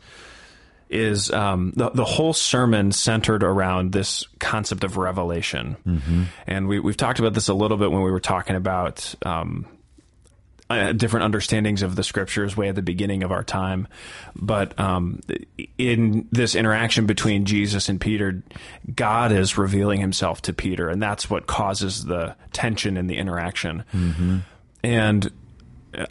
is 0.89 1.31
um, 1.31 1.73
the 1.75 1.89
the 1.89 2.05
whole 2.05 2.33
sermon 2.33 2.91
centered 2.91 3.43
around 3.43 3.91
this 3.91 4.25
concept 4.39 4.83
of 4.83 4.97
revelation, 4.97 5.77
mm-hmm. 5.85 6.23
and 6.45 6.67
we, 6.67 6.79
we've 6.79 6.97
talked 6.97 7.19
about 7.19 7.33
this 7.33 7.49
a 7.49 7.53
little 7.53 7.77
bit 7.77 7.91
when 7.91 8.03
we 8.03 8.11
were 8.11 8.19
talking 8.19 8.55
about. 8.55 9.15
Um, 9.25 9.65
uh, 10.69 10.91
different 10.91 11.23
understandings 11.23 11.81
of 11.81 11.95
the 11.95 12.03
scriptures 12.03 12.57
way 12.57 12.67
at 12.67 12.75
the 12.75 12.81
beginning 12.81 13.23
of 13.23 13.31
our 13.31 13.43
time. 13.43 13.87
But 14.35 14.77
um, 14.77 15.21
in 15.77 16.27
this 16.33 16.55
interaction 16.55 17.05
between 17.05 17.45
Jesus 17.45 17.87
and 17.87 18.01
Peter, 18.01 18.43
God 18.93 19.31
is 19.31 19.57
revealing 19.57 20.01
himself 20.01 20.41
to 20.41 20.51
Peter, 20.51 20.89
and 20.89 21.01
that's 21.01 21.29
what 21.29 21.47
causes 21.47 22.03
the 22.03 22.35
tension 22.51 22.97
in 22.97 23.07
the 23.07 23.15
interaction. 23.15 23.85
Mm-hmm. 23.93 24.39
And 24.83 25.31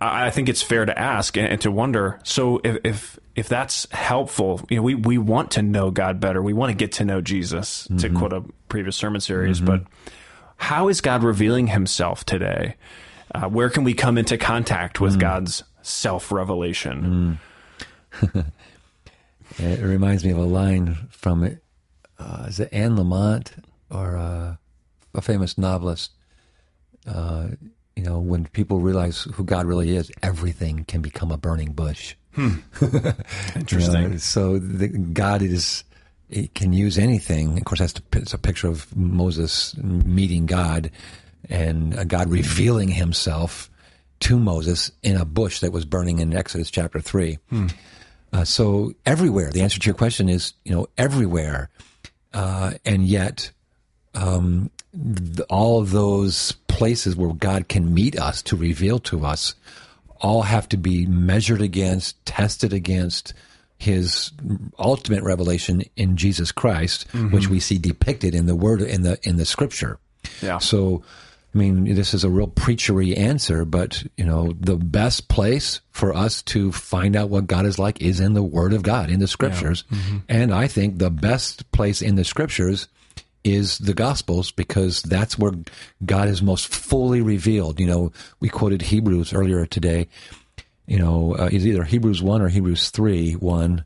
I 0.01 0.31
think 0.31 0.49
it's 0.49 0.62
fair 0.62 0.85
to 0.85 0.99
ask 0.99 1.37
and 1.37 1.61
to 1.61 1.70
wonder. 1.70 2.18
So 2.24 2.61
if, 2.64 2.79
if 2.83 3.18
if 3.37 3.51
that's 3.51 3.89
helpful, 3.93 4.62
you 4.70 4.76
know, 4.76 4.82
we 4.82 4.95
we 4.95 5.18
want 5.18 5.53
to 5.53 5.62
know 5.62 5.91
God 5.91 6.18
better. 6.18 6.43
We 6.43 6.55
want 6.55 6.70
to 6.70 6.76
get 6.76 6.93
to 6.93 7.05
know 7.05 7.20
Jesus. 7.20 7.84
Mm-hmm. 7.84 7.97
To 7.99 8.11
quote 8.11 8.32
a 8.32 8.43
previous 8.68 8.97
sermon 8.97 9.20
series, 9.20 9.59
mm-hmm. 9.59 9.66
but 9.66 9.82
how 10.57 10.89
is 10.89 11.03
God 11.03 11.22
revealing 11.22 11.68
Himself 11.68 12.24
today? 12.24 12.76
Uh, 13.34 13.49
where 13.49 13.68
can 13.68 13.84
we 13.84 13.93
come 13.93 14.16
into 14.16 14.39
contact 14.39 15.01
with 15.01 15.16
mm. 15.16 15.20
God's 15.20 15.62
self 15.82 16.32
revelation? 16.32 17.39
Mm. 18.22 18.47
it 19.59 19.82
reminds 19.82 20.24
me 20.24 20.30
of 20.32 20.39
a 20.39 20.43
line 20.43 20.97
from. 21.11 21.59
Uh, 22.18 22.47
is 22.49 22.59
it 22.59 22.70
Anne 22.72 22.97
Lamott 22.97 23.62
or 23.91 24.16
uh, 24.16 24.57
a 25.14 25.20
famous 25.20 25.59
novelist? 25.59 26.12
Uh, 27.07 27.49
you 27.95 28.03
know, 28.03 28.18
when 28.18 28.47
people 28.47 28.80
realize 28.80 29.28
who 29.34 29.45
God 29.45 29.66
really 29.66 29.95
is, 29.95 30.11
everything 30.22 30.84
can 30.84 31.03
become 31.03 31.30
a 31.30 31.37
burning 31.37 31.72
bush. 31.72 32.14
Hmm. 32.37 32.57
Interesting. 33.57 34.03
you 34.03 34.09
know, 34.11 34.16
so 34.18 34.59
the, 34.59 34.89
God 34.89 35.43
is 35.43 35.84
he 36.28 36.49
can 36.49 36.72
use 36.72 36.99
anything. 36.99 37.57
Of 37.57 37.64
course, 37.64 37.80
that's 37.80 37.95
it's 38.12 38.34
a 38.34 38.39
picture 38.39 38.68
of 38.68 38.95
Moses 38.97 39.76
meeting 39.78 40.47
God 40.47 40.91
and 41.49 42.09
God 42.09 42.28
revealing 42.30 42.89
Himself 42.89 43.70
to 44.20 44.39
Moses 44.39 44.91
in 45.03 45.16
a 45.16 45.24
bush 45.24 45.61
that 45.61 45.72
was 45.72 45.84
burning 45.84 46.18
in 46.18 46.37
Exodus 46.37 46.70
chapter 46.70 47.01
three. 47.01 47.39
Hmm. 47.51 47.68
Uh, 48.32 48.45
so 48.45 48.93
everywhere, 49.07 49.51
the 49.51 49.62
answer 49.62 49.78
to 49.78 49.87
your 49.87 49.95
question 49.95 50.28
is, 50.28 50.53
you 50.64 50.74
know, 50.74 50.89
everywhere, 50.99 51.70
uh, 52.34 52.74
and 52.84 53.07
yet 53.07 53.51
um, 54.14 54.70
all 55.49 55.80
of 55.80 55.91
those 55.91 56.53
places 56.68 57.16
where 57.16 57.32
God 57.32 57.68
can 57.68 57.95
meet 57.95 58.18
us 58.18 58.43
to 58.43 58.57
reveal 58.57 58.99
to 59.01 59.24
us 59.24 59.55
all 60.27 60.43
have 60.43 60.68
to 60.70 60.77
be 60.77 61.07
measured 61.07 61.62
against, 61.62 62.25
tested 62.26 62.72
against 62.72 63.33
his 63.79 64.33
ultimate 64.79 65.22
revelation 65.22 65.84
in 65.96 66.17
Jesus 66.17 66.51
Christ, 66.51 67.07
mm-hmm. 67.09 67.30
which 67.30 67.49
we 67.49 67.61
see 67.61 67.79
depicted 67.79 68.34
in 68.34 68.46
the 68.46 68.57
word 68.57 68.83
in 68.83 69.03
the 69.03 69.18
in 69.22 69.37
the 69.37 69.45
scripture. 69.45 69.99
Yeah. 70.42 70.59
So 70.59 71.05
I 71.55 71.59
mean, 71.59 71.95
this 71.95 72.13
is 72.13 72.25
a 72.25 72.29
real 72.29 72.49
preachery 72.49 73.17
answer, 73.17 73.64
but 73.64 74.03
you 74.17 74.25
know, 74.25 74.53
the 74.59 74.76
best 74.76 75.29
place 75.29 75.80
for 75.92 76.14
us 76.14 76.42
to 76.42 76.72
find 76.72 77.14
out 77.14 77.30
what 77.30 77.46
God 77.46 77.64
is 77.64 77.79
like 77.79 78.03
is 78.03 78.21
in 78.21 78.34
the 78.34 78.42
Word 78.42 78.72
of 78.72 78.83
God, 78.83 79.11
in 79.11 79.21
the 79.21 79.29
Scriptures. 79.29 79.84
Yeah. 79.88 79.99
Mm-hmm. 79.99 80.17
And 80.29 80.55
I 80.55 80.67
think 80.67 80.99
the 80.99 81.11
best 81.11 81.71
place 81.72 82.03
in 82.03 82.17
the 82.17 82.25
Scriptures 82.25 82.88
is 83.47 83.79
the 83.79 83.95
Gospels 83.95 84.51
because 84.51 85.03
that's 85.03 85.39
where 85.39 85.53
God 86.05 86.29
is 86.29 86.43
most 86.43 86.67
fully 86.75 87.21
revealed. 87.21 87.79
You 87.81 87.87
know, 87.87 88.13
we 88.41 88.49
quoted 88.49 88.83
Hebrews 88.83 89.33
earlier 89.33 89.64
today. 89.67 90.09
You 90.87 90.99
know, 90.99 91.35
uh, 91.39 91.49
it's 91.53 91.64
either 91.64 91.85
Hebrews 91.85 92.23
1 92.23 92.43
or 92.43 92.49
Hebrews 92.49 92.91
3 92.91 93.33
1. 93.35 93.85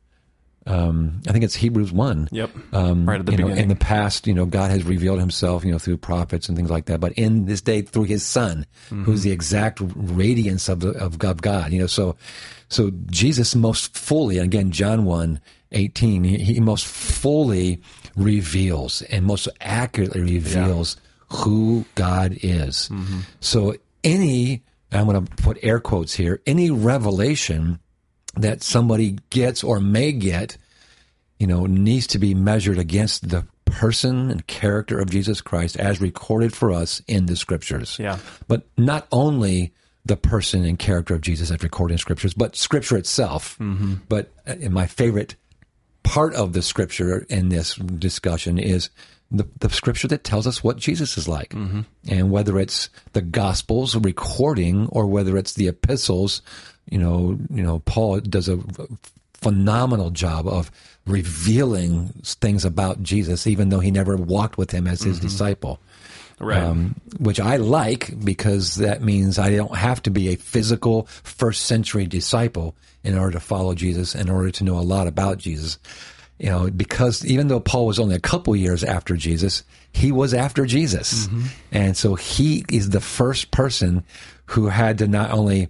Um, 0.66 1.22
I 1.26 1.32
think 1.32 1.42
it's 1.42 1.54
Hebrews 1.54 1.90
one. 1.90 2.28
Yep. 2.30 2.50
Um, 2.74 3.08
right 3.08 3.18
at 3.18 3.24
the 3.26 3.32
you 3.32 3.38
know, 3.38 3.44
beginning. 3.44 3.62
in 3.64 3.68
the 3.70 3.76
past, 3.76 4.26
you 4.26 4.34
know, 4.34 4.44
God 4.44 4.70
has 4.70 4.84
revealed 4.84 5.18
Himself, 5.18 5.64
you 5.64 5.72
know, 5.72 5.78
through 5.78 5.96
prophets 5.96 6.48
and 6.48 6.56
things 6.56 6.70
like 6.70 6.84
that. 6.84 7.00
But 7.00 7.12
in 7.14 7.46
this 7.46 7.62
day, 7.62 7.80
through 7.82 8.04
His 8.04 8.22
Son, 8.24 8.66
Mm-hmm. 8.90 9.04
who's 9.04 9.22
the 9.22 9.32
exact 9.32 9.80
radiance 9.94 10.68
of 10.68 10.80
the, 10.80 10.90
of 10.90 11.16
God. 11.18 11.72
You 11.72 11.80
know, 11.80 11.86
so 11.86 12.14
so 12.68 12.90
Jesus 13.06 13.54
most 13.54 13.96
fully, 13.96 14.36
again, 14.38 14.70
John 14.70 15.04
1, 15.06 15.40
18, 15.72 16.24
he, 16.24 16.36
he 16.38 16.60
most 16.60 16.86
fully 16.86 17.80
reveals 18.16 19.02
and 19.02 19.24
most 19.24 19.48
accurately 19.60 20.20
reveals 20.20 20.96
who 21.28 21.84
God 21.94 22.36
is. 22.42 22.88
Mm-hmm. 22.92 23.20
So 23.40 23.74
any, 24.02 24.62
I'm 24.92 25.06
going 25.06 25.24
to 25.24 25.36
put 25.36 25.58
air 25.62 25.80
quotes 25.80 26.14
here, 26.14 26.40
any 26.46 26.70
revelation 26.70 27.78
that 28.34 28.62
somebody 28.62 29.18
gets 29.30 29.62
or 29.62 29.80
may 29.80 30.12
get, 30.12 30.56
you 31.38 31.46
know, 31.46 31.66
needs 31.66 32.06
to 32.08 32.18
be 32.18 32.34
measured 32.34 32.78
against 32.78 33.28
the 33.28 33.46
person 33.64 34.30
and 34.30 34.46
character 34.48 34.98
of 34.98 35.10
Jesus 35.10 35.40
Christ 35.40 35.76
as 35.76 36.00
recorded 36.00 36.52
for 36.52 36.72
us 36.72 37.00
in 37.06 37.26
the 37.26 37.36
scriptures. 37.36 37.96
Yeah. 37.98 38.18
But 38.48 38.66
not 38.76 39.06
only 39.12 39.72
the 40.04 40.16
person 40.16 40.64
and 40.64 40.78
character 40.78 41.14
of 41.14 41.20
Jesus 41.20 41.50
as 41.50 41.62
recorded 41.62 41.94
in 41.94 41.98
scriptures, 41.98 42.34
but 42.34 42.56
scripture 42.56 42.96
itself. 42.96 43.56
But 44.08 44.32
uh, 44.46 44.68
my 44.70 44.86
favorite 44.86 45.36
part 46.02 46.34
of 46.34 46.52
the 46.52 46.62
scripture 46.62 47.26
in 47.28 47.48
this 47.48 47.74
discussion 47.74 48.58
is 48.58 48.90
the, 49.30 49.46
the 49.58 49.70
scripture 49.70 50.08
that 50.08 50.24
tells 50.24 50.46
us 50.46 50.64
what 50.64 50.76
Jesus 50.76 51.16
is 51.16 51.28
like. 51.28 51.50
Mm-hmm. 51.50 51.82
And 52.08 52.30
whether 52.30 52.58
it's 52.58 52.90
the 53.12 53.22
gospels 53.22 53.96
recording 53.96 54.88
or 54.88 55.06
whether 55.06 55.36
it's 55.36 55.54
the 55.54 55.68
epistles, 55.68 56.42
you 56.88 56.98
know, 56.98 57.38
you 57.50 57.62
know, 57.62 57.80
Paul 57.80 58.20
does 58.20 58.48
a 58.48 58.58
phenomenal 59.34 60.10
job 60.10 60.46
of 60.46 60.70
revealing 61.06 62.08
things 62.24 62.64
about 62.64 63.02
Jesus, 63.02 63.46
even 63.46 63.68
though 63.68 63.80
he 63.80 63.90
never 63.90 64.16
walked 64.16 64.58
with 64.58 64.70
him 64.70 64.86
as 64.86 65.02
his 65.02 65.18
mm-hmm. 65.18 65.26
disciple. 65.26 65.80
Right. 66.40 66.62
Um, 66.62 66.96
which 67.18 67.38
I 67.38 67.56
like 67.56 68.24
because 68.24 68.76
that 68.76 69.02
means 69.02 69.38
I 69.38 69.54
don't 69.54 69.76
have 69.76 70.02
to 70.04 70.10
be 70.10 70.28
a 70.28 70.36
physical 70.36 71.04
first 71.22 71.66
century 71.66 72.06
disciple 72.06 72.74
in 73.04 73.16
order 73.16 73.32
to 73.32 73.40
follow 73.40 73.74
Jesus, 73.74 74.14
in 74.14 74.30
order 74.30 74.50
to 74.50 74.64
know 74.64 74.78
a 74.78 74.80
lot 74.80 75.06
about 75.06 75.38
Jesus. 75.38 75.78
You 76.38 76.48
know, 76.48 76.70
because 76.70 77.24
even 77.26 77.48
though 77.48 77.60
Paul 77.60 77.86
was 77.86 77.98
only 77.98 78.14
a 78.14 78.20
couple 78.20 78.56
years 78.56 78.82
after 78.82 79.14
Jesus, 79.14 79.62
he 79.92 80.10
was 80.10 80.32
after 80.32 80.64
Jesus. 80.64 81.28
And 81.70 81.94
so 81.94 82.14
he 82.14 82.64
is 82.72 82.90
the 82.90 83.00
first 83.00 83.50
person 83.50 84.04
who 84.46 84.68
had 84.68 84.98
to 84.98 85.06
not 85.08 85.32
only 85.32 85.68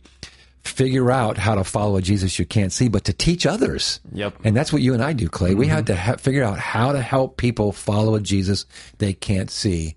figure 0.63 1.11
out 1.11 1.39
how 1.39 1.55
to 1.55 1.65
follow 1.65 1.97
a 1.97 2.03
Jesus 2.03 2.39
you 2.39 2.47
can't 2.47 2.73
see, 2.73 2.89
but 2.89 3.05
to 3.05 3.13
teach 3.13 3.47
others. 3.47 3.99
Yep. 4.13 4.37
And 4.45 4.57
that's 4.57 4.73
what 4.73 4.83
you 4.83 4.95
and 4.95 5.03
I 5.03 5.13
do, 5.13 5.29
Clay. 5.29 5.55
We 5.55 5.67
had 5.67 5.87
to 5.89 5.97
ha- 5.97 6.17
figure 6.17 6.45
out 6.45 6.59
how 6.59 6.93
to 6.93 7.01
help 7.01 7.37
people 7.37 7.73
follow 7.73 8.15
a 8.15 8.21
Jesus 8.21 8.67
they 8.99 9.13
can't 9.13 9.51
see. 9.51 9.97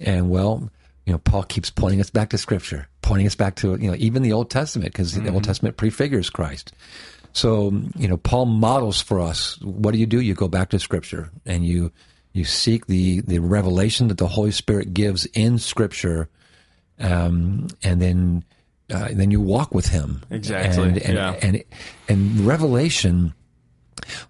And 0.00 0.30
well, 0.30 0.70
you 1.06 1.12
know, 1.12 1.18
Paul 1.18 1.42
keeps 1.44 1.70
pointing 1.70 2.00
us 2.00 2.10
back 2.10 2.30
to 2.30 2.38
Scripture, 2.38 2.88
pointing 3.02 3.26
us 3.26 3.34
back 3.34 3.56
to 3.56 3.76
you 3.76 3.90
know 3.90 3.96
even 3.98 4.22
the 4.22 4.32
Old 4.32 4.50
Testament 4.50 4.92
because 4.92 5.14
the 5.14 5.32
Old 5.32 5.44
Testament 5.44 5.76
prefigures 5.76 6.30
Christ. 6.30 6.72
So 7.32 7.72
you 7.96 8.08
know, 8.08 8.16
Paul 8.16 8.46
models 8.46 9.00
for 9.00 9.20
us. 9.20 9.60
What 9.60 9.92
do 9.92 9.98
you 9.98 10.06
do? 10.06 10.20
You 10.20 10.34
go 10.34 10.48
back 10.48 10.70
to 10.70 10.78
Scripture 10.78 11.30
and 11.46 11.64
you 11.64 11.92
you 12.32 12.44
seek 12.44 12.86
the 12.86 13.20
the 13.22 13.38
revelation 13.38 14.08
that 14.08 14.18
the 14.18 14.28
Holy 14.28 14.50
Spirit 14.50 14.94
gives 14.94 15.26
in 15.26 15.58
Scripture, 15.58 16.28
um, 16.98 17.68
and 17.82 18.00
then 18.00 18.44
uh, 18.92 19.08
then 19.12 19.30
you 19.30 19.40
walk 19.40 19.74
with 19.74 19.88
Him 19.88 20.22
Exactly, 20.30 20.82
And 20.82 20.98
and, 20.98 21.14
yeah. 21.14 21.38
and 21.42 21.64
and 22.08 22.40
revelation 22.40 23.34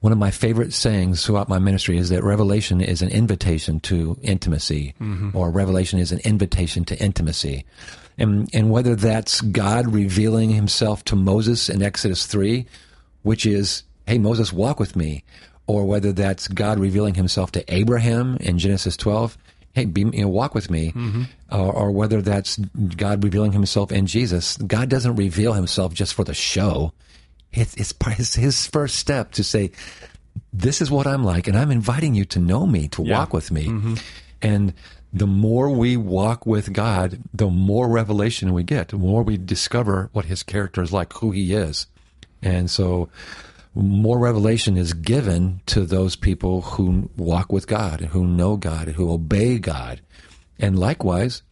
one 0.01 0.13
of 0.13 0.19
my 0.19 0.31
favorite 0.31 0.73
sayings 0.73 1.25
throughout 1.25 1.49
my 1.49 1.59
ministry 1.59 1.99
is 1.99 2.09
that 2.11 2.23
revelation 2.23 2.81
is 2.81 3.03
an 3.03 3.09
invitation 3.09 3.81
to 3.81 4.19
intimacy, 4.23 4.95
mm-hmm. 5.01 5.37
or 5.37 5.51
revelation 5.51 5.99
is 5.99 6.13
an 6.13 6.21
invitation 6.25 6.85
to 6.87 6.99
intimacy. 6.99 7.65
And, 8.17 8.49
and 8.53 8.71
whether 8.71 8.97
that's 8.97 9.41
God 9.41 9.93
revealing 9.93 10.51
himself 10.51 11.05
to 11.05 11.17
Moses 11.17 11.69
in 11.69 11.83
Exodus 11.83 12.27
3, 12.27 12.67
which 13.23 13.47
is, 13.47 13.85
hey, 14.07 14.19
Moses, 14.19 14.53
walk 14.53 14.81
with 14.81 14.97
me, 14.97 15.25
or 15.67 15.85
whether 15.85 16.13
that's 16.13 16.49
God 16.49 16.79
revealing 16.79 17.15
himself 17.15 17.53
to 17.53 17.75
Abraham 17.75 18.37
in 18.41 18.59
Genesis 18.59 18.97
12, 18.97 19.39
hey, 19.75 19.85
be, 19.85 20.01
you 20.01 20.23
know, 20.23 20.29
walk 20.29 20.55
with 20.55 20.71
me, 20.71 20.93
mm-hmm. 20.93 21.23
or, 21.53 21.73
or 21.73 21.91
whether 21.93 22.21
that's 22.21 22.57
God 22.57 23.23
revealing 23.23 23.53
himself 23.53 23.93
in 23.93 24.07
Jesus. 24.07 24.57
God 24.57 24.89
doesn't 24.89 25.15
reveal 25.15 25.53
himself 25.53 25.95
just 25.95 26.15
for 26.15 26.25
the 26.25 26.35
show 26.35 26.93
it's, 27.53 27.75
it's 27.77 27.95
it's 28.07 28.35
his 28.35 28.67
first 28.67 28.97
step 28.97 29.33
to 29.33 29.45
say, 29.45 29.71
"This 30.53 30.81
is 30.81 30.91
what 30.91 31.07
I'm 31.07 31.25
like, 31.25 31.47
and 31.49 31.57
I'm 31.57 31.71
inviting 31.71 32.15
you 32.15 32.25
to 32.27 32.39
know 32.39 32.67
me, 32.67 32.89
to 32.89 33.03
walk 33.03 33.33
with 33.33 33.51
me." 33.51 33.67
And 34.43 34.75
the 35.13 35.27
more 35.27 35.71
we 35.71 35.97
walk 35.97 36.47
with 36.47 36.73
God, 36.73 37.21
the 37.33 37.49
more 37.49 37.89
revelation 37.89 38.53
we 38.53 38.63
get, 38.63 38.89
the 38.89 38.99
more 38.99 39.23
we 39.23 39.37
discover 39.37 40.11
what 40.13 40.27
His 40.27 40.43
character 40.43 40.83
is 40.83 40.93
like, 40.93 41.13
who 41.15 41.31
He 41.31 41.55
is, 41.55 41.87
and 42.43 42.71
so 42.71 43.09
more 43.75 44.19
revelation 44.19 44.77
is 44.77 44.93
given 44.93 45.61
to 45.67 45.85
those 45.85 46.17
people 46.17 46.63
who 46.63 47.09
walk 47.17 47.53
with 47.53 47.67
God, 47.67 48.01
who 48.01 48.27
know 48.27 48.57
God, 48.57 48.89
who 48.89 49.11
obey 49.13 49.59
God, 49.59 50.01
and 50.59 50.79
likewise, 50.79 51.43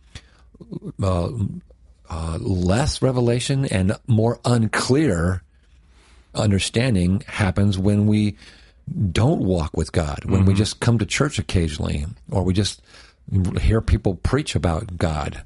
uh, 1.02 1.30
uh, 2.08 2.38
less 2.40 3.02
revelation 3.02 3.64
and 3.66 3.96
more 4.06 4.40
unclear 4.44 5.42
understanding 6.36 7.22
happens 7.26 7.78
when 7.78 8.06
we 8.06 8.36
don't 9.10 9.40
walk 9.40 9.76
with 9.76 9.92
God, 9.92 10.24
when 10.24 10.44
we 10.44 10.54
just 10.54 10.80
come 10.80 10.98
to 10.98 11.06
church 11.06 11.38
occasionally, 11.38 12.06
or 12.30 12.42
we 12.44 12.52
just 12.52 12.80
hear 13.60 13.80
people 13.80 14.14
preach 14.14 14.54
about 14.54 14.96
God. 14.96 15.42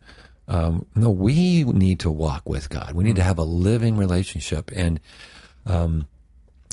Um, 0.46 0.84
no, 0.94 1.10
we 1.10 1.64
need 1.64 2.00
to 2.00 2.10
walk 2.10 2.48
with 2.48 2.68
God. 2.68 2.92
We 2.92 3.04
need 3.04 3.16
to 3.16 3.22
have 3.22 3.38
a 3.38 3.44
living 3.44 3.96
relationship, 3.96 4.70
and 4.74 5.00
um, 5.64 6.06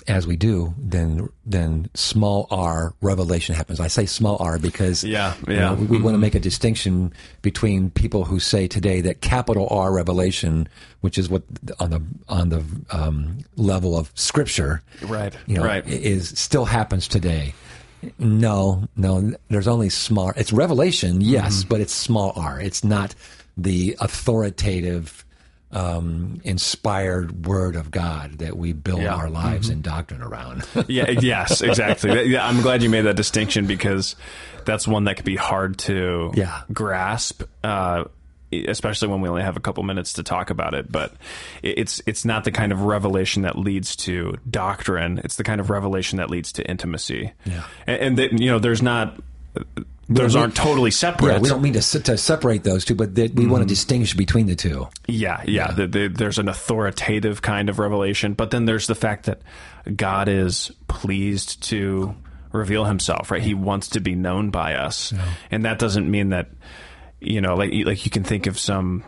as 0.08 0.26
we 0.26 0.36
do, 0.38 0.74
then 0.78 1.28
then 1.46 1.90
small 1.94 2.48
r 2.50 2.94
revelation 3.02 3.56
happens. 3.56 3.80
I 3.80 3.88
say 3.88 4.06
small 4.06 4.38
r 4.40 4.58
because 4.58 5.04
Yeah, 5.04 5.34
you 5.48 5.54
yeah. 5.56 5.60
know, 5.60 5.74
we, 5.76 6.02
want 6.02 6.14
to 6.16 6.20
make 6.20 6.36
a 6.36 6.40
distinction 6.40 7.14
between 7.42 7.90
people 7.92 8.24
who 8.26 8.40
say 8.40 8.68
today 8.68 9.02
that 9.02 9.22
capital 9.22 9.68
R 9.70 9.92
revelation, 9.94 10.68
which 11.02 11.18
is 11.18 11.30
what 11.30 11.44
on 11.80 11.90
the 11.90 12.02
on 12.30 12.50
the 12.50 12.64
um, 12.92 13.40
level 13.56 13.98
of 13.98 14.12
Scripture, 14.16 14.82
Right, 15.02 15.36
you 15.46 15.56
know, 15.58 15.64
right. 15.66 15.86
is 15.88 16.30
still 16.40 16.66
happens 16.66 17.08
today. 17.08 17.54
No, 18.20 18.88
no, 18.96 19.34
there's 19.50 19.68
only 19.68 19.90
small. 19.90 20.32
It's 20.36 20.54
revelation, 20.54 21.20
yes, 21.20 21.60
Mm-hmm. 21.62 21.70
but 21.70 21.82
it's 21.82 21.94
small 21.94 22.32
r. 22.36 22.62
It's 22.62 22.84
not 22.84 23.16
the 23.58 23.98
authoritative, 24.00 25.26
um, 25.72 26.40
inspired 26.44 27.46
word 27.46 27.76
of 27.76 27.92
God 27.92 28.40
that 28.40 28.56
we 28.58 28.74
build 28.74 29.02
Yeah. 29.02 29.10
Mm-hmm. 29.12 29.20
our 29.22 29.30
lives 29.30 29.70
and 29.70 29.84
doctrine 29.84 30.22
around. 30.22 30.66
yeah, 30.88 31.10
yes, 31.10 31.62
exactly. 31.62 32.24
Yeah, 32.30 32.48
I'm 32.48 32.62
glad 32.62 32.82
you 32.84 32.90
made 32.90 33.02
that 33.02 33.16
distinction 33.18 33.66
because 33.68 34.16
that's 34.66 34.88
one 34.88 35.06
that 35.06 35.16
could 35.18 35.26
be 35.26 35.36
hard 35.36 35.78
to 35.80 36.32
Yeah. 36.36 36.62
grasp, 36.72 37.44
uh, 37.64 38.06
especially 38.52 39.10
when 39.10 39.20
we 39.20 39.28
only 39.28 39.42
have 39.42 39.58
a 39.58 39.60
couple 39.60 39.84
minutes 39.84 40.14
to 40.14 40.24
talk 40.24 40.50
about 40.50 40.74
it. 40.74 40.90
But 40.90 41.14
it's 41.62 42.02
it's 42.06 42.24
not 42.24 42.46
the 42.46 42.52
kind 42.52 42.72
of 42.72 42.82
revelation 42.84 43.42
that 43.44 43.58
leads 43.58 43.96
to 43.98 44.38
doctrine. 44.50 45.20
It's 45.24 45.36
the 45.36 45.44
kind 45.44 45.60
of 45.60 45.70
revelation 45.70 46.18
that 46.20 46.30
leads 46.30 46.54
to 46.54 46.70
intimacy. 46.70 47.34
Yeah. 47.46 47.64
and, 47.86 48.02
and 48.02 48.18
that, 48.20 48.32
you 48.40 48.50
know, 48.50 48.60
there's 48.60 48.82
not. 48.82 49.20
Those 50.10 50.36
we- 50.36 50.42
aren't 50.42 50.56
totally 50.56 50.92
separate. 50.92 51.34
yeah, 51.34 51.40
we 51.40 51.50
don't 51.50 51.62
mean 51.62 51.74
to, 51.74 51.82
to 52.04 52.18
separate 52.18 52.64
those 52.64 52.86
two, 52.86 52.96
but 52.96 53.16
that 53.16 53.34
we 53.36 53.46
want 53.46 53.62
Mm-hmm. 53.62 53.68
to 53.68 53.74
distinguish 53.74 54.14
between 54.14 54.46
the 54.46 54.56
two. 54.56 54.88
Yeah, 55.08 55.44
yeah. 55.46 55.72
The, 55.72 55.88
the, 55.88 56.08
there's 56.08 56.40
an 56.40 56.48
authoritative 56.48 57.42
kind 57.42 57.70
of 57.70 57.78
revelation, 57.80 58.34
but 58.34 58.52
then 58.52 58.66
there's 58.66 58.88
the 58.88 58.96
fact 58.96 59.26
that 59.26 59.42
God 59.96 60.30
is 60.30 60.72
pleased 60.88 61.64
to 61.70 62.16
reveal 62.54 62.86
Himself. 62.86 63.32
Right? 63.32 63.42
He 63.42 63.54
wants 63.54 63.90
to 63.90 64.00
be 64.00 64.16
known 64.16 64.50
by 64.50 64.76
us, 64.76 65.14
and 65.52 65.66
that 65.66 65.78
doesn't 65.80 66.10
mean 66.10 66.30
that 66.30 66.50
you 67.20 67.42
know, 67.42 67.56
like 67.56 67.72
like 67.86 68.06
you 68.06 68.12
can 68.12 68.24
think 68.24 68.48
of 68.48 68.58
some 68.60 69.04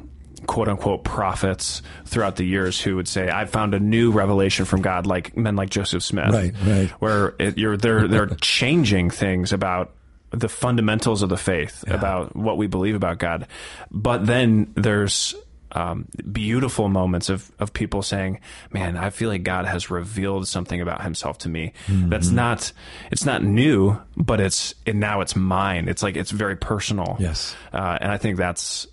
quote 0.47 0.67
unquote 0.67 1.03
prophets 1.03 1.81
throughout 2.05 2.35
the 2.37 2.43
years 2.43 2.81
who 2.81 2.95
would 2.95 3.07
say, 3.07 3.29
"I 3.29 3.45
found 3.45 3.73
a 3.73 3.79
new 3.79 4.11
revelation 4.11 4.65
from 4.65 4.81
God," 4.81 5.05
like 5.05 5.37
men 5.37 5.55
like 5.55 5.69
Joseph 5.69 6.01
Smith, 6.03 6.31
Right, 6.33 6.53
right. 6.65 6.89
Where 6.99 7.35
it, 7.39 7.57
you're 7.57 7.77
they're 7.77 8.07
they're 8.07 8.27
changing 8.41 9.11
things 9.11 9.53
about 9.53 9.93
the 10.31 10.49
fundamentals 10.49 11.21
of 11.21 11.29
the 11.29 11.37
faith, 11.37 11.83
about 11.87 12.35
what 12.35 12.57
we 12.57 12.67
believe 12.67 12.95
about 12.95 13.17
God. 13.17 13.47
But 13.91 14.25
then 14.25 14.71
there's 14.75 15.35
um, 15.71 16.07
beautiful 16.31 16.89
moments 16.89 17.29
of, 17.29 17.51
of 17.59 17.73
people 17.73 18.01
saying, 18.01 18.39
"Man, 18.71 18.97
I 18.97 19.09
feel 19.09 19.29
like 19.29 19.43
God 19.43 19.65
has 19.65 19.89
revealed 19.89 20.47
something 20.47 20.81
about 20.81 21.03
Himself 21.03 21.37
to 21.39 21.49
me. 21.49 21.73
Mm-hmm. 21.87 22.09
That's 22.09 22.29
not 22.29 22.71
it's 23.11 23.25
not 23.25 23.43
new, 23.43 23.99
but 24.17 24.39
it's 24.39 24.73
and 24.85 24.99
now 24.99 25.21
it's 25.21 25.35
mine. 25.35 25.87
It's 25.87 26.03
like 26.03 26.15
it's 26.15 26.31
very 26.31 26.55
personal. 26.55 27.17
Yes. 27.19 27.55
uh, 27.73 27.97
and 28.01 28.11
I 28.11 28.17
think 28.17 28.37
that's 28.37 28.87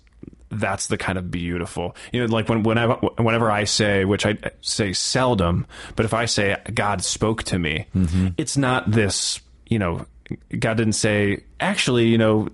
that's 0.49 0.87
the 0.87 0.97
kind 0.97 1.17
of 1.17 1.29
beautiful, 1.29 1.95
you 2.13 2.21
know, 2.21 2.33
like 2.33 2.47
when 2.47 2.63
whenever 2.63 2.93
whenever 3.17 3.51
I 3.51 3.65
say, 3.65 4.05
which 4.05 4.25
I 4.25 4.37
say 4.61 4.93
seldom, 4.93 5.65
but 5.95 6.05
if 6.05 6.13
I 6.13 6.25
say 6.25 6.55
God 6.73 7.03
spoke 7.03 7.43
to 7.43 7.59
me, 7.59 7.87
it's 8.37 8.55
not 8.55 8.89
this, 8.89 9.41
you 9.67 9.79
know, 9.79 10.05
God 10.59 10.75
didn't 10.77 10.93
say, 10.93 11.43
actually, 11.59 12.07
you 12.07 12.17
know, 12.17 12.47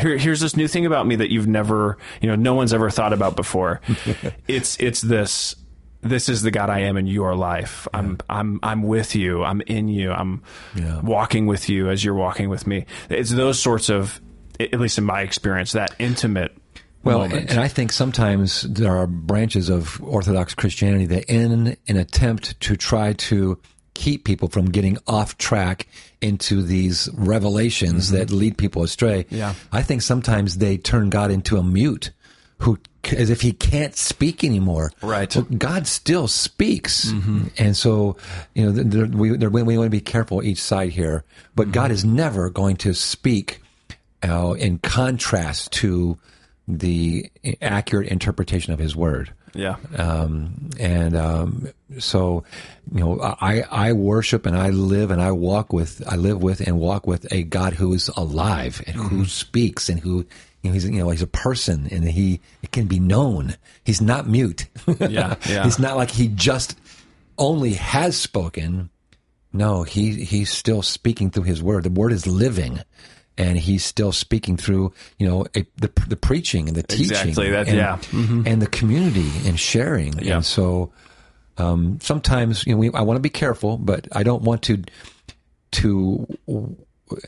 here, 0.00 0.16
here's 0.18 0.40
this 0.40 0.56
new 0.56 0.68
thing 0.68 0.86
about 0.86 1.06
me 1.06 1.16
that 1.16 1.30
you've 1.30 1.46
never, 1.46 1.98
you 2.20 2.28
know, 2.28 2.34
no 2.36 2.54
one's 2.54 2.72
ever 2.72 2.90
thought 2.90 3.12
about 3.12 3.36
before. 3.36 3.80
it's 4.48 4.78
it's 4.80 5.00
this. 5.00 5.56
This 6.00 6.28
is 6.28 6.42
the 6.42 6.52
God 6.52 6.70
I 6.70 6.80
am 6.82 6.96
in 6.96 7.08
your 7.08 7.34
life. 7.34 7.88
I'm 7.92 8.18
I'm 8.30 8.60
I'm 8.62 8.82
with 8.84 9.16
you. 9.16 9.42
I'm 9.42 9.60
in 9.62 9.88
you. 9.88 10.12
I'm 10.12 10.42
Yeah. 10.76 11.00
walking 11.00 11.46
with 11.46 11.68
you 11.68 11.90
as 11.90 12.04
you're 12.04 12.14
walking 12.14 12.48
with 12.48 12.66
me. 12.68 12.86
It's 13.10 13.30
those 13.30 13.58
sorts 13.58 13.88
of, 13.88 14.20
at 14.60 14.78
least 14.78 14.98
in 14.98 15.04
my 15.04 15.22
experience, 15.22 15.72
that 15.72 15.94
intimate. 15.98 16.56
Well, 17.02 17.20
moment. 17.20 17.50
and 17.50 17.58
I 17.60 17.66
think 17.68 17.90
sometimes 17.92 18.62
there 18.62 18.96
are 18.96 19.06
branches 19.08 19.68
of 19.70 20.00
Orthodox 20.02 20.54
Christianity 20.54 21.06
that, 21.06 21.24
in 21.24 21.76
an 21.88 21.96
attempt 21.96 22.60
to 22.60 22.76
try 22.76 23.12
to 23.14 23.58
keep 23.98 24.22
people 24.24 24.48
from 24.48 24.70
getting 24.70 24.96
off 25.08 25.36
track 25.38 25.88
into 26.20 26.62
these 26.62 27.08
revelations 27.14 28.10
that 28.12 28.30
lead 28.30 28.56
people 28.56 28.82
astray, 28.84 29.24
Mm-hmm. 29.24 29.34
Yeah. 29.36 29.54
I 29.72 29.82
think 29.82 30.02
sometimes 30.02 30.58
they 30.58 30.76
turn 30.78 31.10
God 31.10 31.30
into 31.32 31.56
a 31.56 31.62
mute, 31.64 32.12
who 32.58 32.78
as 33.16 33.30
if 33.30 33.40
he 33.40 33.52
can't 33.52 33.96
speak 33.96 34.44
anymore. 34.44 34.92
Right. 35.02 35.28
Mm-hmm. 35.28 35.50
Well, 35.50 35.58
God 35.58 35.86
still 35.86 36.28
speaks, 36.28 37.10
and 37.58 37.76
so 37.76 38.16
you 38.54 38.64
know 38.64 38.72
there, 38.72 39.06
we 39.06 39.36
there, 39.36 39.50
we 39.50 39.62
want 39.76 39.86
to 39.86 39.90
be 39.90 40.00
careful 40.00 40.42
each 40.42 40.60
side 40.62 40.90
here. 40.90 41.24
But 41.54 41.64
Mm-hmm. 41.68 41.72
God 41.72 41.90
is 41.90 42.04
never 42.04 42.50
going 42.50 42.76
to 42.78 42.94
speak 42.94 43.60
uh, 44.22 44.52
in 44.58 44.78
contrast 44.78 45.72
to 45.80 46.18
the 46.68 47.30
accurate 47.62 48.08
interpretation 48.08 48.72
of 48.72 48.78
His 48.78 48.94
Word. 48.94 49.32
Yeah. 49.54 49.76
Um, 49.96 50.70
and 50.78 51.16
um, 51.16 51.68
so, 51.98 52.44
you 52.92 53.00
know, 53.00 53.20
I 53.20 53.62
I 53.70 53.92
worship 53.92 54.46
and 54.46 54.56
I 54.56 54.70
live 54.70 55.10
and 55.10 55.20
I 55.20 55.32
walk 55.32 55.72
with 55.72 56.02
I 56.08 56.16
live 56.16 56.42
with 56.42 56.60
and 56.60 56.78
walk 56.78 57.06
with 57.06 57.32
a 57.32 57.42
God 57.42 57.74
who 57.74 57.92
is 57.92 58.08
alive 58.16 58.82
and 58.86 58.96
who 58.96 59.24
speaks 59.24 59.88
and 59.88 60.00
who 60.00 60.26
you 60.62 60.70
know 60.70 60.72
he's 60.72 60.84
you 60.84 60.98
know 60.98 61.10
he's 61.10 61.22
a 61.22 61.26
person 61.26 61.88
and 61.90 62.04
he 62.04 62.40
it 62.62 62.72
can 62.72 62.86
be 62.86 63.00
known. 63.00 63.54
He's 63.84 64.00
not 64.00 64.28
mute. 64.28 64.66
Yeah, 65.00 65.36
yeah. 65.48 65.62
he's 65.64 65.78
not 65.78 65.96
like 65.96 66.10
he 66.10 66.28
just 66.28 66.78
only 67.36 67.74
has 67.74 68.16
spoken. 68.16 68.90
No, 69.52 69.82
he 69.82 70.24
he's 70.24 70.50
still 70.50 70.82
speaking 70.82 71.30
through 71.30 71.44
his 71.44 71.62
word. 71.62 71.84
The 71.84 71.90
word 71.90 72.12
is 72.12 72.26
living. 72.26 72.80
And 73.38 73.56
he's 73.56 73.84
still 73.84 74.10
speaking 74.10 74.56
through, 74.56 74.92
you 75.18 75.26
know, 75.28 75.46
a, 75.54 75.64
the 75.76 75.90
the 76.08 76.16
preaching 76.16 76.66
and 76.66 76.76
the 76.76 76.82
teaching, 76.82 77.28
Exactly, 77.28 77.50
that- 77.50 77.68
and, 77.68 77.76
yeah. 77.76 77.96
Mm-hmm. 78.10 78.42
and 78.46 78.60
the 78.60 78.66
community 78.66 79.30
and 79.46 79.58
sharing. 79.58 80.18
Yeah. 80.18 80.36
And 80.36 80.44
so 80.44 80.92
um, 81.56 82.00
sometimes 82.02 82.66
you 82.66 82.72
know 82.74 82.78
we, 82.78 82.90
I 82.92 83.02
want 83.02 83.16
to 83.16 83.22
be 83.22 83.30
careful, 83.30 83.78
but 83.78 84.08
I 84.12 84.24
don't 84.24 84.42
want 84.42 84.62
to 84.62 84.82
to 85.70 86.26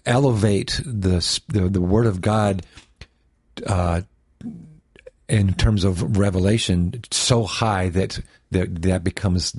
elevate 0.05 0.81
the 0.85 1.41
the, 1.49 1.69
the 1.69 1.81
word 1.81 2.07
of 2.07 2.21
God 2.21 2.67
uh, 3.67 4.03
in 5.29 5.55
terms 5.55 5.85
of 5.85 6.19
revelation 6.19 7.01
so 7.13 7.45
high 7.45 7.89
that 7.91 8.19
that, 8.51 8.83
that 8.83 9.05
becomes 9.05 9.53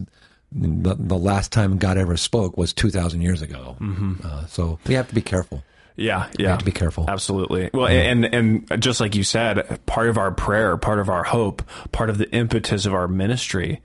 the, 0.52 0.95
the 0.99 1.18
last 1.18 1.53
time 1.53 1.78
God 1.78 1.98
ever 1.98 2.18
spoke 2.18 2.57
was 2.57 2.73
two 2.73 2.90
thousand 2.90 3.22
years 3.22 3.41
ago. 3.41 3.78
Mm-hmm. 3.80 4.15
Uh, 4.26 4.45
so 4.48 4.80
we 4.86 4.95
have 4.95 5.07
to 5.07 5.15
be 5.15 5.22
careful. 5.22 5.64
Yeah, 5.95 6.30
yeah. 6.38 6.49
have 6.49 6.59
to 6.59 6.65
be 6.65 6.72
careful. 6.72 7.05
Absolutely. 7.07 7.69
Well, 7.73 7.88
and 7.88 8.26
and 8.26 8.81
just 8.81 8.99
like 8.99 9.15
you 9.15 9.23
said, 9.23 9.85
part 9.85 10.09
of 10.09 10.18
our 10.18 10.31
prayer, 10.31 10.77
part 10.77 10.99
of 10.99 11.09
our 11.09 11.23
hope, 11.23 11.63
part 11.91 12.09
of 12.09 12.18
the 12.18 12.30
impetus 12.31 12.85
of 12.85 12.93
our 12.93 13.07
ministry 13.07 13.81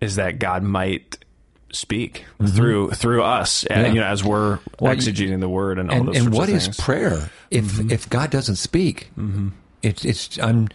is 0.00 0.16
that 0.16 0.38
God 0.38 0.62
might 0.62 1.18
speak 1.72 2.24
through 2.44 2.90
through 2.90 3.22
us, 3.22 3.64
uh, 3.70 3.90
you 3.92 4.00
know, 4.00 4.06
as 4.06 4.24
we're 4.24 4.58
Well, 4.80 4.94
exegeting 4.94 5.40
the 5.40 5.48
word 5.48 5.78
and 5.78 5.90
all 5.90 5.96
and, 5.96 6.08
those 6.08 6.16
and 6.16 6.24
sorts 6.24 6.38
what 6.38 6.48
is. 6.48 6.68
Mm-hmm. 6.68 6.82
prayer 6.82 7.30
if 7.50 7.92
if 7.92 8.08
God 8.08 8.30
doesn't 8.30 8.56
speak? 8.56 9.10
It's 9.82 10.04
it's 10.04 10.38
I'm 10.38 10.68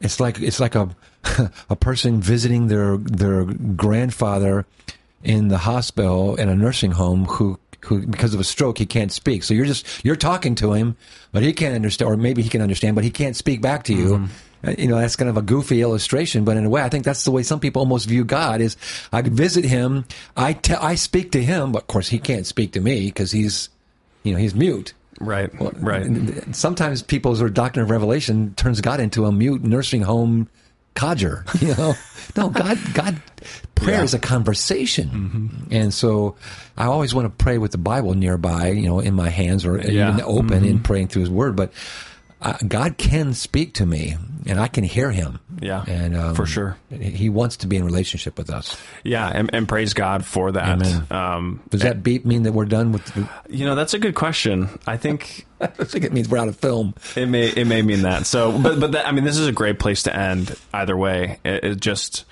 it's 0.00 0.20
like 0.20 0.40
it's 0.40 0.60
like 0.60 0.74
a 0.74 0.94
a 1.70 1.76
person 1.76 2.20
visiting 2.20 2.68
their 2.68 2.96
their 2.98 3.44
grandfather 3.44 4.66
in 5.22 5.48
the 5.48 5.58
hospital 5.58 6.36
in 6.36 6.48
a 6.48 6.54
nursing 6.54 6.92
home 6.92 7.24
who 7.24 7.58
who 7.82 8.06
because 8.06 8.34
of 8.34 8.40
a 8.40 8.44
stroke 8.44 8.78
he 8.78 8.86
can't 8.86 9.12
speak. 9.12 9.42
So 9.44 9.54
you're 9.54 9.66
just 9.66 10.04
you're 10.04 10.16
talking 10.16 10.54
to 10.56 10.72
him, 10.72 10.96
but 11.32 11.42
he 11.42 11.52
can't 11.52 11.74
understand, 11.74 12.10
or 12.10 12.16
maybe 12.16 12.42
he 12.42 12.48
can 12.48 12.60
understand, 12.62 12.94
but 12.94 13.04
he 13.04 13.10
can't 13.10 13.36
speak 13.36 13.60
back 13.60 13.84
to 13.84 13.94
you. 13.94 14.08
Mm-hmm. 14.16 14.68
Uh, 14.68 14.74
You 14.76 14.88
know 14.88 14.98
that's 14.98 15.14
kind 15.14 15.28
of 15.30 15.36
a 15.36 15.42
goofy 15.42 15.82
illustration, 15.82 16.44
but 16.44 16.56
in 16.56 16.64
a 16.64 16.68
way, 16.68 16.82
I 16.82 16.88
think 16.88 17.04
that's 17.04 17.24
the 17.24 17.30
way 17.30 17.44
some 17.44 17.60
people 17.60 17.80
almost 17.80 18.08
view 18.08 18.24
God. 18.24 18.60
Is 18.60 18.76
I 19.12 19.22
visit 19.22 19.64
him, 19.64 20.04
I 20.36 20.52
te- 20.54 20.74
I 20.74 20.96
speak 20.96 21.30
to 21.32 21.42
him, 21.42 21.70
but 21.72 21.82
of 21.82 21.86
course 21.86 22.08
he 22.08 22.18
can't 22.18 22.46
speak 22.46 22.72
to 22.72 22.80
me 22.80 23.06
because 23.06 23.30
he's, 23.30 23.68
you 24.24 24.32
know, 24.32 24.38
he's 24.38 24.54
mute. 24.54 24.94
right, 25.20 25.50
right. 25.80 26.06
Sometimes 26.54 27.02
people's 27.02 27.40
doctrine 27.52 27.84
of 27.84 27.90
revelation 27.90 28.54
turns 28.56 28.80
God 28.80 28.98
into 29.00 29.26
a 29.26 29.32
mute 29.32 29.62
nursing 29.62 30.02
home 30.02 30.48
codger. 30.98 31.44
You 31.60 31.74
know, 31.74 31.94
no, 32.36 32.50
God, 32.50 32.78
God, 32.94 33.22
prayer 33.74 33.98
Yeah. 33.98 34.04
is 34.04 34.14
a 34.14 34.18
conversation, 34.18 35.08
mm-hmm. 35.08 35.72
and 35.72 35.94
so 35.94 36.36
I 36.76 36.86
always 36.86 37.14
want 37.14 37.24
to 37.26 37.44
pray 37.44 37.58
with 37.58 37.72
the 37.72 37.78
Bible 37.78 38.14
nearby, 38.14 38.70
you 38.70 38.86
know, 38.86 39.00
in 39.00 39.14
my 39.14 39.28
hands 39.28 39.64
or 39.64 39.78
Yeah. 39.78 40.12
even 40.12 40.20
open 40.22 40.52
and 40.64 40.64
mm-hmm. 40.66 40.82
praying 40.82 41.08
through 41.08 41.20
His 41.20 41.30
Word. 41.30 41.56
But 41.56 41.72
uh, 42.40 42.56
God 42.66 42.98
can 42.98 43.34
speak 43.34 43.74
to 43.74 43.86
me, 43.86 44.16
and 44.46 44.60
I 44.60 44.68
can 44.68 44.84
hear 44.84 45.10
Him. 45.10 45.40
Yeah, 45.60 45.84
and 45.86 46.16
um, 46.16 46.34
for 46.34 46.46
sure. 46.46 46.76
He 46.88 47.28
wants 47.28 47.58
to 47.58 47.66
be 47.66 47.76
in 47.76 47.84
relationship 47.84 48.38
with 48.38 48.50
us. 48.50 48.80
Yeah, 49.02 49.28
and, 49.28 49.50
and 49.52 49.68
praise 49.68 49.92
God 49.92 50.24
for 50.24 50.52
that. 50.52 50.80
Amen. 50.80 51.06
Um, 51.10 51.62
Does 51.70 51.82
that 51.82 52.02
beep 52.02 52.24
mean 52.24 52.44
that 52.44 52.52
we're 52.52 52.64
done 52.64 52.92
with? 52.92 53.04
The, 53.06 53.28
you 53.48 53.66
know, 53.66 53.74
that's 53.74 53.94
a 53.94 53.98
good 53.98 54.14
question. 54.14 54.68
I 54.86 54.96
think 54.96 55.46
I 55.60 55.66
think 55.66 56.04
it 56.04 56.12
means 56.12 56.28
we're 56.28 56.38
out 56.38 56.48
of 56.48 56.56
film. 56.56 56.94
It 57.16 57.26
may 57.26 57.48
it 57.48 57.66
may 57.66 57.82
mean 57.82 58.02
that. 58.02 58.26
So, 58.26 58.56
but 58.56 58.78
but 58.78 58.92
that, 58.92 59.06
I 59.08 59.12
mean, 59.12 59.24
this 59.24 59.38
is 59.38 59.48
a 59.48 59.52
great 59.52 59.78
place 59.78 60.04
to 60.04 60.16
end. 60.16 60.56
Either 60.72 60.96
way, 60.96 61.40
it, 61.44 61.64
it 61.64 61.80
just 61.80 62.24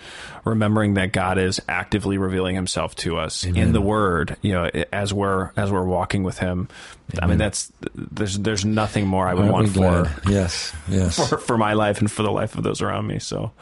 remembering 0.47 0.95
that 0.95 1.13
God 1.13 1.39
is 1.39 1.61
actively 1.69 2.19
revealing 2.19 2.55
Himself 2.55 2.95
to 2.97 3.19
us 3.19 3.45
in 3.45 3.73
the 3.73 3.81
Word. 3.81 4.37
You 4.43 4.53
know, 4.53 4.71
as 4.93 5.13
we're 5.13 5.51
as 5.57 5.71
we're 5.71 5.85
walking 5.85 6.23
with 6.23 6.39
Him. 6.39 6.69
I 7.21 7.27
mean, 7.27 7.39
that's 7.39 7.73
there's 7.95 8.39
there's 8.39 8.65
nothing 8.65 9.07
more 9.07 9.27
I 9.27 9.35
would 9.35 9.51
Aren't 9.51 9.77
want 9.77 10.13
for. 10.15 10.31
Yes, 10.31 10.73
yes. 10.89 11.17
for 11.29 11.39
for 11.39 11.59
my 11.59 11.75
life 11.75 11.99
and 11.99 12.11
for 12.11 12.23
the 12.23 12.33
life 12.33 12.55
of 12.55 12.63
those 12.63 12.81
around 12.81 13.07
me. 13.07 13.19
So. 13.19 13.53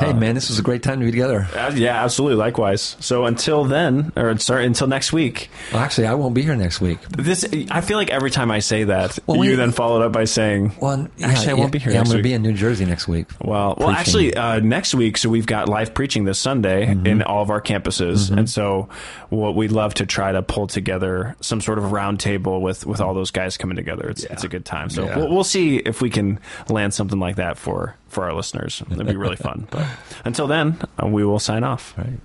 Hey, 0.00 0.12
man, 0.12 0.34
this 0.34 0.48
was 0.48 0.58
a 0.58 0.62
great 0.62 0.82
time 0.82 1.00
to 1.00 1.04
be 1.04 1.10
together. 1.10 1.46
Uh, 1.54 1.72
yeah, 1.74 2.02
absolutely. 2.04 2.36
Likewise. 2.36 2.96
So 3.00 3.24
until 3.26 3.64
then, 3.64 4.12
or 4.16 4.36
sorry, 4.38 4.66
until 4.66 4.86
next 4.86 5.12
week. 5.12 5.48
Well, 5.72 5.82
actually, 5.82 6.06
I 6.06 6.14
won't 6.14 6.34
be 6.34 6.42
here 6.42 6.56
next 6.56 6.80
week. 6.80 7.00
This 7.10 7.44
I 7.70 7.80
feel 7.80 7.96
like 7.98 8.10
every 8.10 8.30
time 8.30 8.50
I 8.50 8.58
say 8.60 8.84
that, 8.84 9.18
Well, 9.26 9.42
you 9.44 9.50
we- 9.50 9.56
then 9.56 9.72
followed 9.72 10.02
up 10.02 10.12
by 10.12 10.24
saying, 10.24 10.72
Well, 10.80 11.08
yeah, 11.16 11.28
actually, 11.28 11.50
I 11.50 11.54
won't 11.54 11.68
yeah, 11.68 11.70
be 11.70 11.78
here 11.78 11.92
Yeah, 11.92 11.98
next 11.98 12.08
I'm 12.10 12.12
going 12.14 12.22
to 12.22 12.28
be 12.28 12.32
in 12.34 12.42
New 12.42 12.52
Jersey 12.52 12.84
next 12.84 13.08
week. 13.08 13.26
Well, 13.40 13.74
well, 13.78 13.90
actually, 13.90 14.34
uh, 14.34 14.60
next 14.60 14.94
week, 14.94 15.16
so 15.18 15.28
we've 15.28 15.46
got 15.46 15.68
live 15.68 15.94
preaching 15.94 16.24
this 16.24 16.38
Sunday 16.38 16.86
Mm-hmm. 16.86 17.06
in 17.06 17.22
all 17.22 17.42
of 17.42 17.50
our 17.50 17.60
campuses, 17.60 18.30
and 18.30 18.48
so 18.48 18.88
what 19.30 19.54
we'd 19.56 19.72
love 19.72 19.94
to 19.94 20.06
try 20.06 20.32
to 20.32 20.42
pull 20.42 20.66
together 20.66 21.36
some 21.40 21.60
sort 21.60 21.78
of 21.78 21.92
round 21.92 22.20
table 22.20 22.60
with 22.60 22.84
with 22.86 23.00
all 23.00 23.14
those 23.14 23.30
guys 23.30 23.56
coming 23.56 23.76
together. 23.76 24.08
It's 24.08 24.24
it's 24.24 24.44
a 24.44 24.48
good 24.48 24.64
time. 24.64 24.90
So 24.90 25.06
we'll, 25.16 25.28
we'll 25.30 25.44
see 25.44 25.76
if 25.76 26.00
we 26.02 26.10
can 26.10 26.38
land 26.68 26.94
something 26.94 27.18
like 27.18 27.36
that 27.36 27.58
for 27.58 27.94
for 28.14 28.24
our 28.24 28.32
listeners. 28.32 28.82
It'd 28.90 29.06
be 29.06 29.16
really 29.16 29.36
fun. 29.36 29.66
But 29.70 29.86
until 30.24 30.46
then, 30.46 30.78
uh, 31.02 31.06
we 31.06 31.24
will 31.24 31.38
sign 31.40 31.64
off. 31.64 31.94
All 31.98 32.04
right. 32.04 32.20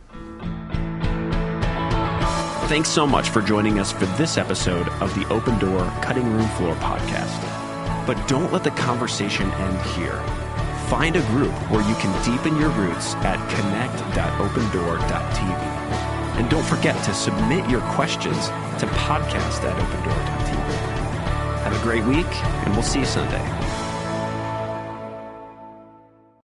Thanks 2.69 2.89
so 2.89 3.07
much 3.07 3.29
for 3.29 3.41
joining 3.41 3.79
us 3.79 3.91
for 3.91 4.05
this 4.05 4.37
episode 4.37 4.87
of 5.01 5.13
the 5.15 5.27
Open 5.29 5.57
Door 5.57 5.85
Cutting 6.03 6.31
Room 6.31 6.47
Floor 6.49 6.75
podcast. 6.75 7.41
But 8.05 8.15
don't 8.27 8.53
let 8.53 8.63
the 8.63 8.69
conversation 8.71 9.49
end 9.49 9.81
here. 9.97 10.21
Find 10.87 11.15
a 11.15 11.21
group 11.27 11.51
where 11.71 11.81
you 11.87 11.95
can 11.95 12.11
deepen 12.23 12.55
your 12.57 12.69
roots 12.69 13.15
at 13.15 13.37
connect.opendoor.tv. 13.49 15.53
And 16.37 16.47
don't 16.49 16.65
forget 16.65 17.01
to 17.05 17.13
submit 17.13 17.67
your 17.69 17.81
questions 17.93 18.47
to 18.79 18.85
podcast 18.87 19.63
at 19.63 19.75
opendoor.tv. 19.75 20.69
Have 21.63 21.75
a 21.75 21.79
great 21.83 22.05
week, 22.05 22.27
and 22.65 22.73
we'll 22.73 22.83
see 22.83 22.99
you 22.99 23.05
Sunday. 23.05 23.68